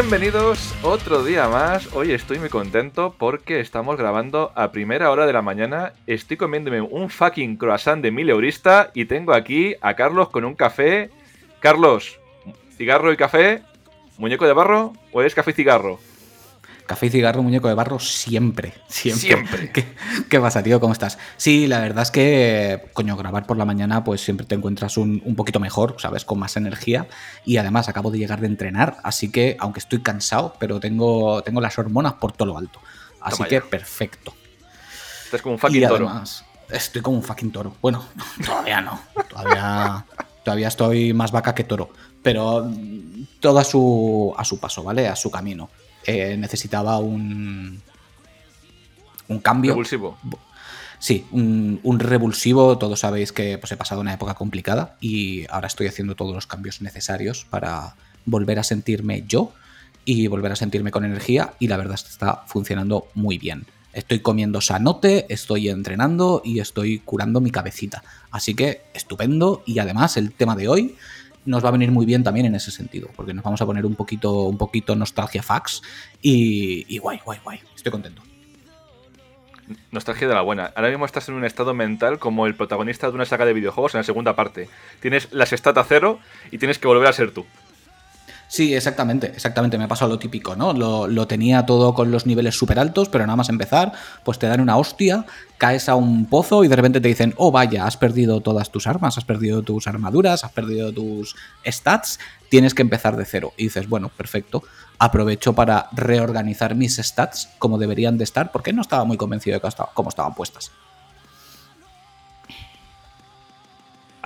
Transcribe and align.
Bienvenidos 0.00 0.76
otro 0.84 1.24
día 1.24 1.48
más. 1.48 1.92
Hoy 1.92 2.12
estoy 2.12 2.38
muy 2.38 2.48
contento 2.48 3.16
porque 3.18 3.58
estamos 3.58 3.96
grabando 3.96 4.52
a 4.54 4.70
primera 4.70 5.10
hora 5.10 5.26
de 5.26 5.32
la 5.32 5.42
mañana. 5.42 5.92
Estoy 6.06 6.36
comiéndome 6.36 6.80
un 6.80 7.10
fucking 7.10 7.56
croissant 7.56 8.00
de 8.00 8.12
mil 8.12 8.30
eurista 8.30 8.92
y 8.94 9.06
tengo 9.06 9.32
aquí 9.32 9.74
a 9.80 9.94
Carlos 9.94 10.28
con 10.28 10.44
un 10.44 10.54
café. 10.54 11.10
Carlos, 11.58 12.20
cigarro 12.76 13.12
y 13.12 13.16
café, 13.16 13.62
muñeco 14.18 14.46
de 14.46 14.52
barro 14.52 14.92
o 15.10 15.20
es 15.22 15.34
café 15.34 15.50
y 15.50 15.54
cigarro? 15.54 15.98
Café 16.88 17.04
y 17.04 17.10
cigarro, 17.10 17.42
muñeco 17.42 17.68
de 17.68 17.74
barro, 17.74 17.98
siempre. 17.98 18.72
Siempre. 18.88 19.20
Siempre. 19.20 19.70
¿Qué, 19.74 19.94
qué 20.30 20.40
pasa, 20.40 20.62
tío? 20.62 20.80
¿Cómo 20.80 20.94
estás? 20.94 21.18
Sí, 21.36 21.66
la 21.66 21.80
verdad 21.80 22.02
es 22.02 22.10
que, 22.10 22.88
coño, 22.94 23.14
grabar 23.14 23.46
por 23.46 23.58
la 23.58 23.66
mañana, 23.66 24.02
pues 24.04 24.22
siempre 24.22 24.46
te 24.46 24.54
encuentras 24.54 24.96
un, 24.96 25.20
un 25.26 25.36
poquito 25.36 25.60
mejor, 25.60 25.96
¿sabes? 25.98 26.24
Con 26.24 26.38
más 26.38 26.56
energía. 26.56 27.06
Y 27.44 27.58
además 27.58 27.90
acabo 27.90 28.10
de 28.10 28.16
llegar 28.16 28.40
de 28.40 28.46
entrenar, 28.46 28.96
así 29.02 29.30
que, 29.30 29.58
aunque 29.60 29.80
estoy 29.80 30.00
cansado, 30.00 30.54
pero 30.58 30.80
tengo, 30.80 31.42
tengo 31.42 31.60
las 31.60 31.78
hormonas 31.78 32.14
por 32.14 32.32
todo 32.32 32.46
lo 32.48 32.56
alto. 32.56 32.80
Así 33.20 33.36
Toma 33.36 33.48
que, 33.50 33.54
ya. 33.56 33.64
perfecto. 33.66 34.32
Estás 35.26 35.42
como 35.42 35.56
un 35.56 35.58
fucking 35.58 35.84
y 35.84 35.86
toro. 35.86 36.22
estoy 36.70 37.02
como 37.02 37.18
un 37.18 37.22
fucking 37.22 37.52
toro. 37.52 37.76
Bueno, 37.82 38.02
todavía 38.46 38.80
no. 38.80 38.98
Todavía, 39.28 40.06
todavía 40.42 40.68
estoy 40.68 41.12
más 41.12 41.32
vaca 41.32 41.54
que 41.54 41.64
toro. 41.64 41.90
Pero 42.22 42.72
todo 43.40 43.58
a 43.58 43.64
su, 43.64 44.34
a 44.38 44.44
su 44.46 44.58
paso, 44.58 44.82
¿vale? 44.82 45.06
A 45.06 45.16
su 45.16 45.30
camino. 45.30 45.68
Eh, 46.08 46.38
necesitaba 46.38 46.98
un. 46.98 47.82
Un 49.28 49.38
cambio. 49.40 49.72
Revulsivo. 49.72 50.16
Sí, 50.98 51.26
un, 51.32 51.80
un 51.82 52.00
revulsivo. 52.00 52.78
Todos 52.78 53.00
sabéis 53.00 53.30
que 53.30 53.58
pues, 53.58 53.70
he 53.72 53.76
pasado 53.76 54.00
una 54.00 54.14
época 54.14 54.32
complicada 54.32 54.96
y 55.02 55.44
ahora 55.50 55.66
estoy 55.66 55.86
haciendo 55.86 56.14
todos 56.16 56.34
los 56.34 56.46
cambios 56.46 56.80
necesarios 56.80 57.44
para 57.50 57.94
volver 58.24 58.58
a 58.58 58.64
sentirme 58.64 59.24
yo 59.28 59.52
y 60.06 60.28
volver 60.28 60.52
a 60.52 60.56
sentirme 60.56 60.90
con 60.90 61.04
energía. 61.04 61.52
Y 61.58 61.68
la 61.68 61.76
verdad 61.76 61.96
es 61.96 62.04
que 62.04 62.10
está 62.10 62.44
funcionando 62.46 63.08
muy 63.12 63.36
bien. 63.36 63.66
Estoy 63.92 64.20
comiendo 64.20 64.62
sanote, 64.62 65.26
estoy 65.28 65.68
entrenando 65.68 66.40
y 66.42 66.60
estoy 66.60 67.00
curando 67.00 67.42
mi 67.42 67.50
cabecita. 67.50 68.02
Así 68.30 68.54
que 68.54 68.80
estupendo. 68.94 69.62
Y 69.66 69.78
además, 69.78 70.16
el 70.16 70.32
tema 70.32 70.56
de 70.56 70.68
hoy 70.68 70.96
nos 71.44 71.64
va 71.64 71.68
a 71.68 71.72
venir 71.72 71.90
muy 71.90 72.06
bien 72.06 72.22
también 72.22 72.46
en 72.46 72.54
ese 72.54 72.70
sentido, 72.70 73.08
porque 73.16 73.34
nos 73.34 73.44
vamos 73.44 73.60
a 73.60 73.66
poner 73.66 73.86
un 73.86 73.94
poquito, 73.94 74.44
un 74.44 74.58
poquito 74.58 74.94
nostalgia 74.94 75.42
fax 75.42 75.82
y, 76.20 76.84
y 76.94 76.98
guay, 76.98 77.20
guay, 77.24 77.40
guay. 77.42 77.60
Estoy 77.74 77.92
contento. 77.92 78.22
Nostalgia 79.90 80.28
de 80.28 80.34
la 80.34 80.42
buena. 80.42 80.72
Ahora 80.74 80.88
mismo 80.88 81.04
estás 81.04 81.28
en 81.28 81.34
un 81.34 81.44
estado 81.44 81.74
mental 81.74 82.18
como 82.18 82.46
el 82.46 82.54
protagonista 82.54 83.08
de 83.08 83.14
una 83.14 83.26
saga 83.26 83.44
de 83.44 83.52
videojuegos 83.52 83.94
en 83.94 83.98
la 83.98 84.04
segunda 84.04 84.34
parte. 84.34 84.68
Tienes 85.00 85.32
las 85.32 85.50
stats 85.50 85.78
a 85.78 85.84
cero 85.84 86.20
y 86.50 86.58
tienes 86.58 86.78
que 86.78 86.88
volver 86.88 87.08
a 87.08 87.12
ser 87.12 87.32
tú. 87.32 87.44
Sí, 88.48 88.74
exactamente, 88.74 89.26
exactamente. 89.26 89.76
Me 89.76 89.84
ha 89.84 89.88
pasado 89.88 90.10
lo 90.10 90.18
típico, 90.18 90.56
¿no? 90.56 90.72
Lo, 90.72 91.26
tenía 91.28 91.66
todo 91.66 91.92
con 91.94 92.10
los 92.10 92.24
niveles 92.24 92.56
súper 92.56 92.78
altos, 92.78 93.10
pero 93.10 93.26
nada 93.26 93.36
más 93.36 93.50
empezar, 93.50 93.92
pues 94.24 94.38
te 94.38 94.46
dan 94.46 94.62
una 94.62 94.78
hostia, 94.78 95.26
caes 95.58 95.88
a 95.90 95.94
un 95.94 96.24
pozo 96.24 96.64
y 96.64 96.68
de 96.68 96.76
repente 96.76 97.02
te 97.02 97.08
dicen, 97.08 97.34
oh 97.36 97.52
vaya, 97.52 97.86
has 97.86 97.98
perdido 97.98 98.40
todas 98.40 98.70
tus 98.70 98.86
armas, 98.86 99.18
has 99.18 99.26
perdido 99.26 99.62
tus 99.62 99.86
armaduras, 99.86 100.44
has 100.44 100.52
perdido 100.52 100.92
tus 100.92 101.36
stats, 101.66 102.18
tienes 102.48 102.72
que 102.72 102.80
empezar 102.80 103.18
de 103.18 103.26
cero. 103.26 103.52
Y 103.58 103.64
dices, 103.64 103.86
bueno, 103.86 104.08
perfecto, 104.08 104.62
aprovecho 104.98 105.52
para 105.52 105.88
reorganizar 105.92 106.74
mis 106.74 106.96
stats 106.96 107.50
como 107.58 107.76
deberían 107.76 108.16
de 108.16 108.24
estar, 108.24 108.50
porque 108.50 108.72
no 108.72 108.80
estaba 108.80 109.04
muy 109.04 109.18
convencido 109.18 109.60
de 109.60 109.70
cómo 109.92 110.08
estaban 110.08 110.34
puestas. 110.34 110.72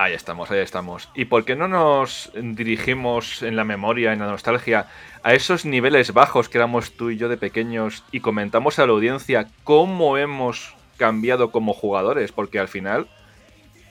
Ahí 0.02 0.14
estamos, 0.14 0.50
ahí 0.50 0.58
estamos. 0.58 1.08
¿Y 1.14 1.26
por 1.26 1.44
qué 1.44 1.54
no 1.54 1.68
nos 1.68 2.32
dirigimos 2.34 3.40
en 3.44 3.54
la 3.54 3.62
memoria, 3.62 4.12
en 4.12 4.18
la 4.18 4.26
nostalgia, 4.26 4.88
a 5.22 5.32
esos 5.32 5.64
niveles 5.64 6.12
bajos 6.12 6.48
que 6.48 6.58
éramos 6.58 6.96
tú 6.96 7.10
y 7.10 7.16
yo 7.16 7.28
de 7.28 7.36
pequeños 7.36 8.02
y 8.10 8.18
comentamos 8.18 8.80
a 8.80 8.86
la 8.86 8.94
audiencia 8.94 9.46
cómo 9.62 10.18
hemos 10.18 10.74
cambiado 10.96 11.52
como 11.52 11.72
jugadores? 11.72 12.32
Porque 12.32 12.58
al 12.58 12.66
final 12.66 13.06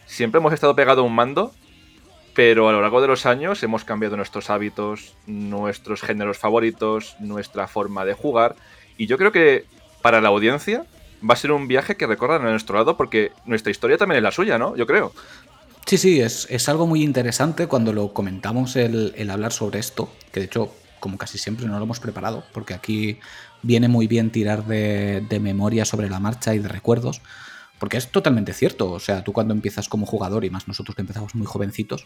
siempre 0.06 0.40
hemos 0.40 0.52
estado 0.52 0.76
pegado 0.76 1.00
a 1.00 1.06
un 1.06 1.16
mando, 1.16 1.54
pero 2.36 2.68
a 2.68 2.74
lo 2.74 2.82
largo 2.82 3.00
de 3.00 3.08
los 3.08 3.26
años 3.26 3.64
hemos 3.64 3.86
cambiado 3.86 4.18
nuestros 4.18 4.50
hábitos, 4.50 5.16
nuestros 5.28 6.02
géneros 6.02 6.38
favoritos, 6.38 7.16
nuestra 7.22 7.70
forma 7.70 8.04
de 8.04 8.16
jugar. 8.16 8.58
Y 8.98 9.08
yo 9.08 9.18
creo 9.18 9.32
que 9.32 9.64
para 10.02 10.20
la 10.20 10.28
audiencia 10.28 10.84
va 11.24 11.36
a 11.36 11.38
ser 11.38 11.52
un 11.54 11.70
viaje 11.70 11.96
que 11.96 12.08
recorran 12.08 12.46
a 12.46 12.52
nuestro 12.52 12.76
lado 12.76 12.98
porque 12.98 13.32
nuestra 13.46 13.72
historia 13.72 13.98
también 13.98 14.18
es 14.18 14.24
la 14.24 14.32
suya, 14.32 14.58
¿no? 14.58 14.76
Yo 14.76 14.86
creo. 14.86 15.14
Sí, 15.86 15.98
sí, 15.98 16.22
es, 16.22 16.48
es 16.50 16.70
algo 16.70 16.88
muy 16.88 17.04
interesante 17.04 17.68
cuando 17.68 17.92
lo 17.92 18.14
comentamos 18.14 18.76
el, 18.76 19.14
el 19.18 19.30
hablar 19.30 19.52
sobre 19.52 19.80
esto, 19.80 20.10
que 20.32 20.40
de 20.40 20.46
hecho, 20.46 20.74
como 21.00 21.18
casi 21.18 21.38
siempre, 21.38 21.66
no 21.66 21.78
lo 21.78 21.84
hemos 21.84 22.00
preparado, 22.00 22.46
porque 22.54 22.74
aquí 22.74 23.20
viene 23.62 23.88
muy 23.88 24.08
bien 24.08 24.32
tirar 24.32 24.66
de, 24.66 25.26
de 25.28 25.40
memoria 25.40 25.84
sobre 25.84 26.10
la 26.10 26.20
marcha 26.20 26.56
y 26.56 26.60
de 26.60 26.68
recuerdos, 26.70 27.22
porque 27.78 27.98
es 27.98 28.12
totalmente 28.12 28.54
cierto, 28.54 28.92
o 28.92 29.00
sea, 29.00 29.24
tú 29.24 29.34
cuando 29.34 29.54
empiezas 29.54 29.90
como 29.90 30.06
jugador, 30.06 30.46
y 30.46 30.50
más 30.50 30.68
nosotros 30.68 30.96
que 30.96 31.02
empezamos 31.02 31.36
muy 31.36 31.48
jovencitos, 31.48 32.06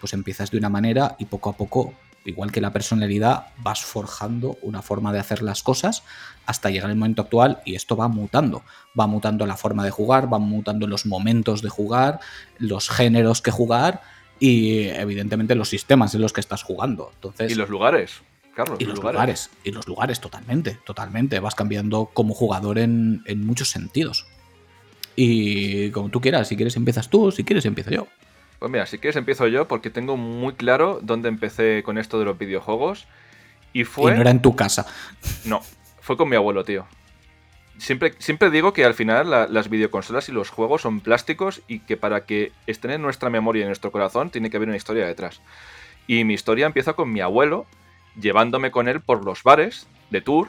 pues 0.00 0.12
empiezas 0.12 0.50
de 0.50 0.58
una 0.58 0.68
manera 0.68 1.16
y 1.18 1.26
poco 1.26 1.50
a 1.50 1.56
poco, 1.56 1.94
igual 2.26 2.52
que 2.52 2.60
la 2.60 2.72
personalidad, 2.72 3.46
vas 3.58 3.82
forjando 3.84 4.58
una 4.62 4.82
forma 4.82 5.12
de 5.12 5.18
hacer 5.18 5.42
las 5.42 5.62
cosas 5.62 6.02
hasta 6.44 6.70
llegar 6.70 6.90
el 6.90 6.96
momento 6.96 7.22
actual 7.22 7.60
y 7.64 7.74
esto 7.74 7.96
va 7.96 8.08
mutando. 8.08 8.62
Va 8.98 9.06
mutando 9.06 9.46
la 9.46 9.56
forma 9.56 9.84
de 9.84 9.90
jugar, 9.90 10.32
va 10.32 10.38
mutando 10.38 10.86
los 10.86 11.06
momentos 11.06 11.62
de 11.62 11.68
jugar, 11.68 12.20
los 12.58 12.88
géneros 12.88 13.42
que 13.42 13.50
jugar 13.50 14.02
y 14.38 14.88
evidentemente 14.88 15.54
los 15.54 15.68
sistemas 15.68 16.14
en 16.14 16.20
los 16.20 16.32
que 16.32 16.40
estás 16.40 16.62
jugando. 16.62 17.10
Entonces, 17.14 17.50
Y 17.50 17.54
los 17.54 17.68
lugares, 17.70 18.20
Carlos. 18.54 18.78
y 18.80 18.84
los 18.84 18.96
lugares. 18.98 19.50
y 19.64 19.70
los 19.70 19.86
lugares, 19.86 20.20
totalmente, 20.20 20.78
totalmente. 20.84 21.40
Vas 21.40 21.54
cambiando 21.54 22.10
como 22.12 22.34
jugador 22.34 22.78
en, 22.78 23.22
en 23.26 23.46
muchos 23.46 23.70
sentidos. 23.70 24.26
Y 25.14 25.90
como 25.92 26.10
tú 26.10 26.20
quieras, 26.20 26.48
si 26.48 26.56
quieres 26.56 26.76
empiezas 26.76 27.08
tú, 27.08 27.32
si 27.32 27.44
quieres 27.44 27.64
empiezo 27.64 27.90
yo. 27.90 28.06
Pues 28.58 28.70
mira, 28.72 28.86
si 28.86 28.98
quieres 28.98 29.16
empiezo 29.16 29.46
yo 29.48 29.68
porque 29.68 29.90
tengo 29.90 30.16
muy 30.16 30.54
claro 30.54 30.98
dónde 31.02 31.28
empecé 31.28 31.82
con 31.84 31.98
esto 31.98 32.18
de 32.18 32.24
los 32.24 32.38
videojuegos. 32.38 33.06
Y 33.72 33.84
fue... 33.84 34.12
Y 34.12 34.14
no 34.14 34.20
era 34.22 34.30
en 34.30 34.40
tu 34.42 34.56
casa. 34.56 34.86
No, 35.44 35.60
fue 36.00 36.16
con 36.16 36.28
mi 36.28 36.36
abuelo, 36.36 36.64
tío. 36.64 36.86
Siempre, 37.78 38.14
siempre 38.18 38.48
digo 38.50 38.72
que 38.72 38.86
al 38.86 38.94
final 38.94 39.28
la- 39.28 39.46
las 39.48 39.68
videoconsolas 39.68 40.30
y 40.30 40.32
los 40.32 40.48
juegos 40.48 40.80
son 40.82 41.00
plásticos 41.00 41.60
y 41.68 41.80
que 41.80 41.98
para 41.98 42.24
que 42.24 42.52
estén 42.66 42.90
en 42.90 43.02
nuestra 43.02 43.28
memoria 43.28 43.60
y 43.60 43.62
en 43.64 43.68
nuestro 43.68 43.92
corazón 43.92 44.30
tiene 44.30 44.48
que 44.48 44.56
haber 44.56 44.68
una 44.68 44.78
historia 44.78 45.06
detrás. 45.06 45.42
Y 46.06 46.24
mi 46.24 46.32
historia 46.34 46.64
empieza 46.66 46.94
con 46.94 47.12
mi 47.12 47.20
abuelo 47.20 47.66
llevándome 48.18 48.70
con 48.70 48.88
él 48.88 49.00
por 49.02 49.26
los 49.26 49.42
bares 49.42 49.86
de 50.08 50.22
tour 50.22 50.48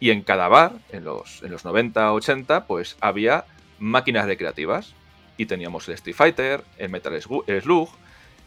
y 0.00 0.10
en 0.10 0.22
cada 0.22 0.48
bar, 0.48 0.72
en 0.90 1.04
los, 1.04 1.42
en 1.42 1.50
los 1.50 1.66
90, 1.66 2.10
80, 2.14 2.66
pues 2.66 2.96
había 3.02 3.44
máquinas 3.78 4.24
recreativas. 4.24 4.94
Y 5.36 5.46
teníamos 5.46 5.88
el 5.88 5.94
Street 5.94 6.16
Fighter, 6.16 6.64
el 6.78 6.90
Metal 6.90 7.20
Slug, 7.20 7.88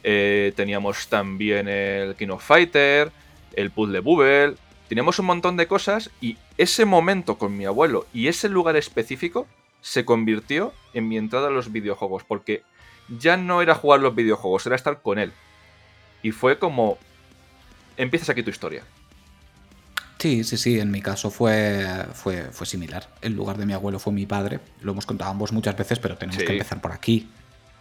eh, 0.03 0.53
teníamos 0.55 1.07
también 1.07 1.67
el 1.67 2.15
King 2.15 2.29
of 2.29 2.45
Fighter, 2.45 3.11
el 3.53 3.71
Puzzle 3.71 4.01
Bubble, 4.01 4.55
teníamos 4.87 5.17
un 5.19 5.25
montón 5.25 5.57
de 5.57 5.67
cosas 5.67 6.11
y 6.21 6.37
ese 6.57 6.85
momento 6.85 7.37
con 7.37 7.57
mi 7.57 7.65
abuelo 7.65 8.05
y 8.13 8.27
ese 8.27 8.49
lugar 8.49 8.75
específico 8.75 9.47
se 9.81 10.05
convirtió 10.05 10.73
en 10.93 11.07
mi 11.07 11.17
entrada 11.17 11.47
a 11.47 11.51
los 11.51 11.71
videojuegos, 11.71 12.23
porque 12.23 12.63
ya 13.07 13.37
no 13.37 13.61
era 13.61 13.75
jugar 13.75 13.99
los 13.99 14.15
videojuegos, 14.15 14.65
era 14.65 14.75
estar 14.75 15.01
con 15.01 15.19
él. 15.19 15.31
Y 16.23 16.31
fue 16.31 16.57
como, 16.57 16.97
empiezas 17.95 18.29
aquí 18.29 18.41
tu 18.41 18.49
historia. 18.49 18.83
Sí, 20.25 20.43
sí, 20.43 20.57
sí, 20.57 20.79
en 20.79 20.89
mi 20.89 21.03
caso 21.03 21.29
fue, 21.29 21.85
fue, 22.15 22.49
fue 22.51 22.65
similar. 22.65 23.07
El 23.21 23.33
lugar 23.33 23.57
de 23.59 23.67
mi 23.67 23.73
abuelo 23.73 23.99
fue 23.99 24.11
mi 24.11 24.25
padre. 24.25 24.59
Lo 24.81 24.93
hemos 24.93 25.05
contado 25.05 25.29
ambos 25.29 25.51
muchas 25.51 25.77
veces, 25.77 25.99
pero 25.99 26.17
tenemos 26.17 26.39
Sí. 26.39 26.47
que 26.47 26.53
empezar 26.53 26.81
por 26.81 26.91
aquí. 26.93 27.29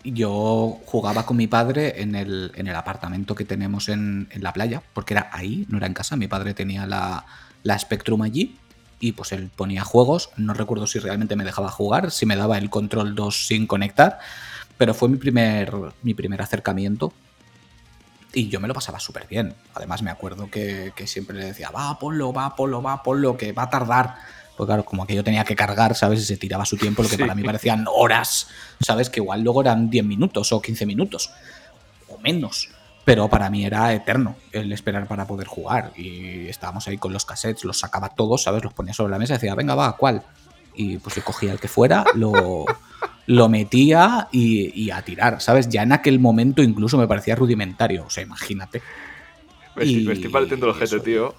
Yo 0.04 0.78
jugaba 0.84 1.24
con 1.24 1.38
mi 1.38 1.46
padre 1.46 2.02
en 2.02 2.14
el, 2.14 2.52
en 2.54 2.66
el 2.66 2.76
apartamento 2.76 3.34
que 3.34 3.46
tenemos 3.46 3.88
en, 3.88 4.28
en 4.30 4.42
la 4.42 4.52
playa, 4.52 4.82
porque 4.92 5.14
era 5.14 5.30
ahí, 5.32 5.64
no 5.70 5.78
era 5.78 5.86
en 5.86 5.94
casa. 5.94 6.16
Mi 6.16 6.28
padre 6.28 6.52
tenía 6.52 6.86
la, 6.86 7.24
la 7.62 7.78
Spectrum 7.78 8.20
allí 8.20 8.58
y 9.00 9.12
pues 9.12 9.32
él 9.32 9.48
ponía 9.56 9.82
juegos. 9.82 10.28
No 10.36 10.52
recuerdo 10.52 10.86
si 10.86 10.98
realmente 10.98 11.36
me 11.36 11.44
dejaba 11.44 11.70
jugar, 11.70 12.10
si 12.10 12.26
me 12.26 12.36
daba 12.36 12.58
el 12.58 12.68
control 12.68 13.14
2 13.14 13.46
sin 13.46 13.66
conectar, 13.66 14.18
pero 14.76 14.92
fue 14.92 15.08
mi 15.08 15.16
primer, 15.16 15.72
mi 16.02 16.12
primer 16.12 16.42
acercamiento 16.42 17.14
y 18.34 18.48
yo 18.48 18.60
me 18.60 18.68
lo 18.68 18.74
pasaba 18.74 18.98
súper 19.00 19.26
bien. 19.26 19.54
Además, 19.74 20.02
me 20.02 20.10
acuerdo 20.10 20.50
que, 20.50 20.92
que 20.96 21.06
siempre 21.06 21.36
le 21.36 21.44
decía, 21.46 21.70
va, 21.70 21.98
ponlo, 21.98 22.32
va, 22.32 22.54
ponlo, 22.56 22.82
va, 22.82 23.02
ponlo, 23.02 23.36
que 23.36 23.52
va 23.52 23.64
a 23.64 23.70
tardar. 23.70 24.16
Pues 24.56 24.66
claro, 24.66 24.84
como 24.84 25.06
que 25.06 25.14
yo 25.14 25.24
tenía 25.24 25.44
que 25.44 25.56
cargar, 25.56 25.94
¿sabes? 25.94 26.20
Y 26.20 26.24
se 26.24 26.36
tiraba 26.36 26.64
su 26.64 26.76
tiempo, 26.76 27.02
lo 27.02 27.08
que 27.08 27.16
Sí. 27.16 27.22
para 27.22 27.34
mí 27.34 27.42
parecían 27.42 27.86
horas, 27.92 28.48
¿sabes? 28.80 29.10
Que 29.10 29.20
igual 29.20 29.42
luego 29.42 29.60
eran 29.62 29.90
10 29.90 30.04
minutos 30.04 30.52
o 30.52 30.60
15 30.62 30.86
minutos, 30.86 31.30
o 32.08 32.18
menos. 32.18 32.68
Pero 33.04 33.28
para 33.28 33.50
mí 33.50 33.64
era 33.66 33.92
eterno 33.92 34.36
el 34.52 34.72
esperar 34.72 35.06
para 35.06 35.26
poder 35.26 35.46
jugar. 35.46 35.92
Y 35.96 36.48
estábamos 36.48 36.86
ahí 36.88 36.96
con 36.98 37.12
los 37.12 37.24
cassettes, 37.26 37.64
los 37.64 37.78
sacaba 37.80 38.10
todos, 38.10 38.44
¿sabes? 38.44 38.62
Los 38.64 38.72
ponía 38.72 38.94
sobre 38.94 39.10
la 39.10 39.18
mesa 39.18 39.34
y 39.34 39.36
decía, 39.36 39.54
venga, 39.54 39.74
va, 39.74 39.96
¿cuál? 39.96 40.22
Y 40.74 40.96
pues 40.98 41.14
yo 41.16 41.22
cogía 41.24 41.52
el 41.52 41.60
que 41.60 41.68
fuera, 41.68 42.04
lo, 42.14 42.64
lo 43.26 43.48
metía 43.48 44.28
y, 44.32 44.70
y 44.80 44.90
a 44.90 45.02
tirar, 45.02 45.40
¿sabes? 45.40 45.68
Ya 45.68 45.82
en 45.82 45.92
aquel 45.92 46.18
momento 46.20 46.62
incluso 46.62 46.98
me 46.98 47.08
parecía 47.08 47.34
rudimentario, 47.36 48.04
o 48.06 48.10
sea, 48.10 48.22
imagínate. 48.22 48.82
Me, 49.76 49.84
estoy- 49.84 50.02
Y 50.02 50.06
me 50.06 50.12
estoy 50.12 50.30
partiendo 50.30 50.66
el 50.66 50.70
ojete, 50.72 50.96
eso. 50.96 51.00
tío. 51.00 51.34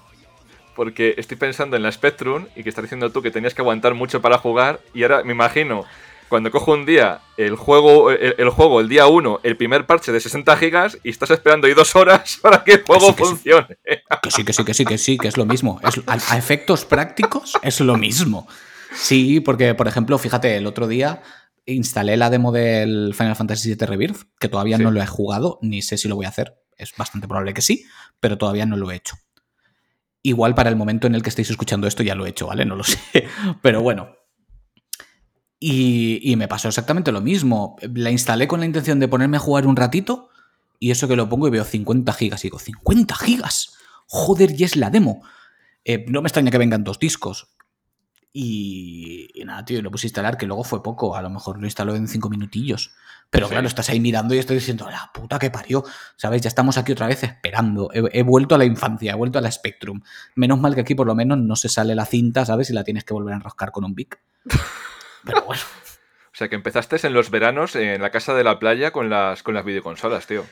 porque 0.74 1.14
estoy 1.16 1.36
pensando 1.38 1.76
en 1.76 1.82
la 1.82 1.90
Spectrum 1.92 2.46
y 2.54 2.62
que 2.62 2.68
estás 2.68 2.82
diciendo 2.82 3.10
tú 3.10 3.22
que 3.22 3.30
tenías 3.30 3.54
que 3.54 3.62
aguantar 3.62 3.94
mucho 3.94 4.20
para 4.20 4.36
jugar 4.38 4.80
y 4.92 5.04
ahora 5.04 5.22
me 5.24 5.32
imagino 5.32 5.84
cuando 6.28 6.50
cojo 6.50 6.72
un 6.72 6.84
día 6.84 7.20
el 7.36 7.54
juego, 7.54 8.10
el, 8.10 8.50
juego, 8.50 8.80
el 8.80 8.88
día 8.88 9.06
1, 9.06 9.40
el 9.44 9.56
primer 9.56 9.86
parche 9.86 10.10
de 10.10 10.18
60 10.20 10.56
gigas 10.56 10.98
y 11.04 11.10
estás 11.10 11.30
esperando 11.30 11.68
ahí 11.68 11.72
dos 11.72 11.94
horas 11.94 12.38
para 12.42 12.64
que 12.64 12.72
el 12.72 12.82
juego 12.84 13.14
funcione. 13.14 13.78
Que 14.22 14.30
sí, 14.32 14.44
que 14.44 14.52
sí, 14.52 14.64
que 14.64 14.74
sí, 14.74 14.84
que 14.84 14.98
sí, 14.98 15.18
que 15.18 15.28
es 15.28 15.36
lo 15.36 15.46
mismo. 15.46 15.80
a, 16.06 16.36
efectos 16.36 16.84
prácticos 16.84 17.52
es 17.62 17.80
lo 17.80 17.96
mismo. 17.96 18.48
Sí, 18.92 19.38
porque, 19.40 19.74
por 19.74 19.86
ejemplo, 19.88 20.18
fíjate, 20.18 20.56
el 20.56 20.66
otro 20.66 20.88
día 20.88 21.22
instalé 21.66 22.16
la 22.16 22.30
demo 22.30 22.52
del 22.52 23.14
Final 23.14 23.36
Fantasy 23.36 23.74
VII 23.74 23.86
Rebirth, 23.86 24.22
que 24.38 24.48
todavía 24.48 24.78
no 24.78 24.90
lo 24.90 25.02
he 25.02 25.06
jugado, 25.06 25.58
ni 25.62 25.82
sé 25.82 25.98
si 25.98 26.08
lo 26.08 26.16
voy 26.16 26.26
a 26.26 26.30
hacer. 26.30 26.58
Es 26.76 26.92
bastante 26.96 27.26
probable 27.26 27.54
que 27.54 27.62
sí, 27.62 27.84
pero 28.20 28.38
todavía 28.38 28.66
no 28.66 28.76
lo 28.76 28.90
he 28.90 28.96
hecho. 28.96 29.16
Igual 30.22 30.54
para 30.54 30.70
el 30.70 30.76
momento 30.76 31.06
en 31.06 31.14
el 31.14 31.22
que 31.22 31.30
estéis 31.30 31.50
escuchando 31.50 31.86
esto 31.86 32.02
ya 32.02 32.14
lo 32.14 32.26
he 32.26 32.30
hecho, 32.30 32.46
¿vale? 32.46 32.64
No 32.64 32.76
lo 32.76 32.84
sé. 32.84 32.98
Pero 33.62 33.82
bueno, 33.82 34.16
y, 35.58 36.34
me 36.36 36.48
pasó 36.48 36.68
exactamente 36.68 37.12
lo 37.12 37.20
mismo. 37.20 37.76
La 37.94 38.10
instalé 38.10 38.46
con 38.46 38.60
la 38.60 38.66
intención 38.66 39.00
de 39.00 39.08
ponerme 39.08 39.38
a 39.38 39.40
jugar 39.40 39.66
un 39.66 39.76
ratito 39.76 40.28
y 40.78 40.90
eso 40.90 41.08
que 41.08 41.16
lo 41.16 41.28
pongo 41.28 41.48
y 41.48 41.50
veo 41.50 41.64
50 41.64 42.12
gigas. 42.12 42.44
Y 42.44 42.48
digo, 42.48 42.58
¿50 42.58 43.16
gigas? 43.16 43.76
Joder, 44.06 44.58
y 44.58 44.64
es 44.64 44.76
la 44.76 44.90
demo. 44.90 45.22
Eh, 45.84 46.04
no 46.08 46.20
me 46.20 46.28
extraña 46.28 46.50
que 46.50 46.58
vengan 46.58 46.84
dos 46.84 46.98
discos. 46.98 47.55
Y, 48.38 49.30
nada, 49.46 49.64
tío, 49.64 49.80
lo 49.80 49.90
puse 49.90 50.06
a 50.06 50.08
instalar, 50.08 50.36
que 50.36 50.44
luego 50.44 50.62
fue 50.62 50.82
poco. 50.82 51.16
A 51.16 51.22
lo 51.22 51.30
mejor 51.30 51.58
lo 51.58 51.64
instaló 51.64 51.94
en 51.94 52.06
5 52.06 52.28
minutillos. 52.28 52.94
Pero 53.30 53.48
claro, 53.48 53.66
estás 53.66 53.88
ahí 53.88 53.98
mirando 53.98 54.34
y 54.34 54.38
estoy 54.38 54.56
diciendo, 54.56 54.90
la 54.90 55.10
puta 55.14 55.38
que 55.38 55.50
parió. 55.50 55.84
¿Sabes? 56.16 56.42
Ya 56.42 56.48
estamos 56.48 56.76
aquí 56.76 56.92
otra 56.92 57.06
vez 57.06 57.22
esperando. 57.22 57.88
He, 57.94 58.02
he, 58.12 58.22
vuelto 58.22 58.54
a 58.54 58.58
la 58.58 58.66
infancia, 58.66 59.12
he 59.12 59.14
vuelto 59.14 59.38
a 59.38 59.40
la 59.40 59.50
Spectrum. 59.50 60.02
Menos 60.34 60.60
mal 60.60 60.74
que 60.74 60.82
aquí 60.82 60.94
por 60.94 61.06
lo 61.06 61.14
menos 61.14 61.38
no 61.38 61.56
se 61.56 61.70
sale 61.70 61.94
la 61.94 62.04
cinta, 62.04 62.44
¿sabes? 62.44 62.68
Y 62.68 62.74
la 62.74 62.84
tienes 62.84 63.04
que 63.04 63.14
volver 63.14 63.32
a 63.32 63.36
enroscar 63.36 63.72
con 63.72 63.86
un 63.86 63.94
Bic. 63.94 64.20
Pero 65.24 65.40
bueno. 65.46 65.62
O 65.62 66.36
sea, 66.36 66.50
que 66.50 66.56
empezaste 66.56 67.06
en 67.06 67.14
los 67.14 67.30
veranos 67.30 67.74
en 67.74 68.02
la 68.02 68.10
casa 68.10 68.34
de 68.34 68.44
la 68.44 68.58
playa 68.58 68.90
con 68.90 69.08
las, 69.08 69.42
con 69.42 69.54
las 69.54 69.64
videoconsolas, 69.64 70.26
tío. 70.26 70.44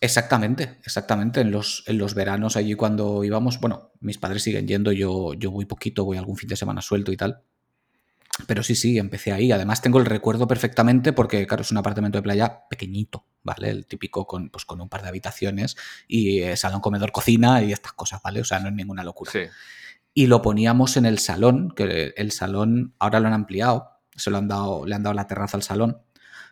Exactamente, 0.00 0.78
exactamente. 0.84 1.40
En 1.40 1.50
los, 1.50 1.82
en 1.86 1.98
los 1.98 2.14
veranos 2.14 2.56
allí 2.56 2.74
cuando 2.74 3.24
íbamos, 3.24 3.60
bueno, 3.60 3.92
mis 4.00 4.18
padres 4.18 4.42
siguen 4.42 4.68
yendo, 4.68 4.92
yo, 4.92 5.34
yo 5.34 5.50
voy 5.50 5.64
poquito, 5.64 6.04
voy 6.04 6.18
algún 6.18 6.36
fin 6.36 6.48
de 6.48 6.56
semana 6.56 6.80
suelto 6.82 7.10
y 7.10 7.16
tal. 7.16 7.42
Pero 8.46 8.62
sí, 8.62 8.76
sí, 8.76 8.98
empecé 8.98 9.32
ahí. 9.32 9.50
Además 9.50 9.82
tengo 9.82 9.98
el 9.98 10.06
recuerdo 10.06 10.46
perfectamente 10.46 11.12
porque, 11.12 11.44
claro, 11.46 11.62
es 11.62 11.72
un 11.72 11.78
apartamento 11.78 12.18
de 12.18 12.22
playa 12.22 12.68
pequeñito, 12.70 13.26
¿vale? 13.42 13.70
El 13.70 13.86
típico 13.86 14.26
con, 14.26 14.50
pues, 14.50 14.64
con 14.64 14.80
un 14.80 14.88
par 14.88 15.02
de 15.02 15.08
habitaciones 15.08 15.76
y 16.06 16.42
eh, 16.42 16.56
salón, 16.56 16.80
comedor, 16.80 17.10
cocina 17.10 17.62
y 17.62 17.72
estas 17.72 17.94
cosas, 17.94 18.20
¿vale? 18.22 18.40
O 18.40 18.44
sea, 18.44 18.60
no 18.60 18.68
es 18.68 18.74
ninguna 18.74 19.02
locura. 19.02 19.32
Sí. 19.32 19.40
Y 20.14 20.26
lo 20.26 20.40
poníamos 20.42 20.96
en 20.96 21.06
el 21.06 21.18
salón, 21.18 21.72
que 21.74 22.14
el 22.16 22.30
salón 22.30 22.94
ahora 23.00 23.18
lo 23.18 23.26
han 23.26 23.34
ampliado, 23.34 23.90
se 24.14 24.30
lo 24.30 24.38
han 24.38 24.46
dado, 24.46 24.86
le 24.86 24.94
han 24.94 25.02
dado 25.02 25.14
la 25.14 25.26
terraza 25.26 25.56
al 25.56 25.62
salón, 25.64 26.02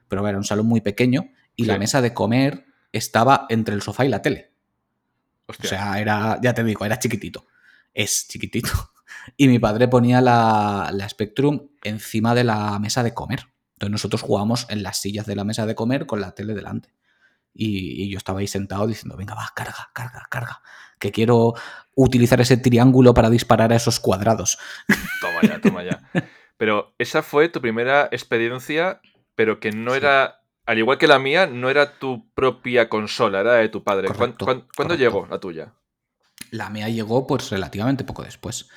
pero 0.08 0.26
era 0.26 0.38
un 0.38 0.44
salón 0.44 0.66
muy 0.66 0.80
pequeño 0.80 1.30
y 1.56 1.64
la 1.64 1.78
mesa 1.78 2.00
de 2.00 2.12
comer 2.12 2.65
estaba 2.96 3.46
entre 3.48 3.74
el 3.74 3.82
sofá 3.82 4.04
y 4.04 4.08
la 4.08 4.22
tele. 4.22 4.52
O 5.46 5.52
sea, 5.52 6.00
era, 6.00 6.38
ya 6.42 6.54
te 6.54 6.64
digo, 6.64 6.84
era 6.84 6.98
chiquitito. 6.98 7.46
Es 7.94 8.26
chiquitito. 8.28 8.70
Y 9.36 9.48
mi 9.48 9.58
padre 9.58 9.88
ponía 9.88 10.20
la, 10.20 10.90
la 10.92 11.08
Spectrum 11.08 11.68
encima 11.82 12.34
de 12.34 12.44
la 12.44 12.78
mesa 12.78 13.02
de 13.02 13.14
comer. 13.14 13.46
Entonces 13.74 13.90
nosotros 13.90 14.22
jugábamos 14.22 14.66
en 14.68 14.82
las 14.82 15.00
sillas 15.00 15.26
de 15.26 15.34
la 15.34 15.44
mesa 15.44 15.66
de 15.66 15.74
comer 15.74 16.06
con 16.06 16.20
la 16.20 16.32
tele 16.32 16.54
delante. 16.54 16.90
Y, 17.52 18.04
y, 18.04 18.10
yo 18.10 18.18
estaba 18.18 18.40
ahí 18.40 18.46
sentado 18.46 18.86
diciendo, 18.86 19.16
venga, 19.16 19.34
va, 19.34 19.50
carga, 19.54 19.90
carga, 19.92 20.26
carga. 20.30 20.62
Que 20.98 21.10
quiero 21.10 21.54
utilizar 21.94 22.40
ese 22.40 22.56
triángulo 22.56 23.14
para 23.14 23.30
disparar 23.30 23.72
a 23.72 23.76
esos 23.76 23.98
cuadrados. 23.98 24.58
Toma 25.20 25.42
ya, 25.42 25.60
toma 25.60 25.82
ya. 25.82 26.02
Pero 26.56 26.94
esa 26.98 27.22
fue 27.22 27.48
tu 27.48 27.60
primera 27.60 28.08
experiencia, 28.12 29.00
pero 29.34 29.60
que 29.60 29.72
no 29.72 29.94
era, 29.94 30.42
al 30.66 30.78
igual 30.78 30.98
que 30.98 31.06
la 31.06 31.18
mía, 31.18 31.46
no 31.46 31.70
era 31.70 31.98
tu 31.98 32.28
propia 32.34 32.88
consola, 32.88 33.40
era 33.40 33.54
de 33.54 33.68
tu 33.68 33.82
padre. 33.82 34.08
¿Cuándo, 34.08 34.94
llegó 34.94 35.26
la 35.26 35.38
tuya? 35.38 35.72
La 36.50 36.70
mía 36.70 36.88
llegó 36.88 37.26
pues 37.26 37.50
relativamente 37.50 38.04
poco 38.04 38.22
después. 38.22 38.68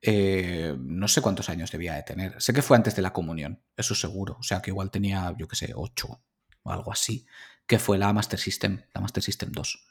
Eh, 0.00 0.74
no 0.78 1.08
sé 1.08 1.22
cuántos 1.22 1.48
años 1.48 1.70
debía 1.70 1.94
de 1.94 2.02
tener. 2.02 2.40
Sé 2.40 2.52
que 2.52 2.62
fue 2.62 2.76
antes 2.76 2.94
de 2.94 3.02
la 3.02 3.12
comunión, 3.12 3.62
eso 3.76 3.94
seguro. 3.94 4.36
O 4.38 4.42
sea 4.42 4.60
que 4.60 4.70
igual 4.70 4.90
tenía, 4.90 5.34
yo 5.38 5.48
qué 5.48 5.56
sé, 5.56 5.72
ocho 5.74 6.20
o 6.62 6.70
algo 6.70 6.92
así. 6.92 7.26
Que 7.66 7.78
fue 7.78 7.98
la 7.98 8.12
Master 8.12 8.38
System, 8.38 8.82
la 8.94 9.00
Master 9.00 9.22
System 9.22 9.52
2. 9.52 9.86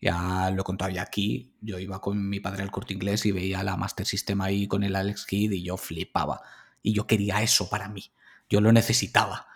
Ya 0.00 0.50
lo 0.50 0.62
he 0.62 0.64
contado 0.64 0.90
ya 0.90 1.02
aquí. 1.02 1.54
Yo 1.60 1.78
iba 1.78 2.00
con 2.00 2.28
mi 2.28 2.40
padre 2.40 2.62
al 2.62 2.70
corte 2.70 2.94
inglés 2.94 3.26
y 3.26 3.32
veía 3.32 3.62
la 3.62 3.76
Master 3.76 4.06
System 4.06 4.40
ahí 4.40 4.66
con 4.66 4.82
el 4.82 4.96
Alex 4.96 5.26
Kidd 5.26 5.52
y 5.52 5.62
yo 5.62 5.76
flipaba 5.76 6.40
y 6.86 6.92
yo 6.92 7.08
quería 7.08 7.42
eso 7.42 7.68
para 7.68 7.88
mí, 7.88 8.12
yo 8.48 8.60
lo 8.60 8.70
necesitaba. 8.72 9.48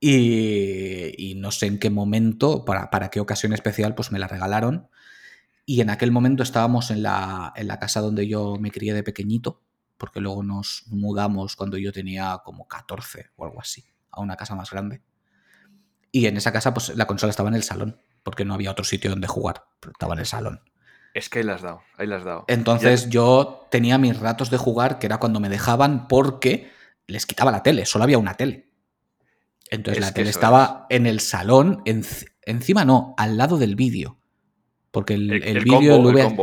Y, 0.00 1.34
no 1.36 1.50
sé 1.50 1.66
en 1.66 1.78
qué 1.78 1.90
momento, 1.90 2.64
para, 2.64 2.90
para, 2.90 3.10
qué 3.10 3.20
ocasión 3.20 3.52
especial, 3.52 3.94
pues 3.94 4.10
me 4.10 4.18
la 4.18 4.28
regalaron. 4.28 4.88
Y 5.66 5.82
en 5.82 5.90
aquel 5.90 6.10
momento 6.10 6.42
estábamos 6.42 6.90
en 6.90 7.02
la, 7.02 7.52
en 7.54 7.68
la 7.68 7.78
casa 7.78 8.00
donde 8.00 8.26
yo 8.26 8.56
me 8.58 8.70
crié 8.70 8.94
de 8.94 9.02
pequeñito, 9.02 9.62
porque 9.98 10.20
luego 10.20 10.42
nos 10.42 10.84
mudamos 10.86 11.54
cuando 11.54 11.76
yo 11.76 11.92
tenía 11.92 12.40
como 12.44 12.66
14 12.66 13.30
o 13.36 13.44
algo 13.44 13.60
así, 13.60 13.84
a 14.10 14.20
una 14.20 14.36
casa 14.36 14.54
más 14.54 14.70
grande. 14.70 15.02
Y 16.10 16.26
en 16.26 16.36
esa 16.36 16.52
casa, 16.52 16.72
pues 16.74 16.96
la 16.96 17.06
consola 17.06 17.30
estaba 17.30 17.50
en 17.50 17.54
el 17.54 17.62
salón, 17.62 18.00
porque 18.22 18.44
no 18.44 18.54
había 18.54 18.70
otro 18.70 18.84
sitio 18.84 19.10
donde 19.10 19.28
jugar, 19.28 19.64
estaba 19.92 20.14
en 20.14 20.20
el 20.20 20.26
salón. 20.26 20.62
Es 21.12 21.28
que 21.28 21.40
ahí 21.40 21.44
las 21.44 21.62
dado, 21.62 21.82
ahí 21.98 22.06
las 22.06 22.24
dado. 22.24 22.44
Entonces 22.48 23.10
yo 23.10 23.66
tenía 23.70 23.98
mis 23.98 24.18
ratos 24.18 24.50
de 24.50 24.56
jugar, 24.56 24.98
que 24.98 25.06
era 25.06 25.18
cuando 25.18 25.40
me 25.40 25.48
dejaban, 25.48 26.08
porque 26.08 26.72
les 27.06 27.26
quitaba 27.26 27.50
la 27.52 27.62
tele, 27.62 27.84
solo 27.84 28.04
había 28.04 28.18
una 28.18 28.34
tele. 28.34 28.69
Entonces 29.70 30.00
la 30.00 30.12
tele 30.12 30.30
estaba 30.30 30.86
en 30.90 31.06
el 31.06 31.20
salón, 31.20 31.82
encima 31.84 32.84
no, 32.84 33.14
al 33.16 33.36
lado 33.36 33.56
del 33.56 33.76
vídeo. 33.76 34.18
Porque 34.90 35.14
el, 35.14 35.30
el, 35.30 35.64
vídeo, 35.64 36.10
el, 36.10 36.36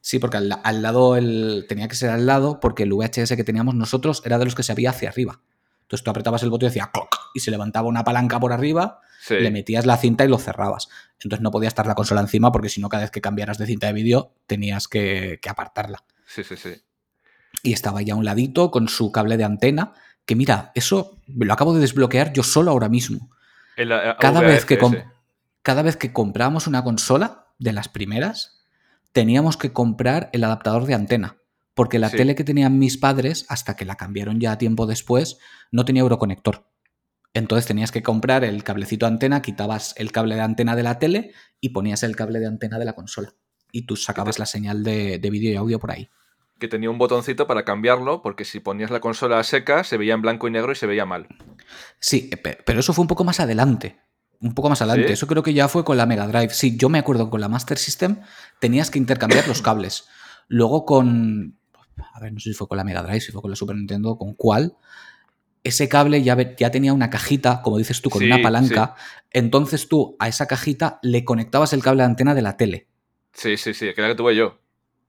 Sí, 0.00 0.18
porque 0.18 0.36
al, 0.36 0.82
lado, 0.82 1.16
el, 1.16 1.66
tenía 1.68 1.88
que 1.88 1.94
ser 1.94 2.10
al 2.10 2.26
lado, 2.26 2.58
porque 2.60 2.82
el 2.82 2.92
VHS 2.92 3.36
que 3.36 3.44
teníamos 3.44 3.74
nosotros 3.74 4.22
era 4.24 4.38
de 4.38 4.44
los 4.44 4.54
que 4.54 4.64
se 4.64 4.74
veía 4.74 4.90
hacia 4.90 5.08
arriba. 5.08 5.40
Entonces 5.82 6.02
tú 6.02 6.10
apretabas 6.10 6.42
el 6.42 6.50
botón 6.50 6.66
y 6.66 6.70
decía 6.70 6.90
¡cloc! 6.92 7.14
y 7.34 7.40
se 7.40 7.52
levantaba 7.52 7.86
una 7.86 8.02
palanca 8.02 8.40
por 8.40 8.52
arriba 8.52 9.00
le 9.30 9.50
metías 9.50 9.86
la 9.86 9.96
cinta 9.96 10.24
y 10.24 10.28
lo 10.28 10.38
cerrabas. 10.38 10.88
Entonces 11.20 11.40
no 11.40 11.50
podía 11.50 11.68
estar 11.68 11.86
la 11.86 11.94
consola 11.94 12.20
encima 12.20 12.52
porque 12.52 12.68
si 12.68 12.80
no, 12.80 12.88
cada 12.88 13.04
vez 13.04 13.10
que 13.10 13.20
cambiaras 13.20 13.58
de 13.58 13.66
cinta 13.66 13.88
de 13.88 13.92
vídeo 13.92 14.34
tenías 14.46 14.88
que, 14.88 15.40
apartarla. 15.48 16.04
Sí, 16.26 16.44
sí, 16.44 16.56
sí. 16.56 16.74
Y 17.62 17.72
estaba 17.72 18.02
ya 18.02 18.14
a 18.14 18.16
un 18.16 18.24
ladito 18.24 18.70
con 18.70 18.88
su 18.88 19.10
cable 19.12 19.36
de 19.36 19.44
antena. 19.44 19.94
Que 20.26 20.36
mira, 20.36 20.72
eso 20.74 21.18
lo 21.26 21.52
acabo 21.52 21.72
de 21.72 21.80
desbloquear 21.80 22.32
yo 22.32 22.42
solo 22.42 22.70
ahora 22.70 22.88
mismo. 22.88 23.30
cada, 24.20 24.40
vez 24.40 24.66
que 24.66 24.78
cada 25.62 25.82
vez 25.82 25.96
que 25.96 26.12
comprábamos 26.12 26.66
una 26.66 26.84
consola, 26.84 27.46
de 27.58 27.72
las 27.72 27.88
primeras, 27.88 28.62
teníamos 29.12 29.56
que 29.56 29.72
comprar 29.72 30.30
el 30.32 30.44
adaptador 30.44 30.86
de 30.86 30.94
antena. 30.94 31.36
Porque 31.74 31.98
la 31.98 32.10
tele 32.10 32.34
que 32.34 32.44
tenían 32.44 32.78
mis 32.78 32.96
padres, 32.96 33.44
hasta 33.48 33.76
que 33.76 33.84
la 33.84 33.96
cambiaron 33.96 34.40
ya 34.40 34.56
tiempo 34.56 34.86
después, 34.86 35.38
no 35.70 35.84
tenía 35.84 36.00
euroconector. 36.00 36.66
Entonces 37.34 37.66
tenías 37.66 37.92
que 37.92 38.02
comprar 38.02 38.44
el 38.44 38.64
cablecito 38.64 39.04
antena, 39.06 39.42
quitabas 39.42 39.92
el 39.98 40.10
cable 40.10 40.36
de 40.36 40.40
antena 40.40 40.74
de 40.74 40.82
la 40.82 40.98
tele 40.98 41.32
y 41.60 41.70
ponías 41.70 42.02
el 42.02 42.16
cable 42.16 42.40
de 42.40 42.46
antena 42.46 42.78
de 42.78 42.86
la 42.86 42.94
consola. 42.94 43.34
Y 43.72 43.82
tú 43.82 43.96
sacabas 43.96 44.38
la 44.38 44.46
señal 44.46 44.82
de, 44.82 45.18
vídeo 45.30 45.52
y 45.52 45.56
audio 45.56 45.78
por 45.78 45.90
ahí. 45.90 46.08
Que 46.58 46.68
tenía 46.68 46.90
un 46.90 46.98
botoncito 46.98 47.46
para 47.46 47.64
cambiarlo, 47.64 48.22
porque 48.22 48.44
si 48.44 48.60
ponías 48.60 48.90
la 48.90 49.00
consola 49.00 49.42
seca 49.44 49.84
se 49.84 49.96
veía 49.96 50.14
en 50.14 50.22
blanco 50.22 50.48
y 50.48 50.50
negro 50.50 50.72
y 50.72 50.74
se 50.74 50.86
veía 50.86 51.04
mal. 51.04 51.28
Sí, 52.00 52.30
pero 52.64 52.80
eso 52.80 52.92
fue 52.92 53.02
un 53.02 53.08
poco 53.08 53.24
más 53.24 53.40
adelante. 53.40 53.98
Un 54.40 54.54
poco 54.54 54.68
más 54.68 54.80
adelante. 54.82 55.12
Eso 55.12 55.26
creo 55.26 55.42
que 55.42 55.54
ya 55.54 55.68
fue 55.68 55.84
con 55.84 55.96
la 55.96 56.06
Mega 56.06 56.26
Drive. 56.26 56.50
Sí, 56.50 56.76
yo 56.76 56.88
me 56.88 56.98
acuerdo 56.98 57.30
con 57.30 57.40
la 57.40 57.48
Master 57.48 57.78
System 57.78 58.20
tenías 58.60 58.90
que 58.90 58.98
intercambiar 58.98 59.48
los 59.48 59.62
cables. 59.62 60.08
Luego 60.48 60.84
con. 60.84 61.58
A 62.12 62.20
ver, 62.20 62.32
no 62.32 62.40
sé 62.40 62.50
si 62.50 62.54
fue 62.54 62.68
con 62.68 62.76
la 62.76 62.84
Mega 62.84 63.02
Drive, 63.02 63.20
si 63.20 63.32
fue 63.32 63.40
con 63.40 63.50
la 63.50 63.56
Super 63.56 63.76
Nintendo, 63.76 64.16
con 64.16 64.34
cuál 64.34 64.76
ese 65.66 65.88
cable 65.88 66.22
ya, 66.22 66.36
ya, 66.56 66.70
tenía 66.70 66.92
una 66.92 67.10
cajita, 67.10 67.60
como 67.60 67.78
dices 67.78 68.00
tú, 68.00 68.08
con 68.08 68.22
una 68.22 68.40
palanca. 68.40 68.94
Entonces 69.32 69.88
tú 69.88 70.16
a 70.20 70.28
esa 70.28 70.46
cajita 70.46 71.00
le 71.02 71.24
conectabas 71.24 71.72
el 71.72 71.82
cable 71.82 72.02
de 72.02 72.06
antena 72.06 72.34
de 72.34 72.42
la 72.42 72.56
tele. 72.56 72.86
Sí, 73.32 73.56
sí, 73.56 73.74
sí, 73.74 73.92
que 73.92 74.00
era 74.00 74.08
que 74.08 74.14
tuve 74.14 74.36
yo. 74.36 74.60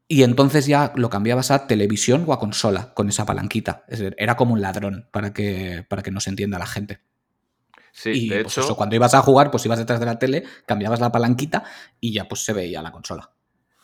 Y 0.07 0.23
entonces 0.23 0.67
ya 0.67 0.93
lo 0.95 1.09
cambiabas 1.09 1.51
a 1.51 1.67
televisión 1.67 2.23
o 2.27 2.33
a 2.33 2.39
consola 2.39 2.93
con 2.93 3.09
esa 3.09 3.25
palanquita. 3.25 3.83
Es 3.87 3.99
decir, 3.99 4.15
era 4.17 4.37
como 4.37 4.53
un 4.53 4.61
ladrón 4.61 5.07
para 5.11 5.33
que, 5.33 5.85
para 5.87 6.01
que 6.01 6.11
no 6.11 6.19
se 6.19 6.29
entienda 6.29 6.59
la 6.59 6.65
gente. 6.65 7.01
Sí, 7.91 8.11
y 8.11 8.29
de 8.29 8.43
pues 8.43 8.57
hecho. 8.57 8.75
cuando 8.75 8.95
ibas 8.95 9.15
a 9.15 9.21
jugar, 9.21 9.51
pues 9.51 9.65
ibas 9.65 9.79
detrás 9.79 9.99
de 9.99 10.05
la 10.05 10.19
tele, 10.19 10.43
cambiabas 10.65 10.99
la 10.99 11.11
palanquita 11.11 11.63
y 11.99 12.13
ya 12.13 12.27
pues 12.27 12.45
se 12.45 12.53
veía 12.53 12.81
la 12.81 12.91
consola. 12.91 13.31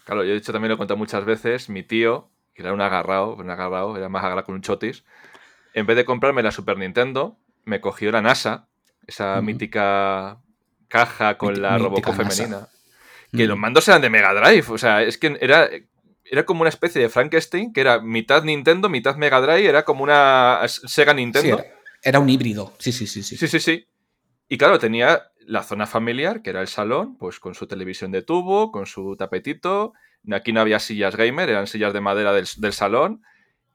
Claro, 0.06 0.24
yo 0.24 0.32
de 0.32 0.38
hecho 0.38 0.54
también 0.54 0.70
lo 0.70 0.76
he 0.76 0.78
contado 0.78 0.98
muchas 0.98 1.26
veces. 1.26 1.68
Mi 1.68 1.84
tío, 1.84 2.30
que 2.54 2.62
era 2.62 2.74
un 2.74 2.82
agarrado, 2.82 3.36
un 3.36 3.50
agarrado, 3.50 3.98
era 3.98 4.08
más 4.10 4.24
agarrado 4.24 4.46
con 4.46 4.56
un 4.56 4.62
chotis 4.62 5.04
en 5.74 5.86
vez 5.86 5.98
de 5.98 6.06
comprarme 6.06 6.44
la 6.44 6.52
Super 6.52 6.78
Nintendo, 6.78 7.38
me 7.66 7.82
cogió 7.82 8.12
la 8.12 8.22
NASA, 8.22 8.68
esa 9.08 9.42
mítica 9.42 10.38
caja 10.88 11.38
con 11.38 11.62
la 11.62 11.78
Robocop 11.78 12.16
femenina. 12.16 12.68
Que 13.32 13.48
los 13.48 13.58
mandos 13.58 13.88
eran 13.88 14.02
de 14.02 14.12
Mega 14.12 14.34
Drive. 14.34 14.66
O 14.70 14.78
sea, 14.78 15.02
es 15.02 15.18
que 15.18 15.38
era. 15.42 15.68
Era 16.34 16.48
como 16.48 16.62
una 16.62 16.70
especie 16.70 17.00
de 17.00 17.10
Frankenstein, 17.10 17.72
que 17.72 17.82
era 17.82 18.02
mitad 18.02 18.44
Nintendo, 18.44 18.90
mitad 18.90 19.16
Mega 19.18 19.40
Drive, 19.40 19.68
era 19.68 19.86
como 19.86 20.04
una 20.04 20.62
Sega 20.68 21.14
Nintendo. 21.14 21.60
era, 21.60 21.68
era, 22.02 22.20
un 22.20 22.28
híbrido, 22.28 22.74
sí, 22.80 22.92
sí, 22.92 23.06
sí, 23.06 23.22
sí. 23.22 23.38
Sí, 23.38 23.48
sí, 23.48 23.60
sí. 23.60 23.88
Y 24.48 24.58
claro, 24.58 24.80
tenía 24.80 25.22
la 25.46 25.62
zona 25.62 25.86
familiar, 25.86 26.42
que 26.42 26.50
era 26.50 26.62
el 26.62 26.68
salón, 26.68 27.20
pues 27.20 27.40
con 27.40 27.54
su 27.54 27.68
televisión 27.68 28.12
de 28.12 28.24
tubo, 28.24 28.72
con 28.72 28.88
su 28.88 29.16
tapetito. 29.16 29.94
Aquí 30.32 30.54
no 30.54 30.62
había 30.62 30.80
sillas 30.80 31.16
gamer, 31.16 31.50
eran 31.50 31.68
sillas 31.68 31.94
de 31.94 32.02
madera 32.02 32.34
del, 32.34 32.48
del 32.58 32.74
salón. 32.74 33.22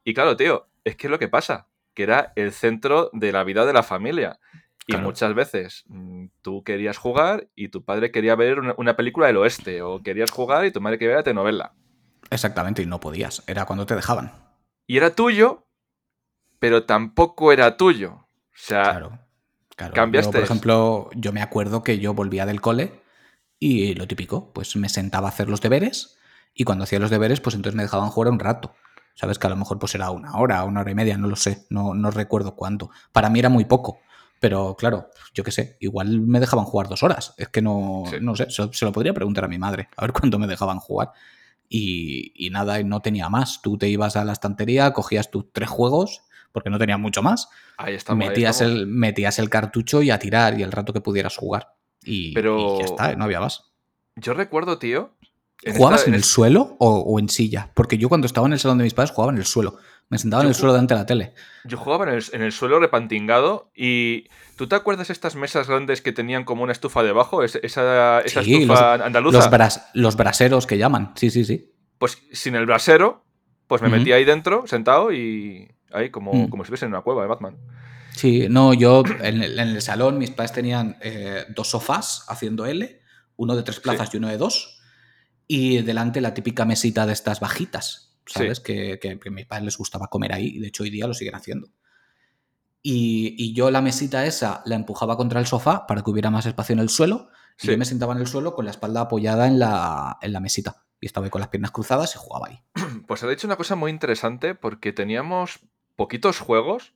Y 0.03 0.13
claro, 0.13 0.37
tío, 0.37 0.67
es 0.83 0.97
que 0.97 1.07
es 1.07 1.13
lo 1.13 1.21
que 1.21 1.29
pasa, 1.29 1.69
que 1.95 2.03
era 2.03 2.33
el 2.35 2.51
centro 2.51 3.11
de 3.13 3.31
la 3.31 3.45
vida 3.45 3.67
de 3.67 3.73
la 3.73 3.85
familia. 3.85 4.41
Y 4.89 4.95
Claro. 4.95 5.05
muchas 5.05 5.33
veces 5.35 5.85
mm, 5.87 6.27
tú 6.43 6.65
querías 6.65 6.97
jugar 6.97 7.47
y 7.55 7.69
tu 7.69 7.85
padre 7.85 8.11
quería 8.11 8.35
ver 8.35 8.59
una, 8.59 8.75
una 8.79 8.97
película 8.97 9.29
del 9.29 9.37
oeste, 9.37 9.81
o 9.81 10.03
querías 10.03 10.33
jugar 10.33 10.65
y 10.65 10.73
tu 10.73 10.81
madre 10.81 10.99
quería 10.99 11.11
ver 11.11 11.19
la 11.19 11.23
telenovela. 11.23 11.75
Exactamente, 12.31 12.83
y 12.83 12.87
no 12.87 13.01
podías, 13.01 13.43
era 13.47 13.65
cuando 13.65 13.87
te 13.87 13.95
dejaban. 13.95 14.33
Y 14.87 14.97
era 14.97 15.15
tuyo, 15.15 15.67
pero 16.59 16.85
tampoco 16.85 17.53
era 17.53 17.77
tuyo. 17.77 18.13
O 18.15 18.27
sea, 18.55 18.83
Claro. 18.85 19.19
claro. 19.77 19.95
cambiaste 19.95 20.29
Yo, 20.29 20.33
por 20.33 20.43
ejemplo, 20.45 21.11
yo 21.15 21.33
me 21.33 21.43
acuerdo 21.43 21.83
que 21.83 21.99
yo 21.99 22.15
volvía 22.15 22.47
del 22.47 22.61
cole 22.61 23.01
y 23.59 23.95
lo 23.95 24.07
típico, 24.07 24.53
pues 24.53 24.75
me 24.77 24.89
sentaba 24.89 25.29
a 25.29 25.31
hacer 25.31 25.49
los 25.49 25.61
deberes 25.61 26.17
y 26.55 26.65
cuando 26.65 26.85
hacía 26.85 26.99
los 26.99 27.11
deberes, 27.11 27.41
pues 27.41 27.55
entonces 27.55 27.77
me 27.77 27.83
dejaban 27.83 28.11
jugar 28.11 28.33
un 28.33 28.39
rato. 28.41 28.75
Sabes 29.15 29.39
que 29.39 29.47
a 29.47 29.51
lo 29.51 29.57
mejor 29.57 29.79
pues 29.79 29.95
era 29.95 30.11
una 30.11 30.37
hora, 30.37 30.65
una 30.65 30.81
hora 30.81 30.91
y 30.91 30.95
media, 30.95 31.17
no 31.19 31.29
lo 31.29 31.37
sé, 31.37 31.67
no, 31.71 31.95
no 31.95 32.11
recuerdo 32.11 32.55
cuánto. 32.57 32.91
Para 33.13 33.31
mí 33.31 33.39
era 33.41 33.49
muy 33.49 33.65
poco, 33.65 33.99
pero 34.41 34.77
claro, 34.77 35.09
yo 35.35 35.43
qué 35.45 35.51
sé, 35.53 35.77
igual 35.81 36.21
me 36.21 36.41
dejaban 36.41 36.65
jugar 36.65 36.89
dos 36.89 37.03
horas. 37.03 37.35
Es 37.37 37.49
que 37.49 37.61
no, 37.63 38.05
Sí. 38.11 38.17
no 38.21 38.37
sé, 38.37 38.49
se, 38.51 38.73
se 38.73 38.85
lo 38.85 38.93
podría 38.93 39.13
preguntar 39.15 39.45
a 39.45 39.49
mi 39.49 39.59
madre, 39.59 39.89
a 39.97 40.03
ver 40.03 40.13
cuándo 40.13 40.39
me 40.39 40.47
dejaban 40.47 40.79
jugar. 40.79 41.13
Y, 41.69 42.33
y 42.35 42.51
nada, 42.51 42.83
no 42.83 43.01
tenía 43.01 43.29
más. 43.29 43.61
Tú 43.63 43.77
te 43.79 43.89
ibas 43.89 44.17
a 44.17 44.25
la 44.25 44.33
estantería, 44.33 44.93
cogías 44.93 45.31
tus 45.31 45.53
tres 45.53 45.69
juegos, 45.69 46.23
porque 46.53 46.71
no 46.71 46.79
tenía 46.79 46.97
mucho 46.97 47.23
más, 47.23 47.49
ahí 47.77 47.95
estamos. 47.95 48.27
metías, 48.27 48.61
el, 48.63 48.87
metías 48.87 49.39
el 49.39 49.51
cartucho 49.51 50.03
y 50.03 50.11
a 50.11 50.19
tirar 50.19 50.59
y 50.59 50.63
el 50.63 50.73
rato 50.73 50.93
que 50.93 51.01
pudieras 51.01 51.37
jugar. 51.37 51.75
Y, 52.05 52.33
Pero- 52.33 52.77
y 52.77 52.79
ya 52.81 52.85
está, 52.87 53.15
no 53.17 53.25
había 53.25 53.41
más. 53.41 53.65
Yo 54.17 54.33
recuerdo, 54.35 54.79
tío. 54.79 55.13
en 55.63 55.75
¿Jugabas 55.77 56.01
esta- 56.01 56.09
en 56.11 56.15
en 56.15 56.19
el 56.19 56.25
suelo 56.25 56.77
o, 56.79 56.89
o 57.01 57.19
en 57.19 57.29
silla? 57.29 57.71
Porque 57.75 57.99
yo 57.99 58.09
cuando 58.09 58.27
estaba 58.27 58.47
en 58.47 58.53
el 58.55 58.59
salón 58.61 58.79
de 58.79 58.85
mis 58.85 58.95
padres 58.95 59.11
jugaba 59.11 59.33
en 59.33 59.39
el 59.39 59.45
suelo. 59.45 59.77
Me 60.11 60.17
sentaba 60.19 60.43
en 60.43 60.47
Yo 60.47 60.51
el 60.51 60.55
suelo 60.55 60.73
delante 60.73 60.95
de 60.95 61.01
la 61.01 61.07
tele. 61.07 61.35
Yo 61.65 61.77
jugaba 61.77 62.05
en 62.09 62.15
el, 62.15 62.25
en 62.33 62.43
el 62.43 62.53
suelo 62.53 62.81
repantingado 62.81 63.71
y 63.77 64.29
¿tú 64.57 64.67
te 64.67 64.75
acuerdas 64.75 65.11
estas 65.11 65.37
mesas 65.37 65.69
grandes 65.69 66.01
que 66.01 66.13
tenían 66.13 66.45
como 66.45 66.63
una 66.63 66.73
estufa 66.73 67.03
debajo? 67.03 67.43
Es- 67.43 67.57
esa 67.63 68.21
esa 68.21 68.43
Sí, 68.43 68.55
estufa 68.63 68.95
andaluza. 68.95 69.37
Los, 69.39 69.51
bras- 69.51 69.87
los 69.93 70.17
braseros 70.17 70.67
que 70.67 70.79
llaman. 70.79 71.13
Sí, 71.17 71.31
sí, 71.31 71.45
sí. 71.45 71.71
Pues 71.99 72.17
sin 72.33 72.55
el 72.55 72.65
brasero, 72.65 73.25
pues 73.67 73.83
me 73.83 73.89
Ujú. 73.89 73.99
metí 73.99 74.13
ahí 74.13 74.25
dentro, 74.25 74.67
sentado 74.67 75.13
y 75.13 75.71
ahí 75.93 76.11
como, 76.11 76.33
Mm. 76.33 76.49
como 76.49 76.63
si 76.65 76.69
estuviese 76.69 76.87
en 76.87 76.93
una 76.93 77.03
cueva 77.03 77.23
de 77.23 77.29
Batman. 77.29 77.57
Sí, 78.13 78.47
no, 78.49 78.73
yo 78.73 79.03
en 79.23 79.43
el, 79.43 79.59
en 79.59 79.69
el 79.69 79.83
salón 79.83 80.17
mis 80.19 80.31
padres 80.31 80.53
tenían 80.53 80.97
eh, 81.03 81.45
dos 81.51 81.69
sofás 81.69 82.25
haciendo 82.29 82.65
L, 82.67 83.01
uno 83.37 83.55
de 83.57 83.63
tres 83.63 83.79
plazas 83.81 84.13
y 84.15 84.17
uno 84.17 84.29
de 84.29 84.39
dos, 84.39 84.81
y 85.47 85.83
delante 85.83 86.21
la 86.23 86.35
típica 86.35 86.65
mesita 86.65 87.07
de 87.07 87.13
estas 87.13 87.41
bajitas, 87.41 88.08
Sí. 88.29 88.39
¿sabes? 88.41 88.61
Que, 88.61 88.99
que, 89.01 89.19
que 89.19 89.29
a 89.29 89.33
mis 89.33 89.47
padres 89.47 89.65
les 89.65 89.77
gustaba 89.79 90.07
comer 90.09 90.33
ahí, 90.33 90.47
y 90.57 90.59
de 90.61 90.69
hecho 90.69 90.83
hoy 90.85 90.91
día 90.91 91.07
lo 91.07 91.15
siguen 91.15 91.35
haciendo. 91.35 91.69
Y, 92.83 93.35
y 93.37 93.55
yo 93.55 93.71
la 93.71 93.81
mesita 93.83 94.25
esa 94.25 94.63
la 94.65 94.77
empujaba 94.77 95.17
contra 95.17 95.41
el 95.41 95.47
sofá 95.47 95.87
para 95.87 96.03
que 96.03 96.11
hubiera 96.11 96.31
más 96.31 96.47
espacio 96.47 96.73
en 96.75 96.79
el 96.79 96.89
suelo, 96.89 97.29
y 97.61 97.67
yo 97.67 97.77
me 97.79 97.85
sentaba 97.85 98.13
en 98.15 98.21
el 98.21 98.27
suelo 98.29 98.55
con 98.55 98.65
la 98.65 98.71
espalda 98.71 99.01
apoyada 99.03 99.49
en 99.49 99.59
la, 99.59 100.19
en 100.23 100.33
la 100.33 100.41
mesita. 100.41 100.85
Y 101.01 101.07
estaba 101.07 101.27
ahí 101.27 101.31
con 101.31 101.41
las 101.41 101.49
piernas 101.49 101.71
cruzadas 101.73 102.15
y 102.15 102.19
jugaba 102.19 102.49
ahí. 102.49 102.61
Pues 103.09 103.23
ha 103.23 103.29
dicho 103.29 103.47
una 103.47 103.57
cosa 103.57 103.75
muy 103.75 103.91
interesante 103.91 104.55
porque 104.55 104.93
teníamos 104.93 105.61
poquitos 105.97 106.39
juegos, 106.39 106.93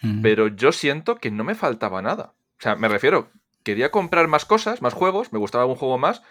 Mm. 0.00 0.20
pero 0.22 0.48
yo 0.48 0.72
siento 0.72 1.16
que 1.16 1.30
no 1.30 1.44
me 1.44 1.54
faltaba 1.54 2.02
nada. 2.02 2.32
O 2.58 2.62
sea, 2.62 2.74
me 2.74 2.88
refiero, 2.88 3.30
quería 3.62 3.92
comprar 3.92 4.26
más 4.26 4.44
cosas, 4.44 4.82
más 4.82 4.94
juegos, 4.94 5.32
me 5.32 5.38
gustaba 5.38 5.62
algún 5.62 5.76
juego 5.76 5.96
más, 5.96 6.22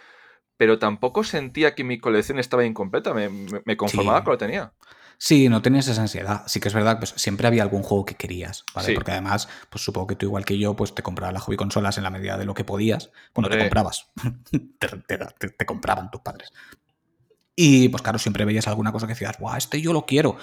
pero 0.61 0.77
tampoco 0.77 1.23
sentía 1.23 1.73
que 1.73 1.83
mi 1.83 1.97
colección 1.97 2.37
estaba 2.37 2.63
incompleta, 2.63 3.15
me, 3.15 3.75
conformaba 3.75 4.19
Sí. 4.19 4.23
con 4.25 4.33
lo 4.33 4.37
que 4.37 4.45
tenía. 4.45 4.73
Sí, 5.17 5.49
no 5.49 5.63
tenías 5.63 5.87
esa 5.87 6.01
ansiedad. 6.03 6.43
Sí 6.45 6.59
que 6.59 6.67
es 6.67 6.73
verdad, 6.75 6.99
pues 6.99 7.15
siempre 7.17 7.47
había 7.47 7.63
algún 7.63 7.81
juego 7.81 8.05
que 8.05 8.13
querías, 8.13 8.63
¿vale? 8.75 8.89
Sí. 8.89 8.93
Porque 8.93 9.09
además, 9.09 9.49
pues 9.71 9.83
supongo 9.83 10.05
que 10.05 10.15
tú 10.15 10.27
igual 10.27 10.45
que 10.45 10.59
yo, 10.59 10.75
pues 10.75 10.93
te 10.93 11.01
comprabas 11.01 11.33
las 11.33 11.41
hobby 11.41 11.57
consolas 11.57 11.97
en 11.97 12.03
la 12.03 12.11
medida 12.11 12.37
de 12.37 12.45
lo 12.45 12.53
que 12.53 12.63
podías. 12.63 13.09
Bueno, 13.33 13.49
te 13.49 13.57
comprabas. 13.57 14.11
te, 14.51 14.59
te- 14.87 15.17
te- 15.39 15.49
te 15.49 15.65
compraban 15.65 16.11
tus 16.11 16.21
padres. 16.21 16.51
Y 17.55 17.89
pues 17.89 18.03
claro, 18.03 18.19
siempre 18.19 18.45
veías 18.45 18.67
alguna 18.67 18.91
cosa 18.91 19.07
que 19.07 19.13
decías, 19.13 19.39
¡guau, 19.39 19.57
este 19.57 19.81
yo 19.81 19.93
lo 19.93 20.05
quiero! 20.05 20.37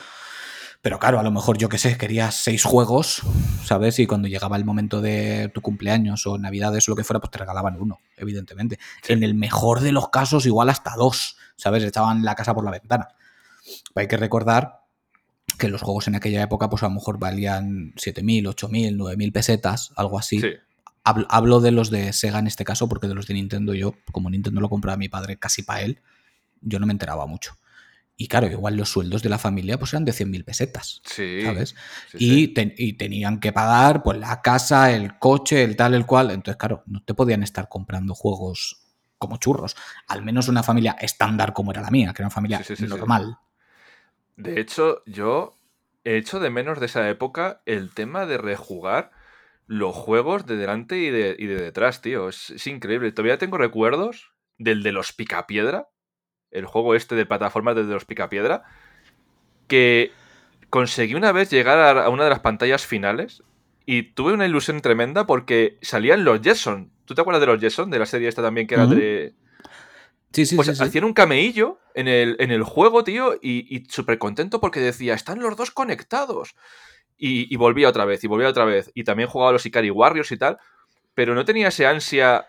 Pero 0.80 1.00
claro, 1.00 1.18
a 1.18 1.22
lo 1.24 1.32
mejor 1.32 1.58
yo 1.58 1.68
qué 1.68 1.76
sé, 1.76 1.98
querías 1.98 2.36
seis 2.36 2.62
juegos, 2.62 3.22
¿sabes? 3.64 3.98
Y 3.98 4.06
cuando 4.06 4.28
llegaba 4.28 4.56
el 4.56 4.64
momento 4.64 5.00
de 5.00 5.50
tu 5.52 5.60
cumpleaños 5.60 6.24
o 6.26 6.38
navidades 6.38 6.88
o 6.88 6.92
lo 6.92 6.96
que 6.96 7.02
fuera, 7.02 7.18
pues 7.18 7.32
te 7.32 7.38
regalaban 7.38 7.76
uno, 7.80 7.98
evidentemente. 8.16 8.78
Sí. 9.02 9.12
En 9.12 9.24
el 9.24 9.34
mejor 9.34 9.80
de 9.80 9.90
los 9.90 10.10
casos, 10.10 10.46
igual 10.46 10.70
hasta 10.70 10.94
dos, 10.96 11.36
¿sabes? 11.56 11.82
Estaban 11.82 12.24
la 12.24 12.36
casa 12.36 12.54
por 12.54 12.64
la 12.64 12.70
ventana. 12.70 13.08
Hay 13.96 14.06
que 14.06 14.16
recordar 14.16 14.82
que 15.58 15.68
los 15.68 15.82
juegos 15.82 16.06
en 16.06 16.14
aquella 16.14 16.42
época, 16.42 16.70
pues 16.70 16.84
a 16.84 16.86
lo 16.86 16.94
mejor 16.94 17.18
valían 17.18 17.92
7.000, 17.96 18.54
8.000, 18.54 18.96
9.000 18.96 19.32
pesetas, 19.32 19.92
algo 19.96 20.16
así. 20.16 20.40
Sí. 20.40 20.52
Hablo, 21.02 21.26
hablo 21.28 21.60
de 21.60 21.72
los 21.72 21.90
de 21.90 22.12
Sega 22.12 22.38
en 22.38 22.46
este 22.46 22.64
caso, 22.64 22.88
porque 22.88 23.08
de 23.08 23.14
los 23.14 23.26
de 23.26 23.34
Nintendo 23.34 23.74
yo, 23.74 23.94
como 24.12 24.30
Nintendo 24.30 24.60
lo 24.60 24.68
compraba 24.68 24.96
mi 24.96 25.08
padre 25.08 25.38
casi 25.38 25.62
para 25.62 25.82
él, 25.82 26.00
yo 26.60 26.78
no 26.78 26.86
me 26.86 26.92
enteraba 26.92 27.26
mucho. 27.26 27.56
Y 28.20 28.26
claro, 28.26 28.48
igual 28.48 28.76
los 28.76 28.88
sueldos 28.90 29.22
de 29.22 29.28
la 29.28 29.38
familia 29.38 29.78
pues 29.78 29.92
eran 29.92 30.04
de 30.04 30.12
100.000 30.12 30.44
pesetas, 30.44 31.00
Sí. 31.04 31.40
¿sabes? 31.42 31.76
sí, 32.10 32.16
y, 32.18 32.30
sí. 32.46 32.48
ten- 32.48 32.74
y 32.76 32.94
tenían 32.94 33.38
que 33.38 33.52
pagar 33.52 34.02
pues 34.02 34.18
la 34.18 34.42
casa, 34.42 34.92
el 34.92 35.18
coche, 35.20 35.62
el 35.62 35.76
tal, 35.76 35.94
el 35.94 36.04
cual. 36.04 36.32
Entonces, 36.32 36.56
claro, 36.58 36.82
no 36.86 37.00
te 37.04 37.14
podían 37.14 37.44
estar 37.44 37.68
comprando 37.68 38.14
juegos 38.14 38.82
como 39.18 39.36
churros. 39.36 39.76
Al 40.08 40.24
menos 40.24 40.48
una 40.48 40.64
familia 40.64 40.96
estándar 41.00 41.52
como 41.52 41.70
era 41.70 41.80
la 41.80 41.90
mía, 41.92 42.12
que 42.12 42.22
era 42.22 42.26
una 42.26 42.34
familia 42.34 42.60
normal. 42.88 43.38
De 44.36 44.60
hecho, 44.60 45.02
yo 45.06 45.56
he 46.04 46.16
hecho 46.16 46.40
de 46.40 46.50
menos 46.50 46.80
de 46.80 46.86
esa 46.86 47.08
época 47.08 47.62
el 47.66 47.92
tema 47.94 48.26
de 48.26 48.38
rejugar 48.38 49.12
los 49.66 49.94
juegos 49.94 50.44
de 50.46 50.56
delante 50.56 50.98
y 50.98 51.10
de, 51.10 51.36
y 51.38 51.46
de 51.46 51.60
detrás, 51.60 52.00
tío. 52.00 52.28
Es, 52.28 52.50
es 52.50 52.66
increíble. 52.66 53.12
Todavía 53.12 53.38
tengo 53.38 53.58
recuerdos 53.58 54.32
del 54.58 54.82
de 54.82 54.92
los 54.92 55.12
Picapiedra, 55.12 55.88
el 56.50 56.66
juego 56.66 56.94
este 56.94 57.14
de 57.14 57.26
plataformas 57.26 57.76
de 57.76 57.84
los 57.84 58.04
Picapiedra, 58.04 58.64
que 59.66 60.12
conseguí 60.70 61.14
una 61.14 61.32
vez 61.32 61.50
llegar 61.50 61.98
a, 61.98 62.08
una 62.08 62.24
de 62.24 62.30
las 62.30 62.40
pantallas 62.40 62.86
finales 62.86 63.42
y 63.86 64.02
tuve 64.14 64.32
una 64.32 64.46
ilusión 64.46 64.80
tremenda 64.80 65.26
porque 65.26 65.78
salían 65.82 66.24
los 66.24 66.40
Jetson. 66.40 66.90
¿Tú 67.04 67.14
te 67.14 67.20
acuerdas 67.20 67.40
de 67.40 67.46
los 67.46 67.60
Jetson? 67.60 67.90
De 67.90 67.98
la 67.98 68.06
serie 68.06 68.28
esta 68.28 68.42
también 68.42 68.66
que 68.66 68.74
era 68.74 68.86
de... 68.86 69.34
Sí, 70.30 70.44
sí, 70.44 70.56
Pues 70.56 70.68
sí. 70.68 70.82
hacían 70.82 71.04
un 71.04 71.14
cameillo 71.14 71.78
en 71.94 72.06
el, 72.06 72.36
en 72.38 72.50
el 72.50 72.62
juego, 72.62 73.02
tío, 73.02 73.34
y, 73.40 73.74
y 73.74 73.86
súper 73.88 74.18
contento 74.18 74.60
porque 74.60 74.78
decía, 74.78 75.14
están 75.14 75.40
los 75.40 75.56
dos 75.56 75.70
conectados. 75.70 76.54
Y, 77.16 77.52
y 77.52 77.56
volvía 77.56 77.88
otra 77.88 78.04
vez, 78.04 78.22
y 78.22 78.26
volvía 78.26 78.48
otra 78.48 78.66
vez. 78.66 78.90
Y 78.94 79.04
también 79.04 79.28
jugaba 79.28 79.50
a 79.50 79.52
los 79.54 79.64
Ikari 79.64 79.90
Warriors 79.90 80.30
y 80.30 80.36
tal, 80.36 80.58
pero 81.14 81.34
no 81.34 81.44
tenía 81.46 81.68
ese 81.68 81.86
ansia. 81.86 82.46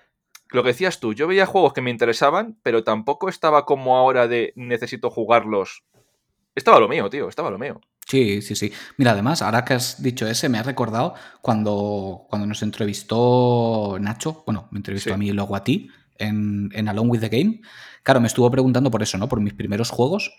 Lo 0.51 0.63
que 0.63 0.70
decías 0.70 1.00
tú, 1.00 1.13
yo 1.13 1.27
veía 1.27 1.46
juegos 1.46 1.74
que 1.74 1.82
me 1.82 1.91
interesaban, 1.91 2.58
pero 2.63 2.84
tampoco 2.84 3.29
estaba 3.29 3.65
como 3.65 3.96
ahora 3.98 4.27
de 4.27 4.53
necesito 4.56 5.10
jugarlos. 5.10 5.84
Estaba 6.56 6.79
lo 6.79 6.88
mío, 6.89 7.10
tío, 7.10 7.29
estaba 7.29 7.51
lo 7.51 7.60
mío. 7.60 7.79
Sí, 8.08 8.41
sí, 8.41 8.56
sí. 8.56 8.74
Mira, 8.98 9.12
además, 9.12 9.44
ahora 9.44 9.63
que 9.63 9.75
has 9.75 10.01
dicho 10.01 10.25
ese, 10.27 10.50
me 10.50 10.58
ha 10.58 10.63
recordado 10.63 11.13
cuando, 11.41 12.25
cuando 12.29 12.48
nos 12.48 12.63
entrevistó 12.63 13.98
Nacho, 14.01 14.44
bueno, 14.48 14.68
me 14.72 14.79
entrevistó 14.79 15.12
Sí. 15.12 15.13
a 15.13 15.18
mí 15.18 15.27
y 15.29 15.32
luego 15.34 15.56
a 15.56 15.63
ti 15.63 15.89
en, 16.18 16.70
en 16.74 16.88
Along 16.89 17.12
with 17.12 17.20
the 17.20 17.29
Game. 17.29 17.62
Claro, 18.01 18.20
me 18.20 18.27
estuvo 18.27 18.50
preguntando 18.50 18.89
por 18.89 19.03
eso, 19.03 19.18
¿no? 19.20 19.29
Por 19.29 19.41
mis 19.41 19.53
primeros 19.53 19.91
juegos. 19.91 20.32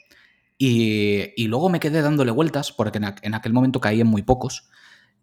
Y, 0.59 1.33
y 1.37 1.47
luego 1.47 1.69
me 1.69 1.79
quedé 1.79 2.03
dándole 2.03 2.33
vueltas, 2.33 2.73
porque 2.73 2.99
en 2.99 3.35
aquel 3.35 3.53
momento 3.53 3.81
caí 3.81 4.01
en 4.01 4.09
muy 4.09 4.23
pocos. 4.23 4.69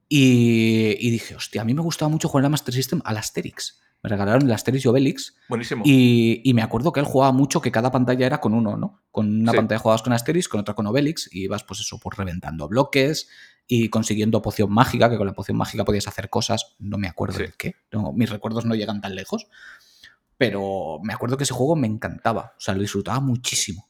Y, 0.10 0.96
y 1.06 1.12
dije, 1.12 1.36
hostia, 1.36 1.62
a 1.62 1.66
mí 1.66 1.74
me 1.74 1.82
gustaba 1.82 2.10
mucho 2.10 2.30
jugar 2.30 2.46
a 2.46 2.50
Master 2.50 2.74
System 2.74 3.02
al 3.04 3.18
Asterix. 3.18 3.82
Me 4.04 4.10
regalaron 4.10 4.44
el 4.44 4.52
Asterix 4.52 4.86
y 4.86 4.88
Obelix. 4.88 5.36
Buenísimo. 5.50 5.82
Y, 5.86 6.42
y 6.44 6.54
me 6.54 6.62
acuerdo 6.62 6.92
que 6.92 7.00
él 7.00 7.06
jugaba 7.06 7.32
mucho 7.34 7.62
que 7.62 7.72
cada 7.72 7.92
pantalla 7.92 8.26
era 8.26 8.40
con 8.40 8.54
uno, 8.54 8.78
¿no? 8.78 9.02
Con 9.12 9.42
una 9.42 9.52
Sí. 9.52 9.58
pantalla 9.58 9.80
jugabas 9.80 10.04
con 10.04 10.14
Asterix, 10.14 10.48
con 10.48 10.60
otra 10.62 10.76
con 10.76 10.86
Obelix, 10.88 11.30
y 11.34 11.44
ibas, 11.44 11.64
pues 11.64 11.80
eso, 11.80 12.00
pues 12.00 12.18
reventando 12.18 12.68
bloques 12.68 13.28
y 13.66 13.90
consiguiendo 13.90 14.42
poción 14.42 14.72
mágica, 14.72 15.10
que 15.10 15.18
con 15.18 15.28
la 15.28 15.34
poción 15.34 15.58
mágica 15.58 15.84
podías 15.84 16.08
hacer 16.08 16.30
cosas, 16.30 16.76
no 16.80 16.98
me 16.98 17.08
acuerdo 17.08 17.38
Sí. 17.40 17.44
de 17.46 17.54
qué, 17.58 17.76
no, 17.92 18.14
mis 18.14 18.30
recuerdos 18.30 18.66
no 18.66 18.76
llegan 18.76 19.02
tan 19.02 19.14
lejos, 19.16 19.48
pero 20.38 21.00
me 21.04 21.14
acuerdo 21.14 21.38
que 21.38 21.44
ese 21.44 21.54
juego 21.54 21.76
me 21.76 21.88
encantaba, 21.88 22.54
o 22.58 22.62
sea, 22.62 22.74
lo 22.76 22.82
disfrutaba 22.82 23.20
muchísimo, 23.20 23.90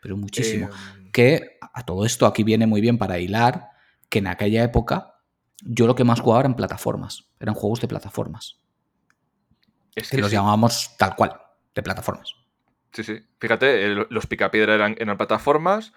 pero 0.00 0.16
muchísimo. 0.16 0.66
Eh, 0.68 1.10
Que 1.12 1.58
a 1.72 1.82
todo 1.84 2.04
esto 2.04 2.26
aquí 2.26 2.42
viene 2.44 2.66
muy 2.66 2.82
bien 2.82 2.98
para 2.98 3.18
hilar 3.18 3.70
que 4.10 4.18
en 4.18 4.26
aquella 4.26 4.62
época 4.62 5.14
yo 5.62 5.86
lo 5.86 5.94
que 5.94 6.04
más 6.04 6.20
jugaba 6.20 6.40
eran 6.40 6.54
plataformas, 6.56 7.30
eran 7.40 7.54
juegos 7.54 7.80
de 7.80 7.88
plataformas, 7.88 8.60
es 9.96 10.08
que 10.10 10.16
que 10.16 10.20
los 10.22 10.30
sí. 10.30 10.36
llamábamos 10.36 10.96
tal 10.96 11.16
cual, 11.16 11.32
de 11.74 11.82
plataformas. 11.82 12.34
Sí, 12.92 13.02
sí. 13.02 13.18
Fíjate, 13.40 13.84
el- 13.84 14.06
los 14.08 14.26
Picapiedra 14.26 14.74
eran, 14.74 14.94
eran 14.98 15.16
plataformas 15.16 15.92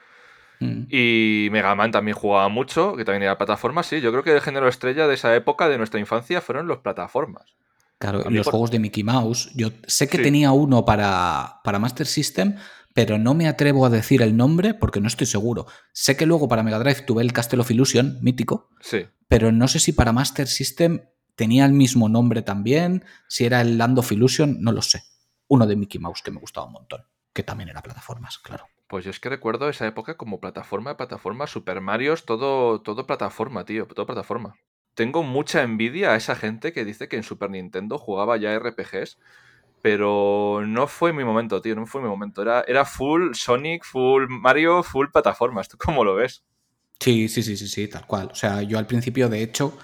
Mm. 0.61 0.87
y 0.89 1.47
Mega 1.51 1.73
Man 1.75 1.91
también 1.91 2.17
jugaba 2.17 2.49
mucho, 2.49 2.95
que 2.97 3.05
también 3.05 3.23
era 3.23 3.37
plataformas. 3.37 3.85
Sí, 3.87 4.01
yo 4.01 4.11
creo 4.11 4.23
que 4.23 4.33
el 4.33 4.41
género 4.41 4.67
estrella 4.67 5.07
de 5.07 5.13
esa 5.13 5.33
época 5.35 5.69
de 5.69 5.77
nuestra 5.77 5.99
infancia 6.01 6.41
fueron 6.41 6.67
los 6.67 6.79
plataformas. 6.79 7.53
Claro, 7.97 8.23
los 8.29 8.45
por- 8.45 8.51
juegos 8.51 8.71
de 8.71 8.79
Mickey 8.79 9.03
Mouse. 9.03 9.51
Yo 9.55 9.69
sé 9.87 10.07
que 10.09 10.17
Sí. 10.17 10.23
tenía 10.23 10.51
uno 10.51 10.83
para, 10.85 11.59
para 11.63 11.79
Master 11.79 12.07
System, 12.07 12.55
pero 12.93 13.17
no 13.17 13.33
me 13.35 13.47
atrevo 13.47 13.85
a 13.85 13.89
decir 13.89 14.21
el 14.21 14.35
nombre 14.35 14.73
porque 14.73 14.99
no 14.99 15.07
estoy 15.07 15.27
seguro. 15.27 15.65
Sé 15.93 16.17
que 16.17 16.25
luego 16.25 16.47
para 16.49 16.63
Mega 16.63 16.79
Drive 16.79 17.01
tuve 17.05 17.21
el 17.21 17.31
Castle 17.31 17.61
of 17.61 17.71
Illusion, 17.71 18.17
mítico, 18.21 18.69
Sí. 18.81 19.05
pero 19.29 19.51
no 19.53 19.67
sé 19.69 19.79
si 19.79 19.93
para 19.93 20.11
Master 20.11 20.47
System 20.47 21.01
tenía 21.39 21.63
el 21.63 21.71
mismo 21.71 22.09
nombre 22.09 22.41
también, 22.41 23.05
si 23.29 23.45
era 23.45 23.61
el 23.61 23.77
Land 23.77 23.99
of 23.99 24.11
Illusion, 24.11 24.57
no 24.59 24.73
lo 24.73 24.81
sé. 24.81 25.03
Uno 25.47 25.65
de 25.65 25.77
Mickey 25.77 25.97
Mouse 25.97 26.21
que 26.21 26.31
me 26.31 26.39
gustaba 26.41 26.67
un 26.67 26.73
montón, 26.73 27.05
que 27.31 27.43
también 27.43 27.69
era 27.69 27.81
plataformas, 27.81 28.39
claro. 28.39 28.65
Pues 28.89 29.05
yo 29.05 29.11
es 29.11 29.21
que 29.21 29.29
recuerdo 29.29 29.69
esa 29.69 29.87
época 29.87 30.17
como 30.17 30.41
plataforma, 30.41 30.97
plataforma, 30.97 31.47
Super 31.47 31.79
Mario, 31.79 32.13
todo, 32.17 32.81
todo 32.81 33.07
plataforma, 33.07 33.63
tío, 33.63 33.87
todo 33.87 34.05
plataforma. 34.05 34.55
Tengo 34.95 35.23
mucha 35.23 35.63
envidia 35.63 36.11
a 36.11 36.17
esa 36.17 36.35
gente 36.35 36.73
que 36.73 36.83
dice 36.83 37.07
que 37.07 37.15
en 37.15 37.23
Super 37.23 37.49
Nintendo 37.49 37.97
jugaba 37.97 38.35
ya 38.35 38.51
RPGs, 38.51 39.17
pero 39.81 40.61
no 40.67 40.87
fue 40.87 41.13
mi 41.13 41.23
momento, 41.23 41.61
tío, 41.61 41.73
no 41.73 41.85
fue 41.85 42.01
mi 42.01 42.09
momento. 42.09 42.41
Era, 42.41 42.65
era 42.67 42.83
full 42.83 43.31
Sonic, 43.31 43.85
full 43.85 44.25
Mario, 44.27 44.83
full 44.83 45.07
plataformas. 45.13 45.69
¿Tú 45.69 45.77
cómo 45.77 46.03
lo 46.03 46.15
ves? 46.15 46.43
Sí, 46.99 47.29
sí, 47.29 47.43
sí, 47.43 47.55
sí, 47.55 47.69
sí, 47.69 47.87
tal 47.87 48.05
cual. 48.05 48.27
O 48.29 48.35
sea, 48.35 48.61
yo 48.61 48.77
al 48.77 48.87
principio, 48.87 49.29
de 49.29 49.41
hecho, 49.41 49.77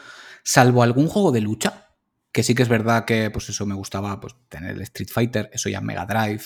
salvo 0.45 0.83
algún 0.83 1.07
juego 1.09 1.33
de 1.33 1.41
lucha, 1.41 1.89
que 2.31 2.43
sí 2.43 2.53
que 2.55 2.63
es 2.63 2.69
verdad 2.69 3.03
que, 3.03 3.29
pues 3.31 3.49
eso 3.49 3.65
me 3.65 3.75
gustaba, 3.75 4.19
pues 4.21 4.35
tener 4.47 4.71
el 4.75 4.81
Street 4.83 5.09
Fighter, 5.11 5.49
eso 5.51 5.67
ya 5.69 5.79
en 5.79 5.85
Mega 5.85 6.05
Drive, 6.05 6.43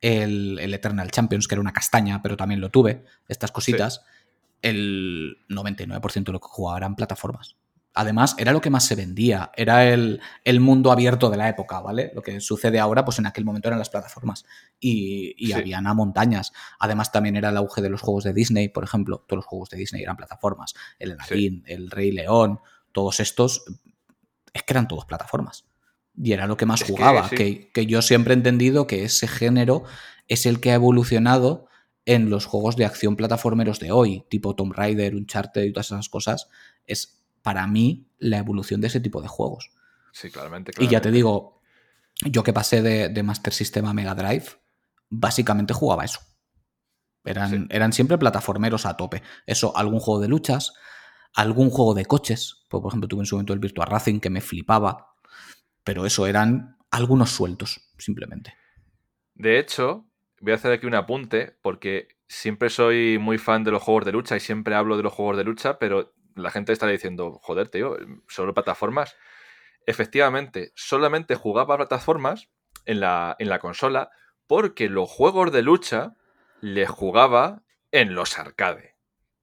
el, 0.00 0.58
el 0.58 0.74
Eternal 0.74 1.10
Champions, 1.10 1.46
que 1.46 1.54
era 1.54 1.60
una 1.60 1.72
castaña, 1.72 2.22
pero 2.22 2.36
también 2.36 2.60
lo 2.60 2.70
tuve, 2.70 3.04
estas 3.28 3.52
cositas, 3.52 4.02
el 4.62 5.36
99% 5.48 6.24
de 6.24 6.32
lo 6.32 6.40
que 6.40 6.48
jugaba 6.48 6.78
eran 6.78 6.96
plataformas. 6.96 7.56
Además, 7.98 8.34
era 8.38 8.52
lo 8.52 8.60
que 8.60 8.68
más 8.68 8.84
se 8.84 8.94
vendía, 8.94 9.50
era 9.56 9.86
el, 9.86 10.20
el 10.44 10.60
mundo 10.60 10.92
abierto 10.92 11.30
de 11.30 11.38
la 11.38 11.48
época, 11.48 11.80
¿vale? 11.80 12.12
Lo 12.14 12.20
que 12.22 12.40
sucede 12.40 12.78
ahora, 12.78 13.06
pues 13.06 13.18
en 13.18 13.24
aquel 13.26 13.46
momento 13.46 13.68
eran 13.68 13.78
las 13.78 13.88
plataformas. 13.88 14.44
Y, 14.78 15.34
y 15.38 15.46
Sí. 15.46 15.52
habían 15.54 15.86
a 15.86 15.94
montañas. 15.94 16.52
Además, 16.78 17.10
también 17.10 17.36
era 17.36 17.48
el 17.48 17.56
auge 17.56 17.80
de 17.80 17.88
los 17.88 18.02
juegos 18.02 18.24
de 18.24 18.34
Disney, 18.34 18.68
por 18.68 18.84
ejemplo. 18.84 19.24
Todos 19.26 19.38
los 19.38 19.46
juegos 19.46 19.70
de 19.70 19.78
Disney 19.78 20.02
eran 20.02 20.18
plataformas. 20.18 20.74
El 20.98 21.12
Aladdin, 21.12 21.62
el 21.66 21.90
Rey 21.90 22.12
León, 22.12 22.60
todos 22.96 23.20
estos, 23.20 23.62
es 24.54 24.62
que 24.62 24.72
eran 24.72 24.88
todos 24.88 25.04
plataformas. 25.04 25.66
Y 26.16 26.32
era 26.32 26.46
lo 26.46 26.56
que 26.56 26.64
más 26.64 26.80
Es 26.80 26.86
que 26.86 26.92
jugaba. 26.94 27.28
sí. 27.28 27.36
Que, 27.36 27.70
que 27.74 27.84
yo 27.84 28.00
siempre 28.00 28.32
he 28.32 28.36
entendido 28.38 28.86
que 28.86 29.04
ese 29.04 29.28
género 29.28 29.84
es 30.28 30.46
el 30.46 30.60
que 30.60 30.70
ha 30.70 30.74
evolucionado 30.76 31.68
en 32.06 32.30
los 32.30 32.46
juegos 32.46 32.76
de 32.76 32.86
acción 32.86 33.16
plataformeros 33.16 33.80
de 33.80 33.92
hoy, 33.92 34.24
tipo 34.30 34.54
Tomb 34.56 34.72
Raider, 34.72 35.14
Uncharted 35.14 35.62
y 35.64 35.72
todas 35.74 35.86
esas 35.92 36.08
cosas. 36.08 36.48
Es 36.86 37.22
para 37.42 37.66
mí 37.66 38.08
la 38.18 38.38
evolución 38.38 38.80
de 38.80 38.86
ese 38.86 39.00
tipo 39.00 39.20
de 39.20 39.28
juegos. 39.28 39.70
Sí, 40.12 40.30
claramente, 40.30 40.72
Y 40.78 40.88
ya 40.88 41.02
te 41.02 41.10
digo, 41.10 41.60
yo 42.24 42.42
que 42.42 42.54
pasé 42.54 42.80
de, 42.80 43.10
de 43.10 43.22
Master 43.22 43.52
System 43.52 43.84
a 43.84 43.92
Mega 43.92 44.14
Drive, 44.14 44.46
básicamente 45.10 45.74
jugaba 45.74 46.04
eso. 46.06 46.20
Eran, 47.26 47.50
Sí. 47.50 47.66
eran 47.70 47.92
siempre 47.92 48.16
plataformeros 48.16 48.86
a 48.86 48.96
tope. 48.96 49.22
Eso, 49.44 49.76
algún 49.76 50.00
juego 50.00 50.20
de 50.20 50.28
luchas, 50.28 50.72
algún 51.34 51.70
juego 51.70 51.94
de 51.94 52.06
coches. 52.06 52.64
Pues, 52.68 52.80
por 52.80 52.90
ejemplo, 52.90 53.08
tuve 53.08 53.20
en 53.22 53.26
su 53.26 53.36
momento 53.36 53.52
el 53.52 53.58
Virtua 53.58 53.84
Racing 53.84 54.20
que 54.20 54.30
me 54.30 54.40
flipaba. 54.40 55.14
Pero 55.84 56.06
eso 56.06 56.26
eran 56.26 56.78
algunos 56.90 57.30
sueltos, 57.30 57.80
simplemente. 57.98 58.54
De 59.34 59.58
hecho, 59.58 60.06
voy 60.40 60.52
a 60.52 60.56
hacer 60.56 60.72
aquí 60.72 60.86
un 60.86 60.94
apunte 60.94 61.56
porque 61.62 62.08
siempre 62.28 62.70
soy 62.70 63.18
muy 63.18 63.38
fan 63.38 63.64
de 63.64 63.70
los 63.70 63.82
juegos 63.82 64.04
de 64.04 64.12
lucha 64.12 64.36
y 64.36 64.40
siempre 64.40 64.74
hablo 64.74 64.96
de 64.96 65.02
los 65.02 65.12
juegos 65.12 65.36
de 65.36 65.44
lucha, 65.44 65.78
pero 65.78 66.14
la 66.34 66.50
gente 66.50 66.72
estará 66.72 66.92
diciendo, 66.92 67.38
joder, 67.42 67.68
tío, 67.68 67.96
solo 68.28 68.54
plataformas. 68.54 69.16
Efectivamente, 69.86 70.72
solamente 70.74 71.34
jugaba 71.34 71.76
plataformas 71.76 72.48
en 72.84 73.00
la, 73.00 73.36
en 73.38 73.48
la 73.48 73.58
consola 73.58 74.10
porque 74.46 74.88
los 74.88 75.08
juegos 75.08 75.52
de 75.52 75.62
lucha 75.62 76.14
les 76.60 76.88
jugaba 76.88 77.62
en 77.92 78.14
los 78.14 78.38
arcade. 78.38 78.95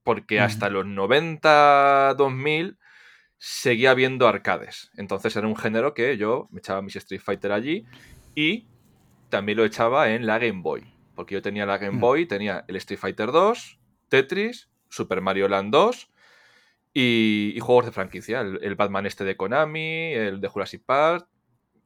Porque 0.04 0.40
hasta 0.40 0.70
los 0.70 0.86
90, 0.86 2.16
2000 2.18 2.78
seguía 3.38 3.92
habiendo 3.92 4.28
arcades. 4.28 4.92
Entonces 4.96 5.36
era 5.36 5.48
un 5.48 5.56
género 5.56 5.94
que 5.94 6.18
yo 6.18 6.48
me 6.52 6.60
echaba 6.60 6.82
mis 6.82 6.96
Street 6.96 7.22
Fighter 7.22 7.52
allí 7.52 7.86
y 8.36 8.68
también 9.30 9.58
lo 9.58 9.66
echaba 9.66 10.12
en 10.12 10.26
la 10.26 10.40
Game 10.40 10.62
Boy. 10.62 10.84
Porque 11.16 11.36
yo 11.36 11.42
tenía 11.42 11.66
la 11.66 11.78
Game 11.78 11.98
Mm. 11.98 12.00
Boy, 12.00 12.26
tenía 12.26 12.66
el 12.68 12.76
Street 12.78 13.00
Fighter 13.00 13.32
2, 13.32 13.80
Tetris, 14.10 14.70
Super 14.90 15.22
Mario 15.22 15.48
Land 15.48 15.72
2 15.72 16.12
y, 16.94 17.54
y 17.56 17.60
juegos 17.60 17.86
de 17.86 17.92
franquicia. 17.92 18.42
El, 18.42 18.60
el 18.64 18.76
Batman 18.76 19.06
este 19.06 19.24
de 19.24 19.36
Konami, 19.36 20.14
el 20.14 20.40
de 20.40 20.48
Jurassic 20.48 20.84
Park. 20.86 21.28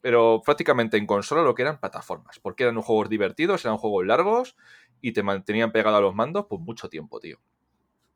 Pero 0.01 0.41
prácticamente 0.45 0.97
en 0.97 1.07
consola 1.07 1.41
lo 1.41 1.55
que 1.55 1.63
eran 1.63 1.79
plataformas. 1.79 2.39
Porque 2.39 2.63
eran 2.63 2.79
juegos 2.81 3.09
divertidos, 3.09 3.65
eran 3.65 3.77
juegos 3.77 4.05
largos 4.05 4.55
y 5.01 5.11
te 5.11 5.23
mantenían 5.23 5.71
pegado 5.71 5.97
a 5.97 6.01
los 6.01 6.13
mandos 6.15 6.45
por 6.45 6.59
mucho 6.59 6.87
tiempo, 6.89 7.19
tío. 7.19 7.39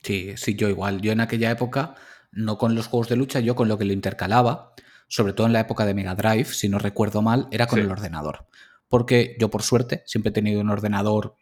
Sí, 0.04 0.34
sí, 0.38 0.56
yo 0.56 0.68
igual. 0.70 1.02
Yo 1.02 1.12
en 1.12 1.22
aquella 1.22 1.52
época, 1.52 1.96
no 2.32 2.58
con 2.58 2.76
los 2.76 2.88
juegos 2.88 3.10
de 3.10 3.16
lucha, 3.16 3.40
yo 3.40 3.56
con 3.56 3.68
lo 3.68 3.78
que 3.78 3.86
lo 3.86 3.94
intercalaba, 3.94 4.74
sobre 5.08 5.34
todo 5.34 5.48
en 5.48 5.54
la 5.54 5.60
época 5.60 5.86
de 5.86 5.94
Mega 5.94 6.16
Drive, 6.16 6.46
si 6.46 6.70
no 6.70 6.80
recuerdo 6.80 7.22
mal, 7.22 7.48
era 7.52 7.68
con 7.68 7.80
Sí. 7.80 7.86
el 7.86 7.92
ordenador. 7.92 8.48
Porque 8.88 9.36
yo, 9.40 9.50
por 9.50 9.64
suerte, 9.64 10.04
siempre 10.06 10.30
he 10.30 10.34
tenido 10.34 10.62
un 10.62 10.70
ordenador 10.70 11.36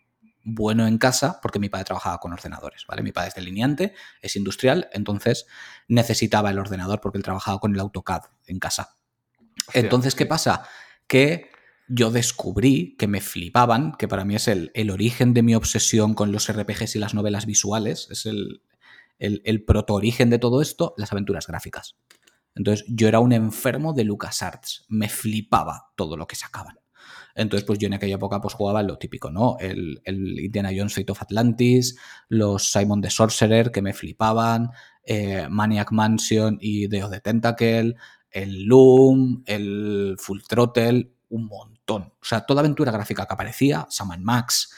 bueno 0.44 0.88
en 0.88 0.98
casa, 0.98 1.40
porque 1.42 1.60
mi 1.60 1.70
padre 1.70 1.86
trabajaba 1.86 2.18
con 2.20 2.32
ordenadores, 2.34 2.86
¿vale? 2.88 3.02
Mi 3.04 3.12
padre 3.12 3.30
es 3.30 3.36
delineante, 3.36 3.94
es 4.22 4.36
industrial, 4.36 4.90
entonces 4.94 5.46
necesitaba 5.88 6.50
el 6.50 6.60
ordenador 6.60 7.02
porque 7.02 7.18
él 7.18 7.24
trabajaba 7.24 7.60
con 7.60 7.74
el 7.74 7.80
AutoCAD 7.80 8.24
en 8.48 8.60
casa. 8.60 8.96
Hostia, 9.68 9.82
Entonces, 9.82 10.16
¿qué 10.16 10.24
sí. 10.24 10.30
pasa? 10.30 10.64
Que 11.08 11.52
yo 11.90 12.12
descubrí 12.12 12.96
que 12.98 13.08
me 13.08 13.20
flipaban, 13.20 13.94
que 13.94 14.08
para 14.08 14.24
mí 14.24 14.36
es 14.36 14.48
el, 14.48 14.72
el 14.76 14.92
origen 14.92 15.34
de 15.34 15.42
mi 15.42 15.56
obsesión 15.56 16.14
con 16.14 16.32
los 16.32 16.52
RPGs 16.52 16.96
y 16.96 17.00
las 17.00 17.14
novelas 17.14 17.46
visuales, 17.46 18.08
es 18.12 18.26
el, 18.26 18.62
el, 19.18 19.64
proto-origen 19.66 20.30
de 20.30 20.40
todo 20.40 20.62
esto, 20.62 20.94
las 20.98 21.12
aventuras 21.12 21.48
gráficas. 21.48 21.98
Entonces, 22.56 22.86
yo 22.88 23.08
era 23.08 23.20
un 23.20 23.34
enfermo 23.34 23.94
de 23.94 24.04
LucasArts, 24.04 24.86
me 24.88 25.10
flipaba 25.10 25.92
todo 25.96 26.16
lo 26.16 26.28
que 26.28 26.36
sacaban. 26.36 26.80
Entonces, 27.36 27.66
pues 27.66 27.80
yo 27.80 27.88
en 27.88 27.94
aquella 27.94 28.16
época 28.16 28.42
pues 28.42 28.54
jugaba 28.54 28.84
lo 28.84 28.98
típico, 28.98 29.32
¿no? 29.32 29.58
El, 29.60 30.02
el 30.04 30.40
Indiana 30.40 30.72
Jones 30.76 30.94
Fate 30.94 31.12
of 31.12 31.22
Atlantis, 31.22 31.98
los 32.28 32.72
Simon 32.72 33.02
the 33.02 33.10
Sorcerer 33.10 33.72
que 33.72 33.82
me 33.82 33.94
flipaban, 33.94 34.72
eh, 35.04 35.48
Maniac 35.50 35.92
Mansion 35.92 36.58
y 36.60 36.86
of 37.02 37.12
the 37.12 37.22
Tentacle, 37.22 37.96
el 38.30 38.64
Loom, 38.66 39.44
el 39.46 40.16
Full 40.20 40.42
Throttle, 40.48 41.14
un 41.30 41.46
montón. 41.46 41.79
O 41.96 42.26
sea, 42.26 42.42
toda 42.42 42.60
aventura 42.62 42.92
gráfica 42.92 43.26
que 43.26 43.34
aparecía, 43.34 43.88
Sam 43.90 44.10
Max, 44.22 44.74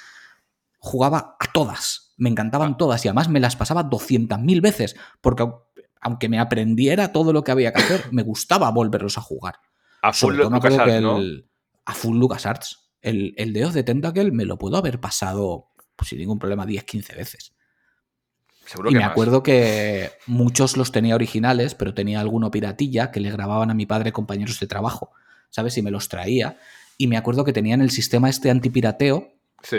jugaba 0.80 1.36
a 1.40 1.52
todas. 1.52 2.14
Me 2.18 2.30
encantaban 2.30 2.78
todas 2.78 3.04
y 3.06 3.08
además 3.08 3.30
me 3.30 3.40
las 3.40 3.56
pasaba 3.56 3.84
200.000 3.84 4.62
veces 4.62 4.96
porque 5.22 5.44
au- 5.44 5.64
aunque 6.02 6.30
me 6.30 6.40
aprendiera 6.40 7.12
todo 7.12 7.34
lo 7.34 7.44
que 7.44 7.52
había 7.52 7.72
que 7.74 7.82
hacer, 7.82 8.06
me 8.12 8.24
gustaba 8.24 8.70
volverlos 8.72 9.18
a 9.18 9.22
jugar. 9.22 9.56
A 10.02 10.12
full 10.14 10.36
LucasArts, 10.80 11.02
¿no? 11.02 11.18
el- 11.18 11.50
a 11.86 11.94
full 11.94 12.18
LucasArts. 12.18 12.92
El, 13.02 13.34
el 13.38 13.54
Deus 13.54 13.74
de 13.74 13.84
Tentacle 13.84 14.32
me 14.32 14.46
lo 14.46 14.58
puedo 14.58 14.78
haber 14.78 15.00
pasado 15.00 15.68
pues, 15.96 16.10
sin 16.10 16.20
ningún 16.20 16.40
problema 16.40 16.66
10-15 16.66 17.16
veces. 17.16 17.54
Seguro 18.66 18.90
Y 18.90 18.94
que 18.94 19.00
me 19.00 19.04
más. 19.06 19.12
acuerdo 19.12 19.44
que 19.44 20.12
muchos 20.28 20.78
los 20.78 20.92
tenía 20.92 21.16
originales, 21.16 21.74
pero 21.76 21.94
tenía 21.94 22.20
alguno 22.20 22.52
piratilla 22.52 23.12
que 23.12 23.20
le 23.20 23.32
grababan 23.32 23.70
a 23.72 23.74
mi 23.74 23.86
padre 23.86 24.12
compañeros 24.12 24.60
de 24.60 24.68
trabajo, 24.68 25.12
¿sabes? 25.50 25.78
Y 25.78 25.82
me 25.82 25.92
los 25.92 26.10
traía. 26.10 26.58
Y 27.02 27.08
me 27.08 27.18
acuerdo 27.18 27.44
que 27.44 27.52
tenían 27.52 27.82
el 27.82 27.90
sistema 27.90 28.30
este 28.30 28.52
antipirateo, 28.52 29.34
Sí, 29.64 29.78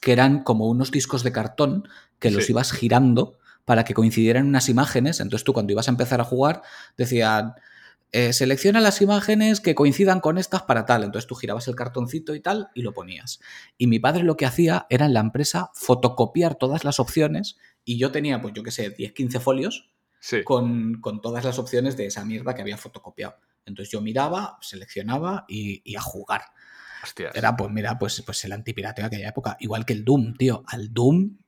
que 0.00 0.12
eran 0.12 0.42
como 0.42 0.68
unos 0.68 0.90
discos 0.90 1.22
de 1.22 1.30
cartón 1.30 1.86
que 2.18 2.30
los 2.30 2.46
Sí. 2.46 2.52
ibas 2.52 2.72
girando 2.72 3.38
para 3.66 3.84
que 3.84 3.92
coincidieran 3.92 4.46
unas 4.46 4.70
imágenes. 4.70 5.20
Entonces 5.20 5.44
tú 5.44 5.52
cuando 5.52 5.72
ibas 5.72 5.88
a 5.88 5.90
empezar 5.90 6.22
a 6.22 6.24
jugar 6.24 6.62
decían, 6.96 7.54
eh, 8.10 8.32
selecciona 8.32 8.80
las 8.80 9.02
imágenes 9.02 9.60
que 9.60 9.74
coincidan 9.74 10.20
con 10.20 10.38
estas 10.38 10.62
para 10.62 10.86
tal. 10.86 11.04
Entonces 11.04 11.26
tú 11.28 11.34
girabas 11.34 11.68
el 11.68 11.74
cartoncito 11.76 12.34
y 12.34 12.40
tal 12.40 12.70
y 12.74 12.80
lo 12.80 12.94
ponías. 12.94 13.40
Y 13.76 13.86
mi 13.86 13.98
padre 13.98 14.22
lo 14.22 14.38
que 14.38 14.46
hacía 14.46 14.86
era 14.88 15.04
en 15.04 15.12
la 15.12 15.20
empresa 15.20 15.70
fotocopiar 15.74 16.54
todas 16.54 16.84
las 16.84 16.98
opciones 17.00 17.56
y 17.84 17.98
yo 17.98 18.12
tenía, 18.12 18.40
pues 18.40 18.54
yo 18.54 18.62
qué 18.62 18.70
sé, 18.70 18.88
10, 18.88 19.12
15 19.12 19.40
folios 19.40 19.90
sí. 20.20 20.42
con, 20.42 21.00
con 21.02 21.20
todas 21.20 21.44
las 21.44 21.58
opciones 21.58 21.98
de 21.98 22.06
esa 22.06 22.24
mierda 22.24 22.54
que 22.54 22.62
había 22.62 22.78
fotocopiado. 22.78 23.36
Entonces 23.64 23.92
yo 23.92 24.00
miraba, 24.00 24.58
seleccionaba 24.60 25.44
y, 25.48 25.82
y 25.84 25.94
a 25.96 26.00
jugar. 26.00 26.42
Hostias. 27.02 27.34
Era, 27.34 27.56
pues 27.56 27.70
mira, 27.70 27.98
pues, 27.98 28.22
pues 28.24 28.44
el 28.44 28.52
antipirateo 28.52 29.02
de 29.02 29.06
aquella 29.16 29.28
época. 29.28 29.56
Igual 29.60 29.84
que 29.84 29.92
el 29.92 30.04
Doom, 30.04 30.36
tío. 30.36 30.62
Al 30.66 30.92
Doom 30.92 31.38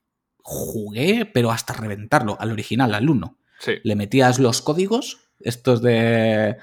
jugué, 0.42 1.26
pero 1.26 1.50
hasta 1.50 1.72
reventarlo. 1.72 2.36
Al 2.40 2.52
original, 2.52 2.94
al 2.94 3.08
1. 3.08 3.38
Sí. 3.58 3.72
Le 3.82 3.96
metías 3.96 4.38
los 4.38 4.62
códigos, 4.62 5.28
estos 5.40 5.80
de 5.82 6.56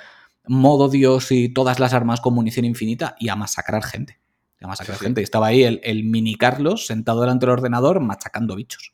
modo 0.45 0.89
Dios 0.89 1.31
y 1.31 1.49
todas 1.49 1.79
las 1.79 1.93
armas 1.93 2.21
con 2.21 2.33
munición 2.33 2.65
infinita, 2.65 3.15
y 3.19 3.29
a 3.29 3.35
masacrar 3.35 3.83
gente. 3.83 4.19
Además, 4.59 4.81
aquella 4.81 4.97
gente. 4.97 5.21
Y 5.21 5.23
estaba 5.23 5.47
ahí 5.47 5.63
el, 5.63 5.79
el 5.83 6.03
mini 6.03 6.35
Carlos 6.35 6.85
sentado 6.85 7.21
delante 7.21 7.45
del 7.45 7.53
ordenador 7.53 7.99
machacando 7.99 8.55
bichos. 8.55 8.93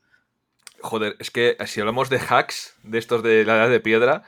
Joder, 0.80 1.16
es 1.20 1.32
que 1.32 1.58
si 1.66 1.82
hablamos 1.82 2.10
de 2.10 2.20
hacks, 2.20 2.76
de 2.84 2.98
estos 2.98 3.24
de 3.24 3.44
la 3.44 3.58
edad 3.58 3.70
de 3.70 3.80
piedra, 3.80 4.24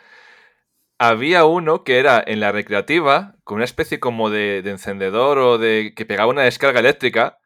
había 1.00 1.46
uno 1.46 1.84
que 1.84 1.98
era 1.98 2.22
en 2.26 2.42
la 2.42 2.52
recreativa, 2.52 3.36
con 3.44 3.56
una 3.56 3.66
especie 3.66 4.00
como 4.00 4.30
de, 4.30 4.62
de 4.62 4.72
encendedor 4.72 5.40
o 5.40 5.58
de 5.58 5.94
que 5.96 6.06
pegaba 6.06 6.30
una 6.30 6.44
descarga 6.44 6.82
eléctrica, 6.82 7.40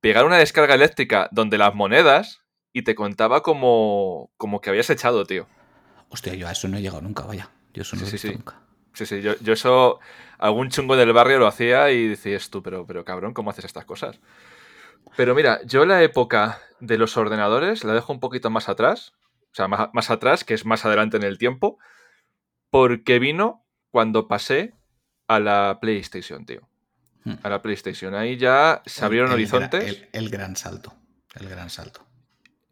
pegar 0.00 0.24
una 0.24 0.38
descarga 0.38 0.74
eléctrica 0.74 1.28
donde 1.30 1.58
las 1.58 1.74
monedas 1.74 2.40
y 2.72 2.82
te 2.82 2.94
contaba 2.94 3.42
como, 3.42 4.30
como 4.38 4.60
que 4.60 4.70
habías 4.70 4.90
echado, 4.90 5.24
tío. 5.26 5.46
Hostia, 6.08 6.34
yo 6.34 6.48
a 6.48 6.52
eso 6.52 6.68
no 6.68 6.78
he 6.78 6.82
llegado 6.82 7.02
nunca, 7.02 7.24
vaya. 7.24 7.50
Yo 7.74 7.82
eso 7.82 7.96
no 7.96 8.06
Sí, 8.06 8.16
he 8.16 8.18
sí. 8.18 8.32
nunca. 8.32 8.60
Sí, 8.94 9.06
sí, 9.06 9.20
yo, 9.20 9.34
yo 9.40 9.52
eso, 9.52 10.00
algún 10.38 10.70
chungo 10.70 10.96
del 10.96 11.12
barrio 11.12 11.38
lo 11.38 11.46
hacía 11.46 11.90
y 11.92 12.08
decías 12.08 12.50
tú, 12.50 12.62
pero, 12.62 12.86
pero 12.86 13.04
cabrón, 13.04 13.34
¿cómo 13.34 13.50
haces 13.50 13.66
estas 13.66 13.84
cosas? 13.84 14.18
Pero 15.16 15.34
mira, 15.34 15.60
yo 15.64 15.84
la 15.84 16.02
época 16.02 16.60
de 16.80 16.98
los 16.98 17.16
ordenadores 17.16 17.84
la 17.84 17.92
dejo 17.92 18.12
un 18.12 18.20
poquito 18.20 18.50
más 18.50 18.68
atrás, 18.68 19.12
o 19.52 19.54
sea, 19.54 19.68
más, 19.68 19.90
más 19.92 20.10
atrás, 20.10 20.44
que 20.44 20.54
es 20.54 20.64
más 20.64 20.84
adelante 20.84 21.16
en 21.18 21.22
el 21.22 21.38
tiempo, 21.38 21.78
porque 22.70 23.18
vino 23.18 23.64
cuando 23.90 24.28
pasé 24.28 24.74
a 25.28 25.40
la 25.40 25.78
PlayStation, 25.80 26.44
tío. 26.46 26.68
Hmm. 27.24 27.34
A 27.42 27.48
la 27.50 27.60
PlayStation. 27.62 28.14
Ahí 28.14 28.36
ya 28.36 28.82
se 28.86 29.04
abrieron 29.04 29.30
El- 29.32 29.40
el 29.40 29.46
gra- 29.48 29.54
horizontes. 29.56 29.84
El, 29.84 30.08
el 30.12 30.30
gran 30.30 30.56
salto. 30.56 30.94
El 31.34 31.48
gran 31.48 31.70
salto. 31.70 32.06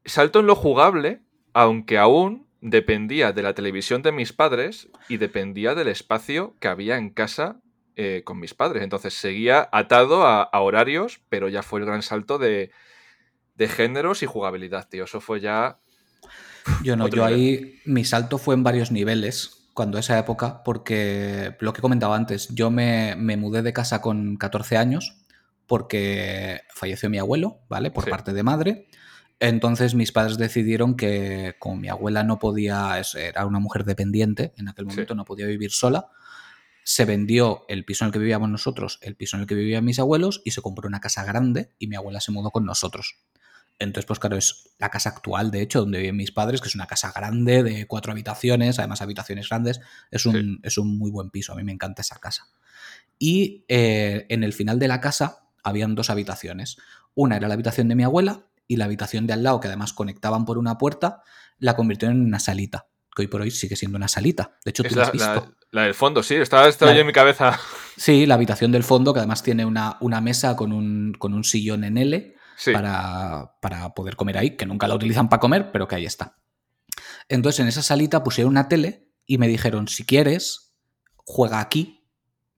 Salto 0.05 0.41
en 0.41 0.47
lo 0.47 0.55
jugable, 0.55 1.21
aunque 1.53 1.99
aún 1.99 2.47
dependía 2.61 3.33
de 3.33 3.43
la 3.43 3.55
televisión 3.55 4.03
de 4.03 4.11
mis 4.11 4.33
padres 4.33 4.89
y 5.09 5.19
dependía 5.19 5.75
del 5.75 5.89
espacio 5.89 6.57
que 6.61 6.69
había 6.69 6.97
en 6.97 7.11
casa 7.11 7.61
eh, 7.95 8.23
con 8.25 8.41
mis 8.41 8.55
padres. 8.55 8.83
Entonces 8.83 9.15
seguía 9.15 9.69
atado 9.71 10.27
a, 10.27 10.43
a 10.43 10.61
horarios, 10.61 11.21
pero 11.29 11.49
ya 11.49 11.63
fue 11.63 11.81
el 11.81 11.87
gran 11.87 12.03
salto 12.03 12.39
de, 12.39 12.71
de 13.55 13.69
géneros 13.69 14.23
y 14.23 14.27
jugabilidad, 14.27 14.89
tío. 14.89 15.05
Eso 15.05 15.21
fue 15.21 15.41
ya. 15.41 15.79
Yo 16.83 16.97
no, 16.97 17.05
Otro 17.05 17.19
yo 17.19 17.25
ahí 17.25 17.81
mi 17.85 18.05
salto 18.05 18.39
fue 18.39 18.55
en 18.55 18.63
varios 18.63 18.91
niveles 18.91 19.58
cuando 19.79 19.97
esa 19.97 20.19
época, 20.19 20.65
porque 20.65 21.55
lo 21.61 21.73
que 21.73 21.81
comentaba 21.81 22.17
antes, 22.17 22.49
yo 22.51 22.69
me, 22.69 23.15
me 23.17 23.37
mudé 23.37 23.63
de 23.63 23.73
casa 23.73 24.01
con 24.01 24.37
14 24.37 24.77
años 24.77 25.17
porque 25.69 26.63
falleció 26.75 27.09
mi 27.09 27.19
abuelo, 27.19 27.61
¿vale? 27.69 27.93
Por 27.93 28.03
Sí. 28.05 28.11
parte 28.11 28.33
de 28.33 28.43
madre. 28.43 28.89
Entonces 29.39 29.95
mis 29.95 30.11
padres 30.11 30.37
decidieron 30.37 30.97
que 30.97 31.55
como 31.61 31.77
mi 31.77 31.89
abuela 31.89 32.25
no 32.25 32.41
podía, 32.41 33.01
era 33.15 33.47
una 33.47 33.61
mujer 33.61 33.85
dependiente, 33.85 34.53
en 34.57 34.69
aquel 34.69 34.87
Sí. 34.87 34.91
momento 34.91 35.15
no 35.15 35.25
podía 35.25 35.47
vivir 35.47 35.71
sola, 35.71 36.09
se 36.83 37.05
vendió 37.05 37.65
el 37.69 37.85
piso 37.85 38.05
en 38.05 38.09
el 38.09 38.13
que 38.15 38.19
vivíamos 38.19 38.51
nosotros, 38.51 38.99
el 39.03 39.15
piso 39.15 39.37
en 39.37 39.43
el 39.43 39.47
que 39.47 39.55
vivían 39.55 39.85
mis 39.85 40.01
abuelos 40.01 40.43
y 40.45 40.51
se 40.51 40.61
compró 40.61 40.89
una 40.89 40.99
casa 41.01 41.23
grande 41.25 41.71
y 41.79 41.87
mi 41.87 41.95
abuela 41.95 42.21
se 42.21 42.33
mudó 42.33 42.51
con 42.51 42.65
nosotros. 42.65 43.15
Entonces, 43.81 44.07
pues 44.07 44.19
claro, 44.19 44.37
es 44.37 44.71
la 44.79 44.91
casa 44.91 45.11
actual, 45.11 45.51
de 45.53 45.63
hecho, 45.63 45.81
donde 45.81 45.99
viven 46.01 46.17
mis 46.17 46.33
padres, 46.33 46.61
que 46.61 46.69
es 46.69 46.75
una 46.75 46.87
casa 46.87 47.13
grande 47.15 47.63
de 47.63 47.87
cuatro 47.87 48.11
habitaciones, 48.13 48.79
además 48.79 49.03
habitaciones 49.03 49.49
grandes. 49.49 49.81
Es 50.11 50.27
un, 50.27 50.59
es 50.65 50.79
un 50.79 50.99
muy 50.99 51.11
buen 51.13 51.31
piso, 51.31 51.53
a 51.53 51.57
mí 51.57 51.63
me 51.63 51.73
encanta 51.73 52.03
esa 52.03 52.19
casa. 52.19 52.49
Y 53.19 53.65
eh, 53.69 54.27
en 54.29 54.45
el 54.45 54.53
final 54.53 54.79
de 54.79 54.89
la 54.89 55.01
casa 55.01 55.45
habían 55.63 55.95
dos 55.95 56.11
habitaciones. 56.11 56.77
Una 57.15 57.37
era 57.37 57.49
la 57.49 57.55
habitación 57.55 57.89
de 57.89 57.95
mi 57.95 58.05
abuela 58.05 58.43
y 58.67 58.77
la 58.77 58.85
habitación 58.85 59.27
de 59.27 59.33
al 59.33 59.43
lado, 59.43 59.61
que 59.61 59.69
además 59.69 59.93
conectaban 59.93 60.45
por 60.45 60.59
una 60.59 60.77
puerta, 60.79 61.23
la 61.59 61.75
convirtieron 61.75 62.17
en 62.19 62.27
una 62.27 62.39
salita, 62.39 62.87
que 63.15 63.23
hoy 63.23 63.29
por 63.29 63.41
hoy 63.41 63.51
sigue 63.51 63.77
siendo 63.77 63.97
una 63.97 64.09
salita. 64.09 64.59
De 64.65 64.71
hecho, 64.71 64.83
tú 64.85 64.95
la 64.95 65.03
la, 65.03 65.07
has 65.07 65.13
visto. 65.13 65.35
la- 65.35 65.53
la 65.71 65.83
del 65.83 65.95
fondo, 65.95 66.23
sí. 66.23 66.35
Estaba, 66.35 66.67
estaba 66.69 66.91
La- 66.93 66.97
yo 66.97 67.01
en 67.03 67.07
mi 67.09 67.13
cabeza. 67.13 67.59
Sí, 67.97 68.25
la 68.27 68.35
habitación 68.35 68.73
del 68.73 68.85
fondo, 68.85 69.13
que 69.13 69.21
además 69.21 69.43
tiene 69.43 69.65
una, 69.65 69.97
una 70.01 70.21
mesa 70.21 70.57
con 70.57 70.73
un, 70.73 71.15
con 71.19 71.35
un 71.35 71.45
sillón 71.45 71.85
en 71.85 71.99
L 71.99 72.35
Sí. 72.59 72.73
para, 72.73 73.55
para 73.63 73.95
poder 73.95 74.17
comer 74.17 74.37
ahí, 74.37 74.57
que 74.57 74.67
nunca 74.67 74.89
la 74.89 74.97
utilizan 74.97 75.29
para 75.29 75.39
comer, 75.39 75.71
pero 75.71 75.87
que 75.87 75.95
ahí 75.95 76.05
está. 76.05 76.37
Entonces 77.29 77.61
en 77.61 77.69
esa 77.69 77.83
salita 77.83 78.25
pusieron 78.25 78.51
una 78.51 78.69
tele 78.69 79.09
y 79.27 79.39
me 79.39 79.47
dijeron, 79.47 79.87
si 79.87 80.05
quieres, 80.05 80.75
juega 81.17 81.61
aquí, 81.61 82.05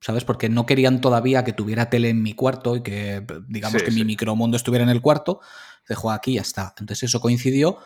¿sabes? 0.01 0.25
Porque 0.25 0.49
no 0.49 0.65
querían 0.65 1.01
todavía 1.01 1.45
que 1.45 1.53
tuviera 1.53 1.91
tele 1.91 2.09
en 2.09 2.23
mi 2.23 2.35
cuarto 2.35 2.77
y 2.77 2.83
que, 2.83 3.27
digamos, 3.49 3.83
Sí, 3.83 3.87
que 3.87 3.93
mi 3.93 4.05
micromundo 4.05 4.57
estuviera 4.57 4.85
en 4.85 4.89
el 4.91 5.03
cuarto. 5.03 5.41
De 5.89 5.95
juega 5.95 6.17
aquí 6.17 6.33
y 6.33 6.35
ya 6.37 6.43
está. 6.43 6.75
Entonces 6.79 7.05
eso 7.05 7.21
coincidió 7.21 7.79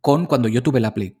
con 0.00 0.26
cuando 0.26 0.48
yo 0.48 0.62
tuve 0.62 0.78
la 0.80 0.94
Play. 0.94 1.18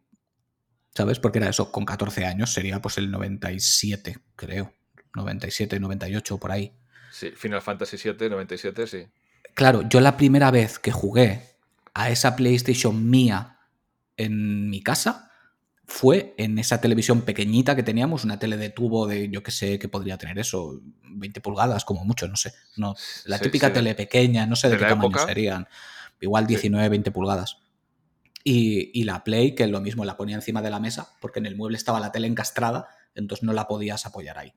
¿Sabes? 0.94 1.18
Porque 1.18 1.38
era 1.38 1.48
eso, 1.48 1.72
con 1.72 1.84
14 1.84 2.26
años, 2.26 2.52
sería 2.52 2.80
pues 2.82 2.98
el 2.98 3.10
97, 3.10 4.18
creo. 4.36 4.72
97, 5.14 5.80
98, 5.80 6.38
por 6.38 6.52
ahí. 6.52 6.76
Sí, 7.10 7.30
Final 7.30 7.62
Fantasy 7.62 7.96
VII, 7.96 8.28
97, 8.28 8.86
sí. 8.86 9.06
Claro, 9.54 9.82
yo 9.88 10.00
la 10.00 10.16
primera 10.16 10.50
vez 10.50 10.78
que 10.78 10.92
jugué 10.92 11.56
a 11.94 12.10
esa 12.10 12.36
PlayStation 12.36 13.08
mía 13.10 13.58
en 14.16 14.70
mi 14.70 14.82
casa 14.82 15.30
fue 15.86 16.34
en 16.38 16.58
esa 16.58 16.80
televisión 16.80 17.22
pequeñita 17.22 17.74
que 17.74 17.82
teníamos, 17.82 18.22
una 18.24 18.38
tele 18.38 18.56
de 18.56 18.70
tubo 18.70 19.06
de, 19.08 19.28
yo 19.28 19.42
qué 19.42 19.50
sé, 19.50 19.78
que 19.78 19.88
podría 19.88 20.16
tener 20.18 20.38
eso, 20.38 20.80
20 21.02 21.40
pulgadas 21.40 21.84
como 21.84 22.04
mucho, 22.04 22.28
no 22.28 22.36
sé. 22.36 22.52
No, 22.76 22.94
la 23.24 23.38
Sí, 23.38 23.44
típica 23.44 23.68
sí. 23.68 23.72
tele 23.74 23.94
pequeña, 23.96 24.46
no 24.46 24.54
sé 24.54 24.68
de, 24.68 24.74
De 24.76 24.80
qué 24.82 24.86
tamaño 24.88 25.08
época. 25.08 25.26
serían. 25.26 25.66
Igual 26.20 26.46
19, 26.46 26.88
20 26.88 27.10
pulgadas. 27.10 27.56
Y, 28.44 28.90
y 28.98 29.04
la 29.04 29.24
Play, 29.24 29.54
que 29.56 29.66
lo 29.66 29.80
mismo 29.80 30.04
la 30.04 30.16
ponía 30.16 30.36
encima 30.36 30.62
de 30.62 30.70
la 30.70 30.78
mesa, 30.80 31.10
porque 31.20 31.40
en 31.40 31.46
el 31.46 31.56
mueble 31.56 31.76
estaba 31.76 31.98
la 31.98 32.12
tele 32.12 32.28
encastrada, 32.28 32.86
entonces 33.16 33.42
no 33.42 33.52
la 33.52 33.66
podías 33.66 34.06
apoyar 34.06 34.38
ahí. 34.38 34.54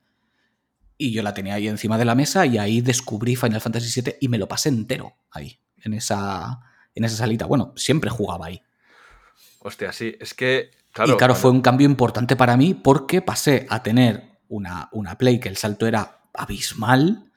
Y 0.96 1.12
yo 1.12 1.22
la 1.22 1.34
tenía 1.34 1.54
ahí 1.54 1.66
encima 1.68 1.98
de 1.98 2.04
la 2.04 2.14
mesa 2.14 2.46
y 2.46 2.58
ahí 2.58 2.80
descubrí 2.80 3.36
Final 3.36 3.60
Fantasy 3.60 4.00
VII 4.00 4.14
y 4.20 4.28
me 4.28 4.38
lo 4.38 4.46
pasé 4.48 4.68
entero 4.68 5.14
ahí, 5.30 5.58
en 5.82 5.94
esa, 5.94 6.60
en 6.94 7.04
esa 7.04 7.16
salita. 7.16 7.46
Bueno, 7.46 7.72
siempre 7.76 8.10
jugaba 8.10 8.46
ahí. 8.46 8.62
Hostia, 9.60 9.92
sí. 9.92 10.14
Es 10.20 10.34
que. 10.34 10.70
Claro, 10.92 11.14
y 11.14 11.16
claro, 11.16 11.34
fue 11.34 11.50
un 11.50 11.60
cambio 11.60 11.86
importante 11.86 12.36
para 12.36 12.56
mí 12.56 12.74
porque 12.74 13.20
pasé 13.20 13.66
a 13.68 13.82
tener 13.82 14.38
una, 14.48 14.88
una 14.92 15.18
Play 15.18 15.40
que 15.40 15.48
el 15.48 15.56
salto 15.56 15.86
era 15.88 16.20
abismal 16.32 17.32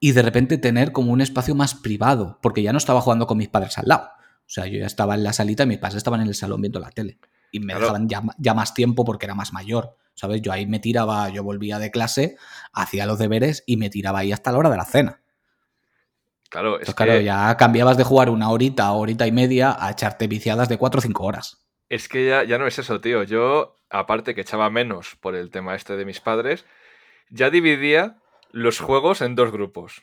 y 0.00 0.12
de 0.12 0.22
repente 0.22 0.58
tener 0.58 0.90
como 0.90 1.12
un 1.12 1.20
espacio 1.20 1.54
más 1.54 1.74
privado, 1.76 2.38
porque 2.42 2.62
ya 2.62 2.72
no 2.72 2.78
estaba 2.78 3.00
jugando 3.00 3.26
con 3.28 3.38
mis 3.38 3.48
padres 3.48 3.78
al 3.78 3.86
lado. 3.86 4.08
O 4.08 4.50
sea, 4.50 4.66
yo 4.66 4.78
ya 4.78 4.86
estaba 4.86 5.14
en 5.14 5.22
la 5.22 5.32
salita 5.32 5.62
y 5.62 5.66
mis 5.66 5.78
padres 5.78 5.98
estaban 5.98 6.20
en 6.22 6.26
el 6.28 6.34
salón 6.34 6.60
viendo 6.60 6.80
la 6.80 6.90
tele. 6.90 7.18
Y 7.52 7.60
me 7.60 7.66
Claro. 7.66 7.80
dejaban 7.80 8.08
ya, 8.08 8.22
ya 8.38 8.54
más 8.54 8.74
tiempo 8.74 9.04
porque 9.04 9.26
era 9.26 9.34
más 9.34 9.52
mayor. 9.52 9.96
¿Sabes? 10.18 10.42
Yo 10.42 10.50
ahí 10.50 10.66
me 10.66 10.80
tiraba, 10.80 11.28
yo 11.28 11.44
volvía 11.44 11.78
de 11.78 11.92
clase, 11.92 12.36
hacía 12.72 13.06
los 13.06 13.20
deberes 13.20 13.62
y 13.66 13.76
me 13.76 13.88
tiraba 13.88 14.18
ahí 14.18 14.32
hasta 14.32 14.50
la 14.50 14.58
hora 14.58 14.70
de 14.70 14.76
la 14.76 14.84
cena. 14.84 15.22
Claro, 16.50 16.80
es 16.80 16.88
Entonces, 16.88 16.94
claro, 16.96 17.12
que, 17.12 17.24
ya 17.24 17.56
cambiabas 17.56 17.96
de 17.96 18.02
jugar 18.02 18.28
una 18.28 18.50
horita, 18.50 18.90
horita 18.90 19.28
y 19.28 19.32
media 19.32 19.76
a 19.78 19.92
echarte 19.92 20.26
viciadas 20.26 20.68
de 20.68 20.76
4 20.76 20.98
o 20.98 21.02
5 21.02 21.24
horas. 21.24 21.64
es 21.88 22.08
que 22.08 22.26
ya, 22.26 22.42
ya 22.42 22.58
no 22.58 22.66
es 22.66 22.80
eso, 22.80 23.00
tío. 23.00 23.22
Yo, 23.22 23.76
aparte 23.90 24.34
que 24.34 24.40
echaba 24.40 24.70
menos 24.70 25.14
por 25.20 25.36
el 25.36 25.50
tema 25.50 25.76
este 25.76 25.96
de 25.96 26.04
mis 26.04 26.20
padres, 26.20 26.64
ya 27.30 27.50
dividía 27.50 28.16
los 28.50 28.80
juegos 28.80 29.20
en 29.20 29.36
dos 29.36 29.52
grupos. 29.52 30.00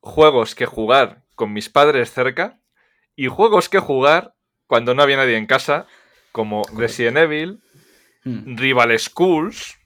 Juegos 0.00 0.54
que 0.54 0.64
jugar 0.64 1.24
con 1.34 1.52
mis 1.52 1.68
padres 1.68 2.10
cerca 2.10 2.58
y 3.16 3.26
juegos 3.26 3.68
que 3.68 3.80
jugar 3.80 4.34
cuando 4.66 4.94
no 4.94 5.02
había 5.02 5.18
nadie 5.18 5.36
en 5.36 5.46
casa, 5.46 5.86
como 6.32 6.62
Resident 6.74 7.18
Evil, 7.18 7.60
Mm. 8.28 8.56
Rival 8.56 8.98
Schools, 8.98 9.76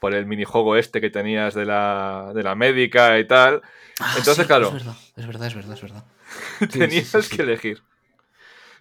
por 0.00 0.14
el 0.14 0.26
minijuego 0.26 0.76
este 0.76 1.00
que 1.00 1.10
tenías 1.10 1.54
de 1.54 1.64
la, 1.64 2.32
de 2.34 2.42
la 2.42 2.54
médica 2.54 3.18
y 3.18 3.26
tal. 3.26 3.62
Ah, 4.00 4.14
Entonces, 4.18 4.42
sí, 4.44 4.46
claro. 4.46 4.68
Es 4.68 4.72
verdad, 4.74 4.96
es 5.16 5.26
verdad, 5.26 5.46
es 5.48 5.54
verdad, 5.54 5.74
es 5.74 5.82
verdad. 5.82 6.04
Tenías 6.72 7.08
sí. 7.08 7.36
que 7.36 7.42
elegir. 7.42 7.82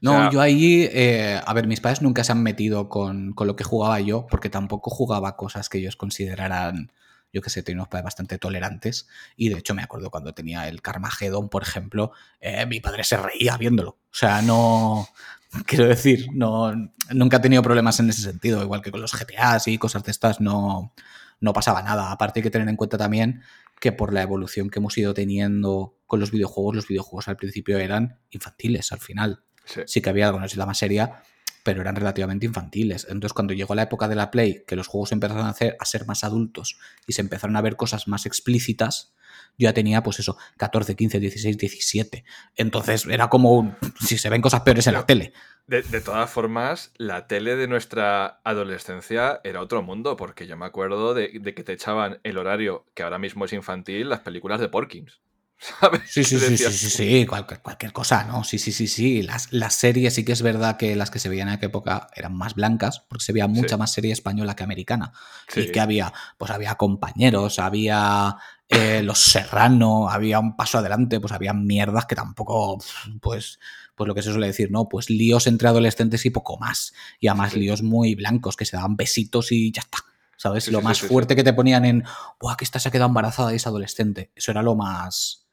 No, 0.01 0.11
O 0.11 0.17
sea- 0.21 0.29
yo 0.31 0.41
ahí, 0.41 0.89
eh, 0.91 1.39
a 1.45 1.53
ver, 1.53 1.67
mis 1.67 1.79
padres 1.79 2.01
nunca 2.01 2.23
se 2.23 2.31
han 2.33 2.43
metido 2.43 2.89
con, 2.89 3.33
con 3.33 3.47
lo 3.47 3.55
que 3.55 3.63
jugaba 3.63 3.99
yo, 4.01 4.27
porque 4.29 4.49
tampoco 4.49 4.89
jugaba 4.89 5.37
cosas 5.37 5.69
que 5.69 5.77
ellos 5.77 5.95
consideraran, 5.95 6.91
yo 7.31 7.41
que 7.41 7.49
sé, 7.49 7.63
tenía 7.63 7.77
unos 7.81 7.87
padres 7.87 8.03
bastante 8.05 8.37
tolerantes. 8.37 9.07
Y 9.37 9.47
de 9.49 9.59
hecho 9.59 9.73
me 9.73 9.81
acuerdo 9.83 10.09
cuando 10.11 10.33
tenía 10.33 10.67
el 10.67 10.81
Carmageddon, 10.81 11.47
por 11.47 11.63
ejemplo, 11.63 12.11
eh, 12.41 12.65
mi 12.65 12.81
padre 12.81 13.05
se 13.05 13.15
reía 13.15 13.55
viéndolo. 13.55 13.91
O 13.91 13.97
sea, 14.15 14.41
no, 14.41 15.07
quiero 15.65 15.87
decir, 15.87 16.27
no, 16.33 16.73
nunca 17.11 17.37
he 17.37 17.39
tenido 17.39 17.61
problemas 17.61 17.99
en 17.99 18.09
ese 18.09 18.21
sentido, 18.21 18.63
igual 18.63 18.81
que 18.81 18.91
con 18.91 19.01
los 19.01 19.13
GTAs 19.13 19.67
y 19.67 19.77
cosas 19.77 20.03
de 20.03 20.11
estas, 20.11 20.41
no, 20.41 20.93
no 21.39 21.53
pasaba 21.53 21.81
nada. 21.81 22.11
Aparte 22.11 22.39
hay 22.39 22.43
que 22.43 22.51
tener 22.51 22.67
en 22.69 22.75
cuenta 22.75 22.97
también 22.97 23.41
que 23.79 23.91
por 23.91 24.13
la 24.13 24.21
evolución 24.21 24.69
que 24.69 24.79
hemos 24.79 24.97
ido 24.97 25.13
teniendo 25.13 25.97
con 26.07 26.19
los 26.19 26.31
videojuegos, 26.31 26.75
los 26.75 26.87
videojuegos 26.87 27.27
al 27.27 27.37
principio 27.37 27.77
eran 27.77 28.19
infantiles, 28.31 28.91
al 28.91 28.99
final 28.99 29.43
Sí. 29.65 29.81
sí 29.85 30.01
que 30.01 30.09
había 30.09 30.27
alguna 30.27 30.45
isla 30.45 30.65
más 30.65 30.77
seria, 30.77 31.21
pero 31.63 31.79
eran 31.81 31.95
relativamente 31.95 32.45
infantiles. 32.45 33.05
Entonces, 33.09 33.31
cuando 33.33 33.53
llegó 33.53 33.75
la 33.75 33.83
época 33.83 34.09
de 34.09 34.15
la 34.15 34.29
Play, 34.29 34.65
que 34.67 34.75
los 34.75 34.87
juegos 34.87 35.13
empezaron 35.13 35.45
a, 35.45 35.49
hacer, 35.49 35.77
a 35.79 35.85
ser 35.85 36.05
más 36.05 36.25
adultos 36.25 36.77
y 37.07 37.13
se 37.13 37.21
empezaron 37.21 37.55
a 37.55 37.61
ver 37.61 37.77
cosas 37.77 38.07
más 38.09 38.25
explícitas, 38.25 39.12
yo 39.57 39.69
ya 39.69 39.73
tenía, 39.73 40.03
pues 40.03 40.19
eso, 40.19 40.37
14, 40.57 40.95
15, 40.95 41.19
16, 41.19 41.57
17. 41.57 42.23
Entonces, 42.55 43.05
era 43.05 43.29
como 43.29 43.53
un, 43.53 43.75
si 43.99 44.17
se 44.17 44.29
ven 44.29 44.41
cosas 44.41 44.61
peores 44.61 44.87
en 44.87 44.93
la 44.93 45.05
tele. 45.05 45.33
De, 45.67 45.81
de 45.81 46.01
todas 46.01 46.29
formas, 46.29 46.91
la 46.97 47.27
tele 47.27 47.55
de 47.55 47.67
nuestra 47.67 48.41
adolescencia 48.43 49.39
era 49.43 49.61
otro 49.61 49.81
mundo, 49.81 50.17
porque 50.17 50.47
yo 50.47 50.57
me 50.57 50.65
acuerdo 50.65 51.13
de, 51.13 51.39
de 51.39 51.53
que 51.53 51.63
te 51.63 51.73
echaban 51.73 52.19
el 52.23 52.37
horario, 52.37 52.85
que 52.93 53.03
ahora 53.03 53.19
mismo 53.19 53.45
es 53.45 53.53
infantil, 53.53 54.09
las 54.09 54.19
películas 54.19 54.59
de 54.59 54.69
Porkins. 54.69 55.21
¿sabes? 55.79 56.01
Sí, 56.05 56.23
sí, 56.23 56.39
sí, 56.39 56.57
sí, 56.57 56.71
sí, 56.71 56.89
sí, 56.89 57.25
cualquier, 57.25 57.93
cosa, 57.93 58.23
¿no? 58.25 58.43
Sí, 58.43 58.59
sí, 58.59 58.71
sí, 58.71 58.87
sí. 58.87 59.21
Las, 59.21 59.51
las, 59.51 59.73
series 59.73 60.13
sí 60.13 60.25
que 60.25 60.31
es 60.31 60.41
verdad 60.41 60.77
que 60.77 60.95
las 60.95 61.09
que 61.09 61.19
se 61.19 61.29
veían 61.29 61.47
en 61.47 61.55
aquella 61.55 61.69
época 61.69 62.07
eran 62.15 62.35
más 62.35 62.55
blancas, 62.55 62.99
porque 63.07 63.23
se 63.23 63.33
veía 63.33 63.47
mucha 63.47 63.77
más 63.77 63.93
serie 63.93 64.11
española 64.11 64.55
que 64.55 64.63
americana. 64.63 65.13
Y 65.55 65.71
que 65.71 65.79
había, 65.79 66.13
pues 66.37 66.51
había 66.51 66.75
compañeros, 66.75 67.59
había 67.59 68.35
eh, 68.69 69.03
Los 69.03 69.19
Serrano, 69.19 70.09
había 70.09 70.39
un 70.39 70.55
paso 70.55 70.77
adelante, 70.77 71.19
pues 71.19 71.33
había 71.33 71.53
mierdas 71.53 72.05
que 72.05 72.15
tampoco, 72.15 72.79
pues, 73.21 73.59
pues 73.95 74.07
lo 74.07 74.15
que 74.15 74.21
se 74.21 74.31
suele 74.31 74.47
decir, 74.47 74.71
¿no? 74.71 74.89
Pues 74.89 75.09
líos 75.09 75.47
entre 75.47 75.67
adolescentes 75.67 76.25
y 76.25 76.29
poco 76.29 76.57
más. 76.57 76.93
Y 77.19 77.27
además 77.27 77.55
líos 77.55 77.83
muy 77.83 78.15
blancos, 78.15 78.55
que 78.55 78.65
se 78.65 78.77
daban 78.77 78.95
besitos 78.95 79.51
y 79.51 79.71
ya 79.71 79.81
está. 79.81 79.99
¿Sabes? 80.35 80.67
lo 80.67 80.81
más 80.81 80.99
fuerte 80.99 81.37
que 81.37 81.43
te 81.43 81.53
ponían 81.53 81.85
en, 81.85 82.03
¡buah, 82.37 82.57
que 82.57 82.65
esta 82.65 82.77
se 82.77 82.89
ha 82.89 82.91
quedado 82.91 83.07
embarazada 83.07 83.53
y 83.53 83.57
es 83.57 83.67
adolescente! 83.67 84.31
Eso 84.35 84.51
era 84.51 84.61
lo 84.61 84.75
más, 84.75 85.47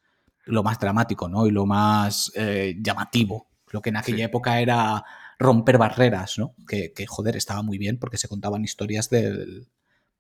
lo 0.46 0.64
más 0.64 0.80
dramático, 0.80 1.28
¿no? 1.28 1.46
Y 1.46 1.52
lo 1.52 1.64
más 1.64 2.32
eh, 2.34 2.74
llamativo. 2.80 3.50
Lo 3.68 3.82
que 3.82 3.90
en 3.90 3.98
aquella 3.98 4.24
época 4.24 4.58
era 4.58 5.04
romper 5.38 5.78
barreras, 5.78 6.38
¿no? 6.38 6.56
Que, 6.66 6.92
joder, 7.06 7.36
estaba 7.36 7.62
muy 7.62 7.78
bien 7.78 7.98
porque 7.98 8.16
se 8.16 8.26
contaban 8.26 8.64
historias 8.64 9.10
de 9.10 9.66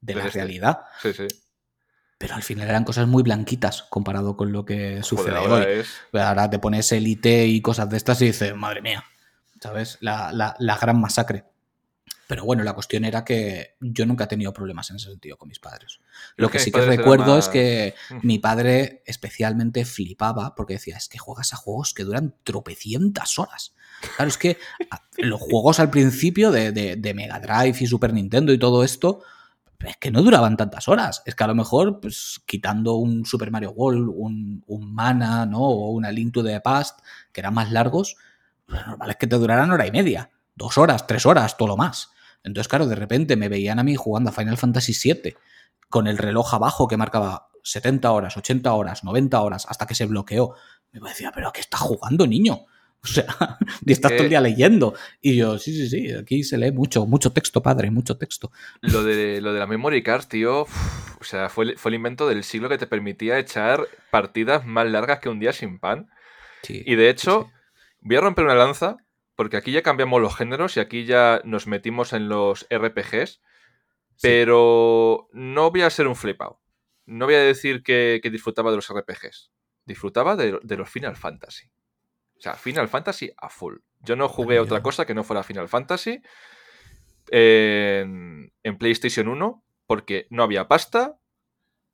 la 0.02 0.26
realidad. 0.28 0.82
Sí, 1.02 1.14
sí 1.14 1.26
pero 2.20 2.34
al 2.34 2.42
final 2.42 2.68
eran 2.68 2.84
cosas 2.84 3.08
muy 3.08 3.22
blanquitas 3.22 3.84
comparado 3.84 4.36
con 4.36 4.52
lo 4.52 4.66
que 4.66 5.02
sucede 5.02 5.38
ahora 5.38 5.66
hoy. 5.66 6.20
Ahora 6.20 6.50
te 6.50 6.58
pones 6.58 6.92
elite 6.92 7.46
y 7.46 7.62
cosas 7.62 7.88
de 7.88 7.96
estas 7.96 8.20
y 8.20 8.26
dices, 8.26 8.54
madre 8.54 8.82
mía, 8.82 9.02
¿sabes? 9.58 9.96
La, 10.02 10.54
gran 10.78 11.00
masacre. 11.00 11.46
Pero 12.26 12.44
bueno, 12.44 12.62
la 12.62 12.74
cuestión 12.74 13.06
era 13.06 13.24
que 13.24 13.74
yo 13.80 14.04
nunca 14.04 14.24
he 14.24 14.26
tenido 14.26 14.52
problemas 14.52 14.90
en 14.90 14.96
ese 14.96 15.08
sentido 15.08 15.38
con 15.38 15.48
mis 15.48 15.60
padres. 15.60 16.00
Lo 16.36 16.50
que, 16.50 16.58
sí 16.58 16.70
que 16.70 16.82
recuerdo 16.82 17.38
es 17.38 17.48
que 17.48 17.94
mi 18.20 18.38
padre 18.38 19.02
especialmente 19.06 19.86
flipaba 19.86 20.54
porque 20.54 20.74
decía, 20.74 20.98
es 20.98 21.08
que 21.08 21.16
juegas 21.16 21.54
a 21.54 21.56
juegos 21.56 21.94
que 21.94 22.04
duran 22.04 22.34
tropecientas 22.44 23.38
horas. 23.38 23.72
Claro, 24.16 24.28
es 24.28 24.36
que 24.36 24.58
los 25.16 25.40
juegos 25.40 25.80
al 25.80 25.88
principio 25.88 26.50
de, 26.50 26.70
de 26.72 27.14
Mega 27.14 27.40
Drive 27.40 27.78
y 27.80 27.86
Super 27.86 28.12
Nintendo 28.12 28.52
y 28.52 28.58
todo 28.58 28.84
esto, 28.84 29.22
es 29.88 29.96
que 29.96 30.10
no 30.10 30.22
duraban 30.22 30.56
tantas 30.56 30.88
horas. 30.88 31.22
Es 31.24 31.34
que 31.34 31.44
a 31.44 31.46
lo 31.46 31.54
mejor, 31.54 32.00
pues 32.00 32.40
quitando 32.46 32.94
un 32.94 33.24
Super 33.24 33.50
Mario 33.50 33.70
World, 33.70 34.10
un, 34.14 34.62
Mana, 34.92 35.46
¿no? 35.46 35.60
O 35.60 35.90
una 35.92 36.12
Link 36.12 36.34
to 36.34 36.44
the 36.44 36.60
Past, 36.60 37.00
que 37.32 37.40
eran 37.40 37.54
más 37.54 37.70
largos, 37.70 38.16
lo 38.66 38.86
normal 38.86 39.10
es 39.10 39.16
que 39.16 39.26
te 39.26 39.36
duraran 39.36 39.70
hora 39.70 39.86
y 39.86 39.90
media, 39.90 40.30
dos 40.54 40.76
horas, 40.78 41.06
tres 41.06 41.24
horas, 41.26 41.56
todo 41.56 41.68
lo 41.68 41.76
más. 41.76 42.10
Entonces, 42.42 42.68
claro, 42.68 42.86
de 42.86 42.94
repente 42.94 43.36
me 43.36 43.48
veían 43.48 43.78
a 43.78 43.84
mí 43.84 43.96
jugando 43.96 44.30
a 44.30 44.32
Final 44.32 44.56
Fantasy 44.56 44.92
VII 44.92 45.34
con 45.88 46.06
el 46.06 46.18
reloj 46.18 46.54
abajo 46.54 46.86
que 46.86 46.96
marcaba 46.96 47.48
70 47.62 48.10
horas, 48.10 48.36
80 48.36 48.72
horas, 48.72 49.04
90 49.04 49.40
horas, 49.40 49.66
hasta 49.68 49.86
que 49.86 49.94
se 49.94 50.06
bloqueó. 50.06 50.54
Me 50.92 51.08
decía, 51.08 51.32
pero 51.34 51.48
¿a 51.48 51.52
qué 51.52 51.60
estás 51.60 51.80
jugando, 51.80 52.26
niño? 52.26 52.66
O 53.04 53.06
sea, 53.06 53.58
y 53.86 53.92
estás 53.92 54.12
todo 54.12 54.24
el 54.24 54.28
día 54.28 54.42
leyendo. 54.42 54.94
Y 55.22 55.36
yo, 55.36 55.58
sí, 55.58 55.72
sí, 55.72 55.88
sí, 55.88 56.12
aquí 56.12 56.44
se 56.44 56.58
lee 56.58 56.70
mucho, 56.70 57.06
mucho 57.06 57.32
texto, 57.32 57.62
padre, 57.62 57.90
mucho 57.90 58.18
texto. 58.18 58.52
Lo 58.82 59.02
de, 59.02 59.40
lo 59.40 59.54
de 59.54 59.58
la 59.58 59.66
memory 59.66 60.02
card, 60.02 60.26
tío, 60.26 60.62
o 60.62 61.24
sea, 61.24 61.48
fue, 61.48 61.76
fue 61.76 61.90
el 61.90 61.94
invento 61.94 62.28
del 62.28 62.44
siglo 62.44 62.68
que 62.68 62.76
te 62.76 62.86
permitía 62.86 63.38
echar 63.38 63.86
partidas 64.10 64.66
más 64.66 64.86
largas 64.86 65.20
que 65.20 65.30
un 65.30 65.40
día 65.40 65.54
sin 65.54 65.78
pan. 65.78 66.10
y 66.68 66.94
de 66.94 67.08
hecho, 67.08 67.50
voy 68.00 68.16
a 68.16 68.20
romper 68.20 68.44
una 68.44 68.54
lanza, 68.54 68.98
porque 69.34 69.56
aquí 69.56 69.72
ya 69.72 69.82
cambiamos 69.82 70.20
los 70.20 70.36
géneros 70.36 70.76
y 70.76 70.80
aquí 70.80 71.06
ya 71.06 71.40
nos 71.44 71.66
metimos 71.66 72.12
en 72.12 72.28
los 72.28 72.66
RPGs, 72.70 73.40
pero 74.20 75.28
no 75.32 75.70
voy 75.70 75.80
a 75.82 75.90
ser 75.90 76.06
un 76.06 76.16
flipado. 76.16 76.60
No 77.06 77.24
voy 77.24 77.36
a 77.36 77.42
decir 77.42 77.82
que, 77.82 78.20
disfrutaba 78.30 78.70
de 78.70 78.76
los 78.76 78.92
RPGs. 78.92 79.52
Disfrutaba 79.86 80.36
de 80.36 80.76
los 80.76 80.90
Final 80.90 81.16
Fantasy. 81.16 81.70
O 82.40 82.42
sea, 82.42 82.54
Final 82.54 82.88
Fantasy 82.88 83.30
a 83.36 83.50
full. 83.50 83.76
Yo 84.00 84.16
no 84.16 84.26
jugué 84.26 84.60
otra 84.60 84.82
cosa 84.82 85.04
que 85.04 85.12
no 85.12 85.24
fuera 85.24 85.42
Final 85.42 85.68
Fantasy 85.68 86.22
en, 87.30 88.50
PlayStation 88.78 89.28
1 89.28 89.62
porque 89.86 90.26
no 90.30 90.42
había 90.42 90.66
pasta 90.66 91.18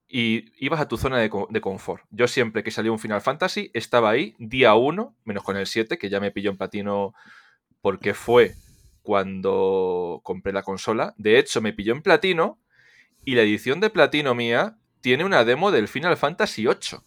y 0.07 0.53
ibas 0.65 0.81
a 0.81 0.87
tu 0.87 0.99
zona 0.99 1.19
de, 1.19 1.61
confort. 1.61 2.05
Yo 2.11 2.29
siempre 2.29 2.63
que 2.63 2.71
salía 2.71 2.93
un 2.93 3.01
Final 3.01 3.23
Fantasy 3.23 3.73
estaba 3.75 4.11
ahí 4.11 4.37
día 4.39 4.75
1, 4.77 5.17
menos 5.25 5.43
con 5.43 5.57
el 5.57 5.67
7, 5.67 5.99
que 5.99 6.09
ya 6.09 6.21
me 6.21 6.31
pilló 6.31 6.53
en 6.53 6.59
platino 6.59 7.13
porque 7.81 8.15
fue 8.15 8.55
cuando 9.03 10.21
compré 10.23 10.53
la 10.53 10.63
consola. 10.63 11.13
De 11.17 11.41
hecho, 11.41 11.61
me 11.61 11.73
pilló 11.73 11.93
en 11.93 12.03
platino 12.03 12.61
y 13.25 13.35
la 13.35 13.43
edición 13.43 13.81
de 13.81 13.91
platino 13.91 14.37
mía 14.37 14.79
tiene 15.01 15.25
una 15.25 15.45
demo 15.45 15.73
del 15.73 15.89
Final 15.89 16.17
Fantasy 16.17 16.69
8. 16.69 17.05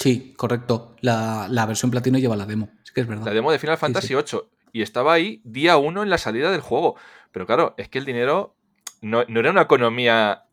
Sí, 0.00 0.32
correcto. 0.38 0.96
La, 1.02 1.66
versión 1.68 1.90
platino 1.90 2.18
lleva 2.18 2.34
la 2.34 2.46
demo. 2.46 2.70
Sí 2.84 2.94
que 2.94 3.02
es 3.02 3.06
verdad. 3.06 3.26
La 3.26 3.34
demo 3.34 3.52
de 3.52 3.58
Final 3.58 3.76
Fantasy 3.76 4.14
VIII. 4.14 4.40
Y 4.72 4.80
estaba 4.80 5.12
ahí 5.12 5.42
día 5.44 5.76
uno 5.76 6.02
en 6.02 6.08
la 6.08 6.16
salida 6.16 6.50
del 6.50 6.62
juego. 6.62 6.96
Pero 7.32 7.44
claro, 7.44 7.74
es 7.76 7.90
que 7.90 7.98
el 7.98 8.06
dinero 8.06 8.56
no, 9.02 9.20
era 9.20 9.50
una 9.50 9.60
economía 9.60 10.44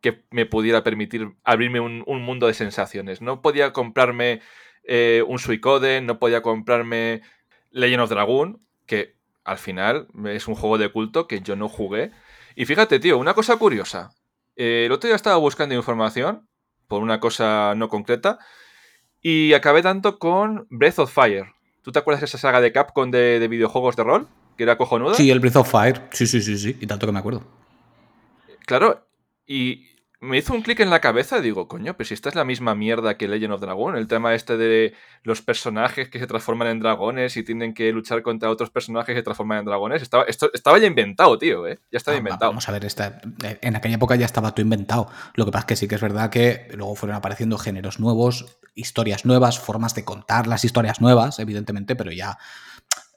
que 0.00 0.24
me 0.30 0.44
pudiera 0.44 0.82
permitir 0.82 1.36
abrirme 1.44 1.78
un, 1.78 2.02
mundo 2.22 2.48
de 2.48 2.54
sensaciones. 2.54 3.20
No 3.20 3.42
podía 3.42 3.72
comprarme 3.72 4.40
eh, 4.82 5.22
un 5.24 5.38
Suicoden, 5.38 6.06
no 6.06 6.18
podía 6.18 6.42
comprarme 6.42 7.22
Legend 7.70 8.02
of 8.02 8.10
Dragoon, 8.10 8.60
que 8.86 9.14
al 9.44 9.58
final 9.58 10.08
es 10.26 10.48
un 10.48 10.56
juego 10.56 10.78
de 10.78 10.90
culto 10.90 11.28
que 11.28 11.42
yo 11.42 11.54
no 11.54 11.68
jugué. 11.68 12.10
Y 12.56 12.64
fíjate, 12.64 12.98
tío, 12.98 13.18
una 13.18 13.34
cosa 13.34 13.56
curiosa. 13.56 14.10
Eh, 14.56 14.86
el 14.86 14.92
otro 14.92 15.06
día 15.06 15.14
estaba 15.14 15.36
buscando 15.36 15.76
información 15.76 16.48
por 16.88 17.04
una 17.04 17.20
cosa 17.20 17.74
no 17.76 17.88
concreta 17.88 18.40
y 19.22 19.52
acabé 19.52 19.82
tanto 19.82 20.18
con 20.18 20.66
Breath 20.70 20.98
of 20.98 21.12
Fire. 21.12 21.52
¿Tú 21.82 21.92
te 21.92 21.98
acuerdas 21.98 22.20
de 22.20 22.26
esa 22.26 22.38
saga 22.38 22.60
de 22.60 22.72
Capcom 22.72 23.10
de, 23.10 23.38
de 23.38 23.48
videojuegos 23.48 23.96
de 23.96 24.04
rol? 24.04 24.28
Que 24.56 24.64
era 24.64 24.76
cojonuda. 24.76 25.14
Sí, 25.14 25.30
el 25.30 25.40
Breath 25.40 25.56
of 25.56 25.70
Fire. 25.70 26.02
Sí, 26.12 26.26
sí, 26.26 26.40
sí, 26.42 26.58
sí. 26.58 26.76
Y 26.80 26.86
tanto 26.86 27.06
que 27.06 27.12
me 27.12 27.18
acuerdo. 27.18 27.42
Claro. 28.66 29.06
Y 29.46 29.89
me 30.20 30.36
hizo 30.36 30.52
un 30.52 30.60
clic 30.60 30.78
en 30.80 30.90
la 30.90 31.00
cabeza 31.00 31.38
y 31.38 31.42
digo, 31.42 31.66
coño, 31.66 31.96
pero 31.96 32.06
si 32.06 32.12
esta 32.12 32.28
es 32.28 32.34
la 32.34 32.44
misma 32.44 32.74
mierda 32.74 33.16
que 33.16 33.26
Legend 33.26 33.54
of 33.54 33.60
Dragon, 33.62 33.96
el 33.96 34.06
tema 34.06 34.34
este 34.34 34.58
de 34.58 34.94
los 35.22 35.40
personajes 35.40 36.10
que 36.10 36.18
se 36.18 36.26
transforman 36.26 36.68
en 36.68 36.80
dragones 36.80 37.38
y 37.38 37.42
tienen 37.42 37.72
que 37.72 37.90
luchar 37.90 38.22
contra 38.22 38.50
otros 38.50 38.68
personajes 38.68 39.14
que 39.14 39.20
se 39.20 39.22
transforman 39.22 39.60
en 39.60 39.64
dragones. 39.64 40.02
Estaba, 40.02 40.24
esto, 40.24 40.50
estaba 40.52 40.78
ya 40.78 40.86
inventado, 40.86 41.38
tío, 41.38 41.66
¿eh? 41.66 41.78
Ya 41.90 41.96
estaba 41.96 42.16
ah, 42.16 42.18
inventado. 42.18 42.50
Vamos 42.50 42.68
a 42.68 42.72
ver, 42.72 42.86
en 43.62 43.76
aquella 43.76 43.94
época 43.94 44.14
ya 44.16 44.26
estaba 44.26 44.50
todo 44.52 44.62
inventado. 44.62 45.08
Lo 45.34 45.46
que 45.46 45.52
pasa 45.52 45.62
es 45.62 45.66
que 45.66 45.76
sí 45.76 45.88
que 45.88 45.94
es 45.94 46.02
verdad 46.02 46.28
que 46.28 46.68
luego 46.74 46.94
fueron 46.96 47.16
apareciendo 47.16 47.56
géneros 47.56 47.98
nuevos, 47.98 48.58
historias 48.74 49.24
nuevas, 49.24 49.58
formas 49.58 49.94
de 49.94 50.04
contar 50.04 50.46
las 50.46 50.66
historias 50.66 51.00
nuevas, 51.00 51.38
evidentemente, 51.38 51.96
pero 51.96 52.12
ya 52.12 52.36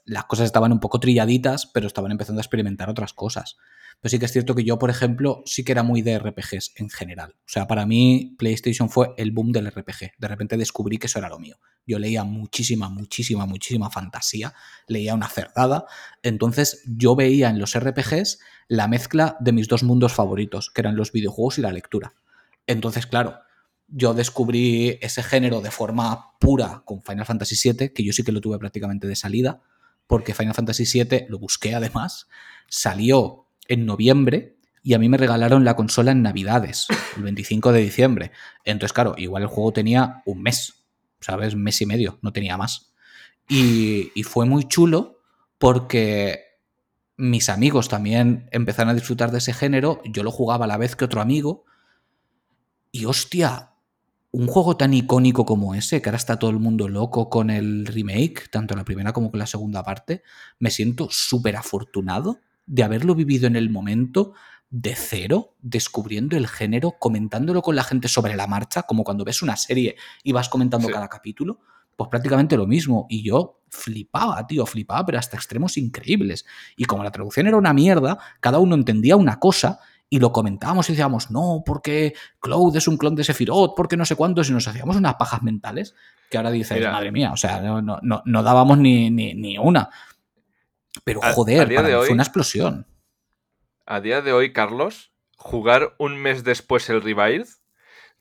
las 0.06 0.24
cosas 0.24 0.46
estaban 0.46 0.72
un 0.72 0.80
poco 0.80 1.00
trilladitas, 1.00 1.66
pero 1.66 1.86
estaban 1.86 2.12
empezando 2.12 2.40
a 2.40 2.42
experimentar 2.42 2.88
otras 2.88 3.12
cosas. 3.12 3.58
Pero 4.04 4.10
sí 4.10 4.18
que 4.18 4.26
es 4.26 4.32
cierto 4.32 4.54
que 4.54 4.64
yo, 4.64 4.78
por 4.78 4.90
ejemplo, 4.90 5.42
sí 5.46 5.64
que 5.64 5.72
era 5.72 5.82
muy 5.82 6.02
de 6.02 6.18
RPGs 6.18 6.72
en 6.76 6.90
general. 6.90 7.36
O 7.38 7.48
sea, 7.48 7.66
para 7.66 7.86
mí 7.86 8.36
PlayStation 8.38 8.90
fue 8.90 9.14
el 9.16 9.32
boom 9.32 9.50
del 9.50 9.70
RPG. 9.70 10.18
De 10.18 10.28
repente 10.28 10.58
descubrí 10.58 10.98
que 10.98 11.06
eso 11.06 11.18
era 11.18 11.30
lo 11.30 11.38
mío. 11.38 11.56
Yo 11.86 11.98
leía 11.98 12.22
muchísima, 12.22 12.90
muchísima, 12.90 13.46
muchísima 13.46 13.90
fantasía, 13.90 14.52
leía 14.88 15.14
una 15.14 15.30
cerdada. 15.30 15.86
Entonces 16.22 16.82
yo 16.86 17.16
veía 17.16 17.48
en 17.48 17.58
los 17.58 17.78
RPGs 17.78 18.40
la 18.68 18.88
mezcla 18.88 19.38
de 19.40 19.52
mis 19.52 19.68
dos 19.68 19.82
mundos 19.82 20.12
favoritos, 20.12 20.68
que 20.68 20.82
eran 20.82 20.96
los 20.96 21.10
videojuegos 21.10 21.56
y 21.56 21.62
la 21.62 21.72
lectura. 21.72 22.12
Entonces, 22.66 23.06
claro, 23.06 23.38
yo 23.88 24.12
descubrí 24.12 24.98
ese 25.00 25.22
género 25.22 25.62
de 25.62 25.70
forma 25.70 26.36
pura 26.38 26.82
con 26.84 27.02
Final 27.02 27.24
Fantasy 27.24 27.72
VII, 27.72 27.94
que 27.94 28.04
yo 28.04 28.12
sí 28.12 28.22
que 28.22 28.32
lo 28.32 28.42
tuve 28.42 28.58
prácticamente 28.58 29.06
de 29.06 29.16
salida, 29.16 29.62
porque 30.06 30.34
Final 30.34 30.52
Fantasy 30.52 30.84
VII 30.84 31.24
lo 31.30 31.38
busqué 31.38 31.74
además, 31.74 32.28
salió 32.68 33.43
en 33.68 33.86
noviembre 33.86 34.56
y 34.82 34.92
a 34.92 34.98
mí 34.98 35.08
me 35.08 35.16
regalaron 35.16 35.64
la 35.64 35.76
consola 35.76 36.12
en 36.12 36.20
Navidades, 36.20 36.86
el 37.16 37.22
25 37.22 37.72
de 37.72 37.80
diciembre. 37.80 38.32
Entonces, 38.64 38.92
claro, 38.92 39.14
igual 39.16 39.42
el 39.42 39.48
juego 39.48 39.72
tenía 39.72 40.22
un 40.26 40.42
mes, 40.42 40.84
¿sabes? 41.20 41.54
Un 41.54 41.62
mes 41.62 41.80
y 41.80 41.86
medio, 41.86 42.18
no 42.20 42.32
tenía 42.34 42.58
más. 42.58 42.92
Y, 43.48 44.10
fue 44.24 44.44
muy 44.44 44.64
chulo 44.64 45.20
porque 45.58 46.40
mis 47.16 47.48
amigos 47.48 47.88
también 47.88 48.48
empezaron 48.52 48.90
a 48.90 48.94
disfrutar 48.94 49.30
de 49.30 49.38
ese 49.38 49.54
género, 49.54 50.02
yo 50.04 50.22
lo 50.22 50.30
jugaba 50.30 50.66
a 50.66 50.68
la 50.68 50.76
vez 50.76 50.96
que 50.96 51.06
otro 51.06 51.22
amigo, 51.22 51.64
y 52.92 53.06
hostia, 53.06 53.70
un 54.32 54.48
juego 54.48 54.76
tan 54.76 54.92
icónico 54.92 55.46
como 55.46 55.74
ese, 55.74 56.02
que 56.02 56.08
ahora 56.10 56.16
está 56.16 56.38
todo 56.38 56.50
el 56.50 56.58
mundo 56.58 56.88
loco 56.88 57.30
con 57.30 57.50
el 57.50 57.86
remake, 57.86 58.48
tanto 58.50 58.74
la 58.74 58.84
primera 58.84 59.12
como 59.12 59.30
con 59.30 59.38
la 59.38 59.46
segunda 59.46 59.82
parte, 59.82 60.22
me 60.58 60.70
siento 60.70 61.08
súper 61.10 61.56
afortunado 61.56 62.40
de 62.66 62.82
haberlo 62.82 63.14
vivido 63.14 63.46
en 63.46 63.56
el 63.56 63.70
momento 63.70 64.34
de 64.70 64.94
cero, 64.96 65.54
descubriendo 65.60 66.36
el 66.36 66.48
género, 66.48 66.96
comentándolo 66.98 67.62
con 67.62 67.76
la 67.76 67.84
gente 67.84 68.08
sobre 68.08 68.34
la 68.34 68.46
marcha, 68.46 68.82
como 68.82 69.04
cuando 69.04 69.24
ves 69.24 69.42
una 69.42 69.56
serie 69.56 69.96
y 70.22 70.32
vas 70.32 70.48
comentando 70.48 70.88
cada 70.88 71.08
capítulo, 71.08 71.60
pues 71.96 72.10
prácticamente 72.10 72.56
lo 72.56 72.66
mismo. 72.66 73.06
Y 73.08 73.22
yo 73.22 73.60
flipaba, 73.68 74.46
tío, 74.46 74.66
flipaba, 74.66 75.06
pero 75.06 75.18
hasta 75.18 75.36
extremos 75.36 75.76
increíbles. 75.76 76.44
Y 76.76 76.86
como 76.86 77.04
la 77.04 77.10
traducción 77.10 77.46
era 77.46 77.56
una 77.56 77.72
mierda, 77.72 78.18
cada 78.40 78.58
uno 78.58 78.74
entendía 78.74 79.16
una 79.16 79.38
cosa 79.38 79.78
y 80.10 80.18
lo 80.18 80.32
comentábamos 80.32 80.88
y 80.88 80.92
decíamos, 80.92 81.30
no, 81.30 81.62
porque 81.64 82.14
Cloud 82.40 82.76
es 82.76 82.86
un 82.86 82.96
clon 82.96 83.16
de 83.16 83.24
Sephiroth, 83.24 83.74
porque 83.76 83.96
no 83.96 84.04
sé 84.04 84.14
cuántos, 84.16 84.48
y 84.48 84.52
nos 84.52 84.68
hacíamos 84.68 84.96
unas 84.96 85.14
pajas 85.14 85.42
mentales 85.42 85.94
que 86.30 86.36
ahora 86.36 86.50
dices, 86.50 86.80
madre 86.84 87.10
mía, 87.10 87.32
o 87.32 87.36
sea, 87.36 87.60
no, 87.60 87.82
no, 87.82 88.00
no, 88.24 88.42
dábamos 88.42 88.78
ni, 88.78 89.10
ni, 89.10 89.58
una. 89.58 89.90
Pero 91.02 91.20
joder, 91.20 91.66
fue 91.66 92.10
una 92.10 92.22
explosión. 92.22 92.86
A 93.86 94.00
día 94.00 94.22
de 94.22 94.32
hoy, 94.32 94.52
Carlos, 94.52 95.12
jugar 95.36 95.94
un 95.98 96.16
mes 96.16 96.44
después 96.44 96.88
el 96.88 97.02
Revive, 97.02 97.46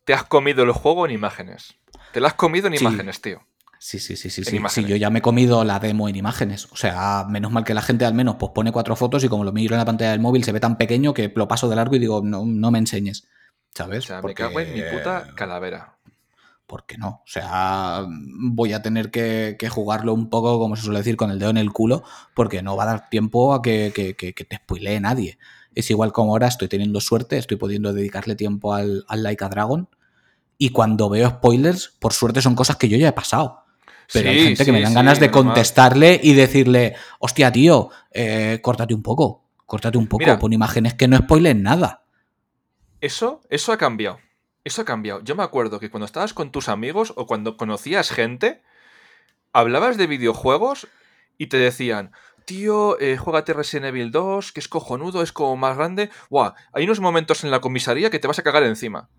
te 0.04 0.14
has 0.14 0.24
comido 0.24 0.64
el 0.64 0.72
juego 0.72 1.06
en 1.06 1.12
imágenes. 1.12 1.76
Te 2.12 2.20
lo 2.20 2.28
has 2.28 2.34
comido 2.34 2.68
en 2.68 2.76
imágenes, 2.76 3.22
tío. 3.22 3.46
Sí, 3.80 4.00
sí, 4.00 4.16
sí, 4.16 4.30
sí. 4.30 4.44
Sí. 4.46 4.86
yo 4.86 4.96
ya 4.96 5.10
me 5.10 5.20
he 5.20 5.22
comido 5.22 5.64
la 5.66 5.78
demo 5.80 6.08
en 6.08 6.16
imágenes. 6.16 6.72
O 6.72 6.78
sea, 6.78 7.26
menos 7.28 7.52
mal 7.52 7.66
que 7.66 7.74
la 7.74 7.82
gente 7.82 8.06
al 8.06 8.14
menos 8.14 8.38
pues, 8.40 8.54
pone 8.56 8.72
cuatro 8.72 8.96
fotos 8.96 9.24
y 9.26 9.28
como 9.28 9.44
lo 9.44 9.52
miro 9.52 9.76
en 9.76 9.80
la 9.80 9.86
pantalla 9.86 10.12
del 10.12 10.22
móvil 10.22 10.46
se 10.46 10.54
ve 10.54 10.62
tan 10.62 10.78
pequeño 10.78 11.14
que 11.14 11.34
lo 11.36 11.50
paso 11.50 11.68
de 11.68 11.76
largo 11.76 11.96
y 11.96 12.00
digo, 12.00 12.22
no, 12.24 12.46
no 12.46 12.72
me 12.72 12.80
enseñes. 12.80 13.28
¿Sabes? 13.76 14.06
O 14.06 14.08
sea, 14.08 14.22
me 14.22 14.34
cago 14.34 14.60
en 14.62 14.74
mi 14.74 14.82
puta 14.84 15.28
calavera. 15.36 15.93
¿Por 16.68 16.86
qué 16.86 16.98
no? 16.98 17.22
O 17.24 17.28
sea, 17.28 18.06
voy 18.08 18.74
a 18.74 18.82
tener 18.82 19.12
que, 19.12 19.58
jugarlo 19.70 20.14
un 20.14 20.30
poco, 20.30 20.60
como 20.60 20.76
se 20.76 20.84
suele 20.84 21.00
decir, 21.00 21.18
con 21.18 21.30
el 21.30 21.40
dedo 21.40 21.50
en 21.50 21.58
el 21.58 21.72
culo, 21.72 22.04
porque 22.34 22.62
no 22.62 22.76
va 22.76 22.84
a 22.84 22.88
dar 22.88 23.10
tiempo 23.10 23.54
a 23.54 23.62
que, 23.62 23.92
te 24.48 24.56
spoilee 24.56 25.00
nadie. 25.00 25.38
Es 25.76 25.90
igual 25.90 26.12
como 26.12 26.32
ahora 26.32 26.48
estoy 26.48 26.68
teniendo 26.68 27.02
suerte, 27.02 27.38
estoy 27.38 27.58
pudiendo 27.58 27.94
dedicarle 27.94 28.36
tiempo 28.36 28.74
al, 28.74 29.06
al 29.08 29.24
Like 29.24 29.44
a 29.44 29.50
Dragon. 29.50 29.90
Y 30.58 30.70
cuando 30.70 31.10
veo 31.10 31.30
spoilers, 31.30 31.96
por 32.00 32.14
suerte 32.14 32.42
son 32.42 32.56
cosas 32.56 32.78
que 32.78 32.88
yo 32.88 32.98
ya 32.98 33.10
he 33.10 33.14
pasado. 33.14 33.64
Pero 34.12 34.30
hay 34.30 34.44
gente 34.44 34.66
que 34.66 34.72
me 34.72 34.82
dan 34.82 34.94
ganas 34.94 35.20
de 35.20 35.32
contestarle 35.32 36.20
y 36.22 36.34
decirle, 36.34 36.96
hostia, 37.20 37.52
tío, 37.52 37.90
eh, 38.12 38.60
córtate 38.62 38.94
un 38.94 39.02
poco, 39.02 39.46
córtate 39.66 39.98
un 39.98 40.08
poco, 40.08 40.38
pon 40.40 40.54
imágenes 40.54 40.94
que 40.94 41.08
no 41.08 41.18
spoilen 41.18 41.64
nada. 41.64 42.04
Eso, 43.02 43.42
eso 43.50 43.72
ha 43.72 43.78
cambiado. 43.78 44.20
Eso 44.64 44.82
ha 44.82 44.86
cambiado. 44.86 45.22
Yo 45.24 45.36
me 45.36 45.44
acuerdo 45.44 45.80
que 45.80 45.90
cuando 45.90 46.06
estabas 46.06 46.34
con 46.34 46.52
tus 46.52 46.70
amigos 46.70 47.14
o 47.16 47.28
cuando 47.28 47.58
conocías 47.58 48.12
gente, 48.12 48.62
hablabas 49.52 49.98
de 49.98 50.08
videojuegos 50.08 50.88
y 51.38 51.48
te 51.48 51.58
decían, 51.58 52.12
tío, 52.46 53.00
eh, 53.00 53.18
juégate 53.18 53.54
Resident 53.54 53.88
Evil 53.88 54.12
2, 54.12 54.52
que 54.52 54.60
es 54.60 54.68
cojonudo, 54.68 55.22
es 55.22 55.32
como 55.32 55.58
más 55.58 55.78
grande. 55.78 56.10
Buah, 56.30 56.54
hay 56.72 56.86
unos 56.86 57.00
momentos 57.00 57.44
en 57.44 57.52
la 57.52 57.62
comisaría 57.62 58.10
que 58.10 58.20
te 58.20 58.28
vas 58.28 58.40
a 58.40 58.44
cagar 58.44 58.64
encima. 58.64 59.10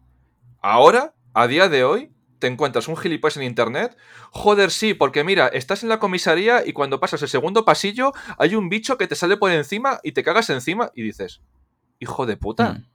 Ahora, 0.61 1.14
a 1.35 1.46
día 1.46 1.68
de 1.68 1.85
hoy, 1.85 2.11
te 2.38 2.46
encuentras 2.46 2.88
un 2.88 2.96
gilipollas 2.96 3.37
en 3.37 3.44
internet. 3.44 3.96
Joder, 4.30 4.70
sí, 4.70 4.94
porque 4.94 5.24
mira, 5.24 5.48
estás 5.48 5.83
en 5.83 5.88
la 5.88 5.98
comisaría 5.98 6.66
y 6.66 6.72
cuando 6.72 7.00
pasas 7.00 7.22
el 7.22 7.28
segundo 7.28 7.64
pasillo 7.64 8.12
hay 8.38 8.54
un 8.54 8.68
bicho 8.68 8.98
que 8.98 9.07
te 9.07 9.14
sale 9.14 9.37
por 9.37 9.50
encima 9.50 10.00
y 10.02 10.12
te 10.12 10.22
cagas 10.22 10.50
encima 10.50 10.90
y 10.94 11.02
dices, 11.02 11.40
hijo 12.00 12.26
de 12.26 12.37
puta. 12.37 12.74
Mm. 12.74 12.87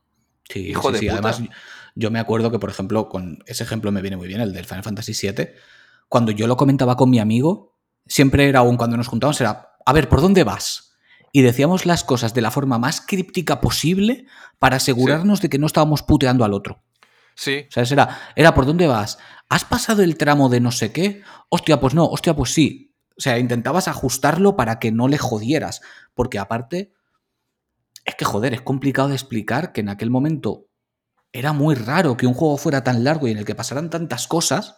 Sí, 0.50 0.60
hijo 0.70 0.92
de 0.92 1.00
puta. 1.00 1.14
Además, 1.14 1.42
yo 2.00 2.12
me 2.12 2.20
acuerdo 2.20 2.50
que, 2.50 2.60
por 2.60 2.70
ejemplo, 2.70 3.10
con 3.10 3.44
ese 3.46 3.64
ejemplo 3.64 3.92
me 3.92 4.02
viene 4.02 4.16
muy 4.16 4.28
bien, 4.28 4.40
el 4.40 4.54
del 4.54 4.66
Final 4.66 4.84
Fantasy 4.84 5.14
VII. 5.14 5.50
Cuando 6.08 6.32
yo 6.32 6.48
lo 6.48 6.56
comentaba 6.56 6.96
con 6.96 7.10
mi 7.10 7.20
amigo, 7.20 7.78
siempre 8.08 8.48
era 8.48 8.60
aún 8.60 8.78
cuando 8.78 8.96
nos 8.96 9.08
juntábamos, 9.08 9.40
era, 9.42 9.74
a 9.86 9.94
ver, 9.94 10.08
¿por 10.08 10.22
dónde 10.22 10.46
vas? 10.46 10.94
Y 11.32 11.42
decíamos 11.42 11.86
las 11.86 12.04
cosas 12.04 12.34
de 12.34 12.42
la 12.42 12.52
forma 12.52 12.80
más 12.80 13.02
críptica 13.02 13.60
posible 13.62 14.26
para 14.58 14.78
asegurarnos 14.78 15.42
de 15.42 15.50
que 15.50 15.60
no 15.60 15.68
estábamos 15.68 16.02
puteando 16.02 16.46
al 16.46 16.54
otro. 16.54 16.82
Sí. 17.36 17.66
O 17.70 17.72
sea, 17.72 17.84
era, 17.84 18.20
era 18.36 18.54
¿por 18.56 18.66
dónde 18.66 18.88
vas? 18.88 19.20
¿Has 19.50 19.66
pasado 19.66 20.02
el 20.02 20.18
tramo 20.18 20.50
de 20.50 20.62
no 20.62 20.72
sé 20.72 20.92
qué? 20.92 21.22
Hostia, 21.50 21.80
pues 21.80 21.94
no, 21.94 22.06
hostia, 22.06 22.36
pues 22.36 22.54
sí. 22.54 22.96
O 23.18 23.22
sea, 23.22 23.38
intentabas 23.38 23.88
ajustarlo 23.88 24.56
para 24.56 24.80
que 24.80 24.92
no 24.92 25.08
le 25.08 25.18
jodieras. 25.18 25.82
Porque 26.16 26.40
aparte, 26.40 26.94
es 28.06 28.16
que 28.16 28.26
joder, 28.26 28.54
es 28.54 28.62
complicado 28.62 29.10
de 29.10 29.16
explicar 29.16 29.74
que 29.74 29.82
en 29.82 29.90
aquel 29.90 30.10
momento 30.10 30.69
era 31.32 31.54
muy 31.54 31.76
raro 31.76 32.18
que 32.18 32.28
un 32.28 32.34
juego 32.34 32.58
fuera 32.58 32.84
tan 32.84 33.04
largo 33.04 33.28
y 33.28 33.32
en 33.32 33.38
el 33.38 33.46
que 33.46 33.56
pasaran 33.56 33.90
tantas 33.90 34.28
cosas. 34.28 34.78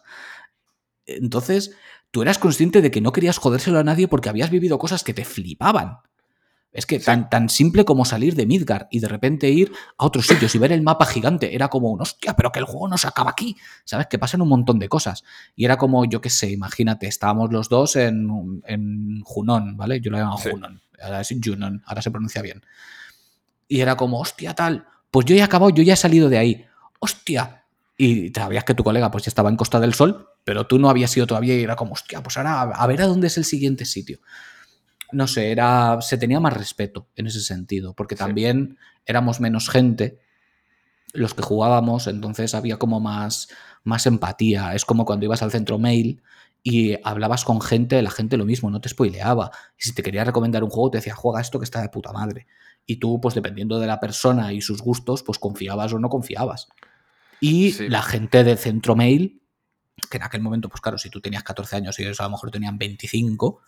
Entonces, 1.06 1.76
tú 2.12 2.22
eras 2.22 2.38
consciente 2.38 2.82
de 2.82 2.92
que 2.92 3.02
no 3.02 3.12
querías 3.12 3.38
jodérselo 3.38 3.80
a 3.80 3.84
nadie 3.84 4.08
porque 4.08 4.30
habías 4.30 4.50
vivido 4.50 4.78
cosas 4.78 5.04
que 5.04 5.14
te 5.14 5.26
flipaban. 5.26 5.98
Es 6.74 6.86
que 6.86 7.00
tan, 7.00 7.30
tan 7.30 7.50
simple 7.50 7.84
como 7.84 8.06
salir 8.06 8.36
de 8.36 8.46
Midgar 8.46 8.88
y 8.92 9.02
de 9.02 9.10
repente 9.10 9.50
ir 9.50 9.74
a 9.98 10.06
otros 10.06 10.26
sitios 10.26 10.56
y 10.56 10.58
ver 10.58 10.72
el 10.72 10.82
mapa 10.82 11.06
gigante 11.06 11.54
era 11.54 11.68
como 11.68 11.90
un 11.92 12.02
hostia, 12.02 12.34
pero 12.34 12.52
que 12.52 12.60
el 12.60 12.66
juego 12.66 12.88
no 12.88 12.98
se 12.98 13.08
acaba 13.08 13.32
aquí. 13.32 13.58
¿Sabes? 13.84 14.08
Que 14.08 14.18
pasan 14.18 14.42
un 14.42 14.48
montón 14.48 14.80
de 14.80 14.88
cosas. 14.88 15.24
Y 15.56 15.66
era 15.66 15.78
como, 15.78 16.06
yo 16.06 16.22
qué 16.22 16.30
sé, 16.30 16.50
imagínate, 16.50 17.08
estábamos 17.08 17.52
los 17.52 17.68
dos 17.68 17.98
en, 17.98 18.62
en 18.66 19.22
Junon, 19.22 19.76
¿vale? 19.76 20.00
Yo 20.00 20.12
lo 20.12 20.18
llamo 20.18 20.38
Junon. 20.38 20.82
Ahora 21.02 21.20
es 21.22 21.36
Junon, 21.44 21.84
ahora 21.86 22.02
se 22.02 22.12
pronuncia 22.12 22.42
bien. 22.42 22.64
Y 23.68 23.82
era 23.82 23.98
como, 23.98 24.20
hostia, 24.20 24.54
tal. 24.54 24.88
Pues 25.12 25.26
yo 25.26 25.36
ya 25.36 25.42
he 25.42 25.46
acabado, 25.46 25.70
yo 25.70 25.84
ya 25.84 25.94
he 25.94 25.98
salido 25.98 26.30
de 26.30 26.38
ahí. 26.38 26.66
Hostia. 27.00 27.66
Y 27.98 28.30
sabías 28.30 28.64
que 28.64 28.74
tu 28.74 28.84
colega 28.84 29.12
pues 29.12 29.26
ya 29.26 29.30
estaba 29.30 29.50
en 29.50 29.58
Costa 29.58 29.80
del 29.80 29.94
Sol, 29.94 30.28
pero 30.44 30.66
tú 30.66 30.80
no 30.80 30.90
habías 30.90 31.16
ido 31.16 31.28
todavía 31.28 31.56
y 31.56 31.64
era 31.64 31.76
como, 31.76 31.94
hostia, 31.94 32.24
pues 32.24 32.38
ahora 32.38 32.62
a 32.62 32.88
ver 32.88 33.02
a 33.02 33.06
dónde 33.06 33.28
es 33.28 33.38
el 33.38 33.46
siguiente 33.46 33.86
sitio 33.86 34.20
no 35.12 35.28
sé, 35.28 35.52
era, 35.52 36.00
se 36.02 36.18
tenía 36.18 36.40
más 36.40 36.54
respeto 36.54 37.08
en 37.16 37.28
ese 37.28 37.42
sentido, 37.42 37.94
porque 37.94 38.16
también 38.16 38.78
éramos 39.06 39.40
menos 39.40 39.70
gente 39.70 40.20
los 41.14 41.34
que 41.34 41.42
jugábamos, 41.42 42.08
entonces 42.08 42.56
había 42.56 42.78
como 42.78 43.00
más, 43.02 43.50
más 43.84 44.06
empatía. 44.06 44.74
Es 44.76 44.86
como 44.86 45.06
cuando 45.06 45.26
ibas 45.26 45.42
al 45.42 45.52
centro 45.52 45.78
mail 45.78 46.22
y 46.64 46.96
hablabas 47.04 47.44
con 47.44 47.60
gente, 47.60 48.02
la 48.02 48.12
gente 48.12 48.38
lo 48.38 48.46
mismo, 48.46 48.70
no 48.70 48.80
te 48.80 48.88
spoileaba. 48.88 49.52
Y 49.78 49.84
si 49.84 49.94
te 49.94 50.04
quería 50.04 50.24
recomendar 50.24 50.64
un 50.64 50.70
juego, 50.70 50.92
te 50.92 51.00
decía, 51.00 51.14
juega 51.14 51.42
esto 51.42 51.60
que 51.60 51.66
está 51.66 51.82
de 51.82 51.90
puta 51.90 52.14
madre. 52.14 52.48
Y 52.86 52.98
tú, 52.98 53.20
pues 53.22 53.36
dependiendo 53.36 53.80
de 53.80 53.88
la 53.88 54.00
persona 54.00 54.54
y 54.54 54.62
sus 54.62 54.82
gustos, 54.82 55.24
pues 55.24 55.40
confiabas 55.40 55.94
o 55.94 56.00
no 56.00 56.10
confiabas. 56.10 56.68
Y 57.40 57.88
la 57.90 58.02
gente 58.02 58.44
de 58.44 58.58
centro 58.58 58.96
mail, 58.96 59.42
que 60.10 60.18
en 60.18 60.24
aquel 60.24 60.42
momento, 60.42 60.70
pues 60.70 60.82
claro, 60.82 60.98
si 60.98 61.10
tú 61.10 61.22
tenías 61.22 61.44
14 61.44 61.78
años 61.78 62.00
y 62.00 62.04
ellos 62.04 62.20
a 62.20 62.24
lo 62.24 62.32
mejor 62.32 62.52
tenían 62.52 62.78
25, 62.78 63.62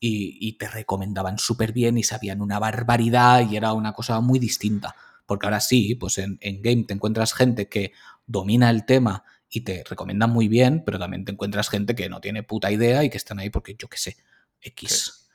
y, 0.00 0.52
te 0.58 0.68
recomendaban 0.68 1.38
súper 1.38 1.72
bien 1.72 1.98
y 1.98 2.02
sabían 2.02 2.40
una 2.40 2.58
barbaridad 2.58 3.48
y 3.48 3.56
era 3.56 3.72
una 3.72 3.92
cosa 3.92 4.20
muy 4.20 4.38
distinta. 4.38 4.94
Porque 5.26 5.46
ahora 5.46 5.60
sí, 5.60 5.94
pues 5.94 6.18
en, 6.18 6.38
game 6.40 6.84
te 6.84 6.94
encuentras 6.94 7.34
gente 7.34 7.68
que 7.68 7.92
domina 8.26 8.70
el 8.70 8.86
tema 8.86 9.24
y 9.50 9.62
te 9.62 9.84
recomiendan 9.84 10.30
muy 10.30 10.48
bien, 10.48 10.82
pero 10.84 10.98
también 10.98 11.24
te 11.24 11.32
encuentras 11.32 11.68
gente 11.68 11.94
que 11.94 12.08
no 12.08 12.20
tiene 12.20 12.42
puta 12.42 12.70
idea 12.70 13.04
y 13.04 13.10
que 13.10 13.16
están 13.16 13.38
ahí 13.38 13.50
porque 13.50 13.74
yo 13.78 13.88
qué 13.88 13.98
sé, 13.98 14.16
X. 14.60 14.90
Sí. 14.90 15.27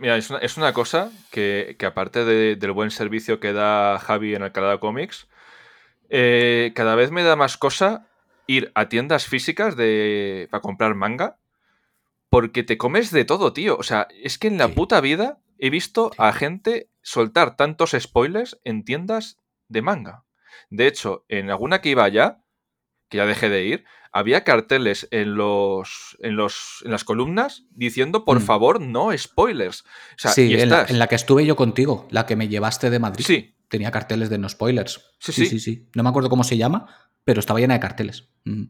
Mira, 0.00 0.16
es 0.16 0.56
una, 0.56 0.72
cosa 0.72 1.12
que, 1.30 1.76
aparte 1.86 2.24
del 2.24 2.72
buen 2.72 2.90
servicio 2.90 3.40
que 3.40 3.52
da 3.52 3.98
Javi 3.98 4.34
en 4.34 4.42
Alcalá 4.42 4.78
Comics, 4.78 5.28
eh, 6.08 6.72
cada 6.74 6.94
vez 6.94 7.10
me 7.10 7.22
da 7.22 7.36
más 7.36 7.56
cosa 7.56 8.08
ir 8.46 8.70
a 8.74 8.88
tiendas 8.88 9.26
físicas 9.26 9.76
de, 9.76 10.48
para 10.50 10.60
comprar 10.60 10.94
manga 10.94 11.38
porque 12.28 12.62
te 12.62 12.78
comes 12.78 13.10
de 13.10 13.24
todo, 13.24 13.52
tío. 13.52 13.76
O 13.76 13.82
sea, 13.82 14.08
es 14.22 14.38
que 14.38 14.48
en 14.48 14.58
la 14.58 14.68
puta 14.68 15.00
vida 15.00 15.38
he 15.58 15.70
visto 15.70 16.10
a 16.18 16.32
gente 16.32 16.90
soltar 17.02 17.56
tantos 17.56 17.96
spoilers 17.98 18.60
en 18.64 18.84
tiendas 18.84 19.38
de 19.68 19.82
manga. 19.82 20.24
De 20.70 20.86
hecho, 20.86 21.24
en 21.28 21.50
alguna 21.50 21.80
que 21.80 21.90
iba 21.90 22.04
allá, 22.04 22.42
que 23.08 23.18
ya 23.18 23.26
dejé 23.26 23.48
de 23.48 23.64
ir, 23.64 23.84
había 24.12 24.44
carteles 24.44 25.08
en 25.10 25.34
los 25.34 26.16
en 26.20 26.36
los 26.36 26.82
en 26.84 26.90
las 26.90 27.04
columnas 27.04 27.64
diciendo 27.70 28.24
por 28.24 28.40
mm. 28.40 28.42
favor 28.42 28.80
no 28.80 29.16
spoilers. 29.16 29.82
O 29.82 30.18
sea, 30.18 30.30
sí, 30.30 30.54
en, 30.54 30.70
la, 30.70 31.06
que 31.06 31.14
estuve 31.14 31.44
yo 31.44 31.56
contigo, 31.56 32.08
la 32.10 32.26
que 32.26 32.36
me 32.36 32.48
llevaste 32.48 32.90
de 32.90 32.98
Madrid. 32.98 33.24
Sí. 33.26 33.52
Tenía 33.68 33.90
carteles 33.90 34.30
de 34.30 34.38
no 34.38 34.48
spoilers. 34.48 35.04
Sí, 35.18 35.32
sí, 35.32 35.46
sí. 35.46 35.58
sí, 35.58 35.88
No 35.94 36.02
me 36.02 36.08
acuerdo 36.08 36.30
cómo 36.30 36.44
se 36.44 36.56
llama, 36.56 36.86
pero 37.24 37.40
estaba 37.40 37.58
llena 37.58 37.74
de 37.74 37.80
carteles. 37.80 38.28
Mm. 38.44 38.64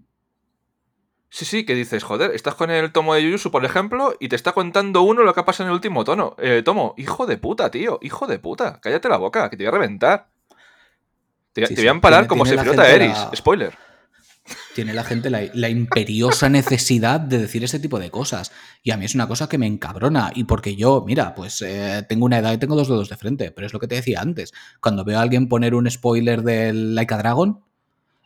Sí, 1.29 1.45
sí, 1.45 1.67
que 1.67 1.75
dices, 1.75 2.03
joder, 2.03 2.31
estás 2.35 2.55
con 2.55 2.71
el 2.71 2.93
tomo 2.93 3.15
de 3.15 3.23
Jujutsu, 3.23 3.51
por 3.51 3.65
ejemplo, 3.65 4.17
y 4.21 4.29
te 4.29 4.37
está 4.37 4.53
contando 4.53 5.03
uno 5.03 5.23
lo 5.23 5.35
que 5.35 5.41
ha 5.41 5.45
pasado 5.45 5.65
en 5.65 5.71
el 5.71 5.75
último 5.75 6.03
tono, 6.03 6.35
eh, 6.39 6.63
tomo. 6.65 6.95
Hijo 6.97 7.27
de 7.27 7.37
puta, 7.37 7.71
tío, 7.71 7.99
hijo 8.01 8.27
de 8.27 8.39
puta. 8.39 8.81
Cállate 8.81 9.09
la 9.09 9.19
boca, 9.19 9.51
que 9.51 9.57
te 9.57 9.65
voy 9.65 9.69
a 9.69 9.73
reventar. 9.73 10.29
Te, 11.53 11.67
voy 11.75 11.89
a 11.89 11.91
empalar 11.91 12.27
como 12.27 12.47
se 12.47 12.57
frota 12.57 12.89
Eris. 12.91 13.17
Spoiler. 13.35 13.86
Tiene 14.77 14.93
la 14.93 15.05
gente 15.05 15.31
la, 15.31 15.70
imperiosa 15.70 16.51
necesidad 16.51 17.18
de 17.18 17.39
decir 17.39 17.64
ese 17.64 17.81
tipo 17.81 17.99
de 17.99 18.11
cosas. 18.11 18.53
Y 18.83 18.91
a 18.91 18.99
mí 18.99 19.07
es 19.07 19.14
una 19.14 19.27
cosa 19.27 19.49
que 19.49 19.57
me 19.57 19.66
encabrona. 19.66 20.33
Y 20.35 20.45
porque 20.45 20.77
yo, 20.77 21.03
mira, 21.07 21.35
pues 21.35 21.62
eh, 21.62 22.05
tengo 22.07 22.27
una 22.27 22.41
edad 22.41 22.53
y 22.53 22.59
tengo 22.59 22.77
dos 22.77 22.87
dedos 22.87 23.09
de 23.09 23.16
frente. 23.16 23.51
Pero 23.53 23.66
es 23.66 23.72
lo 23.72 23.81
que 23.81 23.89
te 23.89 23.95
decía 23.95 24.20
antes. 24.20 24.53
Cuando 24.83 25.03
veo 25.03 25.18
a 25.18 25.22
alguien 25.22 25.49
poner 25.49 25.74
un 25.74 25.91
spoiler 25.91 26.43
del 26.43 26.95
Like 26.95 27.14
a 27.14 27.16
Dragon, 27.16 27.64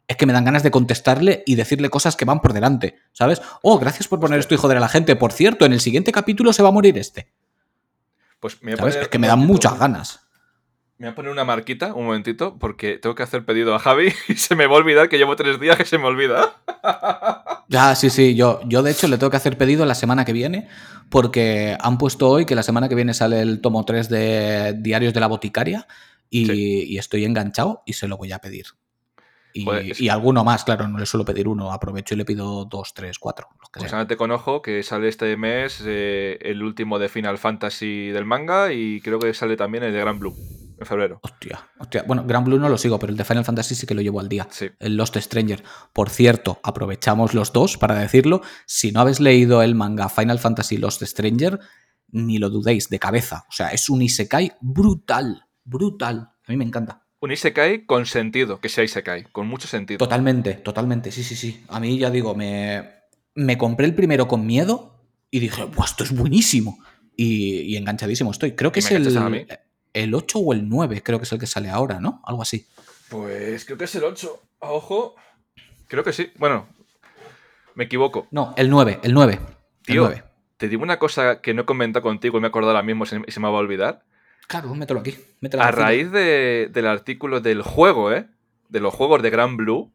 es 0.09 0.17
que 0.17 0.27
me 0.27 0.33
dan 0.33 0.45
ganas 0.45 0.65
de 0.65 0.73
contestarle 0.73 1.45
y 1.47 1.55
decirle 1.55 1.89
cosas 1.89 2.17
que 2.17 2.25
van 2.25 2.41
por 2.41 2.53
delante, 2.53 2.97
¿sabes? 3.13 3.41
Oh, 3.63 3.79
gracias 3.79 4.09
por 4.09 4.19
poner 4.19 4.41
esto 4.41 4.53
y 4.53 4.59
joder 4.59 4.79
a 4.79 4.81
la 4.81 4.89
gente. 4.89 5.15
Por 5.15 5.31
cierto, 5.31 5.67
en 5.67 5.73
el 5.73 5.81
siguiente 5.81 6.11
capítulo 6.11 6.53
se 6.53 6.65
va 6.65 6.71
a 6.71 6.73
morir 6.73 6.99
este. 6.99 7.31
Pues 8.41 8.61
me 8.61 8.75
¿Sabes? 8.75 8.97
Es 8.97 9.07
que 9.07 9.21
me 9.21 9.29
dan 9.29 9.39
muchas 9.39 9.79
ganas. 9.79 10.30
Me 11.01 11.07
voy 11.07 11.13
a 11.13 11.15
poner 11.15 11.33
una 11.33 11.47
marquita, 11.47 11.95
un 11.95 12.05
momentito, 12.05 12.59
porque 12.59 12.99
tengo 12.99 13.15
que 13.15 13.23
hacer 13.23 13.47
pedido 13.47 13.75
a 13.75 13.79
Javi 13.79 14.13
y 14.29 14.35
se 14.35 14.55
me 14.55 14.67
va 14.67 14.75
a 14.75 14.81
olvidar 14.81 15.09
que 15.09 15.17
llevo 15.17 15.35
tres 15.35 15.59
días 15.59 15.79
que 15.79 15.87
se 15.87 15.97
me 15.99 16.05
olvida. 16.05 16.57
Ya, 17.69 17.95
sí, 17.95 18.11
sí. 18.11 18.35
Yo, 18.35 18.59
yo 18.65 18.83
de 18.83 18.91
hecho 18.91 19.07
le 19.07 19.17
tengo 19.17 19.31
que 19.31 19.37
hacer 19.37 19.57
pedido 19.57 19.87
la 19.87 19.95
semana 19.95 20.25
que 20.25 20.33
viene, 20.33 20.67
porque 21.09 21.77
han 21.79 21.99
puesto 21.99 22.29
hoy 22.29 22.45
que 22.45 22.57
la 22.57 22.65
semana 22.65 22.89
que 22.89 22.97
viene 22.97 23.15
sale 23.15 23.41
el 23.41 23.61
tomo 23.61 23.85
3 23.85 24.09
de 24.09 24.75
Diarios 24.77 25.15
de 25.15 25.21
la 25.21 25.29
Boticaria 25.29 25.87
Y, 26.31 26.99
estoy 26.99 27.25
enganchado 27.25 27.85
y 27.87 27.93
se 27.93 28.09
lo 28.09 28.17
voy 28.17 28.33
a 28.33 28.41
pedir. 28.41 28.67
Y, 29.53 29.65
Joder, 29.65 30.03
y 30.03 30.09
alguno 30.09 30.43
más, 30.43 30.65
claro, 30.65 30.89
no 30.89 30.99
le 30.99 31.07
suelo 31.07 31.25
pedir 31.25 31.47
uno, 31.47 31.73
aprovecho 31.73 32.15
y 32.15 32.19
le 32.19 32.25
pido 32.25 32.65
dos, 32.65 32.93
tres, 32.93 33.21
cuatro. 33.21 33.47
Los 33.61 33.71
que 33.71 33.79
Pues 33.79 33.93
ándate 33.93 34.17
con 34.17 34.33
ojo 34.33 34.63
que 34.63 34.83
sale 34.83 35.07
este 35.07 35.37
mes 35.37 35.81
eh, 35.87 36.39
el 36.41 36.65
último 36.65 36.99
de 36.99 37.09
Final 37.09 37.39
Fantasy 37.39 38.09
del 38.09 38.25
manga 38.25 38.73
y 38.73 39.01
creo 39.01 39.21
que 39.21 39.33
sale 39.33 39.57
también 39.57 39.85
el 39.85 39.93
de 39.93 40.01
Gran 40.01 40.19
Blue 40.19 40.35
en 40.81 40.87
febrero. 40.87 41.21
Hostia, 41.23 41.71
hostia. 41.79 42.05
Bueno, 42.07 42.25
Gran 42.27 42.45
Blue 42.45 42.59
no 42.59 42.69
lo 42.69 42.79
sigo, 42.79 42.99
pero 42.99 43.11
el 43.11 43.17
de 43.17 43.25
Final 43.25 43.45
Fantasy 43.45 43.75
sí 43.75 43.87
que 43.87 43.95
lo 43.95 44.01
llevo 44.01 44.19
al 44.19 44.29
día. 44.29 44.49
Sí. 44.51 44.71
El 44.79 44.97
Lost 44.97 45.17
Stranger. 45.17 45.63
Por 45.93 46.09
cierto, 46.09 46.59
aprovechamos 46.63 47.35
los 47.35 47.53
dos 47.53 47.77
para 47.77 47.95
decirlo. 47.95 48.41
Si 48.67 48.91
no 48.91 49.01
habéis 49.01 49.21
leído 49.21 49.63
el 49.63 49.75
manga 49.75 50.09
Final 50.09 50.39
Fantasy 50.39 50.79
Lost 50.79 51.03
Stranger, 51.03 51.61
ni 52.09 52.39
lo 52.39 52.49
dudéis, 52.49 52.89
de 52.89 52.99
cabeza. 52.99 53.45
O 53.49 53.53
sea, 53.53 53.69
es 53.69 53.91
un 53.91 54.01
Isekai 54.03 54.53
brutal, 54.61 55.47
brutal. 55.65 56.31
A 56.47 56.51
mí 56.51 56.57
me 56.57 56.65
encanta. 56.65 57.07
Un 57.21 57.33
Isekai 57.33 57.85
con 57.85 58.07
sentido, 58.07 58.61
que 58.61 58.71
sea 58.71 58.83
Isekai, 58.83 59.25
con 59.31 59.47
mucho 59.47 59.69
sentido. 59.69 59.99
Totalmente, 59.99 60.55
totalmente, 60.55 61.13
sí, 61.13 61.23
sí, 61.23 61.37
sí. 61.37 61.63
A 61.69 61.79
mí 61.79 61.99
ya 61.99 62.11
digo, 62.11 62.35
me, 62.35 62.89
me 63.35 63.59
compré 63.59 63.87
el 63.87 63.95
primero 63.95 64.27
con 64.27 64.47
miedo 64.47 65.05
y 65.31 65.41
dije, 65.41 65.65
¡buah, 65.65 65.85
esto 65.85 66.05
es 66.05 66.17
buenísimo! 66.17 66.79
Y, 67.15 67.61
y 67.61 67.77
enganchadísimo 67.77 68.31
estoy. 68.31 68.53
Creo 68.53 68.73
que 68.73 68.81
¿Y 68.81 68.83
es 68.83 68.91
el, 68.93 69.05
el 69.93 70.15
8 70.15 70.39
o 70.39 70.53
el 70.53 70.69
9, 70.69 71.03
creo 71.03 71.19
que 71.19 71.25
es 71.25 71.33
el 71.33 71.39
que 71.39 71.47
sale 71.47 71.69
ahora, 71.71 72.01
¿no? 72.01 72.21
Algo 72.25 72.43
así. 72.43 72.67
Pues 73.09 73.65
creo 73.65 73.77
que 73.79 73.85
es 73.85 73.95
el 73.95 74.05
8. 74.05 74.43
A 74.61 74.71
ojo. 74.73 75.15
Creo 75.89 76.05
que 76.05 76.13
sí. 76.13 76.31
Bueno, 76.39 76.69
me 77.75 77.85
equivoco. 77.85 78.29
No, 78.31 78.55
el 78.57 78.71
9, 78.71 79.01
el 79.03 79.13
9. 79.15 79.35
El 79.35 79.47
Tío, 79.95 80.03
9. 80.05 80.25
te 80.57 80.69
digo 80.69 80.83
una 80.83 80.99
cosa 80.99 81.41
que 81.41 81.55
no 81.55 81.63
he 81.63 81.65
comentado 81.65 82.03
contigo 82.03 82.39
y 82.39 82.41
me 82.41 82.47
he 82.47 82.51
acordado 82.51 82.73
ahora 82.73 82.83
mismo 82.87 83.05
y 83.05 83.07
se, 83.33 83.41
me 83.41 83.49
va 83.49 83.55
a 83.57 83.61
olvidar. 83.61 84.05
Claro, 84.47 84.75
mételo 84.75 85.01
aquí. 85.01 85.17
mételo 85.41 85.63
A 85.63 85.69
aquí. 85.69 85.77
raíz 85.77 86.11
de- 86.13 86.69
del 86.73 86.87
artículo 86.87 87.41
del 87.41 87.63
juego, 87.63 88.13
¿eh? 88.13 88.29
De 88.69 88.81
los 88.81 88.93
juegos 88.95 89.23
de 89.23 89.31
Gran 89.31 89.57
Blue, 89.57 89.93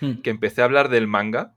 Hmm. 0.00 0.20
que 0.22 0.30
empecé 0.30 0.60
a 0.62 0.64
hablar 0.64 0.88
del 0.88 1.06
manga, 1.06 1.54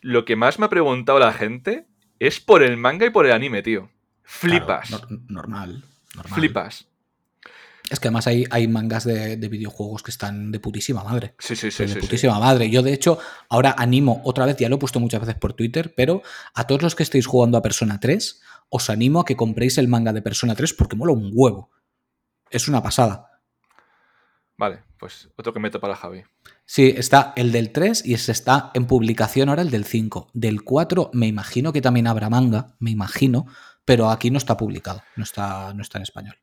lo 0.00 0.24
que 0.24 0.36
más 0.36 0.58
me 0.58 0.64
ha 0.66 0.70
preguntado 0.70 1.18
la 1.18 1.32
gente 1.34 1.86
es 2.18 2.40
por 2.40 2.62
el 2.62 2.76
manga 2.78 3.04
y 3.06 3.10
por 3.10 3.26
el 3.26 3.32
anime, 3.32 3.62
tío. 3.62 3.90
Flipas. 4.22 4.88
Claro, 4.88 5.06
normal, 5.28 5.84
normal. 6.14 6.32
Flipas. 6.34 6.88
Es 7.90 8.00
que 8.00 8.08
además 8.08 8.26
hay, 8.26 8.46
hay 8.50 8.66
mangas 8.66 9.04
de, 9.04 9.36
de 9.36 9.48
videojuegos 9.48 10.02
que 10.02 10.10
están 10.10 10.50
de 10.50 10.58
putísima 10.58 11.04
madre. 11.04 11.34
Sí, 11.38 11.54
sí, 11.54 11.70
sí. 11.70 11.82
De 11.82 11.88
sí, 11.88 11.94
sí. 11.94 12.00
putísima 12.00 12.38
madre. 12.40 12.70
Yo, 12.70 12.82
de 12.82 12.92
hecho, 12.94 13.18
ahora 13.48 13.74
animo 13.76 14.22
otra 14.24 14.46
vez, 14.46 14.56
ya 14.56 14.68
lo 14.68 14.76
he 14.76 14.78
puesto 14.78 15.00
muchas 15.00 15.20
veces 15.20 15.36
por 15.36 15.52
Twitter, 15.52 15.92
pero 15.94 16.22
a 16.54 16.66
todos 16.66 16.82
los 16.82 16.94
que 16.94 17.02
estéis 17.02 17.26
jugando 17.26 17.58
a 17.58 17.62
Persona 17.62 18.00
3, 18.00 18.40
os 18.70 18.90
animo 18.90 19.20
a 19.20 19.24
que 19.24 19.36
compréis 19.36 19.76
el 19.78 19.88
manga 19.88 20.12
de 20.12 20.22
Persona 20.22 20.54
3 20.54 20.72
porque 20.74 20.96
mola 20.96 21.12
un 21.12 21.30
huevo. 21.32 21.70
Es 22.50 22.68
una 22.68 22.82
pasada. 22.82 23.40
Vale, 24.56 24.84
pues 24.98 25.28
otro 25.36 25.52
que 25.52 25.60
meto 25.60 25.80
para 25.80 25.96
Javi. 25.96 26.22
Sí, 26.64 26.94
está 26.96 27.32
el 27.36 27.52
del 27.52 27.72
3 27.72 28.06
y 28.06 28.14
está 28.14 28.70
en 28.74 28.86
publicación 28.86 29.48
ahora 29.48 29.62
el 29.62 29.70
del 29.70 29.84
5. 29.84 30.30
Del 30.32 30.62
4 30.62 31.10
me 31.12 31.26
imagino 31.26 31.72
que 31.72 31.82
también 31.82 32.06
habrá 32.06 32.30
manga, 32.30 32.76
me 32.78 32.90
imagino, 32.90 33.46
pero 33.84 34.10
aquí 34.10 34.30
no 34.30 34.38
está 34.38 34.56
publicado, 34.56 35.02
no 35.16 35.24
está, 35.24 35.74
no 35.74 35.82
está 35.82 35.98
en 35.98 36.02
español. 36.02 36.36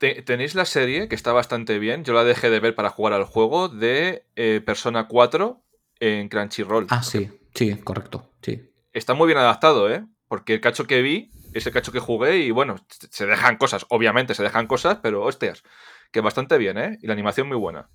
Te- 0.00 0.22
Tenéis 0.22 0.54
la 0.54 0.64
serie, 0.64 1.08
que 1.08 1.14
está 1.14 1.32
bastante 1.32 1.78
bien. 1.78 2.04
Yo 2.04 2.14
la 2.14 2.24
dejé 2.24 2.48
de 2.48 2.58
ver 2.58 2.74
para 2.74 2.88
jugar 2.88 3.12
al 3.12 3.24
juego 3.24 3.68
de 3.68 4.24
eh, 4.34 4.62
Persona 4.64 5.06
4 5.08 5.62
en 6.00 6.28
Crunchyroll. 6.30 6.86
Ah, 6.88 7.02
sí, 7.02 7.30
sí, 7.54 7.76
correcto, 7.76 8.32
sí. 8.40 8.62
Está 8.94 9.12
muy 9.12 9.26
bien 9.26 9.38
adaptado, 9.38 9.92
¿eh? 9.92 10.04
Porque 10.26 10.54
el 10.54 10.60
cacho 10.62 10.86
que 10.86 11.02
vi 11.02 11.30
es 11.52 11.66
el 11.66 11.72
cacho 11.74 11.92
que 11.92 11.98
jugué 11.98 12.38
y 12.38 12.50
bueno, 12.50 12.76
se 13.10 13.26
dejan 13.26 13.58
cosas, 13.58 13.84
obviamente 13.90 14.34
se 14.34 14.42
dejan 14.42 14.66
cosas, 14.66 14.98
pero 15.02 15.22
hostias, 15.22 15.64
que 16.12 16.20
bastante 16.22 16.56
bien, 16.56 16.78
¿eh? 16.78 16.98
Y 17.02 17.06
la 17.06 17.12
animación 17.12 17.46
muy 17.46 17.58
buena. 17.58 17.90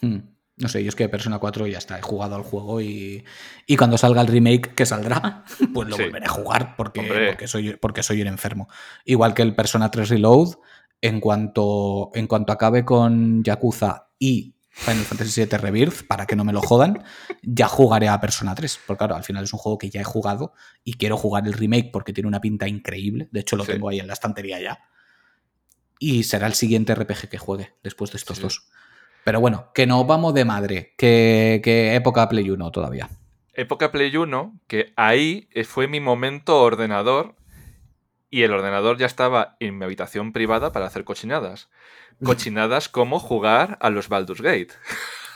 Hmm. 0.00 0.18
No 0.56 0.68
sé, 0.68 0.82
yo 0.82 0.88
es 0.90 0.94
que 0.96 1.08
Persona 1.08 1.38
4 1.38 1.66
ya 1.66 1.78
está, 1.78 1.98
he 1.98 2.02
jugado 2.02 2.36
al 2.36 2.42
juego 2.42 2.80
y, 2.80 3.24
y 3.66 3.76
cuando 3.76 3.98
salga 3.98 4.20
el 4.20 4.26
remake 4.28 4.74
que 4.74 4.86
saldrá, 4.86 5.44
pues 5.74 5.88
lo 5.88 5.96
Sí. 5.96 6.04
volveré 6.04 6.26
a 6.26 6.30
jugar 6.30 6.76
porque, 6.76 7.26
porque, 7.30 7.48
soy, 7.48 7.76
porque 7.76 8.02
soy 8.02 8.20
un 8.22 8.28
enfermo. 8.28 8.68
Igual 9.04 9.34
que 9.34 9.42
el 9.42 9.54
Persona 9.54 9.90
3 9.90 10.08
Reload, 10.10 10.54
en 11.02 11.20
cuanto, 11.20 12.10
en 12.14 12.26
cuanto 12.26 12.52
acabe 12.52 12.84
con 12.86 13.42
Yakuza 13.44 14.08
y 14.18 14.54
Final 14.70 15.04
Fantasy 15.04 15.42
VII 15.44 15.58
Rebirth, 15.58 16.06
para 16.06 16.24
que 16.26 16.34
no 16.36 16.44
me 16.44 16.52
lo 16.54 16.62
jodan, 16.62 17.02
ya 17.42 17.68
jugaré 17.68 18.08
a 18.08 18.18
Persona 18.20 18.54
3. 18.54 18.80
Porque 18.86 18.98
claro, 18.98 19.16
al 19.16 19.24
final 19.24 19.44
es 19.44 19.52
un 19.52 19.58
juego 19.58 19.76
que 19.76 19.90
ya 19.90 20.00
he 20.00 20.04
jugado 20.04 20.54
y 20.82 20.94
quiero 20.94 21.18
jugar 21.18 21.46
el 21.46 21.52
remake 21.52 21.90
porque 21.92 22.14
tiene 22.14 22.28
una 22.28 22.40
pinta 22.40 22.66
increíble. 22.68 23.28
De 23.32 23.40
hecho, 23.40 23.56
lo 23.56 23.64
Sí. 23.66 23.72
tengo 23.72 23.90
ahí 23.90 24.00
en 24.00 24.06
la 24.06 24.14
estantería 24.14 24.58
ya. 24.62 24.78
Y 25.98 26.22
será 26.22 26.46
el 26.46 26.54
siguiente 26.54 26.94
RPG 26.94 27.28
que 27.28 27.38
juegue 27.38 27.74
después 27.82 28.12
de 28.12 28.16
estos 28.18 28.38
Sí. 28.38 28.42
dos. 28.44 28.66
Pero 29.24 29.40
bueno, 29.40 29.70
que 29.74 29.86
nos 29.86 30.06
vamos 30.06 30.34
de 30.34 30.44
madre. 30.44 30.94
Que, 30.96 31.60
que 31.62 31.94
época 31.94 32.28
Play 32.28 32.48
1 32.50 32.70
todavía. 32.70 33.08
Época 33.54 33.92
Play 33.92 34.16
1, 34.16 34.58
que 34.66 34.92
ahí 34.96 35.48
fue 35.66 35.86
mi 35.86 36.00
momento 36.00 36.60
ordenador 36.62 37.36
y 38.32 38.42
el 38.42 38.52
ordenador 38.52 38.98
ya 38.98 39.06
estaba 39.06 39.56
en 39.60 39.78
mi 39.78 39.84
habitación 39.84 40.32
privada 40.32 40.72
para 40.72 40.86
hacer 40.86 41.04
cochinadas. 41.04 41.68
Cochinadas 42.24 42.88
como 42.88 43.18
jugar 43.20 43.78
a 43.80 43.90
los 43.90 44.08
Baldur's 44.08 44.40
Gate. 44.42 44.68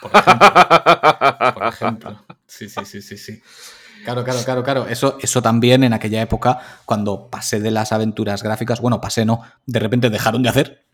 Por 0.00 0.10
ejemplo. 0.14 1.54
Por 1.54 1.66
ejemplo. 1.68 2.24
Sí, 2.46 2.68
sí, 2.68 2.84
sí, 2.84 3.02
sí, 3.02 3.16
sí. 3.16 3.42
Claro, 4.04 4.22
claro, 4.24 4.40
claro, 4.44 4.62
claro. 4.62 4.86
Eso, 4.88 5.18
eso 5.20 5.42
también 5.42 5.82
en 5.84 5.92
aquella 5.92 6.22
época, 6.22 6.60
cuando 6.84 7.28
pasé 7.28 7.60
de 7.60 7.70
las 7.72 7.92
aventuras 7.92 8.42
gráficas, 8.42 8.80
bueno, 8.80 9.00
pasé 9.00 9.24
no, 9.24 9.42
de 9.66 9.80
repente 9.80 10.10
dejaron 10.10 10.42
de 10.42 10.48
hacer. 10.48 10.86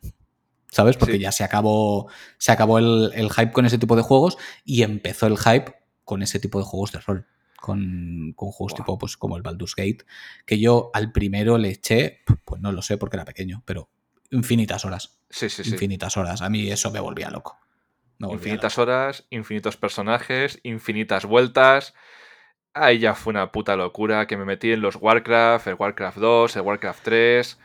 ¿Sabes? 0.70 0.96
Porque 0.96 1.14
Sí. 1.16 1.20
ya 1.20 1.32
se 1.32 1.44
acabó, 1.44 2.08
se 2.38 2.50
acabó 2.52 2.78
el, 2.78 3.12
el 3.14 3.30
hype 3.30 3.52
con 3.52 3.66
ese 3.66 3.76
tipo 3.78 3.94
de 3.94 4.02
juegos 4.02 4.38
y 4.64 4.82
empezó 4.82 5.26
el 5.26 5.36
hype 5.36 5.74
con 6.04 6.22
ese 6.22 6.40
tipo 6.40 6.58
de 6.58 6.64
juegos 6.64 6.92
de 6.92 7.00
rol. 7.00 7.26
Con, 7.62 8.32
con 8.34 8.50
juegos 8.50 8.72
Wow. 8.72 8.76
tipo 8.76 8.98
pues, 8.98 9.16
como 9.16 9.36
el 9.36 9.42
Baldur's 9.42 9.76
Gate, 9.76 10.04
que 10.44 10.58
yo 10.58 10.90
al 10.92 11.12
primero 11.12 11.58
le 11.58 11.68
eché, 11.70 12.22
pues 12.44 12.60
no 12.60 12.72
lo 12.72 12.82
sé 12.82 12.98
porque 12.98 13.16
era 13.16 13.24
pequeño, 13.24 13.62
pero 13.64 13.88
infinitas 14.32 14.84
horas. 14.84 15.20
Sí, 15.30 15.48
sí, 15.48 15.62
sí. 15.62 15.70
Infinitas 15.70 16.16
horas. 16.16 16.42
A 16.42 16.50
mí 16.50 16.68
eso 16.70 16.90
me 16.90 16.98
volvía 16.98 17.30
loco. 17.30 17.58
Me 18.18 18.26
volvía 18.26 18.38
Infinitas 18.38 18.78
horas, 18.78 19.26
infinitos 19.30 19.76
personajes, 19.76 20.58
infinitas 20.64 21.24
vueltas. 21.24 21.94
Ahí 22.74 22.98
ya 22.98 23.14
fue 23.14 23.30
una 23.30 23.52
puta 23.52 23.76
locura 23.76 24.26
que 24.26 24.36
me 24.36 24.44
metí 24.44 24.72
en 24.72 24.80
los 24.80 24.96
Warcraft, 24.96 25.68
el 25.68 25.74
Warcraft 25.74 26.18
2, 26.18 26.56
el 26.56 26.62
Warcraft 26.62 27.02
3, 27.04 27.58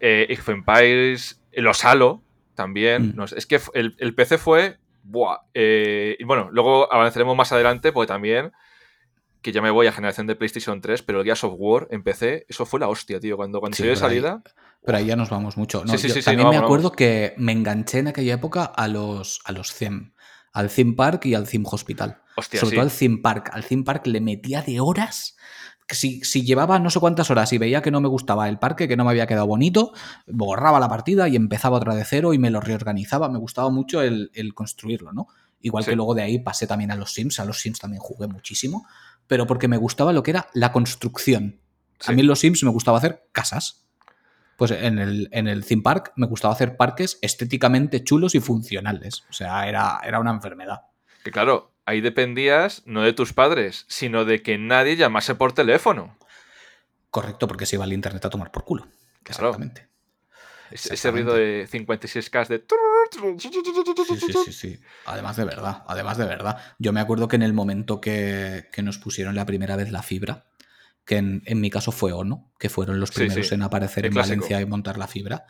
eh, 0.00 0.26
Age 0.30 0.40
of 0.40 0.48
Empires, 0.50 1.42
los 1.52 1.84
Halo 1.84 2.22
también. 2.54 3.08
Mm. 3.08 3.16
No 3.16 3.24
es 3.24 3.46
que 3.46 3.60
el, 3.74 3.96
el 3.98 4.14
PC 4.14 4.38
fue... 4.38 4.78
Buah, 5.02 5.38
eh, 5.54 6.14
y 6.18 6.24
bueno, 6.24 6.50
luego 6.52 6.92
avanzaremos 6.92 7.34
más 7.34 7.50
adelante 7.52 7.90
porque 7.90 8.06
también, 8.08 8.52
que 9.42 9.52
ya 9.52 9.62
me 9.62 9.70
voy 9.70 9.86
a 9.86 9.92
generación 9.92 10.26
de 10.26 10.36
PlayStation 10.36 10.80
3, 10.80 11.02
pero 11.02 11.20
el 11.20 11.24
Gears 11.24 11.44
of 11.44 11.54
War 11.56 11.88
en 11.90 12.02
PC, 12.02 12.46
eso 12.48 12.66
fue 12.66 12.80
la 12.80 12.88
hostia, 12.88 13.20
tío. 13.20 13.36
Cuando, 13.36 13.60
cuando 13.60 13.76
Sí, 13.76 13.82
salió 13.82 13.92
de 13.94 13.96
pero 14.00 14.06
ahí- 14.06 14.14
salida... 14.20 14.42
Pero 14.84 14.98
ahí 14.98 15.06
ya 15.06 15.16
nos 15.16 15.28
vamos 15.28 15.56
mucho. 15.58 15.84
No, 15.84 15.92
Sí, 15.98 16.08
sí, 16.08 16.18
yo 16.18 16.22
también 16.24 16.46
no, 16.46 16.52
me 16.52 16.56
acuerdo 16.58 16.84
vamos. 16.84 16.96
que 16.96 17.34
me 17.36 17.52
enganché 17.52 17.98
en 17.98 18.08
aquella 18.08 18.34
época 18.34 18.64
a 18.64 18.88
los, 18.88 19.40
a 19.44 19.52
los 19.52 19.72
CEM. 19.74 20.12
Al 20.52 20.70
Theme 20.70 20.94
Park 20.94 21.26
y 21.26 21.34
al 21.34 21.46
Theme 21.48 21.66
Hospital. 21.70 22.22
Hostia, 22.36 22.60
Sobre 22.60 22.76
todo 22.76 22.84
al 22.86 22.90
Theme 22.90 23.18
Park. 23.18 23.50
Al 23.52 23.64
Theme 23.64 23.84
Park 23.84 24.06
le 24.06 24.20
metía 24.22 24.62
de 24.62 24.80
horas. 24.80 25.36
Si, 25.88 26.22
si 26.24 26.44
llevaba 26.44 26.78
no 26.78 26.88
sé 26.88 26.98
cuántas 27.00 27.30
horas 27.30 27.52
y 27.52 27.58
veía 27.58 27.82
que 27.82 27.90
no 27.90 28.00
me 28.00 28.08
gustaba 28.08 28.48
el 28.48 28.58
parque, 28.58 28.88
que 28.88 28.96
no 28.96 29.04
me 29.04 29.10
había 29.10 29.26
quedado 29.26 29.46
bonito, 29.46 29.92
borraba 30.26 30.80
la 30.80 30.88
partida 30.88 31.28
y 31.28 31.36
empezaba 31.36 31.76
otra 31.76 31.94
de 31.94 32.04
cero 32.04 32.32
y 32.32 32.38
me 32.38 32.50
lo 32.50 32.60
reorganizaba. 32.60 33.28
Me 33.28 33.38
gustaba 33.38 33.70
mucho 33.70 34.00
el, 34.00 34.30
el 34.34 34.54
construirlo, 34.54 35.12
¿no? 35.12 35.26
Igual 35.60 35.84
Sí. 35.84 35.90
que 35.90 35.96
luego 35.96 36.14
de 36.14 36.22
ahí 36.22 36.38
pasé 36.38 36.66
también 36.66 36.90
a 36.90 36.96
los 36.96 37.12
Sims. 37.12 37.38
A 37.38 37.44
los 37.44 37.60
Sims 37.60 37.80
también 37.80 38.00
jugué 38.00 38.28
muchísimo. 38.28 38.86
Pero 39.30 39.46
porque 39.46 39.68
me 39.68 39.76
gustaba 39.76 40.12
lo 40.12 40.24
que 40.24 40.32
era 40.32 40.48
la 40.54 40.72
construcción. 40.72 41.60
Sí. 42.00 42.10
A 42.10 42.14
mí 42.16 42.22
en 42.22 42.26
los 42.26 42.40
Sims 42.40 42.64
me 42.64 42.70
gustaba 42.70 42.98
hacer 42.98 43.28
casas. 43.30 43.86
Pues 44.56 44.72
en 44.72 44.98
el, 44.98 45.28
en 45.30 45.46
el 45.46 45.64
theme 45.64 45.82
park 45.82 46.12
me 46.16 46.26
gustaba 46.26 46.52
hacer 46.52 46.76
parques 46.76 47.16
estéticamente 47.22 48.02
chulos 48.02 48.34
y 48.34 48.40
funcionales. 48.40 49.22
O 49.30 49.32
sea, 49.32 49.68
era, 49.68 50.00
era 50.02 50.18
una 50.18 50.32
enfermedad. 50.32 50.80
Que 51.22 51.30
claro, 51.30 51.76
ahí 51.86 52.00
dependías 52.00 52.82
no 52.86 53.02
de 53.02 53.12
tus 53.12 53.32
padres, 53.32 53.84
sino 53.86 54.24
de 54.24 54.42
que 54.42 54.58
nadie 54.58 54.96
llamase 54.96 55.36
por 55.36 55.52
teléfono. 55.52 56.18
Correcto, 57.10 57.46
porque 57.46 57.66
se 57.66 57.76
iba 57.76 57.84
al 57.84 57.92
internet 57.92 58.24
a 58.24 58.30
tomar 58.30 58.50
por 58.50 58.64
culo. 58.64 58.88
Exactamente. 59.24 59.89
Ese 60.70 61.10
ruido 61.10 61.34
de 61.34 61.66
56K 61.68 62.48
de... 62.48 62.64
Sí, 63.40 64.16
sí, 64.20 64.32
sí, 64.44 64.52
sí. 64.52 64.80
Además 65.06 65.36
de 65.36 65.44
verdad, 65.44 65.82
además 65.86 66.16
de 66.18 66.24
verdad. 66.26 66.58
Yo 66.78 66.92
me 66.92 67.00
acuerdo 67.00 67.28
que 67.28 67.36
en 67.36 67.42
el 67.42 67.52
momento 67.52 68.00
que, 68.00 68.68
que 68.72 68.82
nos 68.82 68.98
pusieron 68.98 69.34
la 69.34 69.46
primera 69.46 69.76
vez 69.76 69.90
la 69.90 70.02
fibra, 70.02 70.46
que 71.04 71.16
en, 71.16 71.42
en 71.46 71.60
mi 71.60 71.70
caso 71.70 71.92
fue 71.92 72.12
ONO, 72.12 72.52
que 72.58 72.68
fueron 72.68 73.00
los 73.00 73.10
Sí, 73.10 73.16
primeros 73.16 73.48
sí. 73.48 73.54
en 73.54 73.62
aparecer 73.62 74.04
El 74.04 74.08
en 74.08 74.12
clásico. 74.12 74.42
Valencia 74.42 74.60
y 74.60 74.66
montar 74.66 74.98
la 74.98 75.06
fibra, 75.08 75.44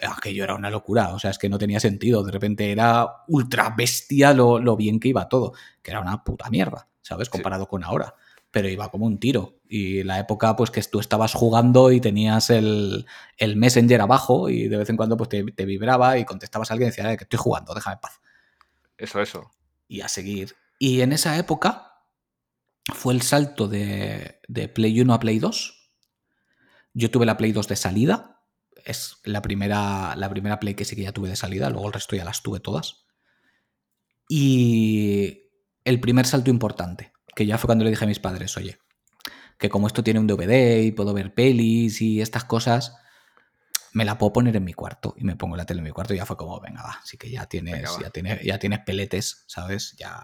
aquello 0.00 0.44
era 0.44 0.54
una 0.54 0.70
locura. 0.70 1.14
O 1.14 1.18
sea, 1.18 1.30
es 1.30 1.38
que 1.38 1.48
no 1.48 1.58
tenía 1.58 1.80
sentido. 1.80 2.22
De 2.24 2.32
repente 2.32 2.70
era 2.70 3.06
ultra 3.28 3.74
bestia 3.76 4.32
lo, 4.32 4.58
lo 4.58 4.76
bien 4.76 5.00
que 5.00 5.08
iba 5.08 5.28
todo, 5.28 5.52
que 5.82 5.90
era 5.90 6.00
una 6.00 6.22
puta 6.22 6.50
mierda, 6.50 6.88
¿sabes? 7.02 7.28
Comparado 7.28 7.66
con 7.68 7.84
ahora. 7.84 8.14
pero 8.50 8.68
iba 8.68 8.88
como 8.90 9.06
un 9.06 9.18
tiro. 9.18 9.58
Y 9.76 10.04
la 10.04 10.20
época, 10.20 10.54
pues 10.54 10.70
que 10.70 10.80
tú 10.84 11.00
estabas 11.00 11.34
jugando 11.34 11.90
y 11.90 12.00
tenías 12.00 12.48
el, 12.48 13.06
Messenger 13.56 14.02
abajo 14.02 14.48
y 14.48 14.68
de 14.68 14.76
vez 14.76 14.88
en 14.88 14.96
cuando 14.96 15.16
pues 15.16 15.28
te, 15.30 15.64
vibraba 15.64 16.16
y 16.16 16.24
contestabas 16.24 16.70
a 16.70 16.74
alguien 16.74 16.86
y 16.86 16.90
decía, 16.92 17.12
eh, 17.12 17.16
que 17.16 17.24
estoy 17.24 17.40
jugando, 17.40 17.74
déjame 17.74 17.94
en 17.94 18.00
paz. 18.00 18.20
Eso, 18.96 19.20
eso. 19.20 19.50
Y 19.88 20.02
a 20.02 20.08
seguir. 20.08 20.54
Y 20.78 21.00
en 21.00 21.12
esa 21.12 21.36
época 21.38 22.04
fue 22.94 23.14
el 23.14 23.22
salto 23.22 23.66
de, 23.66 24.38
de 24.46 24.68
Play 24.68 25.00
1 25.00 25.12
a 25.12 25.18
Play 25.18 25.40
2. 25.40 25.90
Yo 26.92 27.10
tuve 27.10 27.26
la 27.26 27.36
Play 27.36 27.50
2 27.50 27.66
de 27.66 27.74
salida. 27.74 28.44
Es 28.84 29.16
la 29.24 29.42
primera, 29.42 30.14
la 30.14 30.30
primera 30.30 30.60
Play 30.60 30.76
que 30.76 30.84
sí 30.84 30.94
que 30.94 31.02
ya 31.02 31.10
tuve 31.10 31.30
de 31.30 31.34
salida, 31.34 31.68
luego 31.68 31.88
el 31.88 31.94
resto 31.94 32.14
ya 32.14 32.24
las 32.24 32.44
tuve 32.44 32.60
todas. 32.60 33.06
Y 34.28 35.50
el 35.82 35.98
primer 35.98 36.26
salto 36.26 36.50
importante, 36.50 37.12
que 37.34 37.44
ya 37.44 37.58
fue 37.58 37.66
cuando 37.66 37.82
le 37.82 37.90
dije 37.90 38.04
a 38.04 38.06
mis 38.06 38.20
padres, 38.20 38.56
oye, 38.56 38.78
que 39.58 39.68
como 39.68 39.86
esto 39.86 40.02
tiene 40.02 40.20
un 40.20 40.26
DVD 40.26 40.82
y 40.82 40.92
puedo 40.92 41.12
ver 41.14 41.34
pelis 41.34 42.00
y 42.02 42.20
estas 42.20 42.44
cosas, 42.44 42.96
me 43.92 44.04
la 44.04 44.18
puedo 44.18 44.32
poner 44.32 44.56
en 44.56 44.64
mi 44.64 44.74
cuarto 44.74 45.14
y 45.16 45.24
me 45.24 45.36
pongo 45.36 45.56
la 45.56 45.64
tele 45.64 45.78
en 45.78 45.84
mi 45.84 45.90
cuarto 45.90 46.14
y 46.14 46.16
ya 46.16 46.26
fue 46.26 46.36
como, 46.36 46.60
venga, 46.60 46.82
va, 46.82 46.98
así 47.02 47.16
que 47.16 47.30
ya 47.30 47.46
tienes, 47.46 47.88
ya 48.00 48.10
tienes, 48.10 48.42
ya 48.42 48.58
tienes 48.58 48.80
peletes, 48.80 49.44
¿sabes? 49.46 49.94
Ya 49.98 50.20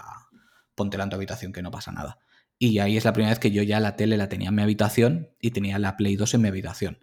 ponte 0.75 1.01
en 1.01 1.09
tu 1.09 1.17
habitación 1.17 1.53
que 1.53 1.63
no 1.63 1.71
pasa 1.71 1.93
nada. 1.93 2.19
Y 2.59 2.79
ahí 2.81 2.97
es 2.97 3.05
la 3.05 3.13
primera 3.13 3.31
vez 3.31 3.39
que 3.39 3.53
yo 3.53 3.63
ya 3.63 3.81
la 3.81 3.97
tele 3.97 4.17
la 4.17 4.29
tenía 4.29 4.49
en 4.49 4.55
mi 4.55 4.63
habitación 4.63 5.31
y 5.41 5.53
tenía 5.53 5.79
la 5.79 5.97
Play 5.97 6.17
2 6.17 6.35
en 6.35 6.43
mi 6.43 6.49
habitación. 6.49 6.99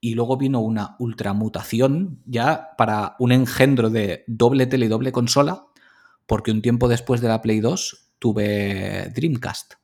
Y 0.00 0.14
luego 0.14 0.36
vino 0.36 0.60
una 0.60 0.96
ultramutación 0.98 2.22
ya 2.24 2.70
para 2.76 3.14
un 3.18 3.32
engendro 3.32 3.90
de 3.90 4.24
doble 4.26 4.66
tele 4.66 4.86
y 4.86 4.88
doble 4.88 5.12
consola, 5.12 5.66
porque 6.26 6.50
un 6.50 6.62
tiempo 6.62 6.88
después 6.88 7.20
de 7.20 7.28
la 7.28 7.42
Play 7.42 7.60
2 7.60 8.14
tuve 8.18 9.12
Dreamcast. 9.14 9.74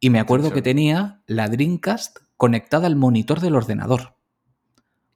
Y 0.00 0.10
me 0.10 0.20
acuerdo 0.20 0.52
que 0.52 0.62
tenía 0.62 1.22
la 1.26 1.48
Dreamcast 1.48 2.18
conectada 2.36 2.86
al 2.86 2.96
monitor 2.96 3.40
del 3.40 3.54
ordenador. 3.54 4.16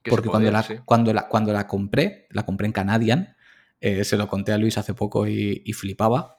Porque 0.09 0.28
cuando, 0.28 0.51
la, 0.51 0.64
cuando, 0.85 1.12
la, 1.12 1.28
cuando 1.28 1.53
la 1.53 1.66
compré, 1.66 2.26
la 2.31 2.45
compré 2.45 2.66
en 2.66 2.72
Canadian, 2.72 3.37
eh, 3.81 4.05
se 4.05 4.16
lo 4.16 4.28
conté 4.28 4.53
a 4.53 4.59
Luis 4.59 4.78
hace 4.78 4.95
poco 4.95 5.26
y, 5.26 5.62
y 5.64 5.72
flipaba. 5.74 6.39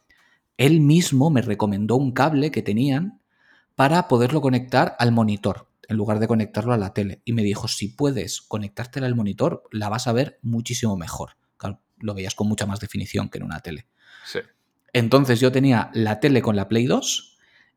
Él 0.57 0.79
mismo 0.81 1.29
me 1.29 1.41
recomendó 1.41 1.95
un 1.95 2.11
cable 2.11 2.49
que 2.49 2.63
tenían 2.63 3.21
para 3.75 4.07
poderlo 4.07 4.41
conectar 4.41 4.95
al 4.97 5.11
monitor 5.11 5.67
en 5.87 5.97
lugar 5.97 6.19
de 6.19 6.27
conectarlo 6.27 6.73
a 6.73 6.77
la 6.77 6.93
tele. 6.93 7.21
Y 7.25 7.33
me 7.33 7.43
dijo, 7.43 7.67
si 7.67 7.89
puedes 7.89 8.41
conectártela 8.41 9.07
al 9.07 9.15
monitor, 9.15 9.63
la 9.71 9.89
vas 9.89 10.07
a 10.07 10.13
ver 10.13 10.39
muchísimo 10.41 10.95
mejor. 10.97 11.31
lo 11.99 12.13
veías 12.15 12.33
con 12.33 12.47
mucha 12.47 12.65
más 12.65 12.79
definición 12.79 13.29
que 13.29 13.37
en 13.37 13.43
una 13.43 13.59
tele. 13.59 13.85
Sí. 14.25 14.39
Entonces 14.93 15.39
yo 15.39 15.51
tenía 15.51 15.91
la 15.93 16.19
tele 16.19 16.41
con 16.41 16.55
la 16.55 16.67
Play 16.67 16.85
2 16.85 17.30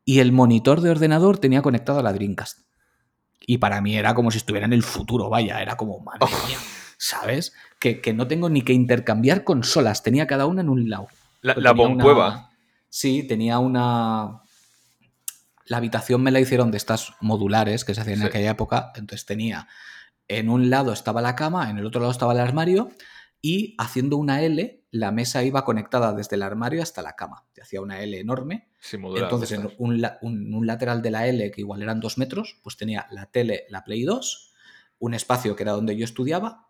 y 0.04 0.20
el 0.20 0.32
monitor 0.32 0.80
de 0.80 0.90
ordenador 0.90 1.38
tenía 1.38 1.62
conectado 1.62 2.00
a 2.00 2.02
la 2.02 2.12
Dreamcast. 2.12 2.60
Y 3.46 3.58
para 3.58 3.80
mí 3.80 3.96
era 3.96 4.14
como 4.14 4.30
si 4.30 4.38
estuviera 4.38 4.66
en 4.66 4.72
el 4.72 4.82
futuro, 4.82 5.28
vaya, 5.28 5.60
era 5.60 5.76
como, 5.76 6.00
madre 6.00 6.20
oh. 6.22 6.46
mía, 6.46 6.58
¿sabes? 6.98 7.52
Que, 7.78 8.00
no 8.14 8.26
tengo 8.26 8.48
ni 8.48 8.62
que 8.62 8.72
intercambiar 8.72 9.44
consolas, 9.44 10.02
tenía 10.02 10.26
cada 10.26 10.46
una 10.46 10.62
en 10.62 10.70
un 10.70 10.88
lado. 10.88 11.08
La, 11.42 11.54
la 11.56 11.72
bombueva. 11.72 12.50
Sí, 12.88 13.22
tenía 13.26 13.58
una... 13.58 14.40
La 15.66 15.78
habitación 15.78 16.22
me 16.22 16.30
la 16.30 16.40
hicieron 16.40 16.70
de 16.70 16.76
estas 16.76 17.14
modulares 17.20 17.84
que 17.84 17.94
se 17.94 18.00
hacían 18.00 18.20
en 18.20 18.26
aquella 18.26 18.50
época, 18.50 18.92
entonces 18.94 19.26
tenía... 19.26 19.68
En 20.26 20.48
un 20.48 20.70
lado 20.70 20.94
estaba 20.94 21.20
la 21.20 21.36
cama, 21.36 21.68
en 21.68 21.76
el 21.76 21.84
otro 21.84 22.00
lado 22.00 22.12
estaba 22.12 22.32
el 22.32 22.40
armario 22.40 22.88
y 23.42 23.74
haciendo 23.76 24.16
una 24.16 24.40
L, 24.40 24.84
la 24.90 25.12
mesa 25.12 25.42
iba 25.42 25.66
conectada 25.66 26.14
desde 26.14 26.36
el 26.36 26.42
armario 26.42 26.82
hasta 26.82 27.02
la 27.02 27.14
cama. 27.14 27.44
Te 27.52 27.60
hacía 27.60 27.82
una 27.82 28.00
L 28.00 28.18
enorme. 28.18 28.68
Entonces, 28.92 29.52
en 29.52 29.70
un, 29.78 30.66
lateral 30.66 31.02
de 31.02 31.10
la 31.10 31.26
L, 31.26 31.50
que 31.50 31.60
igual 31.60 31.82
eran 31.82 32.00
dos 32.00 32.18
metros, 32.18 32.58
pues 32.62 32.76
tenía 32.76 33.06
la 33.10 33.26
tele, 33.26 33.64
la 33.68 33.84
Play 33.84 34.02
2, 34.04 34.52
un 34.98 35.14
espacio 35.14 35.56
que 35.56 35.62
era 35.62 35.72
donde 35.72 35.96
yo 35.96 36.04
estudiaba 36.04 36.68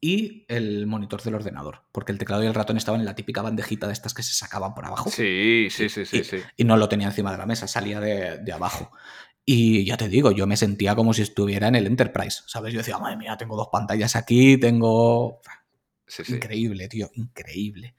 y 0.00 0.44
el 0.48 0.86
monitor 0.86 1.22
del 1.22 1.36
ordenador. 1.36 1.84
Porque 1.92 2.10
el 2.10 2.18
teclado 2.18 2.42
y 2.42 2.46
el 2.46 2.54
ratón 2.54 2.76
estaban 2.76 3.00
en 3.00 3.06
la 3.06 3.14
típica 3.14 3.42
bandejita 3.42 3.86
de 3.86 3.92
estas 3.92 4.14
que 4.14 4.24
se 4.24 4.34
sacaban 4.34 4.74
por 4.74 4.84
abajo. 4.84 5.10
Sí, 5.10 5.68
sí, 5.70 5.88
sí, 5.88 6.04
sí. 6.04 6.18
Y, 6.18 6.24
sí. 6.24 6.38
y 6.56 6.64
no 6.64 6.76
lo 6.76 6.88
tenía 6.88 7.06
encima 7.06 7.30
de 7.30 7.38
la 7.38 7.46
mesa, 7.46 7.68
salía 7.68 8.00
de, 8.00 8.38
de 8.38 8.52
abajo. 8.52 8.90
Y 9.44 9.84
ya 9.84 9.96
te 9.96 10.08
digo, 10.08 10.30
yo 10.30 10.46
me 10.46 10.56
sentía 10.56 10.94
como 10.94 11.14
si 11.14 11.22
estuviera 11.22 11.68
en 11.68 11.76
el 11.76 11.86
Enterprise, 11.86 12.42
¿sabes? 12.46 12.72
Yo 12.72 12.78
decía, 12.78 12.98
madre 12.98 13.16
mía, 13.16 13.36
tengo 13.36 13.56
dos 13.56 13.68
pantallas 13.70 14.16
aquí, 14.16 14.58
tengo... 14.58 15.40
Increíble, 16.28 16.88
tío, 16.88 17.10
increíble. 17.14 17.94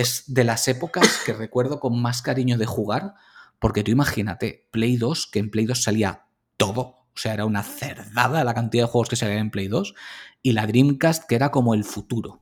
Es 0.00 0.24
de 0.32 0.44
las 0.44 0.66
épocas 0.68 1.20
que 1.26 1.32
recuerdo 1.32 1.78
con 1.80 2.00
más 2.00 2.22
cariño 2.22 2.56
de 2.56 2.66
jugar, 2.66 3.14
porque 3.58 3.82
tú 3.82 3.90
imagínate, 3.90 4.66
Play 4.70 4.96
2, 4.96 5.26
que 5.26 5.38
en 5.40 5.50
Play 5.50 5.66
2 5.66 5.82
salía 5.82 6.26
todo, 6.56 6.80
o 6.80 7.16
sea, 7.16 7.34
era 7.34 7.44
una 7.44 7.62
cerdada 7.62 8.42
la 8.44 8.54
cantidad 8.54 8.84
de 8.84 8.90
juegos 8.90 9.10
que 9.10 9.16
salían 9.16 9.38
en 9.38 9.50
Play 9.50 9.68
2, 9.68 9.94
y 10.42 10.52
la 10.52 10.66
Dreamcast, 10.66 11.28
que 11.28 11.34
era 11.34 11.50
como 11.50 11.74
el 11.74 11.84
futuro. 11.84 12.40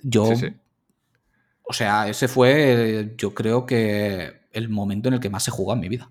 Yo. 0.00 0.30
O 1.62 1.72
sea, 1.72 2.08
ese 2.08 2.28
fue, 2.28 3.14
yo 3.16 3.34
creo 3.34 3.66
que 3.66 4.46
el 4.52 4.68
momento 4.68 5.08
en 5.08 5.14
el 5.14 5.20
que 5.20 5.30
más 5.30 5.42
se 5.42 5.50
jugó 5.50 5.72
en 5.72 5.80
mi 5.80 5.88
vida. 5.88 6.10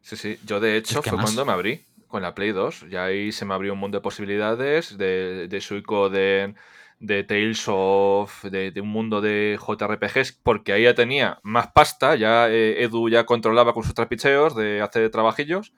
Sí, 0.00 0.16
sí. 0.16 0.38
Yo, 0.44 0.58
de 0.58 0.76
hecho, 0.76 1.02
fue 1.02 1.18
cuando 1.18 1.44
me 1.44 1.52
abrí 1.52 1.84
con 2.08 2.22
la 2.22 2.34
Play 2.34 2.50
2. 2.50 2.86
Ya 2.90 3.04
ahí 3.04 3.30
se 3.30 3.44
me 3.44 3.54
abrió 3.54 3.74
un 3.74 3.78
mundo 3.78 3.98
de 3.98 4.02
posibilidades 4.02 4.98
de, 4.98 5.46
de 5.48 5.60
Suicoden, 5.60 6.56
de 7.00 7.24
Tales 7.24 7.64
of, 7.66 8.44
de, 8.44 8.72
un 8.80 8.88
mundo 8.88 9.22
de 9.22 9.58
JRPGs, 9.58 10.32
porque 10.42 10.74
ahí 10.74 10.84
ya 10.84 10.94
tenía 10.94 11.40
más 11.42 11.68
pasta, 11.72 12.14
ya 12.14 12.48
eh, 12.50 12.84
Edu 12.84 13.08
ya 13.08 13.24
controlaba 13.24 13.72
con 13.72 13.82
sus 13.82 13.94
trapicheos 13.94 14.54
de 14.54 14.82
hacer 14.82 15.10
trabajillos. 15.10 15.72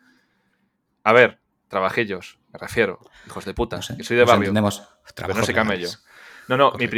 A 1.04 1.12
ver, 1.12 1.40
trabajillos, 1.68 2.38
me 2.52 2.58
refiero, 2.58 2.98
hijos 3.26 3.44
de 3.44 3.54
puta, 3.54 3.80
que 3.96 4.02
soy 4.02 4.16
de 4.16 4.24
barrio. 4.24 4.52
no 4.52 4.70
sé 5.44 5.54
camello. 5.54 5.88
No, 6.48 6.56
no, 6.56 6.72
mi, 6.72 6.88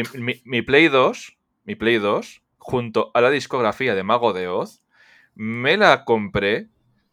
mi, 0.45 0.62
Play 0.62 0.89
2, 0.89 1.39
mi 1.64 1.75
Play 1.75 1.99
2, 1.99 2.43
junto 2.57 3.11
a 3.12 3.20
la 3.20 3.29
discografía 3.29 3.95
de 3.95 4.03
Mago 4.03 4.33
de 4.33 4.49
Oz, 4.49 4.83
me 5.35 5.77
la 5.77 6.05
compré 6.05 6.68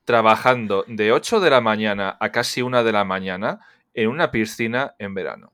trabajando 0.06 0.86
de 0.88 1.12
8 1.12 1.42
de 1.42 1.50
la 1.50 1.60
mañana 1.60 2.18
a 2.22 2.32
casi 2.32 2.62
1 2.62 2.86
de 2.86 2.92
la 2.94 3.04
mañana 3.04 3.60
en 3.94 4.08
una 4.08 4.32
piscina 4.32 4.96
en 4.98 5.14
verano. 5.14 5.52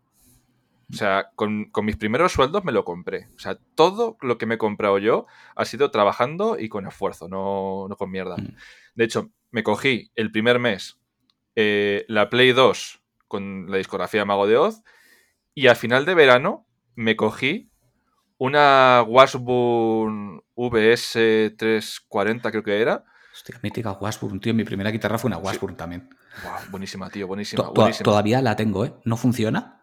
O 0.91 0.95
sea, 0.95 1.31
con, 1.35 1.69
mis 1.83 1.97
primeros 1.97 2.31
sueldos 2.31 2.63
me 2.63 2.71
lo 2.71 2.85
compré. 2.85 3.27
O 3.35 3.39
sea, 3.39 3.57
todo 3.75 4.17
lo 4.21 4.37
que 4.37 4.45
me 4.45 4.55
he 4.55 4.57
comprado 4.57 4.97
yo 4.99 5.25
ha 5.55 5.65
sido 5.65 5.91
trabajando 5.91 6.57
y 6.57 6.69
con 6.69 6.87
esfuerzo, 6.87 7.27
no, 7.27 7.87
con 7.97 8.09
mierda. 8.09 8.37
Mm. 8.37 8.55
De 8.95 9.03
hecho, 9.03 9.31
me 9.51 9.63
cogí 9.63 10.11
el 10.15 10.31
primer 10.31 10.59
mes 10.59 10.97
eh, 11.55 12.05
la 12.07 12.29
Play 12.29 12.53
2 12.53 13.01
con 13.27 13.69
la 13.69 13.77
discografía 13.77 14.23
Mago 14.23 14.47
de 14.47 14.57
Oz 14.57 14.83
y 15.53 15.67
al 15.67 15.75
final 15.75 16.05
de 16.05 16.15
verano 16.15 16.65
me 16.95 17.15
cogí 17.15 17.69
una 18.37 19.03
Washburn 19.05 20.43
VS 20.55 21.13
340 21.57 22.51
creo 22.51 22.63
que 22.63 22.81
era, 22.81 23.03
Hostia, 23.37 23.59
mítica 23.61 23.91
Washburn, 23.91 24.39
tío. 24.39 24.53
Mi 24.55 24.63
primera 24.63 24.89
guitarra 24.89 25.19
fue 25.19 25.27
una 25.27 25.37
Washburn 25.37 25.75
también. 25.75 26.09
buenísima, 26.71 27.07
tío, 27.11 27.27
buenísima, 27.27 27.71
Todavía 28.03 28.41
la 28.41 28.55
tengo, 28.55 28.83
¿eh? 28.83 28.93
No 29.03 29.15
funciona. 29.15 29.76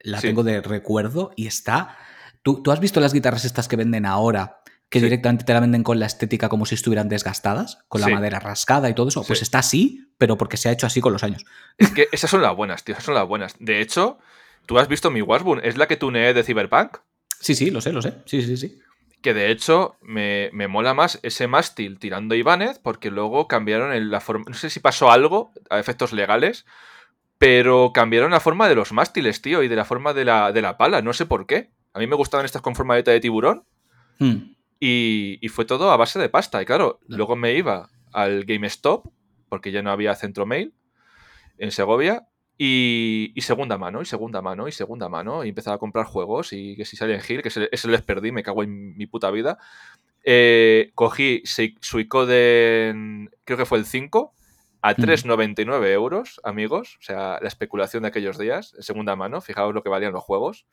La 0.00 0.20
tengo 0.20 0.42
de 0.42 0.60
recuerdo 0.60 1.32
y 1.36 1.46
está. 1.46 1.96
¿Tú, 2.42 2.62
has 2.70 2.80
visto 2.80 3.00
las 3.00 3.12
guitarras 3.12 3.44
estas 3.44 3.68
que 3.68 3.76
venden 3.76 4.06
ahora? 4.06 4.60
Que 4.88 5.00
directamente 5.00 5.44
te 5.44 5.52
la 5.52 5.60
venden 5.60 5.82
con 5.82 6.00
la 6.00 6.06
estética 6.06 6.48
como 6.48 6.64
si 6.64 6.74
estuvieran 6.74 7.08
desgastadas, 7.08 7.78
con 7.88 8.00
la 8.00 8.08
madera 8.08 8.40
rascada 8.40 8.88
y 8.88 8.94
todo 8.94 9.08
eso. 9.08 9.22
Pues 9.22 9.42
está 9.42 9.58
así, 9.58 10.08
pero 10.16 10.38
porque 10.38 10.56
se 10.56 10.68
ha 10.68 10.72
hecho 10.72 10.86
así 10.86 11.00
con 11.00 11.12
los 11.12 11.22
años. 11.22 11.44
Es 11.76 11.90
que 11.90 12.08
esas 12.10 12.30
son 12.30 12.40
las 12.40 12.56
buenas, 12.56 12.84
tío. 12.84 12.94
Esas 12.94 13.04
son 13.04 13.14
las 13.14 13.28
buenas. 13.28 13.54
De 13.58 13.82
hecho, 13.82 14.18
tú 14.64 14.78
has 14.78 14.88
visto 14.88 15.10
mi 15.10 15.20
Washburn. 15.20 15.60
¿Es 15.62 15.76
la 15.76 15.88
que 15.88 15.96
tuneé 15.96 16.32
de 16.32 16.42
Cyberpunk? 16.42 16.98
Sí, 17.40 17.54
sí, 17.54 17.70
lo 17.70 17.80
sé, 17.80 17.92
lo 17.92 18.02
sé. 18.02 18.14
Sí, 18.24 18.42
sí, 18.42 18.56
sí. 18.56 18.80
Que 19.20 19.34
de 19.34 19.50
hecho 19.50 19.96
me, 20.00 20.50
mola 20.68 20.94
más 20.94 21.18
ese 21.22 21.48
mástil 21.48 21.98
tirando 21.98 22.34
Ibáñez, 22.34 22.78
porque 22.78 23.10
luego 23.10 23.48
cambiaron 23.48 24.10
la 24.10 24.20
forma. 24.20 24.44
No 24.48 24.54
sé 24.54 24.70
si 24.70 24.80
pasó 24.80 25.10
algo 25.10 25.52
a 25.70 25.78
efectos 25.78 26.12
legales, 26.12 26.66
pero 27.38 27.92
cambiaron 27.92 28.30
la 28.30 28.40
forma 28.40 28.68
de 28.68 28.74
los 28.74 28.92
mástiles, 28.92 29.40
tío, 29.40 29.62
y 29.62 29.68
de 29.68 29.76
la 29.76 29.84
forma 29.84 30.12
de 30.12 30.24
la, 30.24 30.52
de 30.52 30.62
la 30.62 30.76
pala. 30.76 31.02
No 31.02 31.12
sé 31.12 31.26
por 31.26 31.46
qué. 31.46 31.70
A 31.94 31.98
mí 31.98 32.06
me 32.06 32.16
gustaban 32.16 32.44
estas 32.44 32.62
con 32.62 32.74
forma 32.74 32.96
de 32.96 33.20
tiburón. 33.20 33.64
Hmm. 34.18 34.54
Y, 34.80 35.38
y, 35.40 35.48
fue 35.48 35.64
todo 35.64 35.90
a 35.90 35.96
base 35.96 36.18
de 36.18 36.28
pasta. 36.28 36.60
Y 36.60 36.64
claro, 36.64 37.00
luego 37.06 37.36
me 37.36 37.54
iba 37.54 37.90
al 38.12 38.44
GameStop, 38.44 39.06
porque 39.48 39.72
ya 39.72 39.82
no 39.82 39.90
había 39.90 40.14
centro 40.14 40.46
mail 40.46 40.74
en 41.58 41.72
Segovia, 41.72 42.28
y, 42.60 43.32
segunda 43.38 43.78
mano, 43.78 44.02
y 44.02 44.04
segunda 44.04 44.42
mano, 44.42 44.66
y 44.66 44.72
segunda 44.72 45.08
mano. 45.08 45.44
Y 45.44 45.50
empezaba 45.50 45.76
a 45.76 45.78
comprar 45.78 46.06
juegos 46.06 46.52
y 46.52 46.74
que 46.74 46.84
si 46.84 46.96
en 47.02 47.20
Hill, 47.26 47.42
que 47.42 47.48
ese, 47.48 47.88
les 47.88 48.02
perdí, 48.02 48.32
me 48.32 48.42
cago 48.42 48.64
en 48.64 48.96
mi 48.96 49.06
puta 49.06 49.30
vida. 49.30 49.58
Eh, 50.24 50.90
cogí 50.96 51.42
Suicoden, 51.80 53.30
creo 53.44 53.56
que 53.56 53.64
fue 53.64 53.78
el 53.78 53.86
5, 53.86 54.34
a 54.82 54.94
3,99 54.94 55.86
euros, 55.92 56.40
amigos. 56.44 56.96
O 57.00 57.02
sea, 57.02 57.38
la 57.40 57.48
especulación 57.48 58.02
de 58.02 58.08
aquellos 58.08 58.38
días, 58.38 58.74
en 58.76 58.82
segunda 58.82 59.16
mano. 59.16 59.40
Fijaos 59.40 59.74
lo 59.74 59.82
que 59.82 59.88
valían 59.88 60.12
los 60.12 60.24
juegos. 60.24 60.66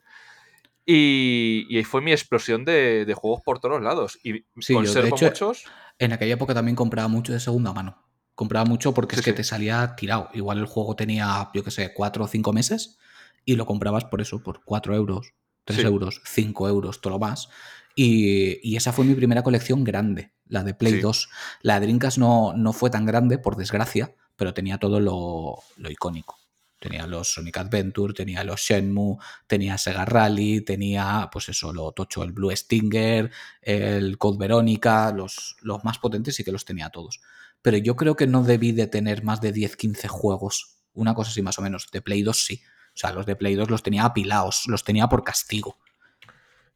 Y, 0.84 1.66
y 1.68 1.82
fue 1.84 2.00
mi 2.00 2.12
explosión 2.12 2.64
de, 2.64 3.12
juegos 3.16 3.42
por 3.44 3.58
todos 3.58 3.82
lados. 3.82 4.18
Y 4.22 4.42
conservo 4.72 5.16
muchos. 5.20 5.64
En 5.98 6.12
aquella 6.12 6.34
época 6.34 6.54
también 6.54 6.76
compraba 6.76 7.08
mucho 7.08 7.32
de 7.32 7.40
segunda 7.40 7.72
mano. 7.72 8.02
Compraba 8.34 8.66
mucho 8.66 8.92
porque 8.92 9.16
es 9.16 9.22
que 9.22 9.32
te 9.32 9.44
salía 9.44 9.96
tirado. 9.96 10.28
Igual 10.34 10.58
el 10.58 10.66
juego 10.66 10.94
tenía, 10.94 11.50
yo 11.54 11.64
qué 11.64 11.70
sé, 11.70 11.92
cuatro 11.94 12.24
o 12.24 12.28
cinco 12.28 12.52
meses 12.52 12.98
y 13.46 13.56
lo 13.56 13.64
comprabas 13.64 14.04
por 14.04 14.20
eso, 14.20 14.42
por 14.42 14.62
cuatro 14.64 14.94
euros, 14.94 15.32
tres 15.64 15.84
euros, 15.84 16.20
cinco 16.26 16.68
euros, 16.68 17.00
todo 17.00 17.14
lo 17.14 17.18
más. 17.18 17.48
Y, 17.94 18.76
esa 18.76 18.92
fue 18.92 19.06
mi 19.06 19.14
primera 19.14 19.42
colección 19.42 19.84
grande, 19.84 20.32
la 20.48 20.62
de 20.62 20.74
Play 20.74 21.00
2. 21.00 21.28
La 21.62 21.80
de 21.80 21.86
Dreamcast 21.86 22.18
no, 22.18 22.52
no 22.54 22.72
fue 22.72 22.90
tan 22.90 23.06
grande, 23.06 23.38
por 23.38 23.56
desgracia, 23.56 24.14
pero 24.36 24.54
tenía 24.54 24.78
todo 24.78 25.00
lo, 25.00 25.58
lo 25.76 25.90
icónico. 25.90 26.38
Tenía 26.78 27.06
los 27.06 27.32
Sonic 27.32 27.56
Adventure, 27.56 28.12
tenía 28.12 28.44
los 28.44 28.60
Shenmue, 28.60 29.16
tenía 29.46 29.78
Sega 29.78 30.04
Rally, 30.04 30.60
tenía, 30.60 31.28
pues 31.32 31.48
eso, 31.48 31.72
lo 31.72 31.92
tocho, 31.92 32.22
el 32.22 32.32
Blue 32.32 32.54
Stinger, 32.54 33.30
el 33.62 34.18
Code 34.18 34.38
Verónica, 34.38 35.10
los, 35.10 35.56
los 35.62 35.82
más 35.84 35.98
potentes 35.98 36.34
sí 36.36 36.44
que 36.44 36.52
los 36.52 36.66
tenía 36.66 36.90
todos. 36.90 37.20
Pero 37.62 37.78
yo 37.78 37.96
creo 37.96 38.14
que 38.14 38.26
no 38.26 38.42
debí 38.42 38.72
de 38.72 38.86
tener 38.86 39.24
más 39.24 39.40
de 39.40 39.54
10-15 39.54 40.06
juegos, 40.08 40.76
una 40.92 41.14
cosa 41.14 41.30
así 41.30 41.40
más 41.40 41.58
o 41.58 41.62
menos. 41.62 41.88
De 41.90 42.02
Play 42.02 42.22
2 42.22 42.44
sí. 42.44 42.62
O 42.94 42.98
sea, 42.98 43.12
los 43.12 43.24
de 43.24 43.36
Play 43.36 43.54
2 43.54 43.70
los 43.70 43.82
tenía 43.82 44.04
apilados, 44.04 44.64
los 44.66 44.84
tenía 44.84 45.08
por 45.08 45.24
castigo. 45.24 45.78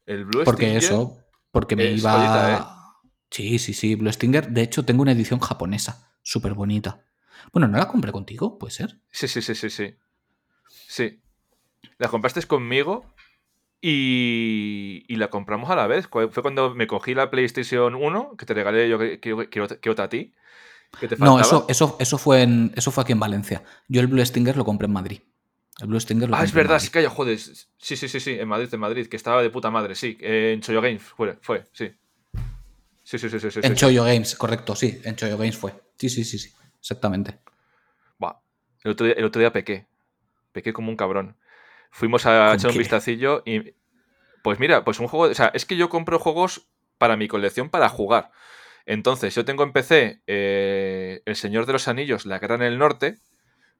El 0.05 0.25
Blue 0.25 0.43
porque 0.43 0.77
eso, 0.77 1.19
porque 1.51 1.75
me 1.75 1.91
iba... 1.91 2.53
¿eh? 2.53 2.80
Sí, 3.31 3.59
sí, 3.59 3.73
sí, 3.73 3.95
Blue 3.95 4.11
Stinger. 4.11 4.49
De 4.49 4.61
hecho, 4.61 4.83
tengo 4.83 5.01
una 5.01 5.13
edición 5.13 5.39
japonesa, 5.39 6.11
súper 6.21 6.53
bonita. 6.53 7.05
Bueno, 7.53 7.67
¿no 7.67 7.77
la 7.77 7.87
compré 7.87 8.11
contigo? 8.11 8.59
¿Puede 8.59 8.73
ser? 8.73 8.99
Sí, 9.09 9.27
sí, 9.27 9.41
sí, 9.41 9.55
sí, 9.55 9.69
sí. 9.69 9.95
Sí. 10.67 11.21
La 11.97 12.09
compraste 12.09 12.43
conmigo 12.43 13.05
y, 13.79 15.05
y 15.07 15.15
la 15.15 15.29
compramos 15.29 15.69
a 15.69 15.75
la 15.75 15.87
vez. 15.87 16.07
Fue 16.07 16.41
cuando 16.41 16.75
me 16.75 16.87
cogí 16.87 17.15
la 17.15 17.31
PlayStation 17.31 17.95
1, 17.95 18.35
que 18.37 18.45
te 18.45 18.53
regalé 18.53 18.89
yo 18.89 18.99
que, 18.99 19.19
que, 19.19 19.89
otra 19.89 20.05
a 20.05 20.09
ti. 20.09 20.33
no, 21.17 21.39
eso, 21.39 21.65
eso, 21.69 21.95
eso, 21.99 22.17
fue 22.17 22.43
en, 22.43 22.73
eso 22.75 22.91
fue 22.91 23.03
aquí 23.03 23.13
en 23.13 23.19
Valencia. 23.19 23.63
Yo 23.87 24.01
el 24.01 24.07
Blue 24.07 24.23
Stinger 24.25 24.57
lo 24.57 24.65
compré 24.65 24.87
en 24.87 24.93
Madrid. 24.93 25.21
El 25.79 25.87
Blue 25.87 25.99
Stinger 25.99 26.29
lo 26.29 26.35
ah, 26.35 26.43
es 26.43 26.53
verdad, 26.53 26.79
sí 26.79 26.91
que 26.91 26.99
hay, 26.99 27.05
joder. 27.05 27.39
Sí, 27.39 27.95
sí, 27.95 28.09
sí, 28.09 28.19
sí, 28.19 28.31
en 28.31 28.47
Madrid, 28.49 28.67
en 28.73 28.79
Madrid, 28.81 29.07
que 29.07 29.15
estaba 29.15 29.41
de 29.41 29.49
puta 29.49 29.71
madre, 29.71 29.95
sí. 29.95 30.17
En 30.19 30.59
Choyo 30.59 30.81
Games 30.81 31.01
fue, 31.01 31.39
fue 31.41 31.63
sí. 31.71 31.91
Sí, 33.17 33.29
sí, 33.29 33.39
sí, 33.39 33.51
sí. 33.51 33.59
En 33.61 33.75
Choyo 33.75 34.05
Games, 34.05 34.35
correcto, 34.35 34.75
sí. 34.75 35.01
En 35.03 35.15
Choyo 35.15 35.37
Games 35.37 35.57
fue. 35.57 35.73
Sí, 35.97 36.09
sí, 36.09 36.23
sí, 36.23 36.39
sí 36.39 36.51
exactamente. 36.79 37.39
El 38.83 38.91
otro, 38.91 39.05
día, 39.05 39.15
el 39.15 39.25
otro 39.25 39.39
día 39.39 39.53
pequé. 39.53 39.85
Pequé 40.53 40.73
como 40.73 40.89
un 40.89 40.97
cabrón. 40.97 41.37
Fuimos 41.91 42.25
a 42.25 42.55
echar 42.55 42.71
un 42.71 42.77
vistacillo 42.77 43.43
y. 43.45 43.75
Pues 44.43 44.59
mira, 44.59 44.83
pues 44.83 44.99
un 44.99 45.07
juego. 45.07 45.31
O 45.31 45.35
sea, 45.35 45.51
es 45.53 45.67
que 45.67 45.77
yo 45.77 45.87
compro 45.89 46.17
juegos 46.17 46.67
para 46.97 47.15
mi 47.15 47.27
colección 47.27 47.69
para 47.69 47.89
jugar. 47.89 48.31
Entonces, 48.87 49.35
yo 49.35 49.45
tengo 49.45 49.63
en 49.63 49.71
PC 49.71 50.23
eh, 50.25 51.21
El 51.25 51.35
Señor 51.35 51.67
de 51.67 51.73
los 51.73 51.87
Anillos, 51.87 52.25
La 52.25 52.39
Guerra 52.39 52.55
en 52.55 52.63
el 52.63 52.79
Norte, 52.79 53.19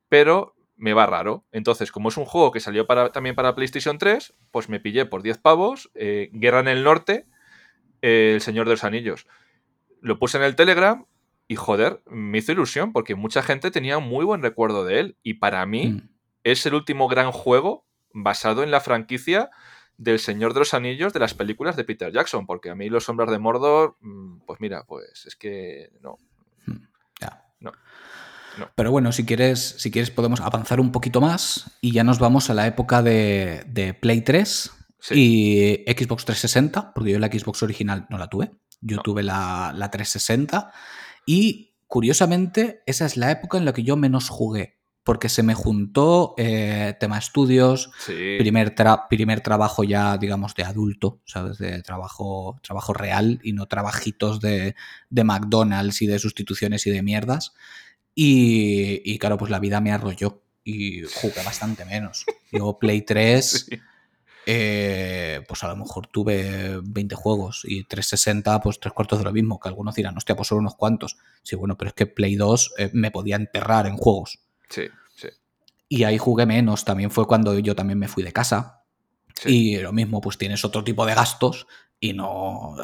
pero 0.07 0.53
me 0.75 0.93
va 0.93 1.07
raro. 1.07 1.45
Entonces, 1.51 1.91
como 1.91 2.09
es 2.09 2.17
un 2.17 2.25
juego 2.25 2.51
que 2.51 2.59
salió 2.59 2.85
para, 2.85 3.11
también 3.11 3.35
para 3.35 3.55
PlayStation 3.55 3.97
3, 3.97 4.35
pues 4.51 4.69
me 4.69 4.79
pillé 4.79 5.05
por 5.05 5.23
10 5.23 5.39
pavos 5.39 5.89
eh, 5.95 6.29
Guerra 6.33 6.59
en 6.59 6.67
el 6.67 6.83
Norte, 6.83 7.25
El 8.01 8.41
Señor 8.41 8.65
de 8.65 8.73
los 8.73 8.83
Anillos. 8.83 9.27
Lo 10.01 10.19
puse 10.19 10.37
en 10.37 10.43
el 10.43 10.55
Telegram 10.55 11.05
y 11.47 11.55
joder, 11.55 12.01
me 12.07 12.39
hizo 12.39 12.51
ilusión 12.51 12.93
porque 12.93 13.15
mucha 13.15 13.43
gente 13.43 13.71
tenía 13.71 13.97
un 13.97 14.07
muy 14.07 14.25
buen 14.25 14.41
recuerdo 14.41 14.85
de 14.85 14.99
él. 14.99 15.17
Y 15.23 15.35
para 15.35 15.65
mí 15.65 15.87
mm. 15.87 16.09
es 16.43 16.65
el 16.65 16.73
último 16.73 17.07
gran 17.07 17.31
juego 17.31 17.85
basado 18.13 18.63
en 18.63 18.71
la 18.71 18.81
franquicia 18.81 19.49
del 19.97 20.19
Señor 20.19 20.53
de 20.53 20.59
los 20.59 20.73
Anillos 20.73 21.13
de 21.13 21.19
las 21.19 21.33
películas 21.33 21.75
de 21.75 21.83
Peter 21.83 22.11
Jackson. 22.11 22.45
Porque 22.45 22.69
a 22.69 22.75
mí 22.75 22.89
Los 22.89 23.03
Sombras 23.05 23.29
de 23.29 23.39
Mordor, 23.39 23.97
mm, 24.01 24.39
pues 24.45 24.59
mira, 24.61 24.83
pues 24.85 25.25
es 25.25 25.35
que 25.35 25.91
no. 26.01 26.17
Mm, 26.65 26.85
no. 27.59 27.71
Pero 28.75 28.91
bueno, 28.91 29.11
si 29.11 29.25
quieres, 29.25 29.75
si 29.77 29.91
quieres 29.91 30.11
podemos 30.11 30.41
avanzar 30.41 30.79
un 30.79 30.91
poquito 30.91 31.21
más 31.21 31.77
y 31.81 31.91
ya 31.93 32.03
nos 32.03 32.19
vamos 32.19 32.49
a 32.49 32.53
la 32.53 32.67
época 32.67 33.01
de, 33.01 33.97
Play 34.01 34.21
3 34.21 34.71
y 35.09 35.83
Xbox 35.87 36.25
360, 36.25 36.93
porque 36.93 37.11
yo 37.11 37.19
la 37.19 37.27
Xbox 37.27 37.63
original 37.63 38.05
no 38.09 38.17
la 38.17 38.27
tuve. 38.27 38.51
Yo 38.81 39.01
tuve 39.01 39.23
la, 39.23 39.73
la 39.75 39.89
360 39.91 40.71
y 41.25 41.73
curiosamente, 41.87 42.83
esa 42.85 43.05
es 43.05 43.17
la 43.17 43.31
época 43.31 43.57
en 43.57 43.65
la 43.65 43.73
que 43.73 43.83
yo 43.83 43.97
menos 43.97 44.29
jugué. 44.29 44.79
Porque 45.03 45.29
se 45.29 45.41
me 45.41 45.55
juntó 45.55 46.35
eh, 46.37 46.95
tema 46.99 47.17
estudios, 47.17 47.89
primer, 48.05 48.75
primer 49.09 49.41
trabajo 49.41 49.83
ya, 49.83 50.15
digamos, 50.19 50.53
de 50.53 50.63
adulto, 50.63 51.21
¿sabes? 51.25 51.57
De 51.57 51.81
trabajo, 51.81 52.59
trabajo 52.61 52.93
real 52.93 53.39
y 53.43 53.53
no 53.53 53.65
trabajitos 53.65 54.39
de, 54.39 54.75
de 55.09 55.23
McDonald's 55.23 56.03
y 56.03 56.07
de 56.07 56.19
sustituciones 56.19 56.85
y 56.85 56.91
de 56.91 57.01
mierdas. 57.01 57.53
Y, 58.13 59.01
y, 59.03 59.17
claro, 59.17 59.37
pues 59.37 59.49
la 59.49 59.59
vida 59.59 59.81
me 59.81 59.91
arrolló 59.91 60.43
y 60.63 61.01
jugué 61.01 61.43
bastante 61.43 61.83
menos. 61.83 62.25
Yo 62.51 62.77
Play 62.79 63.01
3 63.05 63.69
eh, 64.45 65.43
pues 65.47 65.63
a 65.63 65.67
lo 65.67 65.75
mejor 65.75 66.07
tuve 66.07 66.79
20 66.83 67.15
juegos 67.15 67.61
y 67.63 67.83
360, 67.83 68.59
pues 68.61 68.79
tres 68.79 68.93
cuartos 68.93 69.19
de 69.19 69.25
lo 69.25 69.31
mismo, 69.31 69.59
que 69.59 69.69
algunos 69.69 69.95
dirán, 69.95 70.17
hostia, 70.17 70.35
pues 70.35 70.47
solo 70.47 70.61
unos 70.61 70.75
cuantos. 70.75 71.17
Sí, 71.43 71.55
bueno, 71.55 71.77
pero 71.77 71.89
es 71.89 71.93
que 71.93 72.07
Play 72.07 72.35
2 72.35 72.73
eh, 72.77 72.89
me 72.93 73.11
podía 73.11 73.35
enterrar 73.35 73.87
en 73.87 73.97
juegos. 73.97 74.39
Sí, 74.69 74.83
sí. 75.15 75.27
Y 75.89 76.03
ahí 76.03 76.17
jugué 76.17 76.45
menos, 76.45 76.85
también 76.85 77.11
fue 77.11 77.27
cuando 77.27 77.57
yo 77.59 77.75
también 77.75 77.99
me 77.99 78.07
fui 78.07 78.23
de 78.23 78.33
casa. 78.33 78.83
Y 79.45 79.77
lo 79.77 79.91
mismo, 79.91 80.21
pues 80.21 80.37
tienes 80.37 80.63
otro 80.65 80.83
tipo 80.83 81.05
de 81.05 81.15
gastos 81.15 81.65
y 81.99 82.13
no, 82.13 82.75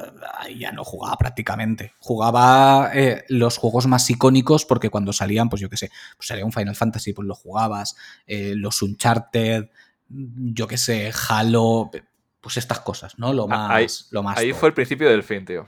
ya 0.57 0.71
no 0.71 0.83
jugaba 0.83 1.15
prácticamente. 1.17 1.93
Jugaba 1.99 2.91
eh, 2.93 3.25
los 3.29 3.57
juegos 3.57 3.85
más 3.85 4.09
icónicos 4.09 4.65
porque 4.65 4.89
cuando 4.89 5.13
salían, 5.13 5.49
pues 5.49 5.61
yo 5.61 5.69
qué 5.69 5.77
sé, 5.77 5.91
pues 6.17 6.27
salía 6.27 6.45
un 6.45 6.51
Final 6.51 6.75
Fantasy, 6.75 7.13
pues 7.13 7.27
lo 7.27 7.35
jugabas, 7.35 7.95
los 8.27 8.81
Uncharted, 8.81 9.69
yo 10.09 10.67
qué 10.67 10.77
sé, 10.77 11.11
Halo, 11.29 11.91
pues 12.41 12.57
estas 12.57 12.79
cosas, 12.79 13.17
¿no? 13.19 13.33
Lo 13.33 13.47
más. 13.47 13.71
Ahí, 13.71 13.87
lo 14.11 14.23
más 14.23 14.37
ahí 14.37 14.53
fue 14.53 14.69
el 14.69 14.73
principio 14.73 15.09
del 15.09 15.23
fin, 15.23 15.45
tío. 15.45 15.67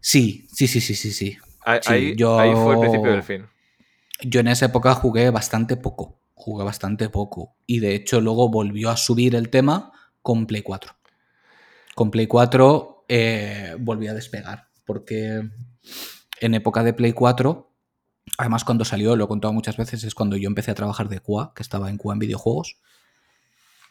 Sí, 0.00 0.46
sí, 0.52 0.66
sí, 0.66 0.80
sí, 0.80 0.94
sí, 0.94 1.12
sí. 1.12 1.38
Ahí, 1.64 2.14
fue 2.16 2.74
el 2.74 2.80
principio 2.80 3.10
del 3.10 3.22
fin. 3.22 3.46
Yo 4.22 4.40
en 4.40 4.48
esa 4.48 4.66
época 4.66 4.94
jugué 4.94 5.30
bastante 5.30 5.76
poco. 5.76 6.20
Jugué 6.34 6.64
bastante 6.64 7.08
poco. 7.08 7.56
Y 7.66 7.80
de 7.80 7.94
hecho, 7.94 8.20
luego 8.20 8.48
volvió 8.48 8.90
a 8.90 8.96
subir 8.96 9.34
el 9.34 9.50
tema 9.50 9.92
con 10.22 10.46
Play 10.46 10.62
4. 10.62 10.94
Con 11.94 12.10
Play 12.10 12.26
4 12.26 13.04
eh, 13.08 13.76
volví 13.78 14.08
a 14.08 14.14
despegar. 14.14 14.68
Porque 14.84 15.42
en 16.40 16.54
época 16.54 16.82
de 16.82 16.94
Play 16.94 17.12
4, 17.12 17.72
además 18.38 18.64
cuando 18.64 18.84
salió, 18.84 19.16
lo 19.16 19.24
he 19.24 19.28
contado 19.28 19.52
muchas 19.52 19.76
veces, 19.76 20.04
es 20.04 20.14
cuando 20.14 20.36
yo 20.36 20.48
empecé 20.48 20.70
a 20.70 20.74
trabajar 20.74 21.08
de 21.08 21.20
QA, 21.20 21.52
que 21.54 21.62
estaba 21.62 21.90
en 21.90 21.98
QA 21.98 22.14
en 22.14 22.18
videojuegos. 22.18 22.78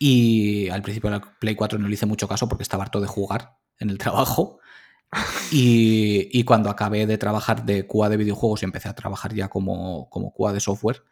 Y 0.01 0.69
al 0.69 0.81
principio 0.81 1.09
de 1.09 1.17
la 1.17 1.37
Play 1.39 1.55
4 1.55 1.77
no 1.77 1.89
le 1.89 1.93
hice 1.93 2.05
mucho 2.05 2.27
caso 2.27 2.47
porque 2.47 2.63
estaba 2.63 2.83
harto 2.83 3.01
de 3.01 3.07
jugar 3.07 3.57
en 3.79 3.89
el 3.89 3.97
trabajo. 3.97 4.59
Y, 5.51 6.43
cuando 6.43 6.69
acabé 6.69 7.05
de 7.05 7.17
trabajar 7.17 7.65
de 7.65 7.85
QA 7.85 8.09
de 8.09 8.17
videojuegos 8.17 8.61
y 8.61 8.65
empecé 8.65 8.87
a 8.89 8.95
trabajar 8.95 9.33
ya 9.33 9.49
como, 9.49 10.09
como 10.09 10.33
QA 10.33 10.53
de 10.53 10.59
software, 10.61 11.03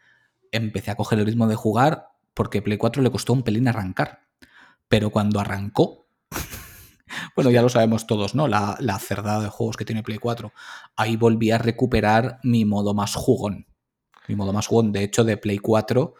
empecé 0.52 0.90
a 0.90 0.96
coger 0.96 1.18
el 1.18 1.26
ritmo 1.26 1.46
de 1.46 1.54
jugar 1.54 2.08
porque 2.32 2.62
Play 2.62 2.78
4 2.78 3.02
le 3.02 3.10
costó 3.10 3.32
un 3.34 3.42
pelín 3.42 3.68
arrancar. 3.68 4.20
Pero 4.88 5.10
cuando 5.10 5.40
arrancó, 5.40 6.06
bueno, 7.36 7.50
ya 7.50 7.60
lo 7.60 7.68
sabemos 7.68 8.06
todos, 8.06 8.34
¿no? 8.34 8.48
La, 8.48 8.76
la, 8.80 8.98
cerdada 8.98 9.42
de 9.42 9.48
juegos 9.48 9.76
que 9.76 9.84
tiene 9.84 10.02
Play 10.02 10.18
4. 10.18 10.52
Ahí 10.96 11.16
volví 11.16 11.50
a 11.50 11.58
recuperar 11.58 12.38
mi 12.42 12.64
modo 12.64 12.94
más 12.94 13.14
jugón. 13.16 13.66
Mi 14.28 14.36
modo 14.36 14.52
más 14.52 14.66
jugón. 14.66 14.92
De 14.92 15.02
hecho, 15.02 15.24
de 15.24 15.36
Play 15.36 15.58
4 15.58 16.14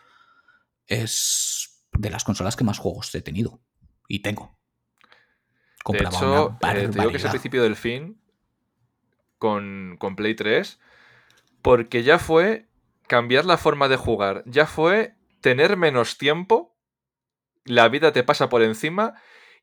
es 0.89 1.48
de 1.93 2.11
las 2.11 2.25
consolas 2.25 2.57
que 2.57 2.65
más 2.65 2.79
juegos 2.79 3.15
he 3.15 3.23
tenido. 3.23 3.61
Y 4.09 4.21
tengo. 4.21 4.59
de 5.87 5.99
hecho, 5.99 6.59
eh, 6.63 6.89
te 6.89 6.99
digo 6.99 7.11
que 7.11 7.17
es 7.17 7.25
el 7.25 7.31
principio 7.31 7.63
del 7.63 7.77
fin 7.77 8.21
con, 9.39 9.97
con 9.99 10.17
Play 10.17 10.35
3. 10.35 10.81
Porque 11.63 12.03
ya 12.03 12.19
fue 12.19 12.69
cambiar 13.07 13.45
la 13.45 13.59
forma 13.59 13.89
de 13.89 13.97
jugar. 13.97 14.43
Ya 14.47 14.67
fue 14.67 15.15
tener 15.41 15.77
menos 15.77 16.19
tiempo. 16.19 16.77
La 17.65 17.89
vida 17.89 18.13
te 18.13 18.23
pasa 18.23 18.49
por 18.49 18.63
encima. 18.63 19.15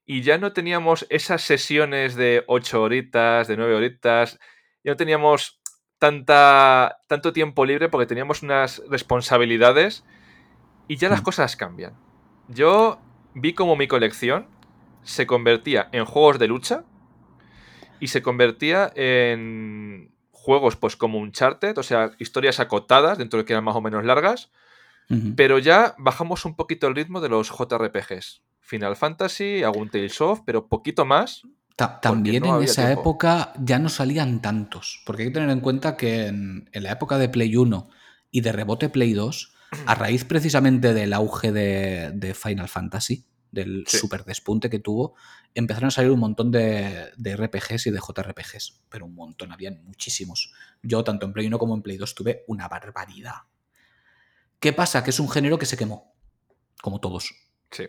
Y 0.06 0.22
ya 0.22 0.38
no 0.38 0.54
teníamos 0.54 1.08
esas 1.10 1.42
sesiones 1.42 2.16
de 2.16 2.44
8 2.48 2.82
horitas, 2.82 3.48
de 3.48 3.58
9 3.58 3.76
horitas. 3.76 4.40
Ya 4.84 4.92
no 4.92 4.98
teníamos 4.98 5.60
tanta, 5.98 7.00
tanto 7.08 7.34
tiempo 7.34 7.66
libre 7.66 7.90
porque 7.90 8.06
teníamos 8.06 8.44
unas 8.44 8.84
responsabilidades. 8.90 10.04
Y 10.88 10.98
ya 10.98 11.10
las 11.10 11.22
mm. 11.22 11.24
cosas 11.24 11.56
cambian. 11.56 12.05
Yo 12.48 13.00
vi 13.34 13.54
como 13.54 13.76
mi 13.76 13.88
colección 13.88 14.48
se 15.04 15.28
convertía 15.28 15.88
en 15.92 16.06
juegos 16.06 16.40
de 16.40 16.48
lucha 16.48 16.84
y 18.00 18.08
se 18.08 18.22
convertía 18.22 18.92
en 18.96 20.12
juegos 20.32 20.76
pues 20.76 20.96
como 20.96 21.20
Uncharted, 21.20 21.78
o 21.78 21.84
sea, 21.84 22.12
historias 22.20 22.60
acotadas 22.60 23.18
dentro 23.18 23.40
de 23.40 23.46
que 23.46 23.54
eran 23.54 23.64
más 23.64 23.76
o 23.76 23.82
menos 23.82 24.04
largas, 24.04 24.52
pero 25.36 25.60
ya 25.60 25.94
bajamos 26.00 26.46
un 26.46 26.56
poquito 26.56 26.88
el 26.88 26.96
ritmo 26.96 27.22
de 27.22 27.30
los 27.30 27.50
JRPGs. 27.50 28.42
Final 28.60 28.96
Fantasy, 28.96 29.62
algún 29.62 29.90
Tales 29.90 30.20
of, 30.22 30.42
pero 30.44 30.68
poquito 30.68 31.06
más. 31.06 31.44
también 32.02 32.46
en 32.46 32.64
esa 32.64 32.92
época 32.92 33.54
ya 33.60 33.78
no 33.78 33.90
salían 33.90 34.42
tantos, 34.42 35.04
porque 35.06 35.22
hay 35.22 35.28
que 35.28 35.34
tener 35.36 35.52
en 35.52 35.60
cuenta 35.60 35.96
que 35.96 36.28
en, 36.28 36.68
la 36.74 36.92
época 36.92 37.20
de 37.20 37.30
Play 37.30 37.56
1 37.56 37.88
y 38.32 38.42
de 38.42 38.52
rebote 38.52 38.90
Play 38.90 39.14
2, 39.14 39.55
a 39.86 39.96
raíz 39.96 40.26
precisamente 40.26 40.94
del 40.94 41.14
auge 41.14 41.52
de, 41.52 42.34
Final 42.34 42.68
Fantasy, 42.68 43.26
del 43.52 43.86
super 43.88 44.26
despunte 44.26 44.70
que 44.70 44.80
tuvo, 44.80 45.16
empezaron 45.54 45.88
a 45.88 45.92
salir 45.92 46.12
un 46.12 46.20
montón 46.20 46.52
de, 46.52 47.12
de, 47.16 47.36
RPGs 47.36 47.88
y 47.88 47.92
de 47.92 48.00
JRPGs, 48.00 48.82
pero 48.90 49.06
un 49.06 49.16
montón, 49.16 49.52
habían 49.52 49.84
muchísimos. 49.84 50.54
Yo 50.82 51.04
tanto 51.04 51.26
en 51.26 51.34
Play 51.34 51.48
1 51.48 51.58
como 51.58 51.76
en 51.76 51.82
Play 51.82 51.98
2 51.98 52.16
tuve 52.16 52.44
una 52.48 52.68
barbaridad. 52.68 53.44
¿Qué 54.60 54.74
pasa? 54.74 55.04
Que 55.04 55.12
es 55.12 55.20
un 55.20 55.30
género 55.30 55.58
que 55.58 55.66
se 55.66 55.78
quemó, 55.78 56.16
como 56.82 57.00
todos. 57.00 57.34
Sí 57.72 57.86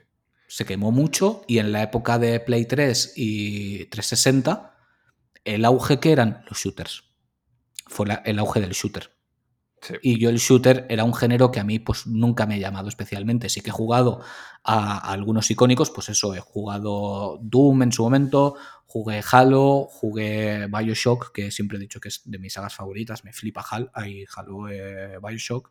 se 0.48 0.64
quemó 0.64 0.92
mucho 0.92 1.44
y 1.46 1.58
en 1.58 1.72
la 1.72 1.82
época 1.82 2.18
de 2.18 2.38
Play 2.40 2.66
3 2.66 3.14
y 3.16 3.86
360, 3.86 4.74
el 5.44 5.64
auge 5.64 6.00
que 6.00 6.12
eran 6.12 6.44
los 6.48 6.58
shooters. 6.58 7.04
Fue 7.86 8.06
el 8.24 8.38
auge 8.38 8.60
del 8.60 8.72
shooter. 8.72 9.15
Y 10.02 10.18
yo 10.18 10.30
el 10.30 10.38
shooter 10.38 10.86
era 10.88 11.04
un 11.04 11.14
género 11.14 11.50
que 11.50 11.60
a 11.60 11.64
mí 11.64 11.78
pues 11.78 12.06
nunca 12.06 12.46
me 12.46 12.54
ha 12.54 12.58
llamado 12.58 12.88
especialmente. 12.88 13.48
Sí 13.48 13.60
que 13.60 13.70
he 13.70 13.72
jugado 13.72 14.20
a, 14.64 14.98
algunos 15.12 15.50
icónicos, 15.50 15.90
pues 15.90 16.08
eso, 16.08 16.34
he 16.34 16.40
jugado 16.40 17.38
Doom 17.42 17.82
en 17.82 17.92
su 17.92 18.02
momento, 18.02 18.56
jugué 18.86 19.22
Halo, 19.30 19.86
jugué 19.90 20.66
Bioshock, 20.68 21.32
que 21.32 21.50
siempre 21.50 21.78
he 21.78 21.80
dicho 21.80 22.00
que 22.00 22.08
es 22.08 22.22
de 22.24 22.38
mis 22.38 22.52
sagas 22.52 22.74
favoritas, 22.74 23.24
me 23.24 23.32
flipa 23.32 23.64
Halo, 23.68 23.90
hay 23.94 24.24
Halo 24.34 24.68
eh, 24.68 25.18
Bioshock, 25.22 25.70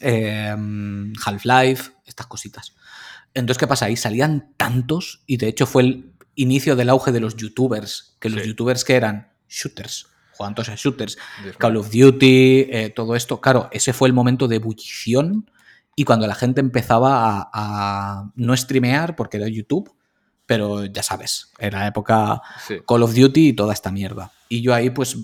em, 0.00 1.12
Half-Life, 1.24 1.92
estas 2.06 2.26
cositas. 2.26 2.74
Entonces, 3.34 3.58
¿qué 3.58 3.66
pasa? 3.66 3.86
Ahí 3.86 3.96
salían 3.96 4.54
tantos 4.56 5.22
y 5.26 5.36
de 5.36 5.48
hecho 5.48 5.66
fue 5.66 5.82
el 5.82 6.12
inicio 6.34 6.76
del 6.76 6.88
auge 6.88 7.12
de 7.12 7.20
los 7.20 7.36
youtubers, 7.36 8.16
que 8.20 8.30
los 8.30 8.44
youtubers 8.44 8.84
que 8.84 8.94
eran 8.94 9.32
shooters, 9.48 10.08
jugaban 10.38 10.54
todos 10.54 10.68
a 10.68 10.76
shooters, 10.76 11.18
Call 11.58 11.76
of 11.76 11.90
Duty, 11.90 12.68
eh, 12.70 12.92
todo 12.94 13.16
esto, 13.16 13.40
claro, 13.40 13.68
ese 13.72 13.92
fue 13.92 14.06
el 14.06 14.14
momento 14.14 14.46
de 14.46 14.56
ebullición 14.56 15.50
y 15.96 16.04
cuando 16.04 16.28
la 16.28 16.36
gente 16.36 16.60
empezaba 16.60 17.50
a, 17.52 18.30
no 18.36 18.56
streamear 18.56 19.16
porque 19.16 19.38
era 19.38 19.48
YouTube, 19.48 19.92
pero 20.46 20.84
ya 20.84 21.02
sabes, 21.02 21.52
era 21.58 21.88
época 21.88 22.40
Call 22.86 23.02
of 23.02 23.14
Duty 23.14 23.48
y 23.48 23.52
toda 23.52 23.74
esta 23.74 23.90
mierda. 23.90 24.30
Y 24.48 24.62
yo 24.62 24.72
ahí 24.74 24.90
pues 24.90 25.16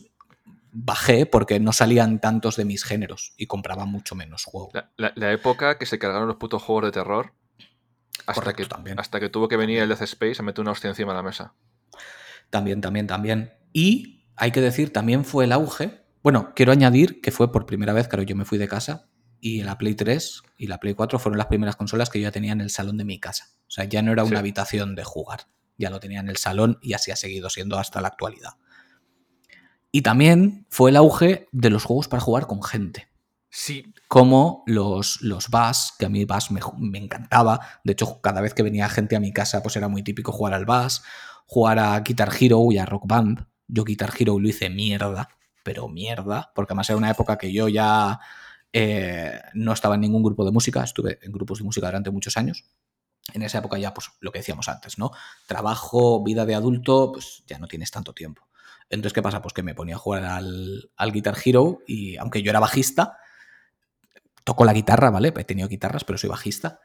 bajé 0.73 1.27
porque 1.27 1.61
no 1.61 1.73
salían 1.73 2.21
tantos 2.21 2.57
de 2.57 2.65
mis 2.65 2.83
géneros 2.83 3.35
y 3.37 3.47
compraba 3.47 3.87
mucho 3.87 4.17
menos 4.17 4.45
juego. 4.45 4.73
la 4.97 5.33
época 5.33 5.79
que 5.79 5.87
se 5.87 5.99
cargaron 6.01 6.27
los 6.27 6.37
putos 6.37 6.61
juegos 6.61 6.87
de 6.87 6.91
terror 6.91 7.33
hasta, 8.27 8.53
que, 8.53 8.65
también. 8.65 8.99
hasta 8.99 9.21
que 9.21 9.29
tuvo 9.29 9.49
que 9.49 9.57
venir 9.57 9.81
el 9.81 9.89
Death 9.89 10.03
Space 10.03 10.37
a 10.39 10.43
meter 10.43 10.62
una 10.62 10.73
hostia 10.73 10.89
encima 10.89 11.12
de 11.12 11.17
la 11.17 11.23
mesa. 11.23 11.55
También, 12.51 12.81
también, 12.81 13.07
también. 13.07 13.53
Y 13.73 14.24
hay 14.37 14.51
que 14.53 14.61
decir, 14.61 14.93
también 14.93 15.24
fue 15.24 15.45
el 15.45 15.53
auge. 15.53 16.03
Bueno, 16.22 16.53
quiero 16.55 16.72
añadir 16.72 17.20
que 17.20 17.30
fue 17.30 17.53
por 17.53 17.66
primera 17.66 17.93
vez, 17.93 18.09
claro, 18.09 18.22
yo 18.22 18.37
me 18.37 18.45
fui 18.45 18.59
de 18.59 18.68
casa 18.68 19.09
y 19.41 19.62
la 19.62 19.76
Play 19.76 19.95
3 19.95 20.43
y 20.57 20.66
la 20.68 20.78
Play 20.78 20.95
4 20.95 21.18
fueron 21.18 21.39
las 21.39 21.49
primeras 21.49 21.76
consolas 21.76 22.09
que 22.09 22.18
yo 22.18 22.28
ya 22.28 22.32
tenía 22.32 22.53
en 22.53 22.62
el 22.62 22.70
salón 22.70 22.97
de 22.97 23.05
mi 23.05 23.20
casa. 23.20 23.51
O 23.66 23.70
sea, 23.70 23.85
ya 23.85 24.01
no 24.01 24.11
era 24.12 24.24
una 24.24 24.39
habitación 24.39 24.95
de 24.95 25.05
jugar, 25.05 25.49
ya 25.76 25.91
lo 25.91 26.01
tenía 26.01 26.20
en 26.20 26.28
el 26.28 26.39
salón 26.39 26.78
y 26.80 26.95
así 26.95 27.11
ha 27.11 27.16
seguido 27.16 27.51
siendo 27.51 27.78
hasta 27.78 28.01
la 28.01 28.09
actualidad. 28.09 28.53
Y 29.93 30.03
también 30.03 30.66
fue 30.70 30.91
el 30.91 30.97
auge 30.97 31.47
de 31.53 31.70
los 31.70 31.85
juegos 31.85 32.09
para 32.09 32.22
jugar 32.22 32.47
con 32.47 32.62
gente. 32.62 33.09
Sí. 33.51 33.95
Como 34.09 34.64
los, 34.66 35.20
los 35.20 35.49
Bass, 35.51 35.93
que 35.97 36.07
a 36.07 36.09
mí 36.09 36.24
Bass 36.24 36.51
me, 36.51 36.61
me, 36.78 36.99
encantaba. 36.99 37.61
De 37.85 37.93
hecho, 37.93 38.20
cada 38.20 38.41
vez 38.41 38.55
que 38.55 38.64
venía 38.64 38.89
gente 38.89 39.14
a 39.14 39.20
mi 39.20 39.32
casa, 39.32 39.62
pues 39.62 39.76
era 39.76 39.87
muy 39.87 40.03
típico 40.03 40.32
jugar 40.32 40.55
al 40.55 40.64
Bass, 40.64 41.05
jugar 41.47 41.78
a 41.78 42.01
Guitar 42.01 42.30
Hero 42.41 42.66
y 42.72 42.78
a 42.78 42.87
Rock 42.87 43.05
Band. 43.07 43.47
Yo 43.67 43.85
Guitar 43.85 44.12
Hero 44.19 44.39
lo 44.39 44.49
hice 44.49 44.71
mierda, 44.71 45.29
pero 45.62 45.89
mierda, 45.89 46.53
porque 46.55 46.73
además 46.73 46.91
era 46.91 46.97
una 46.97 47.11
época 47.11 47.39
que 47.39 47.53
yo 47.53 47.69
ya 47.69 48.21
eh, 48.73 49.41
no 49.55 49.73
estaba 49.73 49.95
en 49.95 50.03
ningún 50.03 50.23
grupo 50.23 50.45
de 50.45 50.53
música, 50.53 50.83
estuve 50.83 51.19
en 51.23 51.33
grupos 51.33 51.59
de 51.59 51.65
música 51.65 51.87
durante 51.87 52.11
muchos 52.11 52.37
años. 52.37 52.65
En 53.33 53.43
esa 53.43 53.59
época 53.59 53.79
ya, 53.79 53.95
pues 53.95 54.11
lo 54.21 54.33
que 54.33 54.41
decíamos 54.41 54.69
antes, 54.69 54.99
¿no? 54.99 55.12
Trabajo, 55.47 56.23
vida 56.23 56.45
de 56.45 56.55
adulto, 56.55 57.12
pues 57.12 57.43
ya 57.47 57.59
no 57.59 57.67
tienes 57.69 57.91
tanto 57.91 58.12
tiempo. 58.12 58.47
Entonces, 58.91 59.15
¿qué 59.15 59.23
pasa? 59.23 59.41
Pues 59.41 59.55
que 59.55 59.62
me 59.62 59.75
ponía 59.75 59.95
a 59.95 59.99
jugar 59.99 60.25
al, 60.25 60.91
al 60.97 61.12
Guitar 61.12 61.37
Hero 61.43 61.81
y 61.87 62.17
aunque 62.17 62.43
yo 62.43 62.51
era 62.51 62.61
bajista, 62.61 63.17
toco 64.45 64.65
la 64.65 64.75
guitarra, 64.75 65.11
¿vale? 65.11 65.33
He 65.35 65.45
tenido 65.45 65.69
guitarras, 65.69 66.05
pero 66.05 66.19
soy 66.19 66.29
bajista. 66.29 66.81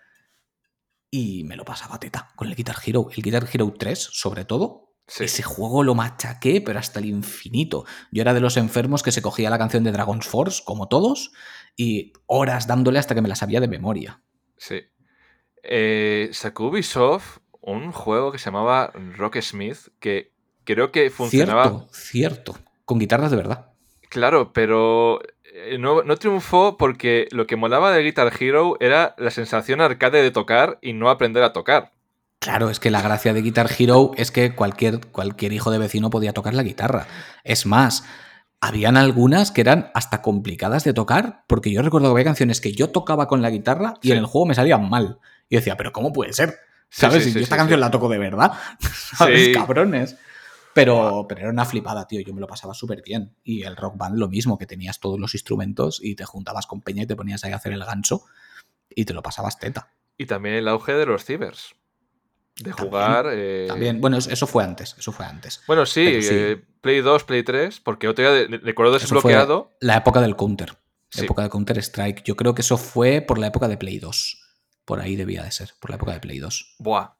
Y 1.12 1.44
me 1.44 1.56
lo 1.56 1.66
pasaba 1.66 2.00
teta 2.00 2.32
con 2.36 2.48
el 2.48 2.56
Guitar 2.56 2.78
Hero. 2.86 3.10
El 3.16 3.22
Guitar 3.22 3.48
Hero 3.52 3.74
3, 3.78 4.00
sobre 4.00 4.46
todo. 4.46 4.89
Ese 5.18 5.44
juego 5.44 5.84
lo 5.84 5.96
machaqué, 5.96 6.62
pero 6.62 6.80
hasta 6.80 7.00
el 7.00 7.06
infinito. 7.06 7.86
Yo 8.12 8.22
era 8.22 8.34
de 8.34 8.40
los 8.40 8.58
enfermos 8.58 9.04
que 9.04 9.12
se 9.12 9.22
cogía 9.22 9.50
la 9.50 9.58
canción 9.58 9.84
de 9.84 9.92
Dragon's 9.92 10.28
Force, 10.28 10.62
como 10.64 10.88
todos, 10.88 11.32
y 11.76 12.14
horas 12.28 12.68
dándole 12.68 13.00
hasta 13.00 13.16
que 13.16 13.22
me 13.22 13.30
la 13.30 13.36
sabía 13.36 13.60
de 13.60 13.68
memoria. 13.68 14.22
Sí. 14.58 14.82
Eh, 15.64 16.30
sacó 16.32 16.68
Ubisoft 16.68 17.40
un 17.62 17.92
juego 17.92 18.32
que 18.32 18.38
se 18.38 18.46
llamaba 18.46 18.92
Rock 19.16 19.40
Smith, 19.42 19.90
que 20.00 20.32
creo 20.64 20.92
que 20.92 21.10
funcionaba. 21.10 21.64
Cierto, 21.64 21.88
cierto. 21.92 22.58
Con 22.86 23.00
guitarras 23.00 23.32
de 23.32 23.38
verdad. 23.38 23.72
Claro, 24.10 24.54
pero 24.54 25.22
eh, 25.54 25.78
no, 25.78 26.04
triunfó 26.18 26.78
porque 26.78 27.28
lo 27.32 27.48
que 27.48 27.56
molaba 27.56 27.92
de 27.92 28.04
Guitar 28.04 28.32
Hero 28.40 28.78
era 28.80 29.14
la 29.18 29.32
sensación 29.32 29.82
arcade 29.82 30.22
de 30.22 30.32
tocar 30.32 30.80
y 30.82 30.94
no 30.94 31.10
aprender 31.10 31.44
a 31.44 31.54
tocar. 31.54 31.92
Claro, 32.40 32.70
es 32.70 32.80
que 32.80 32.90
la 32.90 33.02
gracia 33.02 33.34
de 33.34 33.42
Guitar 33.42 33.70
Hero 33.78 34.12
es 34.16 34.32
que 34.32 34.56
cualquier, 34.56 35.08
cualquier 35.08 35.52
hijo 35.52 35.72
de 35.72 35.78
vecino 35.78 36.10
podía 36.10 36.34
tocar 36.34 36.54
la 36.54 36.64
guitarra. 36.64 37.06
Es 37.44 37.66
más, 37.66 38.06
habían 38.62 38.96
algunas 38.96 39.52
que 39.52 39.62
eran 39.62 39.92
hasta 39.94 40.22
complicadas 40.22 40.86
de 40.86 40.94
tocar, 40.94 41.44
porque 41.48 41.72
yo 41.72 41.82
recuerdo 41.82 42.08
que 42.08 42.12
había 42.12 42.24
canciones 42.24 42.62
que 42.62 42.72
yo 42.72 42.90
tocaba 42.92 43.28
con 43.28 43.42
la 43.42 43.50
guitarra 43.50 43.96
y 44.02 44.12
en 44.12 44.20
el 44.20 44.26
juego 44.26 44.46
me 44.46 44.56
salían 44.56 44.90
mal. 44.90 45.20
Y 45.50 45.58
decía, 45.58 45.76
pero 45.76 45.92
¿cómo 45.92 46.14
puede 46.14 46.32
ser? 46.32 46.56
¿Sabes? 46.90 47.24
si 47.24 47.34
yo 47.34 47.42
esta 47.42 47.58
canción 47.58 47.80
la 47.80 47.92
toco 47.92 48.08
de 48.08 48.18
verdad. 48.18 48.54
¿Sabes? 49.18 49.56
Cabrones. 49.56 50.18
Pero, 50.74 51.26
pero 51.28 51.42
era 51.42 51.50
una 51.50 51.66
flipada, 51.66 52.08
tío. 52.08 52.22
Yo 52.22 52.34
me 52.34 52.42
lo 52.42 52.48
pasaba 52.48 52.74
súper 52.74 53.02
bien. 53.04 53.36
Y 53.44 53.64
el 53.64 53.76
rock 53.76 53.98
band 53.98 54.18
lo 54.18 54.30
mismo, 54.30 54.58
que 54.58 54.66
tenías 54.66 55.00
todos 55.00 55.20
los 55.20 55.34
instrumentos 55.34 56.00
y 56.02 56.16
te 56.16 56.26
juntabas 56.26 56.68
con 56.68 56.82
Peña 56.82 57.04
y 57.04 57.08
te 57.08 57.16
ponías 57.16 57.44
ahí 57.44 57.52
a 57.52 57.58
hacer 57.58 57.74
el 57.74 57.84
gancho 57.84 58.24
y 58.90 59.06
te 59.06 59.14
lo 59.14 59.22
pasabas 59.22 59.60
teta. 59.60 59.92
Y 60.18 60.26
también 60.26 60.56
el 60.56 60.68
auge 60.68 60.94
de 60.94 61.06
los 61.06 61.26
cibers. 61.26 61.76
De 62.60 62.72
jugar. 62.72 63.28
Eh, 63.32 63.66
también, 63.68 64.02
bueno, 64.02 64.18
eso 64.18 64.48
fue 64.48 64.64
antes. 64.64 64.96
Eso 64.98 65.12
fue 65.12 65.26
antes. 65.26 65.62
Bueno, 65.68 65.86
sí, 65.86 66.06
eh, 66.08 66.62
Play 66.82 67.02
2, 67.02 67.24
Play 67.24 67.44
3, 67.44 67.80
porque 67.80 68.08
otro 68.08 68.34
día 68.34 68.60
recuerdo 68.62 68.94
desbloqueado. 68.94 69.72
La 69.80 69.98
época 69.98 70.22
del 70.22 70.36
Counter. 70.36 70.78
La 71.16 71.24
época 71.24 71.44
de 71.44 71.50
Counter 71.50 71.78
Strike. 71.80 72.24
Yo 72.24 72.36
creo 72.36 72.54
que 72.54 72.62
eso 72.62 72.78
fue 72.78 73.22
por 73.22 73.40
la 73.40 73.48
época 73.48 73.68
de 73.68 73.78
Play 73.78 74.00
2. 74.00 74.46
Por 74.86 75.00
ahí 75.00 75.16
debía 75.16 75.44
de 75.44 75.52
ser, 75.52 75.72
por 75.80 75.90
la 75.90 75.96
época 75.96 76.14
de 76.14 76.20
Play 76.20 76.40
2. 76.40 76.76
Buah. 76.80 77.16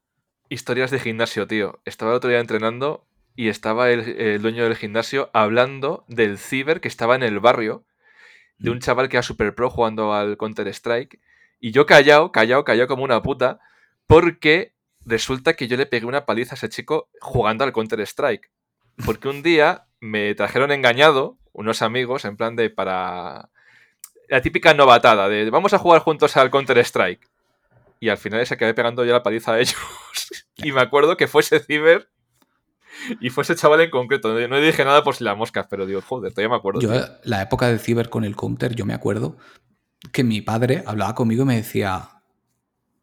Historias 0.50 0.92
de 0.92 1.00
gimnasio, 1.00 1.48
tío. 1.48 1.80
Estaba 1.86 2.12
el 2.12 2.18
otro 2.18 2.30
día 2.30 2.40
entrenando 2.40 3.08
y 3.36 3.48
estaba 3.48 3.90
el, 3.92 4.42
dueño 4.42 4.64
del 4.64 4.76
gimnasio 4.76 5.30
hablando 5.34 6.04
del 6.08 6.38
ciber 6.38 6.82
que 6.82 6.88
estaba 6.88 7.16
en 7.16 7.24
el 7.24 7.40
barrio, 7.40 7.86
de 8.58 8.72
un 8.72 8.78
mm. 8.78 8.82
chaval 8.82 9.10
que 9.10 9.18
era 9.18 9.24
super 9.24 9.56
pro 9.56 9.70
jugando 9.70 10.14
al 10.14 10.38
Counter-Strike. 10.38 11.22
Y 11.60 11.72
yo 11.72 11.86
callado, 11.86 12.32
callado, 12.32 12.64
callado 12.64 12.88
como 12.88 13.04
una 13.04 13.22
puta, 13.22 13.60
porque 14.08 14.74
resulta 15.10 15.54
que 15.54 15.68
yo 15.68 15.78
le 15.78 15.86
pegué 15.86 16.06
una 16.06 16.26
paliza 16.26 16.54
a 16.54 16.58
ese 16.58 16.70
chico 16.70 17.10
jugando 17.20 17.64
al 17.64 17.74
Counter-Strike. 17.74 18.50
Porque 19.06 19.28
un 19.28 19.42
día 19.44 19.86
me 20.00 20.34
trajeron 20.36 20.72
engañado 20.72 21.38
unos 21.54 21.82
amigos 21.82 22.26
en 22.26 22.38
plan 22.38 22.56
de 22.56 22.70
para... 22.70 23.50
La 24.28 24.42
típica 24.42 24.74
novatada 24.74 25.28
de 25.28 25.50
vamos 25.50 25.74
a 25.74 25.80
jugar 25.80 26.02
juntos 26.02 26.38
al 26.38 26.52
Counter-Strike. 26.52 27.28
Y 28.00 28.10
al 28.10 28.18
final 28.18 28.46
se 28.46 28.54
acabé 28.54 28.74
pegando 28.74 29.04
yo 29.04 29.12
la 29.12 29.24
paliza 29.24 29.54
a 29.54 29.60
ellos. 29.60 29.76
y 30.56 30.72
me 30.72 30.82
acuerdo 30.82 31.18
que 31.18 31.28
fue 31.28 31.42
ese 31.42 31.60
ciber 31.60 32.10
y 33.20 33.30
fue 33.30 33.44
ese 33.44 33.56
chaval 33.56 33.82
en 33.82 33.90
concreto. 33.90 34.34
No 34.48 34.58
dije 34.62 34.86
nada 34.86 35.04
por 35.04 35.16
si 35.16 35.24
la 35.24 35.36
moscas, 35.36 35.68
pero 35.70 35.86
digo, 35.86 36.02
joder, 36.02 36.32
todavía 36.32 36.50
me 36.50 36.58
acuerdo. 36.58 36.82
Yo, 36.82 36.92
la 37.24 37.42
época 37.42 37.68
del 37.68 37.80
ciber 37.80 38.10
con 38.10 38.24
el 38.24 38.36
counter, 38.36 38.76
yo 38.76 38.86
me 38.86 38.94
acuerdo 38.94 39.38
que 40.12 40.24
mi 40.24 40.42
padre 40.42 40.84
hablaba 40.86 41.16
conmigo 41.16 41.44
y 41.44 41.48
me 41.48 41.56
decía, 41.56 42.19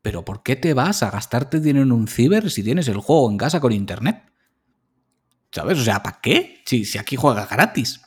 pero 0.07 0.25
¿por 0.25 0.45
qué 0.45 0.55
te 0.55 0.73
vas 0.73 1.03
a 1.03 1.11
gastarte 1.11 1.59
dinero 1.59 1.85
en 1.85 1.91
un 1.91 2.07
ciber 2.07 2.49
si 2.49 2.63
tienes 2.63 2.87
el 2.87 2.99
juego 2.99 3.29
en 3.29 3.37
casa 3.37 3.59
con 3.59 3.73
internet? 3.73 4.23
¿Sabes? 5.51 5.81
O 5.81 5.83
sea, 5.83 6.01
¿para 6.01 6.21
qué? 6.23 6.63
Si, 6.65 6.85
si 6.85 6.97
aquí 6.97 7.17
juegas 7.17 7.51
gratis. 7.51 8.03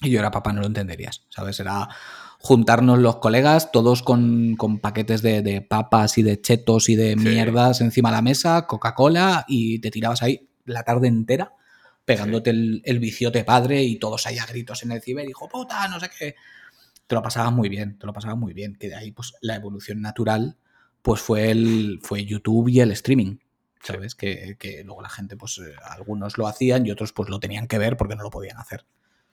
Y 0.00 0.08
yo 0.08 0.20
era 0.20 0.30
papá, 0.30 0.54
no 0.54 0.62
lo 0.62 0.66
entenderías, 0.68 1.26
¿sabes? 1.28 1.60
Era 1.60 1.90
juntarnos 2.38 2.98
los 2.98 3.16
colegas, 3.16 3.72
todos 3.72 4.02
con, 4.02 4.56
paquetes 4.80 5.20
de, 5.20 5.60
papas 5.60 6.16
y 6.16 6.22
de 6.22 6.40
chetos 6.40 6.88
y 6.88 6.96
de 6.96 7.14
mierdas 7.14 7.82
encima 7.82 8.08
de 8.08 8.16
la 8.16 8.22
mesa, 8.22 8.66
Coca-Cola, 8.66 9.44
y 9.46 9.80
te 9.80 9.90
tirabas 9.90 10.22
ahí 10.22 10.48
la 10.64 10.82
tarde 10.82 11.08
entera 11.08 11.52
pegándote 12.06 12.52
el, 12.52 12.98
viciote 13.00 13.44
padre 13.44 13.82
y 13.82 13.98
todos 13.98 14.26
ahí 14.26 14.38
a 14.38 14.46
gritos 14.46 14.82
en 14.82 14.92
el 14.92 15.02
ciber, 15.02 15.28
hijo 15.28 15.46
puta, 15.46 15.88
no 15.88 16.00
sé 16.00 16.08
qué. 16.18 16.36
Te 17.06 17.14
lo 17.14 17.20
pasabas 17.20 17.52
muy 17.52 17.68
bien, 17.68 17.98
te 17.98 18.06
lo 18.06 18.14
pasabas 18.14 18.38
muy 18.38 18.54
bien. 18.54 18.76
Que 18.76 18.88
de 18.88 18.94
ahí, 18.94 19.12
pues, 19.12 19.34
la 19.42 19.56
evolución 19.56 20.00
natural, 20.00 20.56
pues 21.04 21.20
fue 21.20 21.50
el. 21.50 22.00
fue 22.02 22.24
YouTube 22.24 22.70
y 22.70 22.80
el 22.80 22.90
streaming. 22.90 23.36
¿sabes? 23.82 24.14
Que, 24.14 24.56
que, 24.58 24.82
luego 24.82 25.02
la 25.02 25.10
gente, 25.10 25.36
pues 25.36 25.58
eh, 25.58 25.74
algunos 25.90 26.38
lo 26.38 26.46
hacían 26.46 26.86
y 26.86 26.90
otros 26.90 27.12
pues 27.12 27.28
lo 27.28 27.38
tenían 27.38 27.66
que 27.66 27.76
ver 27.76 27.98
porque 27.98 28.16
no 28.16 28.22
lo 28.22 28.30
podían 28.30 28.56
hacer. 28.56 28.86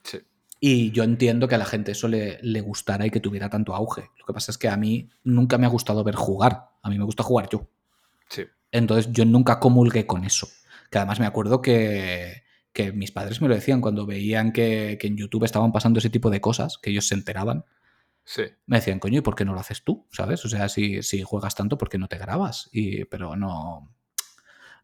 Sí. 0.04 0.18
Y 0.60 0.90
yo 0.90 1.02
entiendo 1.02 1.48
que 1.48 1.54
a 1.54 1.58
la 1.58 1.64
gente 1.64 1.92
eso 1.92 2.06
le, 2.06 2.38
le, 2.42 2.60
gustara 2.60 3.06
y 3.06 3.10
que 3.10 3.20
tuviera 3.20 3.48
tanto 3.48 3.74
auge. 3.74 4.10
Lo 4.18 4.26
que 4.26 4.34
pasa 4.34 4.52
es 4.52 4.58
que 4.58 4.68
a 4.68 4.76
mí 4.76 5.08
nunca 5.24 5.56
me 5.56 5.64
ha 5.64 5.70
gustado 5.70 6.04
ver 6.04 6.14
jugar. 6.14 6.68
A 6.82 6.90
mí 6.90 6.98
me 6.98 7.04
gusta 7.04 7.22
jugar 7.22 7.48
yo. 7.50 7.66
Sí. 8.28 8.44
Entonces 8.70 9.10
yo 9.10 9.24
nunca 9.24 9.58
comulgué 9.58 10.06
con 10.06 10.24
eso. 10.24 10.48
Que 10.90 10.98
además 10.98 11.18
me 11.18 11.26
acuerdo 11.26 11.62
que, 11.62 12.42
que 12.74 12.92
mis 12.92 13.10
padres 13.10 13.40
me 13.40 13.48
lo 13.48 13.54
decían 13.54 13.80
cuando 13.80 14.04
veían 14.04 14.52
que, 14.52 14.98
que, 15.00 15.06
en 15.06 15.16
YouTube 15.16 15.44
estaban 15.44 15.72
pasando 15.72 15.98
ese 15.98 16.10
tipo 16.10 16.28
de 16.28 16.42
cosas, 16.42 16.76
que 16.76 16.90
ellos 16.90 17.08
se 17.08 17.14
enteraban. 17.14 17.64
Sí. 18.24 18.44
Me 18.66 18.76
decían, 18.76 18.98
coño, 18.98 19.18
¿y 19.18 19.22
por 19.22 19.34
qué 19.34 19.44
no 19.44 19.52
lo 19.52 19.60
haces 19.60 19.82
tú? 19.82 20.06
¿Sabes? 20.10 20.44
O 20.44 20.48
sea, 20.48 20.68
si, 20.68 21.02
si 21.02 21.22
juegas 21.22 21.54
tanto, 21.54 21.78
¿por 21.78 21.88
qué 21.88 21.98
no 21.98 22.08
te 22.08 22.18
grabas? 22.18 22.68
Y, 22.72 23.04
pero 23.06 23.36
no. 23.36 23.92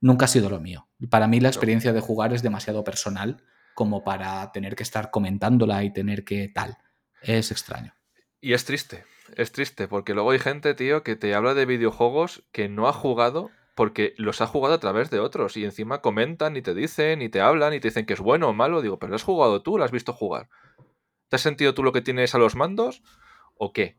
Nunca 0.01 0.26
ha 0.26 0.28
sido 0.28 0.51
lo 0.51 0.61
mío. 0.61 0.89
Para 1.11 1.26
mí 1.26 1.41
la 1.41 1.49
experiencia 1.49 1.93
de 1.93 2.01
jugar 2.01 2.32
es 2.32 2.43
demasiado 2.43 2.84
personal 2.84 3.43
como 3.74 4.03
para 4.03 4.51
tener 4.53 4.74
que 4.74 4.82
estar 4.82 5.11
comentándola 5.11 5.84
y 5.84 5.93
tener 5.93 6.24
que 6.24 6.49
tal. 6.49 6.78
Es 7.22 7.51
extraño. 7.51 7.95
Y 8.41 8.53
es 8.53 8.64
triste, 8.64 9.05
es 9.36 9.53
triste, 9.53 9.89
porque 9.89 10.14
luego 10.14 10.30
hay 10.30 10.39
gente, 10.39 10.74
tío, 10.74 11.03
que 11.03 11.16
te 11.16 11.34
habla 11.34 11.55
de 11.55 11.66
videojuegos 11.66 12.45
que 12.53 12.68
no 12.68 12.89
ha 12.89 12.93
jugado 12.93 13.51
porque 13.74 14.14
los 14.16 14.41
ha 14.41 14.47
jugado 14.49 14.74
a 14.74 14.80
través 14.80 15.11
de 15.11 15.20
otros 15.20 15.57
y 15.57 15.64
encima 15.64 16.01
comentan 16.01 16.57
y 16.57 16.62
te 16.62 16.74
dicen 16.74 17.22
y 17.22 17.28
te 17.28 17.41
hablan 17.41 17.74
y 17.74 17.78
te 17.78 17.89
dicen 17.89 18.07
que 18.07 18.14
es 18.14 18.20
bueno 18.20 18.49
o 18.49 18.53
malo. 18.53 18.82
Digo, 18.82 18.99
pero 18.99 19.11
lo 19.11 19.16
has 19.16 19.22
jugado 19.22 19.62
tú, 19.62 19.78
lo 19.78 19.84
has 19.84 19.93
visto 19.93 20.12
jugar. 20.12 20.49
¿Te 21.28 21.36
has 21.36 21.43
sentido 21.43 21.74
tú 21.74 21.84
lo 21.84 21.93
que 21.93 22.01
tienes 22.01 22.34
a 22.34 22.39
los 22.39 22.57
mandos 22.57 23.03
o 23.59 23.72
qué? 23.72 23.96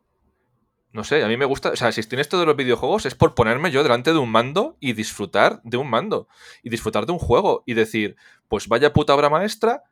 No 0.92 1.04
sé, 1.04 1.24
a 1.24 1.28
mí 1.28 1.38
me 1.38 1.46
gusta, 1.46 1.70
o 1.70 1.76
sea, 1.76 1.92
si 1.92 2.00
estoy 2.00 2.16
en 2.16 2.22
esto 2.22 2.40
de 2.40 2.48
los 2.48 2.56
videojuegos 2.56 3.06
es 3.06 3.14
por 3.14 3.36
ponerme 3.36 3.70
yo 3.70 3.84
delante 3.84 4.12
de 4.12 4.18
un 4.18 4.32
mando 4.32 4.76
y 4.80 4.94
disfrutar 4.94 5.62
de 5.64 5.78
un 5.78 5.88
mando 5.88 6.28
y 6.64 6.72
disfrutar 6.72 7.06
de 7.06 7.12
un 7.12 7.20
juego 7.20 7.64
y 7.68 7.76
decir, 7.76 8.16
pues 8.48 8.68
vaya 8.68 8.92
puta 8.92 9.14
obra 9.14 9.30
maestra, 9.30 9.84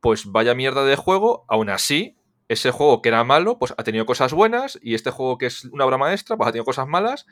pues 0.00 0.30
vaya 0.30 0.54
mierda 0.54 0.84
de 0.84 0.96
juego, 0.96 1.46
aún 1.48 1.70
así, 1.70 2.18
ese 2.48 2.70
juego 2.70 3.00
que 3.00 3.08
era 3.08 3.24
malo, 3.24 3.58
pues 3.58 3.72
ha 3.78 3.82
tenido 3.82 4.04
cosas 4.04 4.34
buenas 4.34 4.78
y 4.82 4.94
este 4.94 5.10
juego 5.10 5.38
que 5.38 5.46
es 5.46 5.64
una 5.64 5.86
obra 5.86 5.96
maestra, 5.96 6.36
pues 6.36 6.48
ha 6.48 6.52
tenido 6.52 6.66
cosas 6.66 6.86
malas 6.86 7.26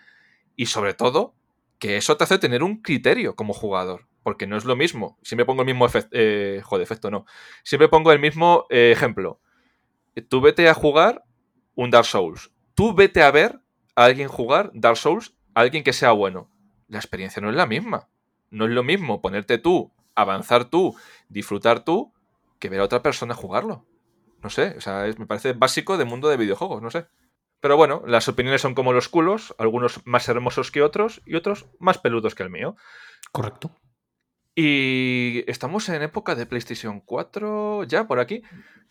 y 0.56 0.66
sobre 0.66 0.94
todo, 0.94 1.34
que 1.78 1.98
eso 1.98 2.16
te 2.16 2.24
hace 2.24 2.38
tener 2.38 2.62
un 2.62 2.80
criterio 2.80 3.36
como 3.36 3.52
jugador, 3.52 4.06
porque 4.22 4.46
no 4.46 4.56
es 4.56 4.64
lo 4.64 4.76
mismo, 4.76 5.18
siempre 5.22 5.44
pongo 5.44 5.60
el 5.60 5.66
mismo 5.66 5.84
efecto, 5.84 6.08
eh, 6.12 6.62
joder, 6.64 6.84
efecto 6.84 7.10
no, 7.10 7.26
siempre 7.64 7.88
pongo 7.88 8.12
el 8.12 8.18
mismo 8.18 8.66
eh, 8.70 8.92
ejemplo. 8.92 9.40
Tú 10.28 10.40
vete 10.40 10.68
a 10.68 10.74
jugar 10.74 11.24
un 11.80 11.90
Dark 11.90 12.04
Souls, 12.04 12.50
tú 12.74 12.92
vete 12.92 13.22
a 13.22 13.30
ver 13.30 13.58
a 13.96 14.04
alguien 14.04 14.28
jugar 14.28 14.70
Dark 14.74 14.98
Souls, 14.98 15.34
a 15.54 15.60
alguien 15.62 15.82
que 15.82 15.94
sea 15.94 16.12
bueno. 16.12 16.50
La 16.88 16.98
experiencia 16.98 17.40
no 17.40 17.48
es 17.48 17.56
la 17.56 17.64
misma. 17.64 18.10
No 18.50 18.66
es 18.66 18.70
lo 18.70 18.82
mismo 18.82 19.22
ponerte 19.22 19.56
tú, 19.56 19.90
avanzar 20.14 20.66
tú, 20.66 20.94
disfrutar 21.30 21.82
tú, 21.82 22.12
que 22.58 22.68
ver 22.68 22.80
a 22.80 22.84
otra 22.84 23.02
persona 23.02 23.34
jugarlo. 23.34 23.86
No 24.42 24.50
sé, 24.50 24.74
o 24.76 24.80
sea, 24.82 25.06
es, 25.06 25.18
me 25.18 25.24
parece 25.24 25.54
básico 25.54 25.96
del 25.96 26.06
mundo 26.06 26.28
de 26.28 26.36
videojuegos, 26.36 26.82
no 26.82 26.90
sé. 26.90 27.06
Pero 27.60 27.78
bueno, 27.78 28.02
las 28.06 28.28
opiniones 28.28 28.60
son 28.60 28.74
como 28.74 28.92
los 28.92 29.08
culos, 29.08 29.54
algunos 29.56 30.06
más 30.06 30.28
hermosos 30.28 30.70
que 30.70 30.82
otros 30.82 31.22
y 31.24 31.34
otros 31.34 31.64
más 31.78 31.96
peludos 31.96 32.34
que 32.34 32.42
el 32.42 32.50
mío. 32.50 32.76
Correcto. 33.32 33.70
Y 34.54 35.44
estamos 35.46 35.88
en 35.88 36.02
época 36.02 36.34
de 36.34 36.46
PlayStation 36.46 37.00
4 37.00 37.84
ya 37.84 38.06
por 38.06 38.20
aquí. 38.20 38.42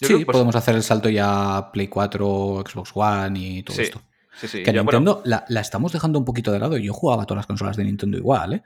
Yo 0.01 0.07
sí, 0.07 0.25
pues, 0.25 0.33
podemos 0.33 0.55
hacer 0.55 0.75
el 0.75 0.83
salto 0.83 1.09
ya 1.09 1.57
a 1.57 1.71
Play 1.71 1.87
4, 1.87 2.63
Xbox 2.67 2.91
One 2.93 3.39
y 3.39 3.63
todo 3.63 3.75
sí, 3.75 3.83
esto. 3.83 4.01
Sí, 4.39 4.47
sí. 4.47 4.57
Que 4.63 4.71
ya, 4.71 4.81
Nintendo 4.81 5.15
bueno, 5.15 5.21
la, 5.25 5.45
la, 5.49 5.59
estamos 5.59 5.91
dejando 5.91 6.17
un 6.17 6.25
poquito 6.25 6.51
de 6.51 6.59
lado. 6.59 6.77
Yo 6.77 6.93
jugaba 6.93 7.25
todas 7.25 7.39
las 7.39 7.47
consolas 7.47 7.75
de 7.75 7.83
Nintendo 7.83 8.17
igual, 8.17 8.53
¿eh? 8.53 8.63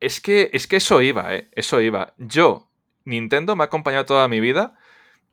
Es 0.00 0.20
que, 0.20 0.50
es 0.52 0.66
que 0.66 0.76
eso 0.76 1.02
iba, 1.02 1.34
¿eh? 1.34 1.48
Eso 1.52 1.80
iba. 1.80 2.14
Yo, 2.18 2.68
Nintendo 3.04 3.56
me 3.56 3.64
ha 3.64 3.66
acompañado 3.66 4.04
toda 4.04 4.28
mi 4.28 4.38
vida, 4.38 4.78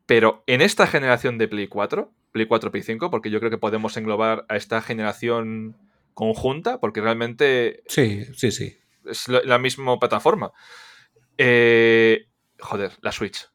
pero 0.06 0.44
en 0.48 0.62
esta 0.62 0.88
generación 0.88 1.38
de 1.38 1.48
Play 1.48 1.68
4, 1.68 2.12
Play 2.32 2.46
4, 2.48 2.72
Play 2.72 2.84
5, 2.84 3.12
porque 3.12 3.30
yo 3.30 3.40
creo 3.40 3.52
que 3.52 3.58
podemos 3.58 3.98
englobar 3.98 4.46
a 4.50 4.56
esta 4.56 4.82
generación 4.82 5.76
conjunta, 6.14 6.80
porque 6.80 7.02
realmente... 7.02 7.84
Sí, 7.88 8.26
sí, 8.34 8.52
sí. 8.52 8.78
Es 9.06 9.28
la, 9.28 9.42
la 9.44 9.58
misma 9.58 9.98
plataforma. 10.00 10.52
Eh, 11.38 12.28
joder, 12.60 12.92
la 13.02 13.12
Switch. 13.12 13.50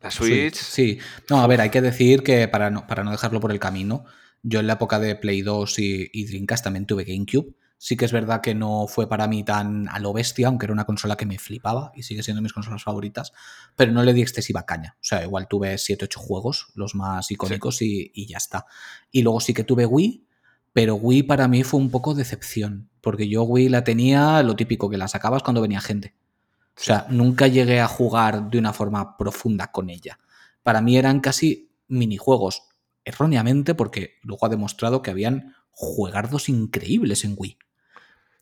La 0.00 0.10
Switch. 0.10 0.54
Sí, 0.54 0.98
no, 1.30 1.40
a 1.40 1.46
ver, 1.46 1.60
hay 1.60 1.70
que 1.70 1.80
decir 1.80 2.22
que 2.22 2.46
para 2.48 2.70
no, 2.70 2.86
para 2.86 3.04
no 3.04 3.10
dejarlo 3.10 3.40
por 3.40 3.52
el 3.52 3.58
camino, 3.58 4.04
yo 4.42 4.60
en 4.60 4.66
la 4.66 4.74
época 4.74 4.98
de 4.98 5.16
Play 5.16 5.42
2 5.42 5.78
y, 5.78 6.10
y, 6.12 6.26
Dreamcast 6.26 6.64
también 6.64 6.86
tuve 6.86 7.04
GameCube. 7.04 7.54
Sí 7.78 7.96
que 7.96 8.06
es 8.06 8.12
verdad 8.12 8.40
que 8.40 8.54
no 8.54 8.86
fue 8.86 9.06
para 9.06 9.28
mí 9.28 9.44
tan 9.44 9.88
a 9.88 9.98
lo 9.98 10.12
bestia, 10.14 10.48
aunque 10.48 10.64
era 10.64 10.72
una 10.72 10.86
consola 10.86 11.16
que 11.16 11.26
me 11.26 11.38
flipaba 11.38 11.92
y 11.94 12.04
sigue 12.04 12.22
siendo 12.22 12.40
mis 12.40 12.54
consolas 12.54 12.82
favoritas, 12.82 13.32
pero 13.76 13.92
no 13.92 14.02
le 14.02 14.14
di 14.14 14.22
excesiva 14.22 14.64
caña. 14.64 14.96
O 14.96 15.04
sea, 15.04 15.22
igual 15.22 15.46
tuve 15.46 15.74
7-8 15.74 16.16
juegos, 16.16 16.68
los 16.74 16.94
más 16.94 17.30
icónicos, 17.30 17.76
sí. 17.76 18.12
y, 18.14 18.22
y 18.22 18.26
ya 18.28 18.38
está. 18.38 18.66
Y 19.10 19.22
luego 19.22 19.40
sí 19.40 19.52
que 19.52 19.64
tuve 19.64 19.84
Wii, 19.84 20.25
pero 20.76 20.96
Wii 20.96 21.22
para 21.22 21.48
mí 21.48 21.62
fue 21.64 21.80
un 21.80 21.90
poco 21.90 22.12
decepción, 22.12 22.90
porque 23.00 23.30
yo 23.30 23.44
Wii 23.44 23.70
la 23.70 23.82
tenía 23.82 24.42
lo 24.42 24.56
típico, 24.56 24.90
que 24.90 24.98
la 24.98 25.08
sacabas 25.08 25.42
cuando 25.42 25.62
venía 25.62 25.80
gente. 25.80 26.14
O 26.78 26.82
sea, 26.82 27.06
nunca 27.08 27.46
llegué 27.46 27.80
a 27.80 27.88
jugar 27.88 28.50
de 28.50 28.58
una 28.58 28.74
forma 28.74 29.16
profunda 29.16 29.72
con 29.72 29.88
ella. 29.88 30.18
Para 30.62 30.82
mí 30.82 30.98
eran 30.98 31.20
casi 31.20 31.70
minijuegos, 31.88 32.64
erróneamente, 33.06 33.74
porque 33.74 34.16
luego 34.20 34.44
ha 34.44 34.50
demostrado 34.50 35.00
que 35.00 35.10
habían 35.10 35.54
juegardos 35.70 36.50
increíbles 36.50 37.24
en 37.24 37.36
Wii. 37.38 37.56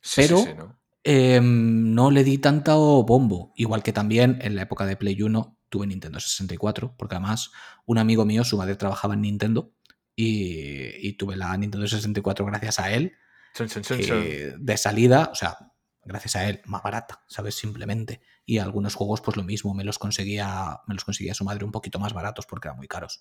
Sí, 0.00 0.22
Pero 0.22 0.38
sí, 0.38 0.44
sí, 0.46 0.54
¿no? 0.58 0.76
eh, 1.04 1.40
no 1.40 2.10
le 2.10 2.24
di 2.24 2.38
tanto 2.38 3.04
bombo. 3.04 3.52
Igual 3.54 3.84
que 3.84 3.92
también 3.92 4.40
en 4.42 4.56
la 4.56 4.62
época 4.62 4.86
de 4.86 4.96
Play 4.96 5.22
1 5.22 5.56
tuve 5.68 5.86
Nintendo 5.86 6.18
64, 6.18 6.96
porque 6.98 7.14
además 7.14 7.52
un 7.86 7.98
amigo 7.98 8.24
mío, 8.24 8.42
su 8.42 8.56
madre 8.56 8.74
trabajaba 8.74 9.14
en 9.14 9.20
Nintendo 9.20 9.73
y, 10.16 11.08
y 11.08 11.12
tuve 11.14 11.36
la 11.36 11.56
Nintendo 11.56 11.86
64 11.86 12.44
gracias 12.46 12.78
a 12.80 12.92
él. 12.92 13.12
Chun. 13.54 13.68
Eh, 13.90 14.54
de 14.58 14.76
salida, 14.76 15.28
o 15.32 15.34
sea, 15.34 15.56
gracias 16.04 16.36
a 16.36 16.48
él, 16.48 16.60
más 16.66 16.82
barata, 16.82 17.22
¿sabes? 17.28 17.54
Simplemente. 17.54 18.20
Y 18.44 18.58
algunos 18.58 18.94
juegos, 18.94 19.20
pues 19.20 19.36
lo 19.36 19.44
mismo, 19.44 19.74
me 19.74 19.84
los 19.84 19.98
conseguía, 19.98 20.80
me 20.86 20.94
los 20.94 21.04
conseguía 21.04 21.34
su 21.34 21.44
madre 21.44 21.64
un 21.64 21.72
poquito 21.72 21.98
más 21.98 22.12
baratos 22.12 22.46
porque 22.46 22.68
eran 22.68 22.76
muy 22.78 22.88
caros. 22.88 23.20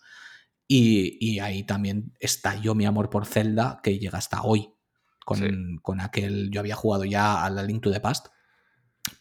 Y, 0.68 1.18
y 1.20 1.40
ahí 1.40 1.64
también 1.66 2.14
estalló 2.20 2.74
mi 2.74 2.86
amor 2.86 3.10
por 3.10 3.26
Zelda, 3.26 3.80
que 3.84 4.00
llega 4.00 4.18
hasta 4.18 4.42
hoy. 4.44 4.70
Con, 5.26 5.38
Sí. 5.38 5.46
con 5.82 6.02
aquel. 6.02 6.50
Yo 6.52 6.60
había 6.60 6.76
jugado 6.76 7.06
ya 7.06 7.46
a 7.46 7.50
la 7.50 7.64
Link 7.64 7.82
to 7.82 7.92
the 7.92 8.02
Past, 8.02 8.28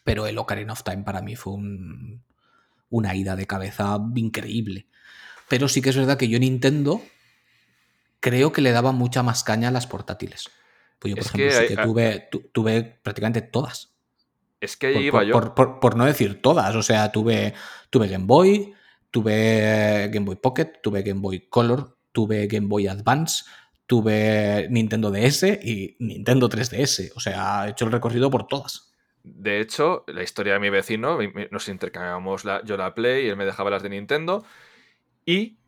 pero 0.02 0.26
el 0.26 0.36
Ocarina 0.38 0.72
of 0.72 0.82
Time 0.82 1.04
para 1.04 1.22
mí 1.22 1.36
fue 1.36 1.52
un- 1.52 2.24
una 2.88 3.14
ida 3.14 3.36
de 3.36 3.46
cabeza 3.46 3.98
increíble. 4.16 4.88
Pero 5.48 5.68
sí 5.68 5.80
que 5.80 5.90
es 5.90 5.96
verdad 5.96 6.18
que 6.18 6.28
yo 6.28 6.38
Nintendo 6.40 7.02
creo 8.22 8.52
que 8.52 8.62
le 8.62 8.72
daba 8.72 8.92
mucha 8.92 9.22
más 9.22 9.44
caña 9.44 9.68
a 9.68 9.70
las 9.72 9.86
portátiles. 9.86 10.48
Pues 10.98 11.10
yo, 11.10 11.16
por 11.16 11.24
Es 11.24 11.26
ejemplo, 11.34 11.50
que 11.50 11.66
sí 11.68 11.74
que 11.74 11.80
hay- 11.80 11.86
tuve, 11.86 12.28
tu- 12.30 12.48
tuve 12.52 12.82
prácticamente 13.02 13.42
todas. 13.42 13.92
Es 14.60 14.76
que 14.76 14.86
ahí 14.86 14.94
Por, 14.94 15.02
iba 15.02 15.18
por- 15.18 15.26
yo. 15.26 15.32
por- 15.34 15.54
por- 15.54 15.80
por 15.80 15.96
no 15.96 16.04
decir 16.06 16.40
todas. 16.40 16.74
O 16.76 16.82
sea, 16.82 17.10
tuve, 17.12 17.52
tuve 17.90 18.06
Game 18.08 18.24
Boy, 18.26 18.72
tuve 19.10 20.08
Game 20.12 20.24
Boy 20.24 20.36
Pocket, 20.36 20.80
tuve 20.82 21.02
Game 21.02 21.20
Boy 21.20 21.48
Color, 21.50 21.98
tuve 22.12 22.46
Game 22.46 22.68
Boy 22.68 22.86
Advance, 22.86 23.44
tuve 23.86 24.68
Nintendo 24.70 25.10
DS 25.10 25.58
y 25.62 25.96
Nintendo 25.98 26.48
3DS. 26.48 27.10
O 27.16 27.20
sea, 27.20 27.66
he 27.66 27.70
hecho 27.70 27.84
el 27.84 27.92
recorrido 27.92 28.30
por 28.30 28.46
todas. 28.46 28.92
De 29.24 29.60
hecho, 29.60 30.04
la 30.06 30.22
historia 30.22 30.54
de 30.54 30.60
mi 30.60 30.70
vecino, 30.70 31.18
nos 31.50 31.68
intercambiábamos 31.68 32.44
la, 32.44 32.62
yo 32.64 32.76
la 32.76 32.94
Play 32.94 33.26
y 33.26 33.28
él 33.28 33.36
me 33.36 33.44
dejaba 33.44 33.70
las 33.70 33.82
de 33.82 33.90
Nintendo. 33.90 34.44
Y 35.26 35.58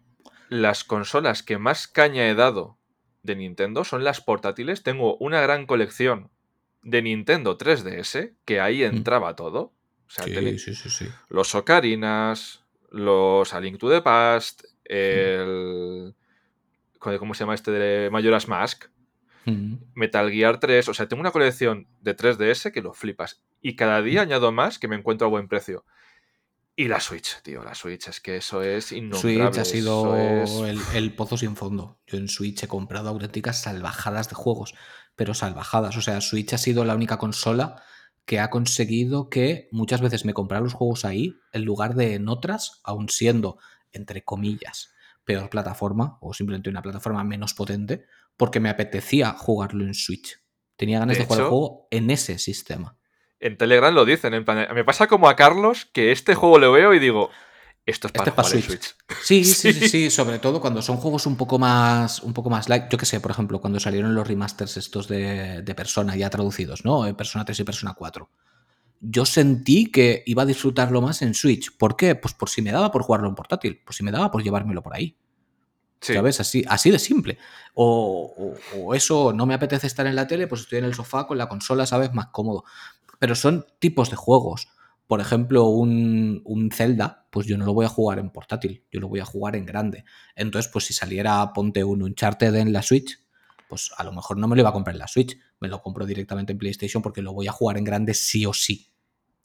las 0.60 0.84
consolas 0.84 1.42
que 1.42 1.58
más 1.58 1.88
caña 1.88 2.28
he 2.28 2.34
dado 2.34 2.78
de 3.22 3.36
Nintendo 3.36 3.84
son 3.84 4.04
las 4.04 4.20
portátiles. 4.20 4.82
Tengo 4.82 5.16
una 5.16 5.40
gran 5.40 5.66
colección 5.66 6.30
de 6.82 7.02
Nintendo 7.02 7.58
3DS, 7.58 8.34
que 8.44 8.60
ahí 8.60 8.84
entraba 8.84 9.34
todo. 9.34 9.72
O 10.06 10.10
sea, 10.10 10.24
sí, 10.26 10.58
sí, 10.58 10.74
sí. 10.74 11.08
los 11.28 11.54
Ocarinas, 11.54 12.62
los 12.90 13.52
A 13.54 13.60
Link 13.60 13.78
to 13.78 13.90
the 13.90 14.02
Past, 14.02 14.64
el... 14.84 16.14
joder, 16.98 17.18
¿Cómo 17.18 17.34
se 17.34 17.40
llama 17.40 17.54
este 17.54 17.70
de 17.70 18.10
Majora's 18.10 18.46
Mask? 18.46 18.84
Mm. 19.46 19.76
Metal 19.94 20.30
Gear 20.30 20.60
3, 20.60 20.88
o 20.88 20.94
sea, 20.94 21.08
tengo 21.08 21.20
una 21.20 21.30
colección 21.32 21.88
de 22.00 22.16
3DS 22.16 22.70
que 22.70 22.82
lo 22.82 22.92
flipas. 22.92 23.42
Y 23.60 23.76
cada 23.76 24.02
día 24.02 24.22
añado 24.22 24.52
más 24.52 24.78
que 24.78 24.88
me 24.88 24.96
encuentro 24.96 25.26
a 25.26 25.30
buen 25.30 25.48
precio. 25.48 25.84
Y 26.76 26.88
la 26.88 26.98
Switch, 26.98 27.40
tío, 27.42 27.62
la 27.62 27.74
Switch, 27.74 28.08
es 28.08 28.20
que 28.20 28.36
eso 28.36 28.62
es 28.62 28.90
innombrable. 28.90 29.52
Switch 29.52 29.58
ha 29.58 29.64
sido 29.64 30.16
es- 30.16 30.50
el, 30.68 30.80
el 30.96 31.14
pozo 31.14 31.36
sin 31.36 31.54
fondo. 31.54 32.00
Yo 32.06 32.18
en 32.18 32.28
Switch 32.28 32.64
he 32.64 32.68
comprado 32.68 33.10
auténticas 33.10 33.60
salvajadas 33.62 34.28
de 34.28 34.34
juegos, 34.34 34.74
pero 35.14 35.34
salvajadas. 35.34 35.96
O 35.96 36.00
sea, 36.02 36.20
Switch 36.20 36.52
ha 36.52 36.58
sido 36.58 36.84
la 36.84 36.96
única 36.96 37.16
consola 37.16 37.82
que 38.24 38.40
ha 38.40 38.50
conseguido 38.50 39.28
que 39.28 39.68
muchas 39.70 40.00
veces 40.00 40.24
me 40.24 40.34
comprara 40.34 40.64
los 40.64 40.72
juegos 40.72 41.04
ahí 41.04 41.36
en 41.52 41.64
lugar 41.64 41.94
de 41.94 42.14
en 42.14 42.28
otras, 42.28 42.80
aun 42.82 43.08
siendo, 43.08 43.58
entre 43.92 44.24
comillas, 44.24 44.92
peor 45.24 45.50
plataforma 45.50 46.18
o 46.20 46.34
simplemente 46.34 46.70
una 46.70 46.82
plataforma 46.82 47.22
menos 47.22 47.54
potente, 47.54 48.06
porque 48.36 48.58
me 48.60 48.70
apetecía 48.70 49.32
jugarlo 49.32 49.84
en 49.84 49.94
Switch. 49.94 50.40
Tenía 50.74 50.98
ganas 50.98 51.18
De 51.18 51.22
de, 51.22 51.26
jugar 51.26 51.40
el 51.42 51.46
juego 51.48 51.86
en 51.92 52.10
ese 52.10 52.38
sistema. 52.38 52.98
En 53.44 53.58
Telegram 53.58 53.94
lo 53.94 54.04
dicen, 54.04 54.32
en 54.34 54.44
plan, 54.44 54.66
me 54.74 54.84
pasa 54.84 55.06
como 55.06 55.28
a 55.28 55.36
Carlos 55.36 55.86
que 55.92 56.12
este 56.12 56.34
juego 56.34 56.58
lo 56.58 56.72
veo 56.72 56.94
y 56.94 56.98
digo, 56.98 57.28
esto 57.84 58.06
es 58.06 58.12
Este 58.14 58.18
para, 58.18 58.30
es 58.30 58.34
para 58.34 58.48
jugar 58.48 58.56
en 58.56 58.62
Switch. 58.62 58.94
Switch. 59.20 59.22
Sí, 59.22 59.44
sí, 59.72 59.72
sí, 59.74 59.88
sí, 59.88 60.10
sobre 60.10 60.38
todo 60.38 60.60
cuando 60.60 60.80
son 60.80 60.96
juegos 60.96 61.26
un 61.26 61.36
poco 61.36 61.58
más, 61.58 62.20
un 62.22 62.32
poco 62.32 62.48
más 62.48 62.68
like. 62.70 62.86
Yo 62.90 62.96
que 62.96 63.04
sé, 63.04 63.20
por 63.20 63.30
ejemplo, 63.30 63.60
cuando 63.60 63.78
salieron 63.78 64.14
los 64.14 64.26
remasters 64.26 64.76
estos 64.78 65.08
de, 65.08 65.60
de 65.62 65.74
Persona 65.74 66.16
ya 66.16 66.30
traducidos, 66.30 66.84
¿no? 66.86 67.06
Eh, 67.06 67.12
Persona 67.14 67.44
3 67.44 67.60
y 67.60 67.64
Persona 67.64 67.92
4. 67.92 68.30
Yo 69.00 69.26
sentí 69.26 69.90
que 69.92 70.22
iba 70.24 70.44
a 70.44 70.46
disfrutarlo 70.46 71.02
más 71.02 71.20
en 71.20 71.34
Switch. 71.34 71.76
¿Por 71.76 71.96
qué? 71.96 72.14
Pues 72.14 72.32
por 72.32 72.48
si 72.48 72.62
me 72.62 72.72
daba 72.72 72.90
por 72.90 73.02
jugarlo 73.02 73.28
en 73.28 73.34
portátil, 73.34 73.78
por 73.84 73.94
si 73.94 74.02
me 74.02 74.10
daba 74.10 74.30
por 74.30 74.42
llevármelo 74.42 74.82
por 74.82 74.94
ahí. 74.96 75.14
Sí, 76.00 76.14
¿Sabes? 76.14 76.40
Así, 76.40 76.64
así 76.68 76.90
de 76.90 76.98
simple. 76.98 77.38
O, 77.74 78.34
o- 78.74 78.78
o 78.86 78.94
eso, 78.94 79.32
no 79.34 79.46
me 79.46 79.54
apetece 79.54 79.86
estar 79.86 80.06
en 80.06 80.16
la 80.16 80.26
tele, 80.26 80.46
pues 80.46 80.62
estoy 80.62 80.78
en 80.78 80.84
el 80.84 80.94
sofá 80.94 81.26
con 81.26 81.36
la 81.38 81.48
consola, 81.48 81.86
¿sabes? 81.86 82.12
Más 82.12 82.26
cómodo. 82.26 82.64
Pero 83.18 83.34
son 83.34 83.66
tipos 83.78 84.10
de 84.10 84.16
juegos. 84.16 84.68
Por 85.06 85.20
ejemplo, 85.20 85.66
un, 85.66 86.40
un 86.44 86.70
Zelda, 86.70 87.26
pues 87.30 87.46
yo 87.46 87.58
no 87.58 87.66
lo 87.66 87.74
voy 87.74 87.84
a 87.84 87.90
jugar 87.90 88.18
en 88.18 88.30
portátil, 88.30 88.84
yo 88.90 89.00
lo 89.00 89.08
voy 89.08 89.20
a 89.20 89.24
jugar 89.24 89.54
en 89.54 89.66
grande. 89.66 90.04
Entonces, 90.34 90.70
pues 90.72 90.86
si 90.86 90.94
saliera, 90.94 91.52
ponte 91.52 91.84
un 91.84 92.02
Uncharted 92.02 92.54
en 92.54 92.72
la 92.72 92.82
Switch, 92.82 93.18
pues 93.68 93.90
a 93.96 94.04
lo 94.04 94.12
mejor 94.12 94.38
no 94.38 94.48
me 94.48 94.56
lo 94.56 94.62
iba 94.62 94.70
a 94.70 94.72
comprar 94.72 94.94
en 94.94 95.00
la 95.00 95.08
Switch, 95.08 95.38
me 95.60 95.68
lo 95.68 95.82
compro 95.82 96.06
directamente 96.06 96.52
en 96.52 96.58
PlayStation 96.58 97.02
porque 97.02 97.22
lo 97.22 97.32
voy 97.32 97.48
a 97.48 97.52
jugar 97.52 97.76
en 97.76 97.84
grande 97.84 98.14
sí 98.14 98.46
o 98.46 98.52
sí. 98.52 98.90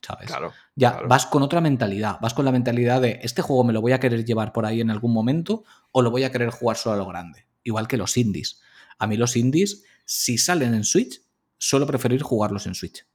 ¿Sabes? 0.01 0.27
claro. 0.27 0.53
Ya 0.75 0.91
claro. 0.91 1.07
vas 1.09 1.25
con 1.25 1.43
otra 1.43 1.59
mentalidad, 1.59 2.19
vas 2.21 2.33
con 2.33 2.45
la 2.45 2.53
mentalidad 2.53 3.01
de 3.01 3.19
este 3.21 3.41
juego 3.41 3.65
me 3.65 3.73
lo 3.73 3.81
voy 3.81 3.91
a 3.91 3.99
querer 3.99 4.23
llevar 4.23 4.53
por 4.53 4.65
ahí 4.65 4.79
en 4.79 4.91
algún 4.91 5.11
momento 5.11 5.65
o 5.91 6.01
lo 6.01 6.09
voy 6.09 6.23
a 6.23 6.31
querer 6.31 6.51
jugar 6.51 6.77
solo 6.77 6.95
a 6.95 6.97
lo 6.97 7.05
grande. 7.05 7.47
Igual 7.63 7.87
que 7.87 7.97
los 7.97 8.15
indies. 8.15 8.61
A 8.97 9.07
mí 9.07 9.17
los 9.17 9.35
indies, 9.35 9.83
si 10.05 10.37
salen 10.37 10.73
en 10.73 10.85
Switch, 10.85 11.21
suelo 11.57 11.85
preferir 11.85 12.21
jugarlos 12.21 12.65
en 12.65 12.75
Switch. 12.75 13.05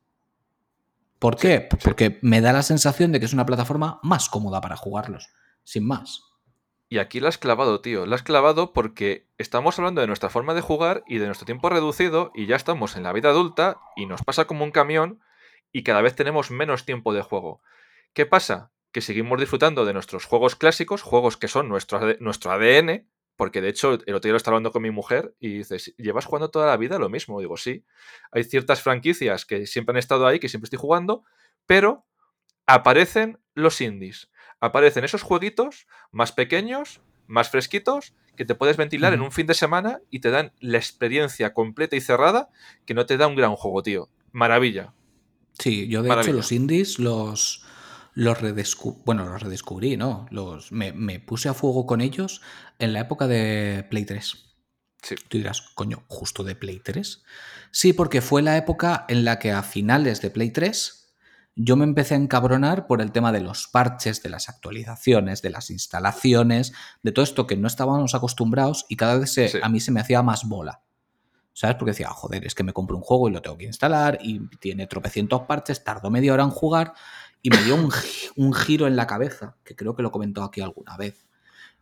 ¿Por 1.25 1.39
qué? 1.39 1.69
sí. 1.71 1.79
Porque 1.83 2.19
me 2.21 2.43
da 2.43 2.53
la 2.53 2.63
sensación 2.63 3.11
de 3.11 3.19
que 3.19 3.25
es 3.25 3.33
una 3.33 3.47
plataforma 3.47 3.99
más 4.03 4.29
cómoda 4.29 4.61
para 4.61 4.77
jugarlos, 4.77 5.31
sin 5.63 5.87
más. 5.87 6.21
Y 6.91 6.99
aquí 6.99 7.19
la 7.19 7.31
has 7.31 7.39
clavado, 7.39 7.81
tío. 7.81 8.05
La 8.05 8.17
has 8.17 8.23
clavado 8.23 8.75
porque 8.75 9.27
estamos 9.39 9.79
hablando 9.79 10.03
de 10.03 10.07
nuestra 10.07 10.29
forma 10.29 10.53
de 10.53 10.61
jugar 10.61 11.03
y 11.07 11.17
de 11.17 11.25
nuestro 11.25 11.47
tiempo 11.47 11.71
reducido 11.71 12.31
y 12.35 12.45
ya 12.45 12.57
estamos 12.57 12.95
en 12.95 13.05
la 13.05 13.15
vida 13.15 13.31
adulta 13.31 13.81
y 13.97 14.05
nos 14.05 14.23
pasa 14.23 14.45
como 14.45 14.65
un 14.65 14.71
camión 14.71 15.19
y 15.73 15.83
cada 15.83 16.03
vez 16.03 16.15
tenemos 16.15 16.51
menos 16.51 16.85
tiempo 16.85 17.15
de 17.15 17.23
juego. 17.23 17.63
¿Qué 18.13 18.27
pasa? 18.27 18.73
Que 18.93 19.01
seguimos 19.01 19.41
disfrutando 19.41 19.87
de 19.87 19.95
nuestros 19.95 20.27
juegos 20.27 20.57
clásicos, 20.57 21.01
juegos 21.01 21.39
que 21.39 21.49
son 21.49 21.71
nuestro, 21.71 22.01
nuestro 22.21 22.53
ADN, 22.53 23.09
porque 23.37 23.61
de 23.61 23.69
hecho 23.69 23.95
el 24.07 24.15
otro 24.15 24.29
día 24.29 24.33
lo 24.33 24.37
estaba 24.37 24.57
hablando 24.57 24.73
con 24.73 24.83
mi 24.83 24.91
mujer 24.91 25.35
y 25.41 25.59
dices, 25.59 25.95
¿llevas 25.97 26.25
jugando 26.25 26.51
toda 26.51 26.67
la 26.67 26.77
vida 26.77 26.99
lo 26.99 27.09
mismo? 27.09 27.41
Digo, 27.41 27.57
sí. 27.57 27.85
Hay 28.31 28.45
ciertas 28.45 28.83
franquicias 28.83 29.45
que 29.45 29.67
siempre 29.67 29.93
han 29.93 29.99
estado 29.99 30.27
ahí, 30.27 30.39
que 30.39 30.49
siempre 30.49 30.67
estoy 30.67 30.79
jugando, 30.79 31.25
pero 31.67 32.05
aparecen 32.67 33.39
los 33.55 33.81
indies. 33.81 34.31
Aparecen 34.61 35.05
esos 35.05 35.23
jueguitos 35.23 35.87
más 36.13 36.33
pequeños, 36.33 37.01
más 37.27 37.51
fresquitos, 37.51 38.15
que 38.37 38.45
te 38.45 38.55
puedes 38.55 38.77
ventilar 38.77 39.15
en 39.15 39.21
un 39.21 39.33
fin 39.33 39.47
de 39.47 39.55
semana 39.55 40.01
y 40.11 40.21
te 40.21 40.31
dan 40.31 40.53
la 40.61 40.79
experiencia 40.79 41.53
completa 41.53 41.97
y 41.97 42.01
cerrada 42.01 42.51
que 42.85 42.95
no 42.95 43.07
te 43.07 43.17
da 43.17 43.27
un 43.27 43.37
gran 43.37 43.55
juego, 43.55 43.83
tío. 43.83 44.09
Maravilla. 44.33 44.93
Sí, 45.59 45.89
yo 45.89 46.03
de 46.03 46.09
Maravilla. 46.09 46.31
hecho 46.31 46.37
los 46.37 46.53
indies 46.53 46.99
los, 46.99 47.65
los 48.15 48.41
redescubrí, 48.41 49.03
bueno, 49.05 49.25
los 49.25 49.43
redescubrí, 49.43 49.97
¿no? 49.97 50.27
Los, 50.31 50.73
me, 50.73 50.93
me 50.93 51.21
puse 51.21 51.49
a 51.49 51.55
fuego 51.55 51.87
con 51.87 52.01
ellos 52.01 52.41
en 52.79 52.93
la 52.93 53.01
época 53.01 53.27
de 53.27 53.87
Play 53.91 54.05
3. 54.05 54.37
Sí, 55.03 55.17
Tú 55.29 55.37
dirás, 55.39 55.61
coño, 55.75 56.05
justo 56.09 56.43
de 56.45 56.55
Play 56.55 56.81
3. 56.81 57.23
Sí, 57.71 57.93
porque 57.93 58.21
fue 58.23 58.41
la 58.43 58.57
época 58.57 59.05
en 59.09 59.25
la 59.25 59.39
que 59.39 59.53
a 59.53 59.63
finales 59.63 60.21
de 60.23 60.31
Play 60.31 60.51
3 60.51 61.01
yo 61.57 61.77
me 61.77 61.85
empecé 61.85 62.15
a 62.15 62.19
encabronar 62.19 62.87
por 62.89 63.01
el 63.01 63.13
tema 63.13 63.31
de 63.31 63.41
los 63.41 63.69
parches, 63.69 64.23
de 64.23 64.29
las 64.31 64.49
actualizaciones, 64.49 65.41
de 65.43 65.51
las 65.51 65.71
instalaciones, 65.71 66.73
de 67.03 67.13
todo 67.13 67.23
esto 67.23 67.47
que 67.47 67.57
no 67.57 67.69
estábamos 67.69 68.15
acostumbrados 68.15 68.87
y 68.89 68.97
cada 68.97 69.19
vez 69.19 69.33
se- 69.33 69.49
Sí. 69.49 69.59
a 69.63 69.69
mí 69.69 69.79
se 69.81 69.93
me 69.93 70.01
hacía 70.01 70.23
más 70.23 70.45
bola. 70.49 70.81
¿Sabes? 71.53 71.77
Porque 71.77 71.93
decía, 71.93 72.09
"Ah, 72.11 72.15
joder, 72.15 72.45
es 72.45 72.55
que 72.57 72.65
me 72.65 72.73
compro 72.73 72.97
un 72.97 73.03
juego 73.05 73.29
y 73.29 73.33
lo 73.33 73.41
tengo 73.41 73.57
que 73.57 73.67
instalar 73.67 74.19
y 74.21 74.49
tiene 74.59 74.89
tropecientos 74.89 75.43
parches, 75.43 75.85
tardó 75.85 76.11
media 76.11 76.33
hora 76.33 76.43
en 76.43 76.51
jugar 76.51 76.95
y 77.45 77.51
me 77.51 77.63
dio 77.63 77.75
un, 77.77 77.93
un 78.37 78.55
giro 78.55 78.87
en 78.87 78.97
la 78.97 79.07
cabeza, 79.07 79.55
que 79.65 79.77
creo 79.77 79.95
que 79.95 80.03
lo 80.03 80.11
comentó 80.11 80.43
aquí 80.43 80.63
alguna 80.63 80.97
vez. 80.97 81.27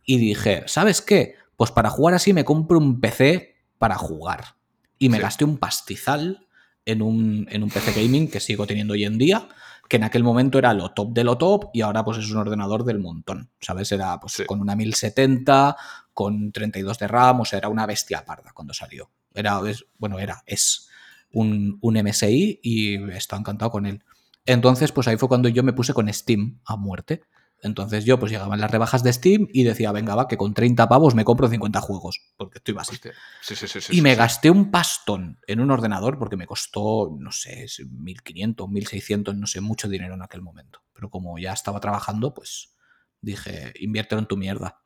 Y 0.03 0.17
dije, 0.17 0.63
¿sabes 0.67 1.01
qué? 1.01 1.35
Pues 1.55 1.71
para 1.71 1.89
jugar 1.89 2.13
así 2.15 2.33
me 2.33 2.43
compro 2.43 2.77
un 2.77 2.99
PC 2.99 3.55
para 3.77 3.95
jugar. 3.95 4.57
Y 4.99 5.07
me 5.07 5.17
Sí. 5.17 5.23
gasté 5.23 5.45
un 5.45 5.57
pastizal 5.57 6.47
en 6.85 7.01
un, 7.01 7.47
en 7.49 7.63
un 7.63 7.69
PC 7.69 7.93
gaming 7.93 8.29
que 8.29 8.41
sigo 8.41 8.67
teniendo 8.67 8.91
hoy 8.93 9.05
en 9.05 9.17
día, 9.17 9.47
que 9.87 9.95
en 9.95 10.03
aquel 10.03 10.23
momento 10.25 10.57
era 10.59 10.73
lo 10.73 10.91
top 10.91 11.13
de 11.13 11.23
lo 11.23 11.37
top 11.37 11.69
y 11.73 11.79
ahora 11.79 12.03
pues 12.03 12.17
es 12.17 12.29
un 12.29 12.37
ordenador 12.39 12.83
del 12.83 12.99
montón, 12.99 13.49
¿sabes? 13.61 13.89
Era 13.93 14.19
pues 14.19 14.33
Sí. 14.33 14.45
con 14.45 14.59
una 14.59 14.75
1070, 14.75 15.77
con 16.13 16.51
32 16.51 16.99
de 16.99 17.07
RAM, 17.07 17.39
o 17.39 17.45
sea, 17.45 17.59
era 17.59 17.69
una 17.69 17.85
bestia 17.85 18.25
parda 18.25 18.51
cuando 18.53 18.73
salió. 18.73 19.09
Era, 19.33 19.61
es- 19.69 19.85
bueno, 19.97 20.19
era, 20.19 20.43
es 20.45 20.89
un, 21.31 21.77
un 21.81 21.95
MSI 21.97 22.59
y 22.61 22.95
está 23.11 23.37
encantado 23.37 23.71
con 23.71 23.85
él. 23.85 24.03
Entonces, 24.45 24.91
pues 24.91 25.07
ahí 25.07 25.17
fue 25.17 25.29
cuando 25.29 25.49
yo 25.49 25.63
me 25.63 25.73
puse 25.73 25.93
con 25.93 26.11
Steam 26.11 26.59
a 26.65 26.75
muerte. 26.75 27.23
Entonces 27.63 28.03
yo 28.03 28.19
pues 28.19 28.29
llegaban 28.29 28.59
las 28.59 28.69
rebajas 28.69 29.03
de 29.03 29.13
Steam 29.13 29.47
y 29.51 29.63
decía, 29.63 29.93
venga, 29.93 30.15
va, 30.15 30.27
que 30.27 30.35
con 30.35 30.53
30 30.53 30.89
pavos 30.89 31.15
me 31.15 31.23
compro 31.23 31.47
50 31.47 31.79
juegos, 31.79 32.19
porque 32.35 32.57
estoy 32.57 32.73
básico. 32.73 33.09
Sí, 33.41 33.55
sí, 33.55 33.67
sí, 33.67 33.79
Y 33.97 34.01
me 34.01 34.15
gasté 34.15 34.51
un 34.51 34.69
pastón 34.69 35.39
en 35.47 35.61
un 35.61 35.71
ordenador 35.71 36.19
porque 36.19 36.35
me 36.35 36.45
costó, 36.45 37.15
no 37.17 37.31
sé, 37.31 37.63
es 37.63 37.81
1500, 37.89 38.69
1600, 38.69 39.35
no 39.37 39.47
sé, 39.47 39.61
mucho 39.61 39.87
dinero 39.87 40.13
en 40.13 40.21
aquel 40.21 40.41
momento. 40.41 40.81
Pero 40.91 41.09
como 41.09 41.39
ya 41.39 41.53
estaba 41.53 41.79
trabajando, 41.79 42.33
pues 42.33 42.75
dije, 43.21 43.71
inviértelo 43.79 44.19
en 44.19 44.27
tu 44.27 44.35
mierda. 44.35 44.81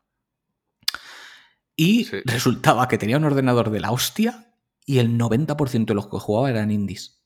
Y 1.76 2.08
resultaba 2.26 2.88
que 2.88 3.00
tenía 3.00 3.18
un 3.18 3.26
ordenador 3.26 3.72
de 3.72 3.80
la 3.80 3.92
hostia 3.92 4.54
y 4.86 5.00
el 5.00 5.18
90% 5.18 5.86
de 5.86 5.94
los 5.96 6.08
que 6.08 6.18
jugaba 6.20 6.50
eran 6.52 6.70
indies. 6.70 7.17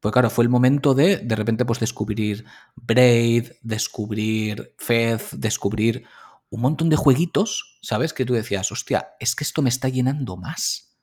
Pues 0.00 0.12
claro, 0.12 0.30
fue 0.30 0.44
el 0.44 0.48
momento 0.48 0.94
de 0.94 1.16
de 1.16 1.36
repente 1.36 1.64
pues 1.64 1.80
descubrir 1.80 2.44
Braid, 2.76 3.48
descubrir 3.62 4.74
Fez, 4.78 5.30
descubrir 5.32 6.04
un 6.50 6.60
montón 6.60 6.88
de 6.88 6.96
jueguitos, 6.96 7.78
¿sabes? 7.82 8.12
Que 8.12 8.24
tú 8.24 8.34
decías, 8.34 8.70
hostia, 8.72 9.10
es 9.20 9.34
que 9.34 9.44
esto 9.44 9.62
me 9.62 9.68
está 9.68 9.88
llenando 9.88 10.36
más. 10.36 10.96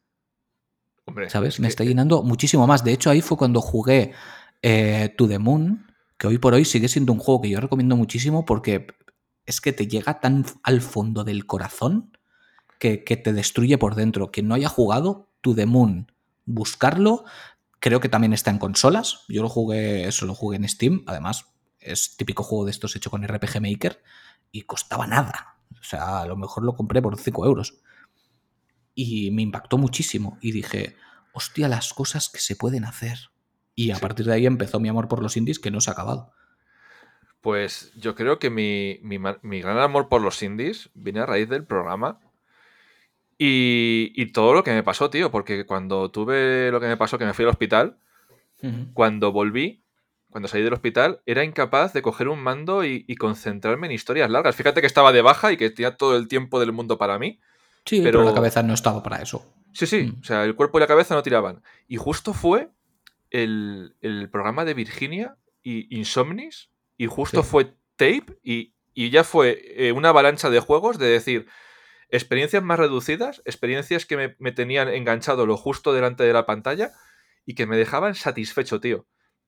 Hombre, 1.06 1.30
¿Sabes? 1.30 1.56
es 1.56 1.60
Me 1.60 1.68
está 1.68 1.84
llenando 1.84 2.24
muchísimo 2.24 2.66
más. 2.66 2.84
De 2.84 2.92
hecho, 2.92 3.10
ahí 3.10 3.22
fue 3.22 3.38
cuando 3.38 3.62
jugué 3.62 4.14
eh, 4.62 5.14
To 5.18 5.28
The 5.28 5.38
Moon, 5.38 5.92
que 6.18 6.28
hoy 6.28 6.40
por 6.40 6.54
hoy 6.54 6.66
sigue 6.66 6.88
siendo 6.88 7.14
un 7.14 7.20
juego 7.20 7.42
que 7.42 7.50
yo 7.50 7.60
recomiendo 7.60 7.96
muchísimo 7.96 8.44
porque 8.46 8.88
es 9.46 9.62
que 9.62 9.72
te 9.72 9.88
llega 9.88 10.20
tan 10.20 10.46
al 10.64 10.82
fondo 10.82 11.24
del 11.24 11.46
corazón 11.46 12.18
que, 12.80 13.04
que 13.04 13.18
te 13.18 13.34
destruye 13.34 13.78
por 13.78 13.94
dentro. 13.94 14.32
Quien 14.32 14.48
no 14.48 14.56
haya 14.56 14.70
jugado 14.70 15.30
To 15.42 15.54
The 15.54 15.68
Moon, 15.68 16.12
buscarlo. 16.46 17.26
Creo 17.86 18.00
que 18.00 18.10
también 18.10 18.34
está 18.34 18.50
en 18.50 18.58
consolas. 18.58 19.26
Yo 19.28 19.44
lo 19.44 19.48
jugué, 19.48 20.08
eso 20.08 20.26
lo 20.26 20.34
jugué 20.34 20.58
en 20.58 20.68
Steam. 20.68 21.04
Además, 21.06 21.54
es 21.80 22.18
típico 22.18 22.42
juego 22.42 22.66
de 22.66 22.72
estos 22.72 22.96
hecho 22.96 23.12
con 23.12 23.22
RPG 23.22 23.62
Maker 23.62 24.02
y 24.52 24.64
costaba 24.64 25.06
nada. 25.06 25.60
O 25.80 25.84
sea, 25.84 26.22
a 26.22 26.26
lo 26.26 26.36
mejor 26.36 26.64
lo 26.64 26.74
compré 26.76 27.00
por 27.00 27.16
5 27.20 27.46
euros. 27.46 27.76
Y 28.96 29.30
me 29.30 29.44
impactó 29.44 29.78
muchísimo. 29.78 30.40
Y 30.42 30.52
dije, 30.52 30.96
hostia, 31.32 31.68
las 31.68 31.94
cosas 31.94 32.28
que 32.30 32.40
se 32.40 32.56
pueden 32.56 32.86
hacer. 32.86 33.30
Y 33.76 33.92
a 33.92 33.98
Sí. 33.98 34.02
partir 34.02 34.26
de 34.26 34.34
ahí 34.34 34.48
empezó 34.48 34.80
mi 34.80 34.90
amor 34.90 35.08
por 35.08 35.22
los 35.22 35.38
indies 35.38 35.60
que 35.60 35.70
no 35.70 35.80
se 35.80 35.92
ha 35.92 35.94
acabado. 35.94 36.34
Pues 37.42 37.92
yo 37.96 38.16
creo 38.16 38.40
que 38.40 38.50
mi, 38.50 38.98
mi 39.04 39.20
mi 39.44 39.62
gran 39.62 39.78
amor 39.78 40.10
por 40.10 40.22
los 40.24 40.42
indies 40.42 40.90
viene 40.96 41.20
a 41.20 41.28
raíz 41.28 41.50
del 41.50 41.68
programa. 41.68 42.20
Y, 43.38 44.14
y 44.16 44.28
todo 44.32 44.54
lo 44.54 44.64
que 44.64 44.72
me 44.72 44.84
pasó, 44.84 45.10
tío, 45.10 45.30
porque 45.32 45.66
cuando 45.66 46.10
tuve 46.10 46.72
lo 46.72 46.80
que 46.80 46.88
me 46.88 46.98
pasó, 46.98 47.18
que 47.18 47.26
me 47.26 47.34
fui 47.34 47.44
al 47.44 47.50
hospital, 47.50 47.98
cuando 48.94 49.32
volví, 49.32 49.84
cuando 50.32 50.48
salí 50.48 50.64
del 50.64 50.74
hospital, 50.74 51.22
era 51.26 51.44
incapaz 51.44 51.94
de 51.94 52.02
coger 52.02 52.30
un 52.30 52.40
mando 52.42 52.84
y, 52.84 53.06
y 53.08 53.16
concentrarme 53.16 53.86
en 53.88 53.94
historias 53.94 54.30
largas. 54.30 54.56
Fíjate 54.56 54.82
que 54.82 54.88
estaba 54.88 55.12
de 55.12 55.22
baja 55.22 55.52
y 55.52 55.58
que 55.58 55.70
tenía 55.70 55.98
todo 55.98 56.16
el 56.18 56.28
tiempo 56.28 56.60
del 56.60 56.72
mundo 56.72 56.98
para 56.98 57.20
mí. 57.20 57.40
Sí, 57.86 58.02
pero, 58.02 58.20
Pero- 58.20 58.30
la 58.32 58.34
cabeza 58.36 58.64
no 58.64 58.74
estaba 58.74 59.04
para 59.04 59.22
eso. 59.22 59.46
Sí, 59.74 59.86
sí, 59.86 60.04
Mm. 60.04 60.20
o 60.22 60.24
sea, 60.24 60.44
el 60.46 60.56
cuerpo 60.56 60.78
y 60.78 60.82
la 60.82 60.88
cabeza 60.88 61.14
no 61.16 61.22
tiraban. 61.22 61.62
Y 61.88 61.98
justo 61.98 62.34
fue 62.34 62.70
el, 63.30 63.96
el 64.02 64.30
programa 64.30 64.66
de 64.66 64.74
Virginia 64.74 65.36
y 65.62 65.96
Insomnis, 65.96 66.70
y 66.98 67.06
justo 67.08 67.44
Sí. 67.44 67.50
fue 67.50 67.74
Tape, 67.98 68.40
y, 68.42 68.74
y 68.94 69.10
ya 69.12 69.24
fue 69.24 69.62
eh, 69.78 69.92
una 69.92 70.10
avalancha 70.10 70.50
de 70.50 70.60
juegos 70.60 70.98
de 70.98 71.08
decir, 71.08 71.48
experiencias 72.10 72.64
más 72.64 72.80
reducidas, 72.80 73.42
experiencias 73.46 74.06
que 74.06 74.18
me, 74.18 74.36
me 74.40 74.52
tenían 74.52 74.88
enganchado 74.90 75.46
lo 75.46 75.58
justo 75.58 75.94
delante 75.94 76.24
de 76.24 76.34
la 76.34 76.46
pantalla 76.46 76.94
y 77.46 77.56
que 77.56 77.66
me 77.66 77.78
dejaban 77.78 78.16
satisfecho, 78.16 78.80
tío. 78.80 79.08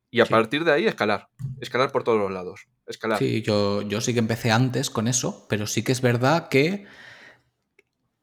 Y 0.09 0.21
a 0.21 0.25
Sí. 0.25 0.31
partir 0.31 0.63
de 0.63 0.71
ahí 0.71 0.87
escalar, 0.87 1.29
escalar 1.59 1.91
por 1.91 2.03
todos 2.03 2.19
los 2.19 2.31
lados, 2.31 2.67
escalar. 2.85 3.19
Sí, 3.19 3.41
yo, 3.41 3.81
yo 3.81 3.99
sí 3.99 4.13
que 4.13 4.19
empecé 4.19 4.51
antes 4.51 4.89
con 4.89 5.07
eso, 5.07 5.45
pero 5.49 5.67
sí 5.67 5.83
que 5.83 5.91
es 5.91 6.01
verdad 6.01 6.47
que 6.47 6.85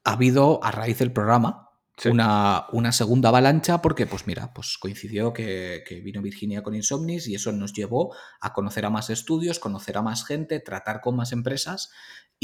ha 0.05 0.13
habido, 0.13 0.63
a 0.65 0.71
raíz 0.71 0.99
del 0.99 1.13
programa, 1.13 1.61
Una, 2.07 2.67
una, 2.73 2.91
segunda 2.91 3.29
avalancha 3.29 3.81
porque, 3.81 4.05
pues 4.05 4.27
mira, 4.27 4.53
pues 4.53 4.79
coincidió 4.79 5.33
que, 5.33 5.85
vino 6.03 6.23
Virginia 6.23 6.63
con 6.63 6.75
Insomnis 6.75 7.29
y 7.29 7.37
eso 7.37 7.53
nos 7.53 7.73
llevó 7.73 8.13
a 8.41 8.53
conocer 8.53 8.85
a 8.85 8.91
más 8.91 9.11
estudios, 9.11 9.61
conocer 9.61 9.97
a 9.97 10.03
más 10.03 10.27
gente, 10.27 10.59
tratar 10.59 11.01
con 11.01 11.15
más 11.15 11.31
empresas 11.31 11.93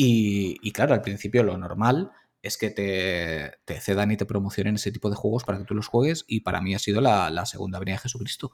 y, 0.02 0.72
claro, 0.72 0.94
al 0.94 1.02
principio 1.02 1.42
lo 1.42 1.56
normal 1.58 2.10
es 2.42 2.56
que 2.56 2.70
te, 2.70 3.52
te, 3.64 3.80
cedan 3.80 4.10
y 4.10 4.16
te 4.16 4.24
promocionen 4.24 4.76
ese 4.76 4.92
tipo 4.92 5.10
de 5.10 5.16
juegos 5.16 5.44
para 5.44 5.58
que 5.58 5.64
tú 5.64 5.74
los 5.74 5.88
juegues 5.88 6.24
y 6.26 6.40
para 6.40 6.62
mí 6.62 6.74
ha 6.74 6.78
sido 6.78 7.00
la, 7.00 7.44
segunda 7.44 7.78
venida 7.78 7.96
de 7.96 8.02
Jesucristo 8.02 8.52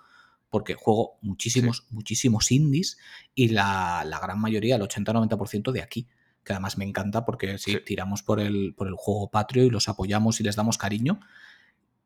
porque 0.48 0.74
juego 0.74 1.18
muchísimos, 1.22 1.86
muchísimos 1.90 2.50
indies 2.50 2.98
y 3.34 3.48
la, 3.48 4.04
la 4.06 4.18
gran 4.18 4.40
mayoría, 4.40 4.76
el 4.76 4.82
80-90% 4.82 5.72
de 5.72 5.82
aquí 5.82 6.08
que 6.46 6.52
además 6.52 6.78
me 6.78 6.84
encanta 6.84 7.24
porque 7.24 7.58
si 7.58 7.78
tiramos 7.80 8.22
por 8.22 8.40
el, 8.40 8.72
por 8.74 8.86
el 8.86 8.94
juego 8.94 9.30
patrio 9.30 9.64
y 9.64 9.70
los 9.70 9.88
apoyamos 9.88 10.40
y 10.40 10.44
les 10.44 10.54
damos 10.54 10.78
cariño. 10.78 11.20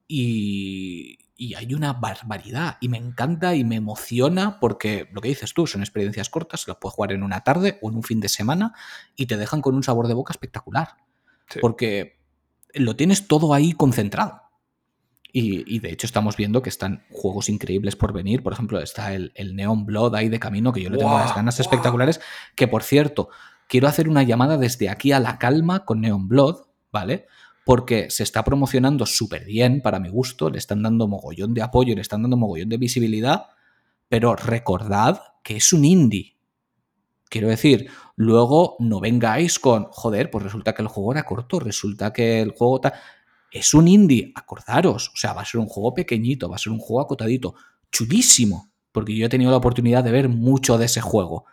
Y, 0.09 1.18
y, 1.41 1.55
hay 1.55 1.72
una 1.72 1.95
barbaridad 1.95 2.76
y 2.80 2.88
me 2.88 2.99
encanta 2.99 3.55
y 3.55 3.64
me 3.64 3.76
emociona 3.76 4.61
porque 4.61 5.09
lo 5.12 5.22
que 5.22 5.28
dices 5.28 5.55
tú 5.55 5.66
son 5.66 5.80
experiencias 5.80 6.28
cortas, 6.28 6.68
las 6.68 6.76
puedes 6.76 6.95
jugar 6.95 7.12
en 7.12 7.22
una 7.22 7.41
tarde 7.41 7.78
o 7.80 7.88
en 7.88 7.97
un 7.97 8.03
fin 8.03 8.20
de 8.20 8.28
semana 8.28 8.74
y 9.16 9.24
te 9.24 9.38
dejan 9.38 9.62
con 9.62 9.74
un 9.74 9.82
sabor 9.82 10.07
de 10.07 10.14
boca 10.14 10.32
espectacular. 10.32 10.97
Porque 11.62 12.20
lo 12.74 12.95
tienes 12.95 13.26
todo 13.26 13.55
ahí 13.55 13.72
concentrado. 13.72 14.43
Y, 15.32 15.78
de 15.78 15.91
hecho 15.91 16.07
estamos 16.07 16.36
viendo 16.36 16.61
que 16.61 16.68
están 16.68 17.05
juegos 17.11 17.49
increíbles 17.49 17.97
por 17.97 18.12
venir. 18.12 18.43
Por 18.43 18.53
ejemplo, 18.53 18.78
está 18.78 19.14
el, 19.14 19.32
el 19.34 19.57
Neon 19.57 19.86
Blood 19.86 20.14
ahí 20.16 20.28
de 20.28 20.38
camino, 20.38 20.72
que 20.72 20.82
yo 20.82 20.91
le 20.91 20.99
tengo 20.99 21.14
unas 21.14 21.34
ganas 21.34 21.59
espectaculares. 21.59 22.20
Que 22.55 22.68
por 22.68 22.82
cierto, 22.82 23.30
quiero 23.66 23.88
hacer 23.88 24.09
una 24.09 24.24
llamada 24.24 24.59
desde 24.59 24.91
aquí 24.91 25.12
a 25.12 25.20
la 25.20 25.38
calma 25.38 25.84
con 25.84 26.03
Neon 26.03 26.28
Blood, 26.28 26.66
¿vale? 26.93 27.26
Porque 27.64 28.11
se 28.11 28.22
está 28.22 28.42
promocionando 28.42 29.06
súper 29.06 29.44
bien, 29.44 29.82
para 29.82 30.00
mi 30.00 30.08
gusto, 30.08 30.50
le 30.50 30.58
están 30.58 30.82
dando 30.82 31.06
mogollón 31.06 31.54
de 31.54 31.62
apoyo, 31.62 31.94
le 31.94 32.00
están 32.00 32.22
dando 32.22 32.36
mogollón 32.36 32.68
de 32.68 32.78
visibilidad, 32.78 33.46
pero 34.08 34.34
recordad 34.34 35.20
que 35.42 35.56
es 35.56 35.72
un 35.72 35.84
indie. 35.84 36.36
Quiero 37.28 37.48
decir, 37.48 37.88
luego 38.16 38.76
no 38.80 38.98
vengáis 38.98 39.58
con, 39.58 39.84
joder, 39.92 40.30
pues 40.30 40.42
resulta 40.42 40.74
que 40.74 40.82
el 40.82 40.88
juego 40.88 41.12
era 41.12 41.22
corto, 41.22 41.61
resulta 41.61 42.12
que 42.12 42.40
el 42.40 42.50
juego 42.50 42.80
Es 43.52 43.72
un 43.72 43.86
indie, 43.88 44.32
acordaros, 44.34 45.11
o 45.14 45.16
sea, 45.16 45.32
va 45.32 45.42
a 45.42 45.44
ser 45.44 45.61
un 45.61 45.66
juego 45.66 45.94
pequeñito, 45.94 46.48
va 46.48 46.56
a 46.56 46.58
ser 46.58 46.72
un 46.72 46.78
juego 46.78 47.02
acotadito, 47.02 47.54
chulísimo, 47.92 48.72
porque 48.92 49.16
yo 49.16 49.26
he 49.26 49.28
tenido 49.28 49.50
la 49.50 49.58
oportunidad 49.58 50.02
de 50.02 50.11
ver 50.11 50.28
mucho 50.28 50.76
de 50.76 50.86
ese 50.86 51.00
juego. 51.00 51.44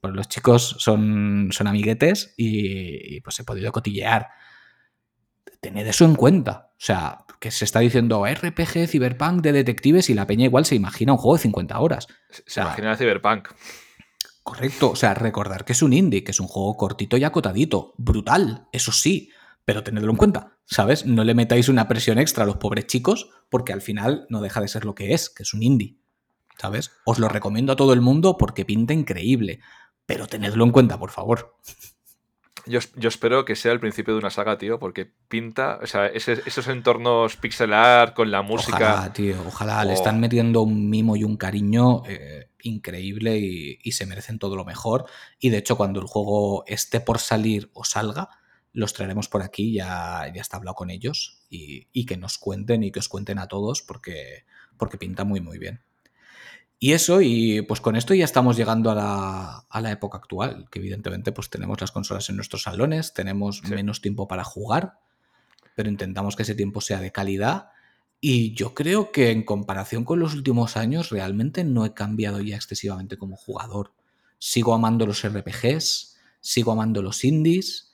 Pues 0.00 0.14
los 0.14 0.28
chicos 0.28 0.76
son, 0.78 1.48
son 1.52 1.66
amiguetes 1.66 2.34
y, 2.36 3.20
pues 3.20 3.40
he 3.40 3.44
podido 3.44 3.72
cotillear. 3.72 4.28
Tened 5.60 5.86
eso 5.86 6.04
en 6.04 6.14
cuenta. 6.14 6.70
O 6.72 6.80
sea, 6.80 7.24
que 7.40 7.50
se 7.50 7.64
está 7.64 7.80
diciendo 7.80 8.24
RPG, 8.26 8.88
Cyberpunk 8.88 9.42
de 9.42 9.52
detectives 9.52 10.10
y 10.10 10.14
la 10.14 10.26
peña 10.26 10.44
igual 10.44 10.64
se 10.64 10.74
imagina 10.74 11.12
un 11.12 11.18
juego 11.18 11.36
de 11.36 11.42
50 11.42 11.78
horas. 11.78 12.06
Se 12.46 12.60
imagina 12.60 12.92
el 12.92 12.96
Cyberpunk. 12.96 13.48
Correcto, 14.42 14.90
o 14.90 14.96
sea, 14.96 15.14
recordar 15.14 15.64
que 15.64 15.72
es 15.72 15.82
un 15.82 15.92
indie, 15.92 16.24
que 16.24 16.30
es 16.30 16.40
un 16.40 16.48
juego 16.48 16.76
cortito 16.76 17.18
y 17.18 17.24
acotadito, 17.24 17.92
brutal, 17.98 18.66
eso 18.72 18.92
sí, 18.92 19.30
pero 19.66 19.82
tenedlo 19.82 20.10
en 20.10 20.16
cuenta, 20.16 20.56
¿sabes? 20.64 21.04
No 21.04 21.22
le 21.22 21.34
metáis 21.34 21.68
una 21.68 21.86
presión 21.86 22.18
extra 22.18 22.44
a 22.44 22.46
los 22.46 22.56
pobres 22.56 22.86
chicos 22.86 23.28
porque 23.50 23.74
al 23.74 23.82
final 23.82 24.26
no 24.30 24.40
deja 24.40 24.62
de 24.62 24.68
ser 24.68 24.86
lo 24.86 24.94
que 24.94 25.12
es, 25.12 25.28
que 25.28 25.42
es 25.42 25.52
un 25.52 25.62
indie, 25.62 25.98
¿sabes? 26.56 26.92
Os 27.04 27.18
lo 27.18 27.28
recomiendo 27.28 27.74
a 27.74 27.76
todo 27.76 27.92
el 27.92 28.00
mundo 28.00 28.38
porque 28.38 28.64
pinta 28.64 28.94
increíble. 28.94 29.60
Pero 30.06 30.26
tenedlo 30.26 30.64
en 30.64 30.72
cuenta, 30.72 30.98
por 30.98 31.10
favor. 31.10 31.54
Yo, 32.68 33.08
espero 33.08 33.44
que 33.44 33.56
sea 33.56 33.72
el 33.72 33.80
principio 33.80 34.14
de 34.14 34.20
una 34.20 34.30
saga, 34.30 34.58
tío, 34.58 34.78
porque 34.78 35.10
pinta, 35.28 35.78
o 35.82 35.86
sea, 35.86 36.06
esos 36.06 36.68
entornos 36.68 37.36
pixelar 37.36 38.14
con 38.14 38.30
la 38.30 38.42
música. 38.42 38.76
Ojalá, 38.76 39.12
tío, 39.12 39.36
ojalá. 39.46 39.84
Le 39.84 39.94
están 39.94 40.20
metiendo 40.20 40.62
un 40.62 40.88
mimo 40.90 41.16
y 41.16 41.24
un 41.24 41.36
cariño 41.36 42.02
eh, 42.06 42.50
increíble 42.62 43.38
y, 43.38 43.92
se 43.92 44.06
merecen 44.06 44.38
todo 44.38 44.54
lo 44.54 44.64
mejor. 44.64 45.06
Y 45.40 45.50
de 45.50 45.58
hecho, 45.58 45.76
cuando 45.76 46.00
el 46.00 46.06
juego 46.06 46.64
esté 46.66 47.00
por 47.00 47.18
salir 47.18 47.70
o 47.72 47.84
salga, 47.84 48.28
los 48.72 48.92
traeremos 48.92 49.28
por 49.28 49.42
aquí, 49.42 49.72
ya, 49.72 50.30
ya 50.32 50.40
está 50.40 50.58
hablado 50.58 50.74
con 50.74 50.90
ellos 50.90 51.42
y, 51.48 51.88
y, 51.92 52.06
que 52.06 52.16
nos 52.16 52.38
cuenten 52.38 52.84
y 52.84 52.92
que 52.92 53.00
os 53.00 53.08
cuenten 53.08 53.38
a 53.38 53.48
todos 53.48 53.82
porque, 53.82 54.44
porque 54.76 54.98
pinta 54.98 55.24
muy, 55.24 55.40
muy 55.40 55.58
bien. 55.58 55.82
Y 56.80 56.92
eso, 56.92 57.20
y 57.20 57.62
pues 57.62 57.80
con 57.80 57.96
esto 57.96 58.14
ya 58.14 58.24
estamos 58.24 58.56
llegando 58.56 58.90
a 58.92 59.64
la, 59.80 59.90
época 59.90 60.18
actual, 60.18 60.68
que 60.70 60.78
evidentemente 60.78 61.32
pues 61.32 61.50
tenemos 61.50 61.80
las 61.80 61.90
consolas 61.90 62.28
en 62.30 62.36
nuestros 62.36 62.62
salones, 62.62 63.14
tenemos 63.14 63.64
menos 63.64 64.00
tiempo 64.00 64.28
para 64.28 64.44
jugar, 64.44 65.00
pero 65.74 65.88
intentamos 65.88 66.36
que 66.36 66.44
ese 66.44 66.54
tiempo 66.54 66.80
sea 66.80 67.00
de 67.00 67.10
calidad. 67.10 67.70
Y 68.20 68.54
yo 68.54 68.74
creo 68.74 69.10
que 69.10 69.30
en 69.30 69.44
comparación 69.44 70.04
con 70.04 70.20
los 70.20 70.34
últimos 70.34 70.76
años, 70.76 71.10
realmente 71.10 71.64
no 71.64 71.84
he 71.84 71.94
cambiado 71.94 72.40
ya 72.40 72.54
excesivamente 72.54 73.16
como 73.16 73.36
jugador. 73.36 73.92
Sigo 74.38 74.72
amando 74.72 75.04
los 75.04 75.26
RPGs, 75.26 76.16
sigo 76.40 76.72
amando 76.72 77.02
los 77.02 77.24
indies, 77.24 77.92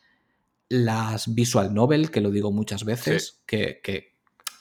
las 0.68 1.34
visual 1.34 1.72
novel, 1.72 2.10
que 2.10 2.20
lo 2.20 2.30
digo 2.30 2.52
muchas 2.52 2.84
veces, 2.84 3.42
que, 3.46 3.80
que, 3.82 4.14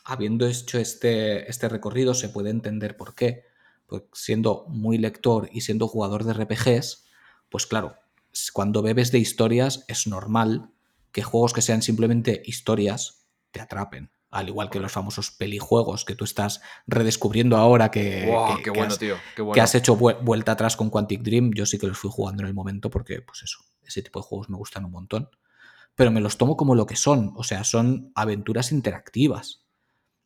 habiendo 0.05 0.47
hecho 0.47 0.79
este, 0.79 1.49
este 1.49 1.67
recorrido 1.67 2.13
se 2.13 2.29
puede 2.29 2.51
entender 2.51 2.95
por 2.95 3.15
qué 3.15 3.52
pues, 3.99 4.21
siendo 4.23 4.65
muy 4.69 4.97
lector 4.97 5.49
y 5.51 5.61
siendo 5.61 5.87
jugador 5.87 6.23
de 6.23 6.33
RPGs, 6.33 7.05
pues 7.49 7.67
claro, 7.67 7.95
cuando 8.53 8.81
bebes 8.81 9.11
de 9.11 9.19
historias 9.19 9.85
es 9.87 10.07
normal 10.07 10.71
que 11.11 11.21
juegos 11.21 11.53
que 11.53 11.61
sean 11.61 11.83
simplemente 11.83 12.41
historias 12.45 13.27
te 13.51 13.61
atrapen. 13.61 14.11
Al 14.31 14.47
igual 14.47 14.71
que 14.71 14.79
los 14.79 14.91
famosos 14.91 15.29
pelijuegos 15.29 16.05
que 16.05 16.15
tú 16.15 16.23
estás 16.23 16.61
redescubriendo 16.87 17.55
ahora 17.55 17.91
que, 17.91 18.33
que, 18.63 19.61
has, 19.61 19.75
hecho 19.75 19.95
vuelta 19.95 20.53
atrás 20.53 20.75
con 20.75 20.89
Quantic 20.89 21.21
Dream. 21.21 21.51
Yo 21.53 21.67
sí 21.67 21.77
que 21.77 21.85
los 21.85 21.99
fui 21.99 22.09
jugando 22.11 22.41
en 22.41 22.47
el 22.47 22.55
momento 22.55 22.89
porque, 22.89 23.21
pues 23.21 23.43
eso, 23.43 23.59
ese 23.83 24.01
tipo 24.01 24.19
de 24.19 24.23
juegos 24.23 24.49
me 24.49 24.57
gustan 24.57 24.85
un 24.85 24.91
montón. 24.91 25.29
Pero 25.93 26.09
me 26.09 26.19
los 26.19 26.39
tomo 26.39 26.57
como 26.57 26.73
lo 26.73 26.87
que 26.87 26.95
son. 26.95 27.33
O 27.35 27.43
sea, 27.43 27.63
son 27.63 28.11
aventuras 28.15 28.71
interactivas. 28.71 29.62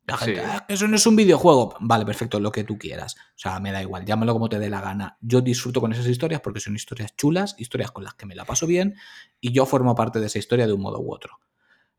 La 0.08 0.16
gente, 0.16 0.40
ah, 0.40 0.66
eso 0.70 0.88
no 0.88 0.96
es 0.96 1.06
un 1.06 1.18
videojuego. 1.18 1.76
Vale, 1.82 2.06
perfecto, 2.06 2.40
lo 2.40 2.50
que 2.50 2.64
tú 2.64 2.78
quieras. 2.78 3.18
O 3.36 3.38
sea, 3.38 3.60
me 3.60 3.74
da 3.74 3.82
igual, 3.82 4.06
llámalo 4.06 4.32
como 4.32 4.48
te 4.48 4.58
dé 4.58 4.70
la 4.70 4.80
gana. 4.80 5.18
Yo 5.20 5.42
disfruto 5.42 5.82
con 5.82 5.92
esas 5.92 6.08
historias 6.08 6.40
porque 6.40 6.62
son 6.62 6.78
historias 6.78 7.14
chulas, 7.18 7.56
historias 7.58 7.92
con 7.92 8.06
las 8.06 8.14
que 8.14 8.26
me 8.26 8.34
la 8.34 8.46
paso 8.46 8.66
bien 8.66 8.96
y 9.42 9.52
yo 9.52 9.66
formo 9.66 9.96
parte 9.96 10.22
de 10.22 10.28
esa 10.28 10.40
historia 10.40 10.66
de 10.66 10.72
un 10.72 10.80
modo 10.80 11.02
u 11.02 11.14
otro. 11.14 11.42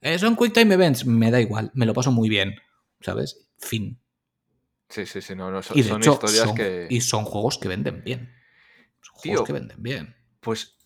Eh, 0.00 0.18
son 0.18 0.36
Quick 0.36 0.54
Time 0.54 0.74
Events, 0.74 1.04
me 1.04 1.30
da 1.30 1.38
igual, 1.38 1.70
me 1.74 1.84
lo 1.84 1.92
paso 1.92 2.10
muy 2.10 2.30
bien, 2.30 2.54
¿sabes? 3.02 3.50
Fin. 3.58 4.00
Sí, 4.88 5.04
sí, 5.04 5.20
sí, 5.20 5.34
no, 5.34 5.50
no 5.50 5.62
son, 5.62 5.78
historias 5.78 6.52
que. 6.56 6.86
Y 6.88 7.02
son 7.02 7.26
juegos 7.26 7.58
que 7.58 7.68
venden 7.68 8.02
bien. 8.04 8.32
Son 9.02 9.16
juegos 9.16 9.46
que 9.46 9.52
venden 9.52 9.82
bien. 9.82 10.16
Pues, 10.40 10.78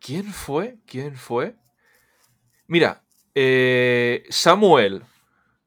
¿quién 0.00 0.24
fue? 0.32 0.78
¿Quién 0.86 1.16
fue? 1.16 1.54
Mira, 2.66 3.04
eh, 3.34 4.24
Samuel 4.30 5.04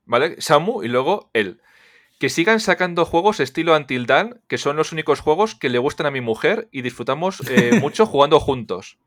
¿vale? 0.06 0.36
Samu 0.40 0.84
y 0.84 0.88
luego 0.88 1.30
él. 1.34 1.62
Que 2.20 2.30
sigan 2.30 2.60
sacando 2.60 3.06
juegos 3.06 3.40
estilo 3.40 3.76
Until 3.76 4.06
Dawn, 4.06 4.42
que 4.48 4.58
son 4.58 4.78
los 4.78 4.92
únicos 4.92 5.20
juegos 5.20 5.56
que 5.56 5.70
le 5.70 5.80
gustan 5.80 6.08
a 6.08 6.12
mi 6.12 6.22
mujer 6.22 6.70
y 6.72 6.82
disfrutamos 6.82 7.42
eh, 7.50 7.78
mucho 7.82 8.06
jugando 8.06 8.40
juntos. 8.40 8.98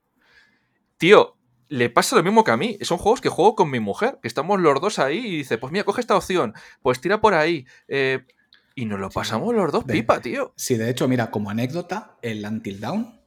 Tío, 0.98 1.36
le 1.68 1.90
pasa 1.90 2.16
lo 2.16 2.22
mismo 2.22 2.44
que 2.44 2.50
a 2.50 2.56
mí. 2.56 2.78
Son 2.82 2.98
juegos 2.98 3.20
que 3.20 3.28
juego 3.28 3.54
con 3.54 3.70
mi 3.70 3.80
mujer, 3.80 4.18
que 4.20 4.28
estamos 4.28 4.60
los 4.60 4.80
dos 4.80 4.98
ahí 4.98 5.18
y 5.18 5.36
dice, 5.38 5.58
pues 5.58 5.72
mira, 5.72 5.84
coge 5.84 6.00
esta 6.00 6.16
opción, 6.16 6.54
pues 6.82 7.00
tira 7.00 7.20
por 7.20 7.34
ahí. 7.34 7.66
Eh, 7.88 8.26
y 8.74 8.84
nos 8.84 9.00
lo 9.00 9.10
pasamos 9.10 9.54
los 9.54 9.72
dos 9.72 9.84
pipa, 9.84 10.20
tío. 10.20 10.52
Sí, 10.56 10.76
de 10.76 10.90
hecho, 10.90 11.08
mira, 11.08 11.30
como 11.30 11.50
anécdota, 11.50 12.16
el 12.22 12.44
Until 12.44 12.80
Dawn, 12.80 13.20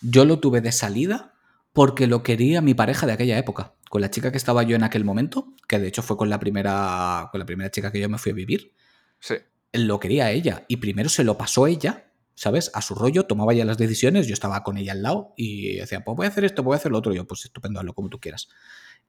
yo 0.00 0.24
lo 0.24 0.38
tuve 0.38 0.60
de 0.60 0.72
salida 0.72 1.33
porque 1.74 2.06
lo 2.06 2.22
quería 2.22 2.62
mi 2.62 2.72
pareja 2.72 3.04
de 3.04 3.12
aquella 3.12 3.36
época, 3.36 3.74
con 3.90 4.00
la 4.00 4.08
chica 4.08 4.30
que 4.30 4.38
estaba 4.38 4.62
yo 4.62 4.76
en 4.76 4.84
aquel 4.84 5.04
momento, 5.04 5.52
que 5.68 5.80
de 5.80 5.88
hecho 5.88 6.02
fue 6.02 6.16
con 6.16 6.30
la 6.30 6.38
primera, 6.38 7.28
con 7.32 7.40
la 7.40 7.44
primera 7.44 7.70
chica 7.70 7.90
que 7.90 8.00
yo 8.00 8.08
me 8.08 8.16
fui 8.16 8.30
a 8.30 8.34
vivir. 8.34 8.72
Sí. 9.18 9.34
Lo 9.72 9.98
quería 9.98 10.30
ella 10.30 10.64
y 10.68 10.76
primero 10.76 11.08
se 11.08 11.24
lo 11.24 11.36
pasó 11.36 11.66
ella, 11.66 12.06
¿sabes? 12.36 12.70
A 12.74 12.80
su 12.80 12.94
rollo, 12.94 13.24
tomaba 13.24 13.52
ya 13.54 13.64
las 13.64 13.76
decisiones, 13.76 14.28
yo 14.28 14.34
estaba 14.34 14.62
con 14.62 14.78
ella 14.78 14.92
al 14.92 15.02
lado 15.02 15.34
y 15.36 15.76
decía, 15.78 16.04
pues 16.04 16.16
voy 16.16 16.26
a 16.26 16.28
hacer 16.28 16.44
esto, 16.44 16.62
voy 16.62 16.74
a 16.74 16.76
hacer 16.76 16.92
lo 16.92 16.98
otro, 16.98 17.12
yo 17.12 17.26
pues 17.26 17.44
estupendo, 17.44 17.80
hazlo 17.80 17.92
como 17.92 18.08
tú 18.08 18.20
quieras. 18.20 18.48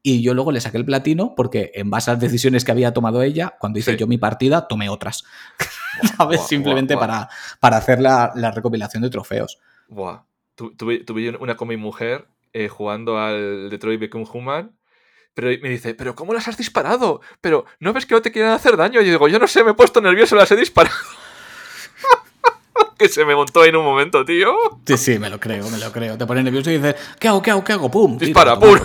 Y 0.02 0.24
yo 0.24 0.34
luego 0.34 0.52
le 0.52 0.60
saqué 0.60 0.78
el 0.78 0.86
platino 0.86 1.36
porque 1.36 1.72
en 1.76 1.92
base 1.92 2.10
a 2.10 2.16
las 2.16 2.22
decisiones 2.22 2.66
que 2.66 2.72
había 2.72 2.94
tomado 2.94 3.22
ella, 3.22 3.56
cuando 3.60 3.78
hice 3.78 3.96
yo 3.96 4.08
mi 4.08 4.18
partida, 4.18 4.68
tomé 4.68 4.90
otras. 4.90 5.24
¿Sabes? 6.18 6.42
Simplemente 6.48 6.98
Para, 6.98 7.30
para 7.60 7.78
hacer 7.78 8.02
la, 8.02 8.32
recopilación 8.56 9.04
de 9.04 9.12
trofeos. 9.12 9.60
Buah. 9.88 10.24
tuve, 10.56 11.38
una 11.40 11.56
con 11.56 11.68
mi 11.68 11.78
mujer 11.78 12.28
eh, 12.56 12.70
jugando 12.70 13.20
al 13.20 13.70
Detroit 13.70 14.00
Become 14.00 14.26
Human. 14.32 14.72
Pero 15.34 15.50
me 15.62 15.70
dice, 15.70 15.94
¿pero 15.94 16.16
cómo 16.16 16.34
las 16.34 16.48
has 16.48 16.56
disparado? 16.56 17.20
Pero 17.42 17.66
¿no 17.82 17.92
ves 17.92 18.06
que 18.06 18.16
no 18.16 18.22
te 18.22 18.32
quieren 18.32 18.52
hacer 18.52 18.78
daño? 18.78 19.02
Y 19.02 19.06
yo 19.06 19.12
digo, 19.12 19.28
yo 19.28 19.40
no 19.40 19.48
sé, 19.48 19.66
me 19.66 19.72
he 19.72 19.74
puesto 19.74 20.00
nervioso, 20.00 20.38
las 20.38 20.50
he 20.52 20.56
disparado. 20.56 20.96
que 22.98 23.10
se 23.10 23.26
me 23.26 23.36
montó 23.36 23.62
ahí 23.62 23.70
en 23.70 23.76
un 23.76 23.84
momento, 23.84 24.24
tío. 24.24 24.56
Sí, 24.88 24.96
sí, 24.96 25.20
me 25.20 25.30
lo 25.30 25.38
creo, 25.38 25.70
me 25.70 25.78
lo 25.78 25.92
creo. 25.92 26.18
Te 26.18 26.26
pones 26.26 26.46
nervioso 26.46 26.72
y 26.72 26.78
dices, 26.78 26.96
¿qué 27.20 27.28
hago, 27.28 27.42
qué 27.42 27.52
hago, 27.52 27.62
qué 27.66 27.74
hago? 27.74 27.92
¡Pum! 27.92 28.18
Dispara, 28.18 28.58
¡pum! 28.58 28.80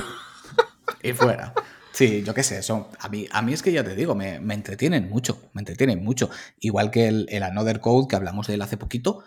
Y 1.04 1.12
fuera. 1.12 1.54
Sí, 1.92 2.24
yo 2.24 2.34
qué 2.34 2.42
sé, 2.42 2.62
son, 2.62 2.88
a, 2.98 3.08
mí, 3.08 3.28
a 3.30 3.40
mí 3.40 3.52
es 3.52 3.62
que 3.62 3.70
ya 3.70 3.84
te 3.84 3.94
digo, 3.94 4.16
me, 4.16 4.34
entretienen 4.34 5.08
mucho, 5.08 5.50
me 5.52 5.60
entretienen 5.60 6.02
mucho. 6.02 6.28
Igual 6.58 6.90
que 6.90 7.06
el, 7.06 7.26
el 7.30 7.44
Another 7.44 7.78
Code, 7.78 8.08
que 8.08 8.16
hablamos 8.16 8.48
de 8.48 8.54
él 8.54 8.62
hace 8.62 8.76
poquito, 8.76 9.22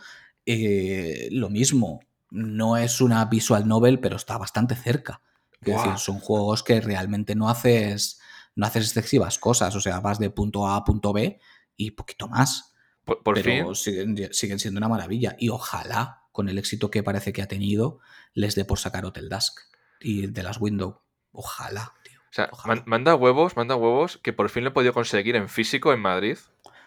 eh, 0.45 1.29
lo 1.31 1.49
mismo, 1.49 2.01
no 2.33 2.77
es 2.77 2.99
una 2.99 3.23
visual 3.25 3.67
novel, 3.67 3.99
pero 3.99 4.15
está 4.15 4.39
bastante 4.39 4.75
cerca. 4.75 5.21
Es 5.61 5.75
decir, 5.75 5.97
son 5.97 6.19
juegos 6.19 6.63
que 6.63 6.81
realmente 6.81 7.35
no 7.35 7.47
haces, 7.47 8.19
no 8.55 8.65
haces 8.65 8.85
excesivas 8.87 9.37
cosas, 9.37 9.73
o 9.75 9.79
sea, 9.79 9.99
vas 9.99 10.19
de 10.19 10.31
punto 10.31 10.67
A 10.67 10.75
a 10.75 10.83
punto 10.83 11.13
B 11.13 11.39
y 11.77 11.91
poquito 11.91 12.27
más. 12.27 12.73
Por, 13.05 13.21
pero 13.21 13.75
Siguen, 13.75 14.33
siguen, 14.33 14.59
siendo 14.59 14.79
una 14.79 14.89
maravilla. 14.89 15.35
Y 15.37 15.49
ojalá, 15.49 16.23
con 16.31 16.49
el 16.49 16.57
éxito 16.57 16.89
que 16.89 17.03
parece 17.03 17.33
que 17.33 17.43
ha 17.43 17.47
tenido, 17.47 17.99
les 18.33 18.55
dé 18.55 18.65
por 18.65 18.79
sacar 18.79 19.05
Hotel 19.05 19.29
Dusk 19.29 19.59
y 20.01 20.27
de 20.27 20.43
las 20.43 20.59
Windows. 20.59 20.95
Ojalá, 21.31 21.93
tío. 22.03 22.19
O 22.19 22.33
sea, 22.33 22.49
manda 22.85 23.13
huevos, 23.13 23.55
manda 23.55 23.75
huevos, 23.75 24.17
que 24.17 24.33
por 24.33 24.49
fin 24.49 24.63
lo 24.63 24.71
he 24.71 24.73
podido 24.73 24.93
conseguir 24.93 25.35
en 25.35 25.49
físico 25.49 25.93
en 25.93 25.99
Madrid, 25.99 26.39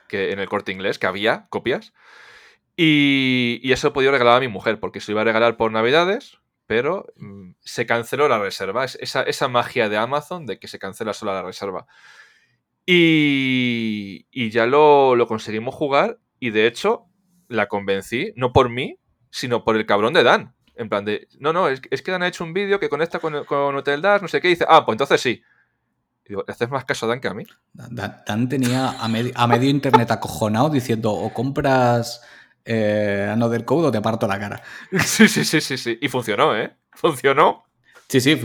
que 0.09 0.33
en 0.33 0.41
el 0.41 0.49
corte 0.49 0.73
inglés, 0.73 0.99
que 0.99 1.07
había 1.07 1.47
copias. 1.51 1.93
Y, 2.77 3.73
eso 3.73 3.89
he 3.89 3.91
podido 3.91 4.13
regalar 4.13 4.37
a 4.37 4.41
mi 4.41 4.49
mujer, 4.49 4.79
porque 4.79 5.01
se 5.01 5.13
iba 5.13 5.23
a 5.23 5.25
regalar 5.25 5.57
por 5.57 5.73
Navidades, 5.73 6.39
pero 6.67 7.07
mm, 7.17 7.53
se 7.61 7.87
canceló 7.87 8.29
la 8.29 8.39
reserva. 8.39 8.85
Esa, 8.85 9.23
esa, 9.23 9.49
magia 9.49 9.89
de 9.89 9.97
Amazon 9.97 10.45
de 10.47 10.59
que 10.59 10.69
se 10.69 10.79
cancela 10.79 11.15
sola 11.15 11.33
la 11.33 11.43
reserva. 11.43 11.87
Y, 12.85 14.27
y 14.31 14.51
ya 14.51 14.67
lo, 14.67 15.17
lo, 15.17 15.27
conseguimos 15.27 15.75
jugar 15.75 16.19
y 16.39 16.51
de 16.51 16.67
hecho 16.67 17.07
la 17.49 17.67
convencí, 17.67 18.33
no 18.37 18.53
por 18.53 18.69
mí, 18.69 19.01
sino 19.31 19.65
por 19.65 19.77
el 19.77 19.87
cabrón 19.87 20.13
de 20.13 20.23
Dan. 20.23 20.55
En 20.77 20.91
plan 20.91 21.05
de, 21.05 21.27
no, 21.41 21.55
no, 21.55 21.69
es, 21.69 21.81
es 21.91 22.03
que 22.03 22.13
Dan 22.13 22.23
ha 22.23 22.29
hecho 22.29 22.45
un 22.45 22.53
vídeo 22.53 22.79
que 22.79 22.91
conecta 22.91 23.19
con, 23.19 23.45
con 23.45 23.75
Hotel 23.75 24.03
Dash, 24.03 24.21
no 24.21 24.29
sé 24.29 24.41
qué, 24.41 24.49
y 24.49 24.51
dice, 24.51 24.67
ah, 24.69 24.85
pues 24.85 24.95
entonces 24.95 25.21
sí. 25.21 25.43
Y 26.27 26.29
digo, 26.29 26.45
¿le 26.47 26.53
haces 26.53 26.69
más 26.69 26.85
caso 26.85 27.07
a 27.07 27.09
Dan 27.09 27.21
que 27.21 27.29
a 27.29 27.35
mí? 27.35 27.45
Dan, 27.73 28.49
tenía 28.49 28.91
a, 28.91 29.05
a 29.05 29.47
medio 29.47 29.71
internet 29.71 30.11
acojonado 30.11 30.69
diciendo, 30.69 31.13
o 31.13 31.33
compras 31.33 32.21
eh, 32.67 33.29
Another 33.33 33.65
Code 33.65 33.89
o 33.89 33.91
te 33.93 34.01
parto 34.01 34.27
la 34.27 34.39
cara. 34.39 34.63
Sí, 35.05 35.29
sí, 35.29 35.45
sí, 35.45 35.61
sí, 35.61 35.79
sí. 35.79 35.99
Y 36.03 36.09
funcionó, 36.09 36.57
¿eh? 36.57 36.77
Funcionó. 36.93 37.65
Sí, 38.09 38.21
sí, 38.21 38.41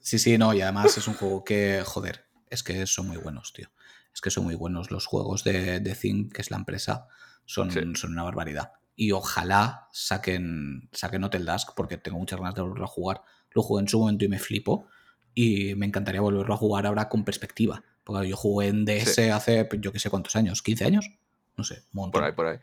sí, 0.00 0.18
sí, 0.18 0.38
no. 0.38 0.54
Y 0.54 0.62
además 0.62 0.96
es 0.96 1.06
un 1.08 1.14
juego 1.14 1.44
que, 1.44 1.82
joder, 1.84 2.24
es 2.50 2.62
que 2.62 2.86
son 2.86 3.08
muy 3.08 3.16
buenos, 3.16 3.52
tío. 3.52 3.70
Es 4.12 4.20
que 4.20 4.30
son 4.30 4.44
muy 4.44 4.54
buenos 4.54 4.90
los 4.92 5.06
juegos 5.06 5.42
de, 5.42 5.80
de 5.80 5.94
Think, 5.94 6.32
que 6.32 6.42
es 6.42 6.50
la 6.50 6.56
empresa, 6.56 7.08
son, 7.44 7.70
son 7.96 8.12
una 8.12 8.22
barbaridad. 8.22 8.72
Y 8.96 9.10
ojalá 9.10 9.88
saquen, 9.92 10.88
saquen 10.92 11.24
Hotel 11.24 11.44
Dusk, 11.44 11.70
porque 11.74 11.96
tengo 11.96 12.18
muchas 12.18 12.38
ganas 12.38 12.54
de 12.54 12.62
volverlo 12.62 12.84
a 12.84 12.88
jugar. 12.88 13.22
Lo 13.50 13.62
jugué 13.62 13.82
en 13.82 13.88
su 13.88 13.98
momento 13.98 14.24
y 14.24 14.28
me 14.28 14.38
flipo. 14.38 14.86
Y 15.34 15.74
me 15.74 15.86
encantaría 15.86 16.20
volverlo 16.20 16.54
a 16.54 16.56
jugar 16.56 16.86
ahora 16.86 17.08
con 17.08 17.24
perspectiva. 17.24 17.82
Porque 18.04 18.28
yo 18.28 18.36
jugué 18.36 18.68
en 18.68 18.84
DS 18.84 19.18
hace, 19.32 19.68
yo 19.80 19.90
qué 19.90 19.98
sé 19.98 20.10
cuántos 20.10 20.36
años, 20.36 20.62
¿15 20.62 20.86
años? 20.86 21.10
No 21.56 21.64
sé, 21.64 21.82
un 21.92 22.02
montón. 22.02 22.20
Por 22.20 22.24
ahí, 22.24 22.32
por 22.32 22.46
ahí. 22.46 22.58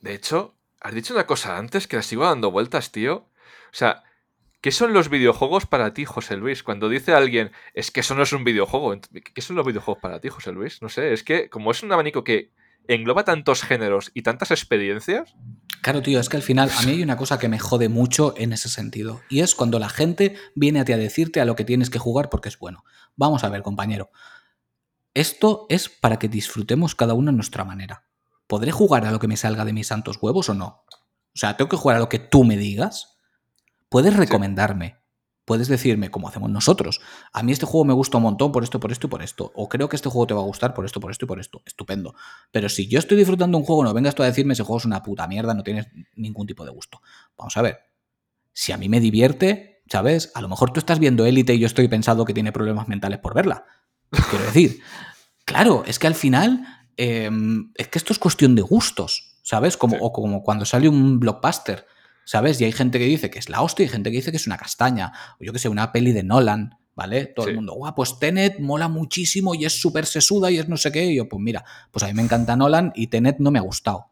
De 0.00 0.14
hecho, 0.14 0.55
has 0.80 0.94
dicho 0.94 1.14
una 1.14 1.26
cosa 1.26 1.58
antes 1.58 1.86
que 1.86 1.96
la 1.96 2.02
sigo 2.02 2.24
dando 2.24 2.50
vueltas, 2.50 2.92
tío. 2.92 3.28
O 3.72 3.72
sea, 3.72 4.04
¿qué 4.60 4.72
son 4.72 4.92
los 4.92 5.08
videojuegos 5.08 5.66
para 5.66 5.94
ti, 5.94 6.04
José 6.04 6.36
Luis? 6.36 6.62
Cuando 6.62 6.88
dice 6.88 7.14
alguien, 7.14 7.52
es 7.74 7.90
que 7.90 8.00
eso 8.00 8.14
no 8.14 8.22
es 8.22 8.32
un 8.32 8.44
videojuego, 8.44 8.94
¿qué 9.34 9.42
son 9.42 9.56
los 9.56 9.66
videojuegos 9.66 10.00
para 10.00 10.20
ti, 10.20 10.28
José 10.28 10.52
Luis? 10.52 10.82
No 10.82 10.88
sé, 10.88 11.12
es 11.12 11.22
que 11.22 11.50
como 11.50 11.70
es 11.70 11.82
un 11.82 11.92
abanico 11.92 12.24
que 12.24 12.52
engloba 12.88 13.24
tantos 13.24 13.62
géneros 13.62 14.10
y 14.14 14.22
tantas 14.22 14.50
experiencias. 14.50 15.34
Claro, 15.82 16.02
tío, 16.02 16.18
es 16.18 16.28
que 16.28 16.36
al 16.36 16.42
final 16.42 16.70
a 16.76 16.82
mí 16.82 16.92
hay 16.92 17.02
una 17.02 17.16
cosa 17.16 17.38
que 17.38 17.48
me 17.48 17.58
jode 17.58 17.88
mucho 17.88 18.34
en 18.36 18.52
ese 18.52 18.68
sentido. 18.68 19.22
Y 19.28 19.40
es 19.40 19.54
cuando 19.54 19.78
la 19.78 19.88
gente 19.88 20.36
viene 20.54 20.80
a 20.80 20.84
ti 20.84 20.92
a 20.92 20.96
decirte 20.96 21.40
a 21.40 21.44
lo 21.44 21.54
que 21.56 21.64
tienes 21.64 21.90
que 21.90 21.98
jugar 21.98 22.28
porque 22.28 22.48
es 22.48 22.58
bueno. 22.58 22.84
Vamos 23.14 23.44
a 23.44 23.48
ver, 23.48 23.62
compañero. 23.62 24.10
Esto 25.14 25.66
es 25.68 25.88
para 25.88 26.18
que 26.18 26.28
disfrutemos 26.28 26.94
cada 26.94 27.14
uno 27.14 27.30
a 27.30 27.34
nuestra 27.34 27.64
manera. 27.64 28.05
¿Podré 28.46 28.72
jugar 28.72 29.04
a 29.06 29.10
lo 29.10 29.18
que 29.18 29.28
me 29.28 29.36
salga 29.36 29.64
de 29.64 29.72
mis 29.72 29.88
santos 29.88 30.18
huevos 30.20 30.48
o 30.48 30.54
no? 30.54 30.84
O 30.88 31.38
sea, 31.38 31.56
¿tengo 31.56 31.68
que 31.68 31.76
jugar 31.76 31.96
a 31.96 32.00
lo 32.00 32.08
que 32.08 32.18
tú 32.18 32.44
me 32.44 32.56
digas? 32.56 33.18
Puedes 33.88 34.16
recomendarme. 34.16 34.96
Puedes 35.44 35.68
decirme, 35.68 36.10
como 36.10 36.28
hacemos 36.28 36.50
nosotros, 36.50 37.00
a 37.32 37.44
mí 37.44 37.52
este 37.52 37.66
juego 37.66 37.84
me 37.84 37.92
gusta 37.92 38.16
un 38.16 38.24
montón 38.24 38.50
por 38.50 38.64
esto, 38.64 38.80
por 38.80 38.90
esto 38.90 39.06
y 39.06 39.10
por 39.10 39.22
esto. 39.22 39.52
O 39.54 39.68
creo 39.68 39.88
que 39.88 39.94
este 39.94 40.08
juego 40.08 40.26
te 40.26 40.34
va 40.34 40.40
a 40.40 40.44
gustar 40.44 40.74
por 40.74 40.84
esto, 40.84 40.98
por 40.98 41.12
esto 41.12 41.24
y 41.24 41.28
por 41.28 41.38
esto. 41.38 41.62
Estupendo. 41.64 42.16
Pero 42.50 42.68
si 42.68 42.88
yo 42.88 42.98
estoy 42.98 43.16
disfrutando 43.16 43.56
un 43.56 43.62
juego, 43.62 43.84
no 43.84 43.94
vengas 43.94 44.16
tú 44.16 44.24
a 44.24 44.26
decirme 44.26 44.54
ese 44.54 44.64
juego 44.64 44.78
es 44.78 44.86
una 44.86 45.04
puta 45.04 45.28
mierda, 45.28 45.54
no 45.54 45.62
tienes 45.62 45.86
ningún 46.16 46.48
tipo 46.48 46.64
de 46.64 46.72
gusto. 46.72 47.00
Vamos 47.38 47.56
a 47.56 47.62
ver. 47.62 47.78
Si 48.52 48.72
a 48.72 48.76
mí 48.76 48.88
me 48.88 48.98
divierte, 48.98 49.84
¿sabes? 49.88 50.32
A 50.34 50.40
lo 50.40 50.48
mejor 50.48 50.72
tú 50.72 50.80
estás 50.80 50.98
viendo 50.98 51.26
Élite 51.26 51.54
y 51.54 51.60
yo 51.60 51.66
estoy 51.66 51.86
pensando 51.86 52.24
que 52.24 52.34
tiene 52.34 52.50
problemas 52.50 52.88
mentales 52.88 53.20
por 53.20 53.32
verla. 53.32 53.66
Quiero 54.30 54.46
decir, 54.46 54.80
claro, 55.44 55.84
es 55.86 56.00
que 56.00 56.08
al 56.08 56.16
final 56.16 56.66
Em, 56.96 57.72
es 57.74 57.88
que 57.88 57.98
esto 57.98 58.12
es 58.12 58.18
cuestión 58.18 58.54
de 58.54 58.62
gustos, 58.62 59.38
¿sabes? 59.42 59.76
Como, 59.76 59.96
O 59.98 60.12
como 60.12 60.42
cuando 60.42 60.64
sale 60.64 60.88
un 60.88 61.20
blockbuster, 61.20 61.86
¿sabes? 62.24 62.60
Y 62.60 62.64
hay 62.64 62.72
gente 62.72 62.98
que 62.98 63.04
dice 63.04 63.30
que 63.30 63.38
es 63.38 63.48
la 63.48 63.62
hostia 63.62 63.84
y 63.84 63.88
gente 63.88 64.10
que 64.10 64.16
dice 64.16 64.30
que 64.30 64.36
es 64.36 64.46
una 64.46 64.56
castaña. 64.56 65.12
O 65.40 65.44
yo 65.44 65.52
que 65.52 65.58
sé, 65.58 65.68
una 65.68 65.92
peli 65.92 66.12
de 66.12 66.22
Nolan, 66.22 66.78
¿vale? 66.94 67.26
Todo 67.26 67.48
el 67.48 67.56
mundo, 67.56 67.74
guau, 67.74 67.94
pues 67.94 68.18
Tenet 68.18 68.58
mola 68.58 68.88
muchísimo 68.88 69.54
y 69.54 69.64
es 69.64 69.80
súper 69.80 70.06
sesuda 70.06 70.50
y 70.50 70.58
es 70.58 70.68
no 70.68 70.76
sé 70.76 70.90
qué. 70.90 71.04
Y 71.06 71.16
yo, 71.16 71.28
pues 71.28 71.40
mira, 71.40 71.64
pues 71.90 72.02
a 72.02 72.08
mí 72.08 72.14
me 72.14 72.22
encanta 72.22 72.56
Nolan 72.56 72.92
y 72.94 73.08
Tenet 73.08 73.36
no 73.38 73.50
me 73.50 73.58
ha 73.58 73.62
gustado. 73.62 74.10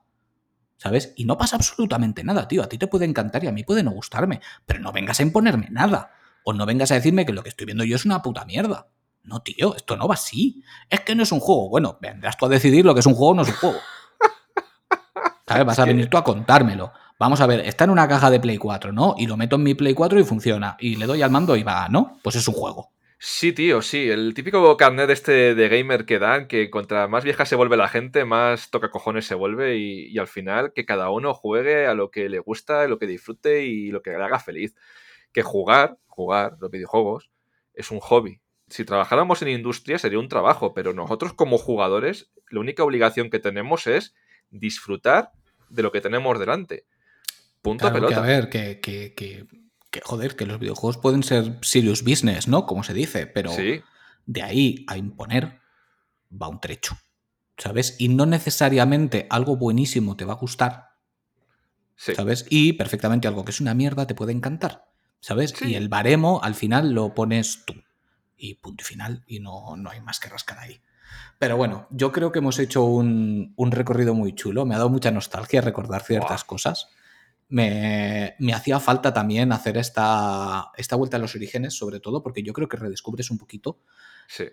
¿Sabes? 0.77 1.15
Y 1.16 1.24
no 1.24 1.39
pasa 1.39 1.56
absolutamente 1.56 2.23
nada, 2.24 2.47
tío. 2.47 2.62
A 2.62 2.69
ti 2.69 2.77
te 2.77 2.86
puede 2.86 3.06
encantar 3.06 3.43
y 3.43 3.47
a 3.47 3.52
mí 3.52 3.65
puede 3.65 3.82
no 3.82 3.93
gustarme. 3.93 4.40
Pero 4.66 4.81
no 4.81 4.93
vengas 4.93 5.19
a 5.20 5.23
imponerme 5.23 5.69
nada. 5.70 6.11
O 6.44 6.52
no 6.52 6.66
vengas 6.66 6.90
a 6.90 6.97
decirme 6.97 7.24
que 7.24 7.32
lo 7.32 7.43
que 7.43 7.48
estoy 7.48 7.65
viendo 7.65 7.85
yo 7.85 7.97
es 7.97 8.05
una 8.05 8.20
puta 8.20 8.44
mierda. 8.44 8.89
No, 9.24 9.40
tío, 9.40 9.74
esto 9.74 9.96
no 9.96 10.06
va 10.06 10.14
así. 10.14 10.62
Es 10.90 11.01
que 11.01 11.14
no 11.14 11.22
es 11.22 11.32
un 11.32 11.40
juego. 11.40 11.70
Bueno, 11.70 11.98
vendrás 12.01 12.36
tú 12.36 12.44
a 12.44 12.48
decidir 12.51 12.84
lo 12.84 12.92
que 12.92 13.01
es 13.01 13.06
un 13.06 13.14
juego 13.14 13.30
o 13.30 13.34
no 13.34 13.42
es 13.42 13.48
un 13.48 13.55
juego. 13.55 13.78
¿Sabes? 15.48 15.64
Vas 15.64 15.78
a 15.78 15.86
venir 15.86 16.10
tú 16.10 16.18
a 16.18 16.24
contármelo. 16.24 16.92
Vamos 17.18 17.40
a 17.40 17.46
ver, 17.46 17.60
está 17.60 17.84
en 17.84 17.90
una 17.90 18.06
caja 18.06 18.30
de 18.30 18.38
Play 18.38 18.59
4, 18.59 18.92
¿no? 18.92 19.14
Y 19.16 19.26
lo 19.26 19.36
meto 19.36 19.56
en 19.56 19.62
mi 19.62 19.74
Play 19.74 19.94
4 19.94 20.20
y 20.20 20.24
funciona. 20.24 20.76
Y 20.78 20.96
le 20.96 21.06
doy 21.06 21.22
al 21.22 21.30
mando 21.30 21.56
y 21.56 21.62
va, 21.62 21.88
¿no? 21.88 22.18
Pues 22.22 22.36
es 22.36 22.46
un 22.48 22.55
juego. 22.55 22.92
Sí, 23.18 23.52
tío, 23.55 23.80
sí. 23.80 24.10
El 24.10 24.34
típico 24.34 24.76
carnet 24.76 25.09
este 25.09 25.55
de 25.55 25.68
gamer 25.70 26.05
que 26.05 26.18
dan, 26.18 26.46
que 26.46 26.68
contra 26.68 27.09
más 27.09 27.24
vieja 27.24 27.46
se 27.46 27.56
vuelve 27.56 27.78
la 27.78 27.88
gente, 27.88 28.26
más 28.26 28.70
toca 28.70 28.90
cojones 28.90 29.26
se 29.26 29.34
vuelve. 29.34 29.78
Y, 29.78 30.09
y 30.09 30.18
al 30.18 30.26
final, 30.28 30.74
que 30.74 30.84
cada 30.84 31.09
uno 31.09 31.32
juegue 31.32 31.86
a 31.86 31.94
lo 31.94 32.10
que 32.10 32.28
le 32.28 32.40
gusta, 32.40 32.86
lo 32.88 32.98
que 32.98 33.06
disfrute 33.06 33.64
y 33.64 33.90
lo 33.90 34.02
que 34.02 34.10
le 34.10 34.22
haga 34.22 34.38
feliz. 34.38 34.74
Que 35.32 35.42
jugar, 35.42 35.96
jugar 36.06 36.59
los 36.60 36.70
videojuegos, 36.70 37.30
es 37.72 37.90
un 37.90 38.01
hobby 38.01 38.43
si 38.69 38.85
trabajáramos 38.85 39.43
en 39.43 39.49
industria 39.49 39.99
sería 39.99 40.19
un 40.19 40.28
trabajo, 40.28 40.74
pero 40.74 40.93
nosotros 40.93 41.32
como 41.35 41.59
jugadores, 41.59 42.31
la 42.51 42.61
única 42.61 42.82
obligación 42.82 43.31
que 43.31 43.39
tenemos 43.39 43.86
es 43.86 44.15
disfrutar 44.51 45.32
de 45.69 45.82
lo 45.82 45.93
que 45.93 46.01
tenemos 46.01 46.39
delante. 46.39 46.86
Punto 47.62 47.93
pelota. 47.93 48.19
a 48.19 48.20
ver, 48.20 48.49
que, 48.49 48.81
que, 48.81 49.15
que, 49.15 49.47
joder, 50.03 50.36
que 50.36 50.47
los 50.47 50.59
videojuegos 50.59 50.99
pueden 50.99 51.23
ser 51.23 51.59
serious 51.62 52.03
business, 52.03 52.49
¿no? 52.49 52.66
Como 52.66 52.85
se 52.85 52.95
dice, 52.95 53.27
pero 53.27 53.53
de 54.27 54.43
ahí 54.43 54.85
a 54.89 54.97
imponer 54.97 55.61
va 56.31 56.49
un 56.49 56.61
trecho. 56.61 56.97
¿Sabes? 57.57 57.95
Y 58.01 58.09
no 58.09 58.27
necesariamente 58.27 59.28
algo 59.31 59.57
buenísimo 59.57 60.16
te 60.16 60.24
va 60.24 60.32
a 60.32 60.36
gustar. 60.36 60.89
¿Sabes? 61.97 62.47
Y 62.51 62.73
perfectamente 62.73 63.28
algo 63.28 63.45
que 63.45 63.53
es 63.53 63.61
una 63.61 63.74
mierda 63.74 64.09
te 64.09 64.16
puede 64.16 64.32
encantar. 64.32 64.86
¿Sabes? 65.20 65.55
Y 65.62 65.77
el 65.77 65.89
baremo 65.89 66.41
al 66.43 66.57
final 66.57 66.93
lo 66.93 67.15
pones 67.15 67.65
tú 67.65 67.74
y 68.36 68.55
punto 68.55 68.85
final, 68.85 69.24
y 69.27 69.40
no, 69.40 69.77
no 69.77 69.90
hay 69.90 70.01
más 70.01 70.20
que 70.20 70.28
rascar 70.28 70.59
ahí. 70.59 70.81
Pero 71.39 71.56
bueno, 71.56 71.86
yo 71.90 72.12
creo 72.12 72.32
que 72.32 72.39
hemos 72.39 72.59
hecho 72.59 72.85
un, 72.85 73.55
recorrido 73.70 74.15
muy 74.15 74.35
chulo, 74.35 74.65
me 74.65 74.74
ha 74.74 74.78
dado 74.78 74.90
mucha 74.90 75.11
nostalgia 75.11 75.61
recordar 75.61 76.02
ciertas 76.02 76.44
cosas. 76.44 76.89
Me, 77.48 78.36
hacía 78.55 78.81
falta 78.81 79.12
también 79.12 79.52
hacer 79.52 79.77
esta, 79.77 80.70
esta 80.77 80.97
vuelta 80.97 81.16
a 81.16 81.20
los 81.20 81.35
orígenes, 81.35 81.74
sobre 81.74 82.01
todo 82.01 82.23
porque 82.23 82.43
yo 82.43 82.52
creo 82.52 82.69
que 82.69 82.77
redescubres 82.77 83.31
un 83.31 83.39
poquito 83.39 83.81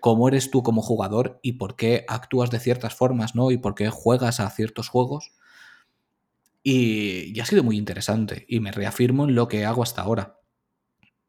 cómo 0.00 0.28
eres 0.28 0.50
tú 0.50 0.62
como 0.62 0.82
jugador 0.82 1.40
y 1.42 1.52
por 1.52 1.76
qué 1.76 2.04
actúas 2.08 2.50
de 2.50 2.60
ciertas 2.60 2.94
formas, 2.94 3.34
¿no? 3.34 3.50
Y 3.50 3.56
por 3.56 3.74
qué 3.74 3.88
juegas 3.88 4.40
a 4.40 4.50
ciertos 4.50 4.88
juegos. 4.88 5.32
Y, 6.62 7.32
y 7.34 7.40
ha 7.40 7.46
sido 7.46 7.64
muy 7.64 7.76
interesante 7.76 8.44
y 8.48 8.60
me 8.60 8.70
reafirmo 8.70 9.24
en 9.24 9.34
lo 9.34 9.48
que 9.48 9.64
hago 9.64 9.82
hasta 9.82 10.02
ahora 10.02 10.41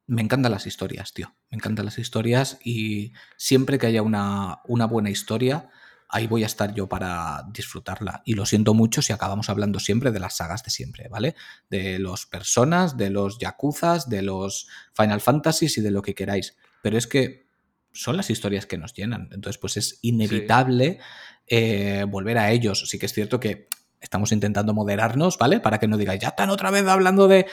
me 0.07 0.21
encantan 0.21 0.51
las 0.51 0.67
historias, 0.67 1.13
tío. 1.13 1.33
Me 1.49 1.57
encantan 1.57 1.85
las 1.85 1.97
historias 1.97 2.57
y 2.63 3.13
siempre 3.37 3.77
que 3.77 3.87
haya 3.87 4.01
una, 4.01 4.59
una, 4.65 4.85
buena 4.85 5.09
historia, 5.09 5.69
ahí 6.09 6.27
voy 6.27 6.43
a 6.43 6.47
estar 6.47 6.73
yo 6.73 6.87
para 6.87 7.43
disfrutarla. 7.51 8.21
Y 8.25 8.33
lo 8.33 8.45
siento 8.45 8.73
mucho 8.73 9.01
si 9.01 9.13
acabamos 9.13 9.49
hablando 9.49 9.79
siempre 9.79 10.11
de 10.11 10.19
las 10.19 10.37
sagas 10.37 10.63
de 10.63 10.71
siempre, 10.71 11.07
¿vale? 11.07 11.35
De 11.69 11.99
los 11.99 12.25
personas, 12.25 12.97
de 12.97 13.09
los 13.09 13.39
yakuzas, 13.39 14.09
de 14.09 14.21
los 14.21 14.67
Final 14.93 15.21
Fantasies 15.21 15.77
y 15.77 15.81
de 15.81 15.91
lo 15.91 16.01
que 16.01 16.15
queráis. 16.15 16.57
Pero 16.81 16.97
es 16.97 17.07
que 17.07 17.47
son 17.93 18.17
las 18.17 18.29
historias 18.29 18.65
que 18.65 18.77
nos 18.77 18.93
llenan. 18.93 19.29
Entonces, 19.31 19.57
pues 19.57 19.77
es 19.77 19.99
inevitable 20.01 20.99
eh, 21.47 22.05
volver 22.09 22.37
a 22.37 22.51
ellos. 22.51 22.83
Sí 22.89 22.99
que 22.99 23.05
es 23.05 23.13
cierto 23.13 23.39
que 23.39 23.67
estamos 24.01 24.31
intentando 24.33 24.73
moderarnos, 24.73 25.37
¿vale? 25.37 25.61
Para 25.61 25.79
que 25.79 25.87
no 25.87 25.97
digáis, 25.97 26.21
ya 26.21 26.29
están 26.29 26.49
otra 26.49 26.71
vez 26.71 26.85
hablando 26.87 27.27
de... 27.27 27.45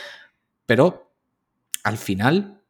Pero 0.66 1.09
al 1.84 1.98
final 1.98 2.62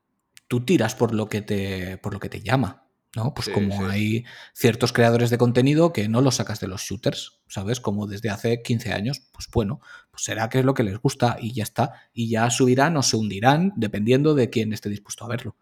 tú 0.49 0.65
tiras 0.65 0.95
por 0.95 1.15
lo 1.15 1.29
que 1.29 1.43
te, 1.43 1.99
por 1.99 2.13
lo 2.13 2.21
que 2.21 2.29
te 2.29 2.41
llama. 2.41 2.87
¿no? 3.17 3.35
Pues 3.35 3.47
Sí, 3.47 3.53
como 3.53 3.77
sí. 3.77 3.83
hay 3.91 4.25
ciertos 4.55 4.93
creadores 4.93 5.31
de 5.31 5.39
contenido 5.39 5.93
que 5.93 6.09
no 6.09 6.21
los 6.21 6.37
sacas 6.37 6.61
de 6.61 6.69
los 6.69 6.83
shooters, 6.83 7.41
¿sabes? 7.49 7.81
Como 7.81 8.07
desde 8.07 8.31
hace 8.31 8.63
15 8.63 8.93
años, 8.93 9.21
pues 9.33 9.49
bueno, 9.53 9.81
pues 10.13 10.23
será 10.23 10.49
que 10.49 10.61
es 10.61 10.65
lo 10.65 10.75
que 10.75 10.85
les 10.85 10.99
gusta 10.99 11.37
y 11.41 11.53
ya 11.53 11.65
está. 11.65 12.09
Y 12.13 12.31
ya 12.31 12.49
subirán 12.51 12.97
o 12.97 13.03
se 13.03 13.17
hundirán 13.17 13.73
dependiendo 13.77 14.35
de 14.35 14.49
quién 14.51 14.73
esté 14.73 14.89
dispuesto 14.89 15.25
a 15.25 15.29
verlo. 15.29 15.57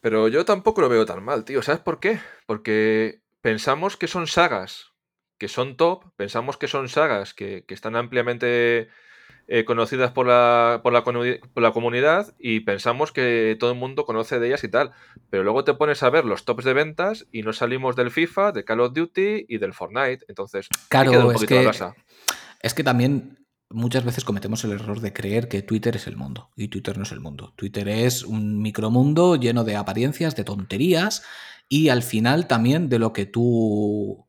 Pero 0.00 0.28
yo 0.28 0.44
tampoco 0.44 0.82
lo 0.82 0.88
veo 0.88 1.06
tan 1.06 1.22
mal, 1.24 1.44
tío. 1.44 1.62
¿Sabes 1.62 1.80
por 1.80 1.98
qué? 1.98 2.20
Porque 2.46 3.22
pensamos 3.40 3.96
que 3.96 4.06
son 4.08 4.26
sagas 4.26 4.92
que 5.38 5.48
son 5.48 5.76
top, 5.76 6.04
pensamos 6.16 6.56
que 6.56 6.68
son 6.68 6.88
sagas 6.88 7.34
que, 7.34 7.64
que 7.66 7.74
están 7.74 7.96
ampliamente 7.96 8.88
eh, 9.46 9.64
conocidas 9.64 10.12
por 10.12 10.26
la, 10.26 10.80
por, 10.82 10.92
la, 10.92 11.04
por 11.04 11.62
la, 11.62 11.72
comunidad 11.72 12.34
y 12.38 12.60
pensamos 12.60 13.12
que 13.12 13.56
todo 13.60 13.72
el 13.72 13.78
mundo 13.78 14.06
conoce 14.06 14.38
de 14.38 14.46
ellas 14.48 14.64
y 14.64 14.68
tal. 14.68 14.92
Pero 15.30 15.44
luego 15.44 15.64
te 15.64 15.74
pones 15.74 16.02
a 16.02 16.10
ver 16.10 16.24
los 16.24 16.44
tops 16.44 16.64
de 16.64 16.72
ventas 16.72 17.26
y 17.30 17.42
no 17.42 17.52
salimos 17.52 17.94
del 17.94 18.10
FIFA, 18.10 18.52
de 18.52 18.64
Call 18.64 18.80
of 18.80 18.94
Duty 18.94 19.46
y 19.48 19.58
del 19.58 19.74
Fortnite. 19.74 20.24
Entonces, 20.28 20.68
claro, 20.88 21.32
es 21.32 21.44
que, 21.44 21.70
es 22.62 22.74
que 22.74 22.84
también 22.84 23.44
muchas 23.68 24.04
veces 24.04 24.24
cometemos 24.24 24.64
el 24.64 24.72
error 24.72 25.00
de 25.00 25.12
creer 25.12 25.48
que 25.48 25.62
Twitter 25.62 25.96
es 25.96 26.06
el 26.06 26.16
mundo 26.16 26.50
y 26.56 26.68
Twitter 26.68 26.96
no 26.96 27.02
es 27.02 27.12
el 27.12 27.20
mundo. 27.20 27.52
Twitter 27.56 27.88
es 27.88 28.22
un 28.24 28.62
micromundo 28.62 29.36
lleno 29.36 29.64
de 29.64 29.76
apariencias, 29.76 30.36
de 30.36 30.44
tonterías 30.44 31.22
y 31.68 31.88
al 31.88 32.02
final 32.02 32.46
también 32.46 32.88
de 32.88 32.98
lo 32.98 33.12
que 33.12 33.26
tú 33.26 34.23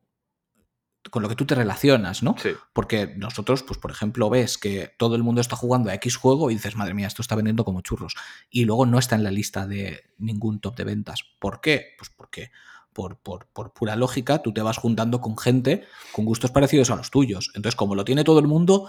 con 1.10 1.22
lo 1.22 1.28
que 1.28 1.34
tú 1.34 1.46
te 1.46 1.54
relacionas, 1.54 2.22
¿no? 2.22 2.36
Sí. 2.38 2.50
Porque 2.72 3.14
nosotros, 3.16 3.62
pues 3.62 3.78
por 3.78 3.90
ejemplo, 3.90 4.30
ves 4.30 4.58
que 4.58 4.92
todo 4.96 5.16
el 5.16 5.22
mundo 5.22 5.40
está 5.40 5.56
jugando 5.56 5.90
a 5.90 5.94
X 5.94 6.16
juego 6.16 6.50
y 6.50 6.54
dices, 6.54 6.76
madre 6.76 6.94
mía, 6.94 7.06
esto 7.06 7.22
está 7.22 7.34
vendiendo 7.34 7.64
como 7.64 7.80
churros. 7.80 8.14
Y 8.50 8.64
luego 8.64 8.86
no 8.86 8.98
está 8.98 9.16
en 9.16 9.24
la 9.24 9.30
lista 9.30 9.66
de 9.66 10.04
ningún 10.18 10.60
top 10.60 10.76
de 10.76 10.84
ventas. 10.84 11.24
¿Por 11.38 11.60
qué? 11.60 11.94
Pues 11.98 12.10
porque 12.10 12.50
por, 12.92 13.18
por, 13.18 13.46
por, 13.46 13.72
pura 13.72 13.94
lógica 13.94 14.42
tú 14.42 14.52
te 14.52 14.62
vas 14.62 14.78
juntando 14.78 15.20
con 15.20 15.36
gente 15.36 15.84
con 16.12 16.24
gustos 16.24 16.50
parecidos 16.50 16.90
a 16.90 16.96
los 16.96 17.10
tuyos. 17.10 17.50
Entonces, 17.54 17.76
como 17.76 17.94
lo 17.94 18.04
tiene 18.04 18.24
todo 18.24 18.38
el 18.38 18.46
mundo, 18.46 18.88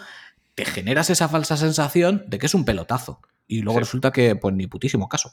te 0.56 0.66
generas 0.66 1.10
esa 1.10 1.28
falsa 1.28 1.58
sensación 1.58 2.24
de 2.28 2.40
que 2.40 2.46
es 2.46 2.54
un 2.54 2.66
pelotazo. 2.66 3.22
Y 3.48 3.62
luego 3.62 3.80
sí. 3.80 3.84
resulta 3.84 4.12
que, 4.12 4.36
pues 4.36 4.56
ni 4.56 4.68
putísimo 4.68 5.10
caso. 5.10 5.32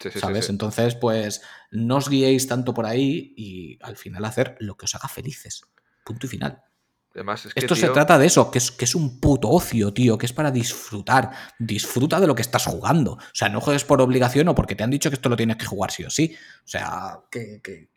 Sí, 0.00 0.10
sí, 0.10 0.18
¿Sabes? 0.18 0.46
sí, 0.46 0.52
Entonces, 0.52 0.94
pues 0.94 1.42
no 1.70 1.96
os 1.96 2.08
guiéis 2.08 2.46
tanto 2.46 2.72
por 2.72 2.86
ahí 2.86 3.34
y 3.36 3.78
al 3.82 3.96
final 3.96 4.24
hacer 4.24 4.56
lo 4.60 4.76
que 4.76 4.86
os 4.86 4.94
haga 4.94 5.08
felices. 5.08 5.62
Punto 6.10 6.26
y 6.26 6.28
final. 6.28 6.62
Además, 7.14 7.46
es 7.46 7.54
que, 7.54 7.60
Esto 7.60 7.74
tío, 7.74 7.86
se 7.86 7.92
trata 7.92 8.18
de 8.18 8.26
eso, 8.26 8.50
que 8.50 8.58
es, 8.58 8.70
que 8.72 8.84
es 8.84 8.94
un 8.94 9.20
puto 9.20 9.48
ocio, 9.48 9.92
tío, 9.92 10.18
que 10.18 10.26
es 10.26 10.32
para 10.32 10.50
disfrutar. 10.50 11.30
Disfruta 11.58 12.20
de 12.20 12.26
lo 12.26 12.34
que 12.34 12.42
estás 12.42 12.66
jugando. 12.66 13.12
O 13.12 13.34
sea, 13.34 13.48
no 13.48 13.60
juegues 13.60 13.84
por 13.84 14.00
obligación 14.00 14.48
o 14.48 14.54
porque 14.54 14.74
te 14.74 14.84
han 14.84 14.90
dicho 14.90 15.08
que 15.10 15.14
esto 15.14 15.28
lo 15.28 15.36
tienes 15.36 15.56
que 15.56 15.66
jugar 15.66 15.90
sí 15.90 16.04
o 16.04 16.10
sí. 16.10 16.36
O 16.64 16.68
sea, 16.68 17.20
que, 17.30 17.60
que, 17.62 17.90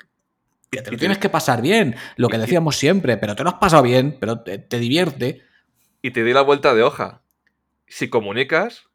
que 0.70 0.82
te 0.82 0.92
lo 0.92 0.98
tienes 0.98 1.18
que 1.18 1.30
pasar 1.30 1.62
bien, 1.62 1.96
lo 2.18 2.30
que 2.30 2.38
decíamos 2.38 2.78
siempre, 2.78 3.18
pero 3.18 3.36
te 3.36 3.44
lo 3.44 3.50
has 3.50 3.56
pasado 3.56 3.84
bien, 3.84 4.18
pero 4.20 4.42
te, 4.42 4.58
te 4.58 4.80
divierte. 4.80 5.44
Y 6.02 6.12
te 6.12 6.24
di 6.24 6.34
la 6.34 6.42
vuelta 6.42 6.74
de 6.74 6.84
hoja. 6.84 7.22
Si 7.88 8.10
comunicas, 8.10 8.86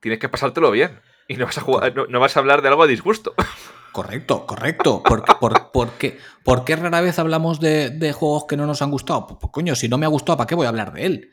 tienes 0.00 0.18
que 0.18 0.28
pasártelo 0.28 0.70
bien. 0.70 1.00
Y 1.28 1.36
no 1.36 1.46
vas 1.46 1.58
a, 1.58 1.62
jugar, 1.62 1.94
no, 1.94 2.06
no 2.06 2.20
vas 2.20 2.36
a 2.36 2.40
hablar 2.40 2.62
de 2.62 2.68
algo 2.68 2.82
a 2.82 2.86
disgusto. 2.86 3.34
Correcto, 3.92 4.44
correcto. 4.44 5.04
¿Por, 5.04 5.24
por, 5.38 5.70
por, 5.70 5.92
qué, 5.92 6.18
¿Por, 6.42 6.64
qué, 6.64 6.74
rara 6.74 7.00
vez 7.00 7.20
hablamos 7.20 7.60
de, 7.60 7.90
de, 7.90 8.12
juegos 8.12 8.46
que 8.48 8.56
no 8.56 8.66
nos 8.66 8.82
han 8.82 8.90
gustado? 8.90 9.24
Pues, 9.28 9.38
pues, 9.40 9.52
coño, 9.52 9.76
si 9.76 9.88
no 9.88 9.98
me 9.98 10.04
ha 10.04 10.08
gustado, 10.08 10.36
¿para 10.36 10.48
qué 10.48 10.56
voy 10.56 10.66
a 10.66 10.70
hablar 10.70 10.92
de 10.92 11.06
él? 11.06 11.32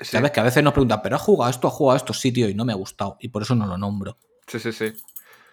Sí. 0.00 0.12
Sabes 0.12 0.30
que 0.30 0.40
a 0.40 0.44
veces 0.44 0.64
nos 0.64 0.72
preguntan, 0.72 1.02
¿pero 1.02 1.16
has 1.16 1.20
jugado 1.22 1.50
esto? 1.50 1.68
¿Has 1.68 1.74
jugado 1.74 1.98
esto? 1.98 2.14
Sí, 2.14 2.32
tío, 2.32 2.48
y 2.48 2.54
no 2.54 2.64
me 2.64 2.72
ha 2.72 2.76
gustado. 2.76 3.18
Y 3.20 3.28
por 3.28 3.42
eso 3.42 3.54
no 3.54 3.66
lo 3.66 3.76
nombro. 3.76 4.16
Sí, 4.46 4.58
sí, 4.58 4.72
sí. 4.72 4.94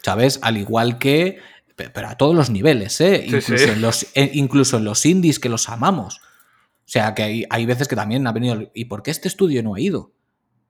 ¿Sabes? 0.02 0.40
Al 0.42 0.56
igual 0.56 1.00
que. 1.00 1.42
Pero 1.76 2.08
a 2.08 2.16
todos 2.16 2.34
los 2.34 2.50
niveles, 2.50 3.02
¿eh? 3.02 3.18
Sí, 3.18 3.26
incluso, 3.26 3.58
sí. 3.58 3.70
En 3.70 3.82
los, 3.82 4.08
incluso 4.16 4.78
en 4.78 4.86
los 4.86 5.06
indies 5.06 5.40
que 5.40 5.50
los 5.50 5.68
amamos. 5.68 6.20
O 6.20 6.90
sea, 6.90 7.14
que 7.14 7.24
hay, 7.24 7.46
hay 7.50 7.66
veces 7.66 7.90
que 7.90 7.98
también 7.98 8.26
ha 8.26 8.32
venido. 8.32 8.72
¿Y 8.74 8.86
por 8.86 9.04
qué 9.04 9.12
este 9.12 9.28
estudio 9.28 9.62
no 9.64 9.76
ha 9.76 9.82
ido? 9.82 10.14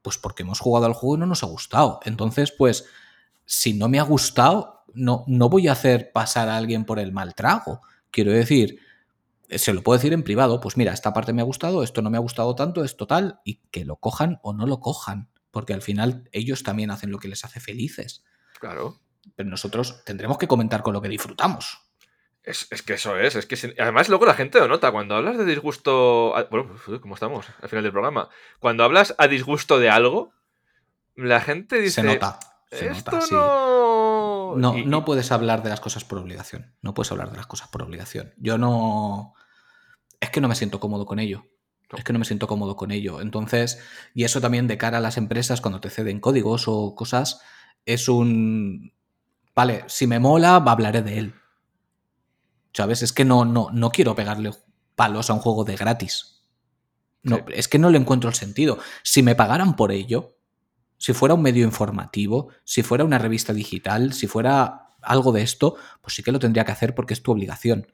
Pues 0.08 0.18
porque 0.18 0.44
hemos 0.44 0.62
jugado 0.62 0.86
al 0.86 0.94
juego 0.94 1.18
y 1.18 1.20
no 1.20 1.26
nos 1.26 1.44
ha 1.44 1.48
gustado. 1.48 2.00
Entonces, 2.06 2.54
pues, 2.54 2.86
si 3.44 3.74
no 3.74 3.90
me 3.90 4.00
ha 4.00 4.04
gustado, 4.04 4.86
no, 4.94 5.26
no 5.28 5.50
voy 5.50 5.68
a 5.68 5.74
hacer 5.74 6.14
pasar 6.14 6.48
a 6.48 6.56
alguien 6.56 6.86
por 6.86 6.98
el 6.98 7.12
mal 7.12 7.36
trago. 7.36 7.82
Quiero 8.10 8.32
decir, 8.32 8.80
se 9.50 9.74
lo 9.74 9.84
puedo 9.84 9.98
decir 9.98 10.14
en 10.14 10.24
privado, 10.24 10.62
pues 10.62 10.78
mira, 10.78 10.94
esta 10.94 11.12
parte 11.12 11.34
me 11.34 11.42
ha 11.42 11.44
gustado, 11.44 11.84
esto 11.84 12.02
no 12.02 12.10
me 12.10 12.16
ha 12.16 12.22
gustado 12.22 12.56
tanto, 12.56 12.86
es 12.86 12.96
total, 12.96 13.42
y 13.44 13.56
que 13.70 13.84
lo 13.84 13.98
cojan 13.98 14.40
o 14.44 14.54
no 14.54 14.66
lo 14.66 14.80
cojan, 14.80 15.30
porque 15.52 15.74
al 15.74 15.82
final 15.82 16.30
ellos 16.32 16.64
también 16.64 16.90
hacen 16.90 17.12
lo 17.12 17.20
que 17.20 17.28
les 17.28 17.44
hace 17.44 17.60
felices. 17.60 18.24
Claro. 18.62 19.02
Pero 19.36 19.50
nosotros 19.50 20.06
tendremos 20.06 20.38
que 20.38 20.48
comentar 20.48 20.84
con 20.84 20.94
lo 20.94 21.02
que 21.02 21.10
disfrutamos. 21.10 21.87
Es, 22.48 22.68
es 22.72 22.82
que 22.82 22.94
eso 22.94 23.18
es, 23.18 23.36
es 23.36 23.46
que 23.46 23.76
además 23.78 24.08
luego 24.08 24.26
la 24.26 24.34
gente 24.34 24.58
lo 24.60 24.68
nota, 24.70 24.92
cuando 24.92 25.16
hablas 25.16 25.38
de 25.38 25.44
disgusto, 25.46 26.34
bueno, 26.50 26.70
¿cómo 27.02 27.14
estamos 27.16 27.46
al 27.62 27.68
final 27.68 27.84
del 27.84 27.92
programa? 27.92 28.30
Cuando 28.60 28.86
hablas 28.86 29.16
a 29.18 29.28
disgusto 29.28 29.80
de 29.80 29.90
algo, 29.90 30.32
la 31.16 31.42
gente 31.42 31.80
dice... 31.82 32.02
Se 32.02 32.04
nota. 32.08 32.40
Se 32.72 32.88
Esto 32.88 33.12
nota, 33.12 33.26
sí. 33.26 33.34
no... 33.34 34.56
No, 34.56 34.78
Y- 34.78 34.86
no 34.86 35.04
puedes 35.04 35.32
hablar 35.34 35.62
de 35.62 35.70
las 35.70 35.82
cosas 35.82 36.06
por 36.06 36.20
obligación. 36.20 36.74
No 36.82 36.94
puedes 36.94 37.12
hablar 37.12 37.32
de 37.32 37.38
las 37.38 37.48
cosas 37.48 37.68
por 37.68 37.84
obligación. 37.84 38.34
Yo 38.38 38.58
no. 38.58 39.34
Es 40.22 40.30
que 40.30 40.40
no 40.40 40.48
me 40.48 40.56
siento 40.56 40.80
cómodo 40.80 41.06
con 41.06 41.20
ello. 41.20 41.46
No. 41.92 41.98
Es 41.98 42.06
que 42.06 42.14
no 42.14 42.20
me 42.20 42.26
siento 42.26 42.48
cómodo 42.48 42.78
con 42.78 42.92
ello. 42.92 43.20
Entonces, 43.20 43.84
y 44.14 44.24
eso 44.24 44.40
también 44.40 44.68
de 44.68 44.78
cara 44.78 45.00
a 45.00 45.02
las 45.02 45.18
empresas 45.18 45.60
cuando 45.60 45.82
te 45.82 45.90
ceden 45.90 46.22
códigos 46.22 46.64
o 46.68 46.96
cosas, 46.96 47.42
es 47.86 48.08
un. 48.08 48.94
Vale, 49.54 49.84
si 49.88 50.08
me 50.08 50.20
mola, 50.20 50.56
hablaré 50.56 51.02
de 51.02 51.18
él. 51.20 51.34
¿Sabes? 52.78 53.02
Es 53.02 53.12
que 53.12 53.26
no, 53.26 53.44
no, 53.44 53.70
no 53.74 53.90
quiero 53.90 54.14
pegarle 54.14 54.52
palos 54.94 55.32
a 55.32 55.34
un 55.34 55.40
juego 55.40 55.64
de 55.64 55.76
gratis. 55.76 56.44
No, 57.24 57.38
Sí. 57.38 57.44
Es 57.54 57.68
que 57.68 57.80
no 57.80 57.90
le 57.90 57.98
encuentro 57.98 58.30
el 58.30 58.36
sentido. 58.36 58.78
Si 59.02 59.24
me 59.24 59.34
pagaran 59.34 59.76
por 59.76 59.92
ello, 59.92 60.38
si 60.98 61.14
fuera 61.14 61.34
un 61.34 61.42
medio 61.42 61.66
informativo, 61.66 62.50
si 62.64 62.84
fuera 62.84 63.04
una 63.04 63.18
revista 63.18 63.52
digital, 63.52 64.14
si 64.14 64.28
fuera 64.28 64.94
algo 65.02 65.32
de 65.32 65.42
esto, 65.42 65.76
pues 66.04 66.14
sí 66.14 66.22
que 66.22 66.32
lo 66.32 66.38
tendría 66.38 66.66
que 66.66 66.72
hacer 66.72 66.94
porque 66.94 67.16
es 67.16 67.24
tu 67.24 67.32
obligación. 67.32 67.88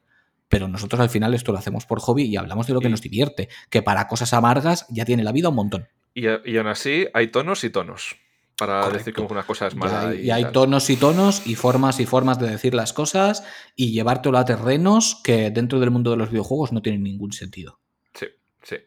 Pero 0.50 0.68
nosotros 0.68 1.00
al 1.00 1.10
final 1.10 1.34
esto 1.34 1.54
lo 1.54 1.60
hacemos 1.60 1.86
por 1.86 2.02
hobby 2.02 2.24
y 2.24 2.36
hablamos 2.36 2.68
de 2.68 2.74
lo 2.74 2.82
que 2.82 2.90
nos 2.90 3.00
divierte, 3.02 3.48
que 3.70 3.82
para 3.84 4.10
cosas 4.10 4.34
amargas 4.34 4.86
ya 4.90 5.06
tiene 5.06 5.24
la 5.24 5.32
vida 5.32 5.48
un 5.48 5.56
montón. 5.56 5.88
Y 6.14 6.28
aún 6.28 6.68
así 6.68 7.08
hay 7.14 7.30
tonos 7.30 7.64
y 7.64 7.70
tonos 7.70 8.18
para 8.58 8.82
Correcto. 8.82 8.98
decir 9.00 9.14
que 9.14 9.22
una 9.22 9.44
cosa 9.44 9.68
es 9.68 9.74
Y 9.74 9.78
hay, 9.86 10.20
y 10.20 10.26
y 10.28 10.32
hay 10.32 10.44
tal. 10.44 10.52
tonos 10.54 10.90
y 10.90 10.98
tonos 10.98 11.48
y 11.48 11.56
formas 11.56 12.00
y 12.00 12.06
formas 12.06 12.40
de 12.40 12.50
decir 12.50 12.74
las 12.74 12.94
cosas 12.94 13.44
y 13.76 13.92
llevártelo 13.92 14.38
a 14.38 14.46
terrenos 14.46 15.20
que 15.24 15.50
dentro 15.52 15.80
del 15.80 15.92
mundo 15.92 16.12
de 16.12 16.18
los 16.18 16.30
videojuegos 16.30 16.72
no 16.72 16.82
tienen 16.82 17.04
ningún 17.04 17.32
sentido. 17.34 17.80
Sí, 18.14 18.28
sí. 18.62 18.78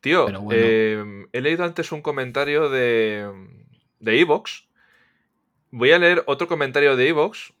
Tío, 0.00 0.24
bueno. 0.24 0.48
eh, 0.52 1.02
he 1.32 1.40
leído 1.40 1.64
antes 1.64 1.92
un 1.92 2.02
comentario 2.02 2.68
de 2.68 3.30
de 4.00 4.20
Evox. 4.20 4.68
Voy 5.70 5.92
a 5.92 5.98
leer 5.98 6.22
otro 6.26 6.46
comentario 6.46 6.96
de 6.96 7.08
Evox 7.08 7.52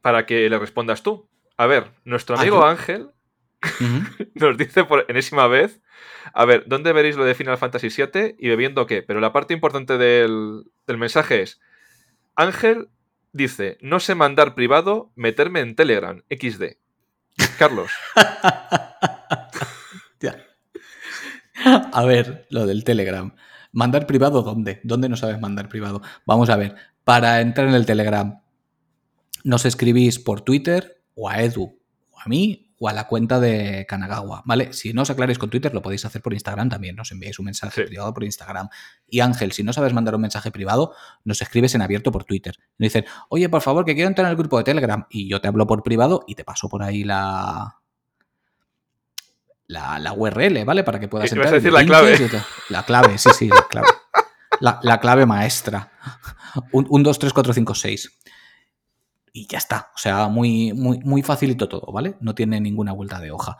para 0.00 0.26
que 0.26 0.48
le 0.48 0.58
respondas 0.58 1.02
tú. 1.02 1.28
A 1.56 1.66
ver, 1.66 1.92
nuestro 2.04 2.36
Ah, 2.36 2.40
amigo. 2.40 2.64
Ángel 2.64 3.10
Nos 4.34 4.56
dice 4.56 4.84
por 4.84 5.04
enésima 5.08 5.46
vez, 5.46 5.80
a 6.32 6.44
ver, 6.44 6.64
¿dónde 6.66 6.92
veréis 6.92 7.16
lo 7.16 7.24
de 7.24 7.34
Final 7.34 7.58
Fantasy 7.58 7.88
VII 7.88 8.36
y 8.38 8.48
bebiendo 8.48 8.86
qué? 8.86 9.02
Pero 9.02 9.20
la 9.20 9.32
parte 9.32 9.54
importante 9.54 9.98
del, 9.98 10.64
del 10.86 10.98
mensaje 10.98 11.42
es, 11.42 11.60
Ángel 12.34 12.88
dice, 13.32 13.78
no 13.80 14.00
sé 14.00 14.14
mandar 14.14 14.54
privado, 14.54 15.12
meterme 15.14 15.60
en 15.60 15.76
Telegram, 15.76 16.22
XD. 16.30 16.76
Carlos, 17.58 17.90
Ya. 20.20 20.36
A 21.64 22.04
ver, 22.04 22.46
lo 22.50 22.66
del 22.66 22.84
Telegram. 22.84 23.34
¿Mandar 23.72 24.06
privado 24.06 24.42
dónde? 24.42 24.80
¿Dónde 24.84 25.08
no 25.08 25.16
sabes 25.16 25.40
mandar 25.40 25.68
privado? 25.68 26.00
Vamos 26.24 26.48
a 26.48 26.56
ver. 26.56 26.74
Para 27.04 27.40
entrar 27.40 27.68
en 27.68 27.74
el 27.74 27.86
Telegram, 27.86 28.40
nos 29.44 29.66
escribís 29.66 30.18
por 30.18 30.40
Twitter 30.40 31.02
o 31.14 31.28
a 31.28 31.42
Edu 31.42 31.78
o 32.10 32.20
a 32.20 32.24
mí 32.26 32.65
o 32.78 32.88
a 32.88 32.92
la 32.92 33.06
cuenta 33.06 33.40
de 33.40 33.86
Kanagawa, 33.88 34.42
¿vale? 34.44 34.72
Si 34.74 34.92
no 34.92 35.02
os 35.02 35.10
aclaréis 35.10 35.38
con 35.38 35.48
Twitter, 35.48 35.72
lo 35.72 35.80
podéis 35.80 36.04
hacer 36.04 36.20
por 36.20 36.34
Instagram 36.34 36.68
también. 36.68 36.94
Nos 36.94 37.10
enviáis 37.10 37.38
un 37.38 37.46
mensaje 37.46 37.82
Sí. 37.82 37.86
privado 37.88 38.12
por 38.12 38.22
Instagram. 38.24 38.68
Y 39.08 39.20
Ángel, 39.20 39.52
si 39.52 39.62
no 39.62 39.72
sabes 39.72 39.94
mandar 39.94 40.14
un 40.14 40.20
mensaje 40.20 40.50
privado, 40.50 40.92
nos 41.24 41.40
escribes 41.40 41.74
en 41.74 41.80
abierto 41.82 42.12
por 42.12 42.24
Twitter. 42.24 42.54
Nos 42.78 42.86
dicen, 42.86 43.06
oye, 43.30 43.48
por 43.48 43.62
favor, 43.62 43.84
que 43.86 43.94
quiero 43.94 44.08
entrar 44.08 44.26
en 44.26 44.32
el 44.32 44.36
grupo 44.36 44.58
de 44.58 44.64
Telegram. 44.64 45.06
Y 45.08 45.26
yo 45.28 45.40
te 45.40 45.48
hablo 45.48 45.66
por 45.66 45.82
privado 45.82 46.24
y 46.26 46.34
te 46.34 46.44
paso 46.44 46.68
por 46.68 46.82
ahí 46.82 47.02
la, 47.02 47.76
la, 49.68 49.98
la 49.98 50.12
URL, 50.12 50.64
¿vale? 50.64 50.84
Para 50.84 51.00
que 51.00 51.08
puedas 51.08 51.30
entrar. 51.32 51.48
a 51.48 51.50
y 51.56 51.60
decir 51.60 51.72
la 51.72 51.84
clave. 51.84 52.16
te- 52.18 52.42
La 52.68 52.82
clave, 52.84 53.18
sí, 53.18 53.30
sí, 53.36 53.48
la 53.48 53.66
clave. 53.68 53.88
La, 54.60 54.78
la 54.82 55.00
clave 55.00 55.26
maestra. 55.26 55.92
Un, 56.72 56.86
un 56.88 57.02
2, 57.02 57.18
3, 57.18 57.32
4, 57.32 57.52
5, 57.52 57.74
6. 57.74 58.18
Y 59.36 59.46
ya 59.46 59.58
está. 59.58 59.90
O 59.94 59.98
sea, 59.98 60.28
muy, 60.28 60.72
muy, 60.72 60.98
muy 61.00 61.22
facilito 61.22 61.68
todo, 61.68 61.92
¿vale? 61.92 62.16
No 62.20 62.34
tiene 62.34 62.58
ninguna 62.58 62.92
vuelta 62.92 63.20
de 63.20 63.32
hoja. 63.32 63.58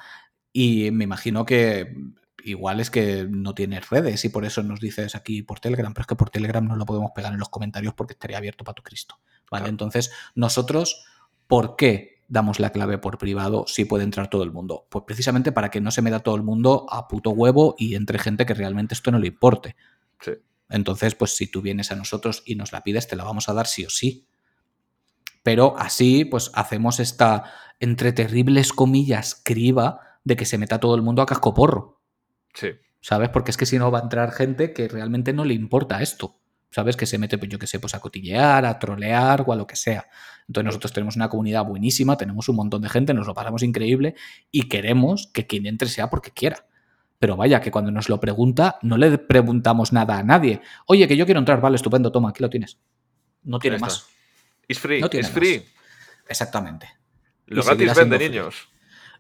Y 0.50 0.90
me 0.90 1.04
imagino 1.04 1.44
que 1.44 1.94
igual 2.42 2.80
es 2.80 2.88
que 2.88 3.26
no 3.28 3.54
tienes 3.54 3.90
redes 3.90 4.24
y 4.24 4.30
por 4.30 4.46
eso 4.46 4.62
nos 4.62 4.80
dices 4.80 5.14
aquí 5.14 5.42
por 5.42 5.60
Telegram, 5.60 5.92
pero 5.92 6.00
es 6.00 6.06
que 6.06 6.16
por 6.16 6.30
Telegram 6.30 6.66
no 6.66 6.76
lo 6.76 6.86
podemos 6.86 7.10
pegar 7.14 7.34
en 7.34 7.38
los 7.38 7.50
comentarios 7.50 7.92
porque 7.92 8.14
estaría 8.14 8.38
abierto 8.38 8.64
para 8.64 8.74
tu 8.74 8.82
Cristo. 8.82 9.20
¿Vale? 9.50 9.64
Claro. 9.64 9.66
Entonces, 9.66 10.12
nosotros, 10.34 11.04
¿por 11.46 11.76
qué 11.76 12.22
damos 12.26 12.58
la 12.58 12.70
clave 12.70 12.96
por 12.96 13.18
privado 13.18 13.66
si 13.66 13.84
puede 13.84 14.04
entrar 14.04 14.30
todo 14.30 14.44
el 14.44 14.52
mundo? 14.52 14.86
Pues 14.88 15.04
precisamente 15.06 15.52
para 15.52 15.70
que 15.70 15.82
no 15.82 15.90
se 15.90 16.00
meta 16.00 16.20
todo 16.20 16.36
el 16.36 16.42
mundo 16.42 16.86
a 16.88 17.06
puto 17.06 17.32
huevo 17.32 17.74
y 17.76 17.96
entre 17.96 18.18
gente 18.18 18.46
que 18.46 18.54
realmente 18.54 18.94
esto 18.94 19.10
no 19.10 19.18
le 19.18 19.26
importe. 19.26 19.76
Sí. 20.22 20.32
Entonces, 20.70 21.14
pues 21.14 21.36
si 21.36 21.48
tú 21.48 21.60
vienes 21.60 21.92
a 21.92 21.96
nosotros 21.96 22.42
y 22.46 22.54
nos 22.54 22.72
la 22.72 22.82
pides, 22.82 23.08
te 23.08 23.14
la 23.14 23.24
vamos 23.24 23.50
a 23.50 23.52
dar 23.52 23.66
sí 23.66 23.84
o 23.84 23.90
sí. 23.90 24.26
Pero 25.46 25.78
así, 25.78 26.24
pues 26.24 26.50
hacemos 26.54 26.98
esta, 26.98 27.44
entre 27.78 28.12
terribles 28.12 28.72
comillas, 28.72 29.40
criba 29.44 30.00
de 30.24 30.34
que 30.34 30.44
se 30.44 30.58
meta 30.58 30.80
todo 30.80 30.96
el 30.96 31.02
mundo 31.02 31.22
a 31.22 31.26
casco 31.26 31.54
porro. 31.54 32.00
Sí. 32.52 32.70
¿Sabes? 33.00 33.28
Porque 33.28 33.52
es 33.52 33.56
que 33.56 33.64
si 33.64 33.78
no 33.78 33.92
va 33.92 34.00
a 34.00 34.02
entrar 34.02 34.32
gente 34.32 34.72
que 34.72 34.88
realmente 34.88 35.32
no 35.32 35.44
le 35.44 35.54
importa 35.54 36.02
esto. 36.02 36.40
¿Sabes? 36.72 36.96
Que 36.96 37.06
se 37.06 37.16
mete, 37.18 37.38
pues 37.38 37.48
yo 37.48 37.60
que 37.60 37.68
sé, 37.68 37.78
pues 37.78 37.94
a 37.94 38.00
cotillear, 38.00 38.66
a 38.66 38.76
trolear 38.80 39.44
o 39.46 39.52
a 39.52 39.56
lo 39.56 39.68
que 39.68 39.76
sea. 39.76 40.08
Entonces 40.48 40.64
nosotros 40.64 40.92
tenemos 40.92 41.14
una 41.14 41.28
comunidad 41.28 41.64
buenísima, 41.64 42.16
tenemos 42.16 42.48
un 42.48 42.56
montón 42.56 42.82
de 42.82 42.88
gente, 42.88 43.14
nos 43.14 43.28
lo 43.28 43.34
pasamos 43.34 43.62
increíble 43.62 44.16
y 44.50 44.68
queremos 44.68 45.30
que 45.32 45.46
quien 45.46 45.66
entre 45.66 45.88
sea 45.88 46.10
porque 46.10 46.32
quiera. 46.32 46.66
Pero 47.20 47.36
vaya, 47.36 47.60
que 47.60 47.70
cuando 47.70 47.92
nos 47.92 48.08
lo 48.08 48.18
pregunta, 48.18 48.80
no 48.82 48.96
le 48.96 49.16
preguntamos 49.16 49.92
nada 49.92 50.18
a 50.18 50.24
nadie. 50.24 50.60
Oye, 50.86 51.06
que 51.06 51.16
yo 51.16 51.24
quiero 51.24 51.38
entrar, 51.38 51.60
vale, 51.60 51.76
estupendo, 51.76 52.10
toma, 52.10 52.30
aquí 52.30 52.42
lo 52.42 52.50
tienes. 52.50 52.80
No 53.44 53.60
tiene 53.60 53.78
más. 53.78 54.15
It's 54.68 54.80
free, 54.80 55.00
No 55.00 55.08
it's 55.12 55.30
free. 55.30 55.58
más. 55.60 55.66
Exactamente. 56.28 56.88
Lo 57.46 57.62
Y 57.62 57.64
gratis 57.64 57.94
vende, 57.94 58.18
niños. 58.18 58.68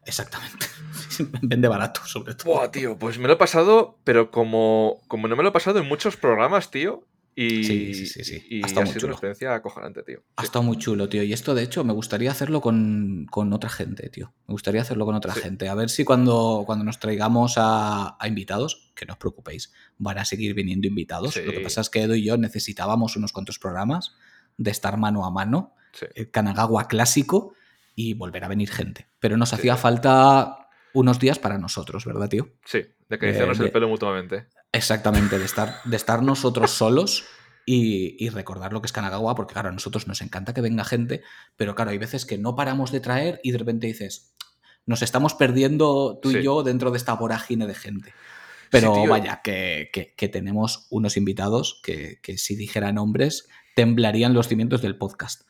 Exactamente. 0.04 0.66
Vende 1.42 1.68
barato, 1.68 2.00
sobre 2.06 2.34
todo. 2.34 2.52
Buah, 2.52 2.70
tío, 2.70 2.96
pues 2.98 3.18
me 3.18 3.26
lo 3.26 3.34
he 3.34 3.36
pasado, 3.36 3.98
pero 4.04 4.30
como, 4.30 5.00
como 5.08 5.26
no 5.28 5.34
me 5.36 5.42
lo 5.42 5.48
he 5.48 5.52
pasado 5.52 5.78
en 5.80 5.86
muchos 5.88 6.16
programas, 6.16 6.70
tío. 6.70 7.04
Y, 7.38 7.64
Sí, 7.64 7.94
sí, 7.94 8.06
sí, 8.06 8.24
sí. 8.24 8.46
y 8.48 8.62
Ha 8.62 8.64
ha 8.64 8.68
estado 8.68 8.84
muy 8.86 8.92
sido 8.92 9.00
chulo. 9.00 9.08
una 9.08 9.14
experiencia 9.16 9.54
acojonante, 9.54 10.02
tío. 10.04 10.22
Ha 10.36 10.42
Sí. 10.42 10.46
estado 10.46 10.62
muy 10.62 10.78
chulo, 10.78 11.08
tío. 11.08 11.22
Y 11.22 11.32
esto, 11.34 11.54
de 11.54 11.62
hecho, 11.64 11.84
me 11.84 11.92
gustaría 11.92 12.30
hacerlo 12.30 12.60
con, 12.62 13.26
con 13.30 13.52
otra 13.52 13.68
gente, 13.68 14.08
tío. 14.08 14.32
Me 14.46 14.52
gustaría 14.52 14.80
hacerlo 14.80 15.04
con 15.06 15.14
otra 15.16 15.34
Sí. 15.34 15.40
gente. 15.40 15.68
A 15.68 15.74
ver 15.74 15.90
si 15.90 16.04
cuando, 16.04 16.62
cuando 16.66 16.84
nos 16.84 16.98
traigamos 16.98 17.54
a, 17.58 18.16
a 18.18 18.28
invitados, 18.28 18.92
que 18.94 19.04
no 19.06 19.14
os 19.14 19.18
preocupéis, 19.18 19.72
van 19.98 20.18
a 20.18 20.24
seguir 20.24 20.54
viniendo 20.54 20.86
invitados. 20.88 21.36
Lo 21.36 21.52
que 21.52 21.60
pasa 21.60 21.80
es 21.82 21.90
que 21.90 22.02
Edu 22.02 22.14
y 22.14 22.24
yo 22.24 22.36
necesitábamos 22.38 23.16
unos 23.16 23.32
cuantos 23.32 23.58
programas 23.58 24.14
de 24.56 24.70
estar 24.70 24.96
mano 24.96 25.24
a 25.24 25.30
mano, 25.30 25.74
Sí. 25.92 26.06
el 26.14 26.30
Kanagawa 26.30 26.88
clásico, 26.88 27.54
y 27.94 28.12
volver 28.14 28.44
a 28.44 28.48
venir 28.48 28.70
gente. 28.70 29.08
Pero 29.20 29.36
nos 29.38 29.48
Sí. 29.50 29.54
hacía 29.56 29.76
falta 29.76 30.68
unos 30.92 31.18
días 31.18 31.38
para 31.38 31.56
nosotros, 31.58 32.04
¿verdad, 32.04 32.28
tío? 32.28 32.48
Sí, 32.64 32.82
de 33.08 33.16
acariciarnos 33.16 33.58
Eh, 33.60 33.64
el 33.64 33.72
pelo 33.72 33.88
mutuamente. 33.88 34.46
Exactamente, 34.72 35.38
de 35.38 35.44
estar, 35.44 35.76
de 35.84 35.96
estar 35.96 36.22
nosotros 36.22 36.70
solos 36.82 37.24
y, 37.64 38.22
y 38.24 38.28
recordar 38.28 38.72
lo 38.72 38.80
que 38.82 38.86
es 38.86 38.92
Kanagawa, 38.92 39.34
porque 39.34 39.54
claro, 39.54 39.70
a 39.70 39.72
nosotros 39.72 40.06
nos 40.06 40.20
encanta 40.20 40.52
que 40.54 40.60
venga 40.60 40.84
gente, 40.84 41.22
pero 41.56 41.74
claro, 41.74 41.90
hay 41.90 41.98
veces 41.98 42.26
que 42.26 42.36
no 42.38 42.54
paramos 42.54 42.92
de 42.92 43.00
traer 43.00 43.40
y 43.42 43.52
de 43.52 43.58
repente 43.58 43.86
dices, 43.86 44.34
nos 44.84 45.02
estamos 45.02 45.34
perdiendo 45.34 46.18
tú 46.22 46.30
y 46.30 46.42
yo 46.42 46.62
dentro 46.62 46.90
de 46.90 46.98
esta 46.98 47.14
vorágine 47.14 47.66
de 47.66 47.74
gente. 47.74 48.12
Pero 48.70 48.94
Sí, 48.94 49.06
vaya, 49.08 49.40
que, 49.42 49.88
que- 49.92 50.14
que 50.14 50.28
tenemos 50.28 50.86
unos 50.90 51.16
invitados 51.16 51.80
que, 51.82 52.20
que 52.22 52.36
si 52.36 52.54
dijera 52.56 52.92
nombres, 52.92 53.48
temblarían 53.76 54.32
los 54.32 54.48
cimientos 54.48 54.80
del 54.80 54.96
podcast. 54.96 55.42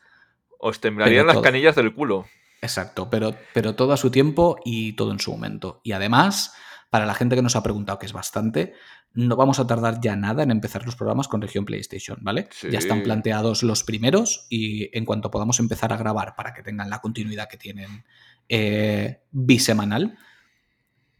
Os 0.59 0.81
temblarían 0.81 1.25
las 1.25 1.35
todo. 1.35 1.43
canillas 1.43 1.75
del 1.77 1.93
culo. 1.93 2.25
Exacto, 2.61 3.09
pero, 3.09 3.33
pero 3.53 3.75
todo 3.75 3.93
a 3.93 3.97
su 3.97 4.11
tiempo 4.11 4.57
y 4.65 4.93
todo 4.93 5.13
en 5.13 5.19
su 5.19 5.31
momento. 5.31 5.79
Y 5.81 5.93
además, 5.93 6.53
para 6.89 7.05
la 7.05 7.13
gente 7.13 7.37
que 7.37 7.41
nos 7.41 7.55
ha 7.55 7.63
preguntado, 7.63 7.99
que 7.99 8.05
es 8.05 8.11
bastante, 8.11 8.73
no 9.13 9.37
vamos 9.37 9.59
a 9.59 9.67
tardar 9.67 10.01
ya 10.01 10.17
nada 10.17 10.43
en 10.43 10.51
empezar 10.51 10.85
los 10.85 10.97
programas 10.97 11.29
con 11.29 11.41
región 11.41 11.63
PlayStation, 11.63 12.17
¿vale? 12.21 12.49
Sí. 12.51 12.67
Ya 12.69 12.79
están 12.79 13.01
planteados 13.01 13.63
los 13.63 13.85
primeros 13.85 14.45
y 14.49 14.95
en 14.97 15.05
cuanto 15.05 15.31
podamos 15.31 15.61
empezar 15.61 15.93
a 15.93 15.97
grabar 15.97 16.35
para 16.35 16.53
que 16.53 16.63
tengan 16.63 16.89
la 16.89 16.99
continuidad 16.99 17.47
que 17.47 17.57
tienen 17.57 18.03
eh, 18.49 19.21
bisemanal, 19.31 20.17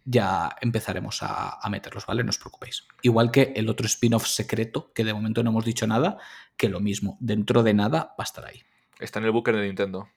ya 0.10 0.56
empezaremos 0.62 1.22
a, 1.22 1.60
a 1.60 1.70
meterlos, 1.70 2.06
¿vale? 2.06 2.24
No 2.24 2.30
os 2.30 2.38
preocupéis. 2.38 2.86
Igual 3.02 3.30
que 3.30 3.52
el 3.56 3.68
otro 3.68 3.86
spin-off 3.86 4.26
secreto, 4.26 4.92
que 4.94 5.04
de 5.04 5.14
momento 5.14 5.44
no 5.44 5.50
hemos 5.50 5.66
dicho 5.66 5.86
nada, 5.86 6.18
que 6.56 6.70
lo 6.70 6.80
mismo, 6.80 7.18
dentro 7.20 7.62
de 7.62 7.74
nada 7.74 8.16
va 8.18 8.20
a 8.20 8.24
estar 8.24 8.46
ahí. 8.46 8.64
Está 9.00 9.20
en 9.20 9.26
el 9.26 9.32
búnker 9.32 9.56
de 9.58 9.66
Nintendo. 9.66 10.08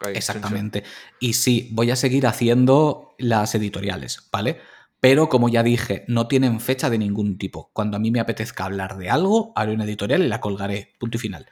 Ahí, 0.00 0.14
Exactamente. 0.14 0.84
Y 1.18 1.32
sí, 1.32 1.70
voy 1.72 1.90
a 1.90 1.96
seguir 1.96 2.26
haciendo 2.26 3.14
las 3.18 3.54
editoriales, 3.54 4.28
¿vale? 4.30 4.60
Pero 5.00 5.28
como 5.28 5.48
ya 5.48 5.62
dije, 5.62 6.04
no 6.08 6.28
tienen 6.28 6.60
fecha 6.60 6.90
de 6.90 6.98
ningún 6.98 7.38
tipo. 7.38 7.70
Cuando 7.72 7.96
a 7.96 8.00
mí 8.00 8.10
me 8.10 8.20
apetezca 8.20 8.64
hablar 8.64 8.98
de 8.98 9.08
algo, 9.08 9.52
haré 9.56 9.72
una 9.72 9.84
editorial 9.84 10.22
y 10.22 10.28
la 10.28 10.40
colgaré. 10.40 10.94
Punto 10.98 11.16
y 11.16 11.20
final. 11.20 11.46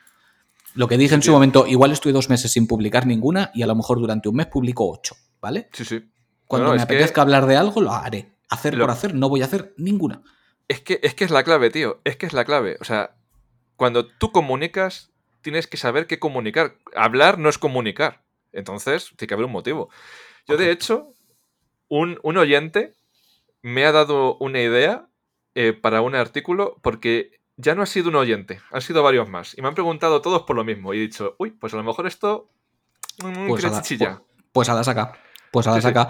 Lo 0.74 0.86
que 0.86 0.98
dije 0.98 1.14
en 1.14 1.22
su 1.22 1.26
tío. 1.26 1.34
momento, 1.34 1.66
igual 1.66 1.92
estoy 1.92 2.12
dos 2.12 2.28
meses 2.28 2.52
sin 2.52 2.66
publicar 2.66 3.06
ninguna 3.06 3.50
y 3.54 3.62
a 3.62 3.66
lo 3.66 3.74
mejor 3.74 3.98
durante 3.98 4.28
un 4.28 4.36
mes 4.36 4.46
publico 4.48 4.90
ocho, 4.90 5.16
¿vale? 5.40 5.70
Sí, 5.72 5.84
sí. 5.84 6.04
Cuando 6.46 6.66
No, 6.68 6.72
me 6.72 6.78
que- 6.78 6.82
apetezca 6.84 7.22
hablar 7.22 7.46
de 7.46 7.56
algo, 7.56 7.80
lo 7.80 7.92
haré. 7.92 8.30
Hacer 8.48 8.74
Lo- 8.74 8.84
por 8.84 8.90
hacer, 8.92 9.14
no 9.14 9.28
voy 9.28 9.42
a 9.42 9.46
hacer 9.46 9.74
ninguna. 9.76 10.22
Es 10.68 10.80
que, 10.80 11.00
es 11.02 11.14
que 11.14 11.24
es 11.24 11.30
la 11.30 11.42
clave, 11.44 11.70
tío. 11.70 12.00
Es 12.04 12.16
que 12.16 12.26
es 12.26 12.32
la 12.32 12.44
clave. 12.44 12.76
O 12.80 12.84
sea, 12.84 13.16
cuando 13.76 14.06
tú 14.06 14.32
comunicas, 14.32 15.10
tienes 15.42 15.66
que 15.66 15.76
saber 15.76 16.06
qué 16.06 16.18
comunicar. 16.18 16.76
Hablar 16.94 17.38
no 17.38 17.48
es 17.48 17.58
comunicar. 17.58 18.22
Entonces, 18.52 19.12
tiene 19.16 19.28
que 19.28 19.34
haber 19.34 19.46
un 19.46 19.52
motivo. 19.52 19.90
Yo, 20.48 20.56
de 20.56 20.70
hecho, 20.70 21.12
un, 21.88 22.18
un 22.22 22.36
oyente 22.36 22.94
me 23.62 23.84
ha 23.84 23.92
dado 23.92 24.36
una 24.38 24.60
idea 24.60 25.08
eh, 25.54 25.72
para 25.72 26.00
un 26.02 26.14
artículo 26.14 26.76
porque 26.82 27.40
ya 27.56 27.74
no 27.74 27.82
ha 27.82 27.86
sido 27.86 28.08
un 28.10 28.16
oyente, 28.16 28.60
han 28.70 28.82
sido 28.82 29.02
varios 29.02 29.28
más. 29.28 29.56
Y 29.58 29.62
me 29.62 29.68
han 29.68 29.74
preguntado 29.74 30.20
todos 30.20 30.42
por 30.42 30.54
lo 30.56 30.64
mismo. 30.64 30.94
Y 30.94 30.98
he 30.98 31.00
dicho, 31.02 31.34
uy, 31.38 31.50
pues 31.50 31.72
a 31.74 31.76
lo 31.76 31.82
mejor 31.82 32.06
esto. 32.06 32.48
mm, 33.24 33.48
Pues 33.48 33.64
a, 33.64 33.68
tiene 33.68 33.76
la, 33.76 33.82
chichilla. 33.82 34.22
pues 34.52 34.68
a 34.68 34.74
la 34.74 34.84
saca. 34.84 35.18
Pues 35.64 35.76
sí. 35.76 35.82
saca. 35.82 36.08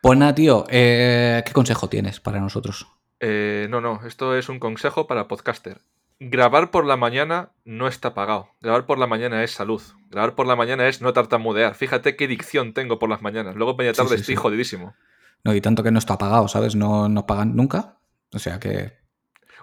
Pues 0.00 0.18
nada, 0.18 0.34
tío, 0.34 0.64
eh, 0.68 1.42
¿qué 1.46 1.52
consejo 1.52 1.88
tienes 1.88 2.20
para 2.20 2.38
nosotros? 2.40 2.86
Eh, 3.20 3.66
no, 3.70 3.80
no, 3.80 4.00
esto 4.06 4.36
es 4.36 4.48
un 4.48 4.58
consejo 4.58 5.06
para 5.06 5.28
podcaster. 5.28 5.80
Grabar 6.20 6.70
por 6.70 6.86
la 6.86 6.96
mañana 6.96 7.50
no 7.64 7.88
está 7.88 8.14
pagado. 8.14 8.50
Grabar 8.60 8.86
por 8.86 8.98
la 8.98 9.06
mañana 9.06 9.42
es 9.42 9.52
salud. 9.52 9.82
Grabar 10.10 10.34
por 10.34 10.46
la 10.46 10.56
mañana 10.56 10.86
es 10.88 11.00
no 11.00 11.12
tartamudear. 11.12 11.74
Fíjate 11.74 12.16
qué 12.16 12.28
dicción 12.28 12.72
tengo 12.72 12.98
por 12.98 13.08
las 13.08 13.22
mañanas. 13.22 13.56
Luego 13.56 13.76
media 13.76 13.92
tarde 13.94 14.16
sí, 14.16 14.20
estoy 14.20 14.36
jodidísimo. 14.36 14.94
No, 15.42 15.54
y 15.54 15.60
tanto 15.60 15.82
que 15.82 15.90
no 15.90 15.98
está 15.98 16.18
pagado, 16.18 16.48
¿sabes? 16.48 16.76
No 16.76 17.08
nos 17.08 17.24
pagan 17.24 17.56
nunca. 17.56 17.96
O 18.32 18.38
sea 18.38 18.60
que 18.60 18.92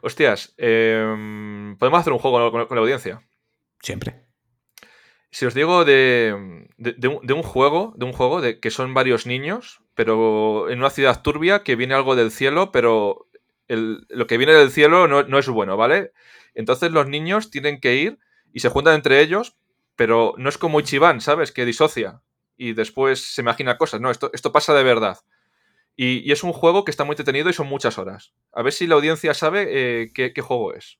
Hostias, 0.01 0.53
em, 0.57 1.77
podemos 1.77 1.99
hacer 1.99 2.13
un 2.13 2.19
juego 2.19 2.51
con, 2.51 2.65
con 2.65 2.75
la 2.75 2.81
audiencia. 2.81 3.21
siempre. 3.81 4.30
Si 5.31 5.45
os 5.45 5.53
digo 5.53 5.85
de, 5.85 6.67
de- 6.77 6.93
de 6.93 7.07
un, 7.07 7.25
de 7.25 7.33
un 7.33 7.41
juego, 7.43 7.93
de 7.95 8.05
un 8.05 8.11
juego 8.13 8.41
de 8.41 8.59
que 8.59 8.69
son 8.69 8.93
varios 8.93 9.25
niños, 9.25 9.81
pero 9.95 10.69
en 10.69 10.79
una 10.79 10.89
ciudad 10.89 11.21
turbia 11.21 11.63
que 11.63 11.75
viene 11.77 11.93
algo 11.93 12.15
del 12.15 12.31
cielo, 12.31 12.71
pero 12.71 13.27
el- 13.67 14.05
lo 14.09 14.27
que 14.27 14.37
viene 14.37 14.53
del 14.53 14.71
cielo 14.71 15.07
no, 15.07 15.23
no 15.23 15.39
es 15.39 15.47
bueno, 15.47 15.77
¿vale? 15.77 16.11
Entonces 16.53 16.91
los 16.91 17.07
niños 17.07 17.49
tienen 17.49 17.79
que 17.79 17.95
ir 17.95 18.19
y 18.51 18.59
se 18.59 18.69
juntan 18.69 18.95
entre 18.95 19.21
ellos, 19.21 19.55
pero 19.95 20.33
no 20.37 20.49
es 20.49 20.57
como 20.57 20.79
Ichiban, 20.81 21.21
¿sabes? 21.21 21.51
Que 21.53 21.65
disocia 21.65 22.21
y 22.57 22.73
después 22.73 23.33
se 23.33 23.41
imagina 23.41 23.77
cosas. 23.77 24.01
No, 24.01 24.11
esto, 24.11 24.29
esto 24.33 24.51
pasa 24.51 24.73
de 24.73 24.83
verdad. 24.83 25.17
Y, 25.95 26.27
y 26.27 26.31
es 26.33 26.43
un 26.43 26.53
juego 26.53 26.83
que 26.83 26.91
está 26.91 27.03
muy 27.05 27.13
entretenido 27.13 27.49
y 27.49 27.53
son 27.53 27.67
muchas 27.67 27.97
horas. 27.97 28.33
A 28.51 28.61
ver 28.63 28.73
si 28.73 28.87
la 28.87 28.95
audiencia 28.95 29.33
sabe 29.33 29.67
eh, 29.69 30.11
qué, 30.13 30.33
qué 30.33 30.41
juego 30.41 30.73
es. 30.73 30.99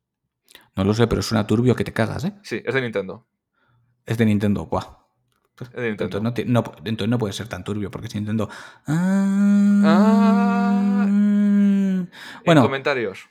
No 0.75 0.83
lo 0.85 0.93
sé, 0.93 1.07
pero 1.07 1.21
suena 1.21 1.47
turbio 1.47 1.75
que 1.75 1.83
te 1.83 1.93
cagas, 1.93 2.23
¿eh? 2.25 2.33
Sí, 2.43 2.61
es 2.65 2.73
de 2.73 2.81
Nintendo. 2.81 3.27
Es 4.05 4.17
de 4.17 4.25
Nintendo, 4.25 4.65
guau. 4.65 4.97
Es 5.59 5.71
de 5.71 5.87
Nintendo. 5.89 6.17
Entonces 6.17 6.21
no, 6.23 6.33
ti- 6.33 6.45
no- 6.45 6.63
entonces 6.85 7.09
no 7.09 7.17
puede 7.17 7.33
ser 7.33 7.47
tan 7.47 7.63
turbio 7.63 7.91
porque 7.91 8.07
es 8.07 8.15
Nintendo. 8.15 8.49
Ah. 8.87 11.05
En 11.07 12.09
Bueno, 12.45 12.63
comentarios. 12.63 13.29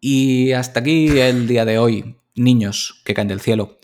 y 0.00 0.52
hasta 0.52 0.80
aquí 0.80 1.18
el 1.18 1.46
día 1.46 1.64
de 1.64 1.78
hoy. 1.78 2.16
Niños 2.36 3.00
que 3.04 3.14
caen 3.14 3.28
del 3.28 3.40
cielo. 3.40 3.78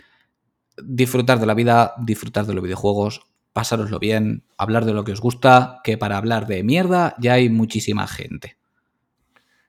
Disfrutar 0.83 1.39
de 1.39 1.47
la 1.47 1.55
vida, 1.55 1.95
disfrutar 1.99 2.47
de 2.47 2.55
los 2.55 2.65
videojuegos, 2.65 3.21
pasároslo 3.53 4.01
bien, 4.01 4.43
hablar 4.59 4.85
de 4.87 4.93
lo 4.93 5.05
que 5.05 5.13
os 5.13 5.21
gusta, 5.21 5.79
que 5.85 5.97
para 5.97 6.17
hablar 6.17 6.49
de 6.49 6.65
mierda 6.65 7.15
ya 7.21 7.35
hay 7.35 7.49
muchísima 7.49 8.09
gente. 8.09 8.57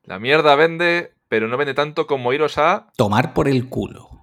La 0.04 0.18
mierda 0.18 0.56
vende, 0.56 1.14
pero 1.28 1.48
no 1.48 1.58
vende 1.58 1.76
tanto 1.76 2.08
como 2.08 2.34
iros 2.34 2.58
a 2.58 2.88
Tomar 2.98 3.36
por 3.36 3.48
el 3.48 3.70
culo. 3.70 4.20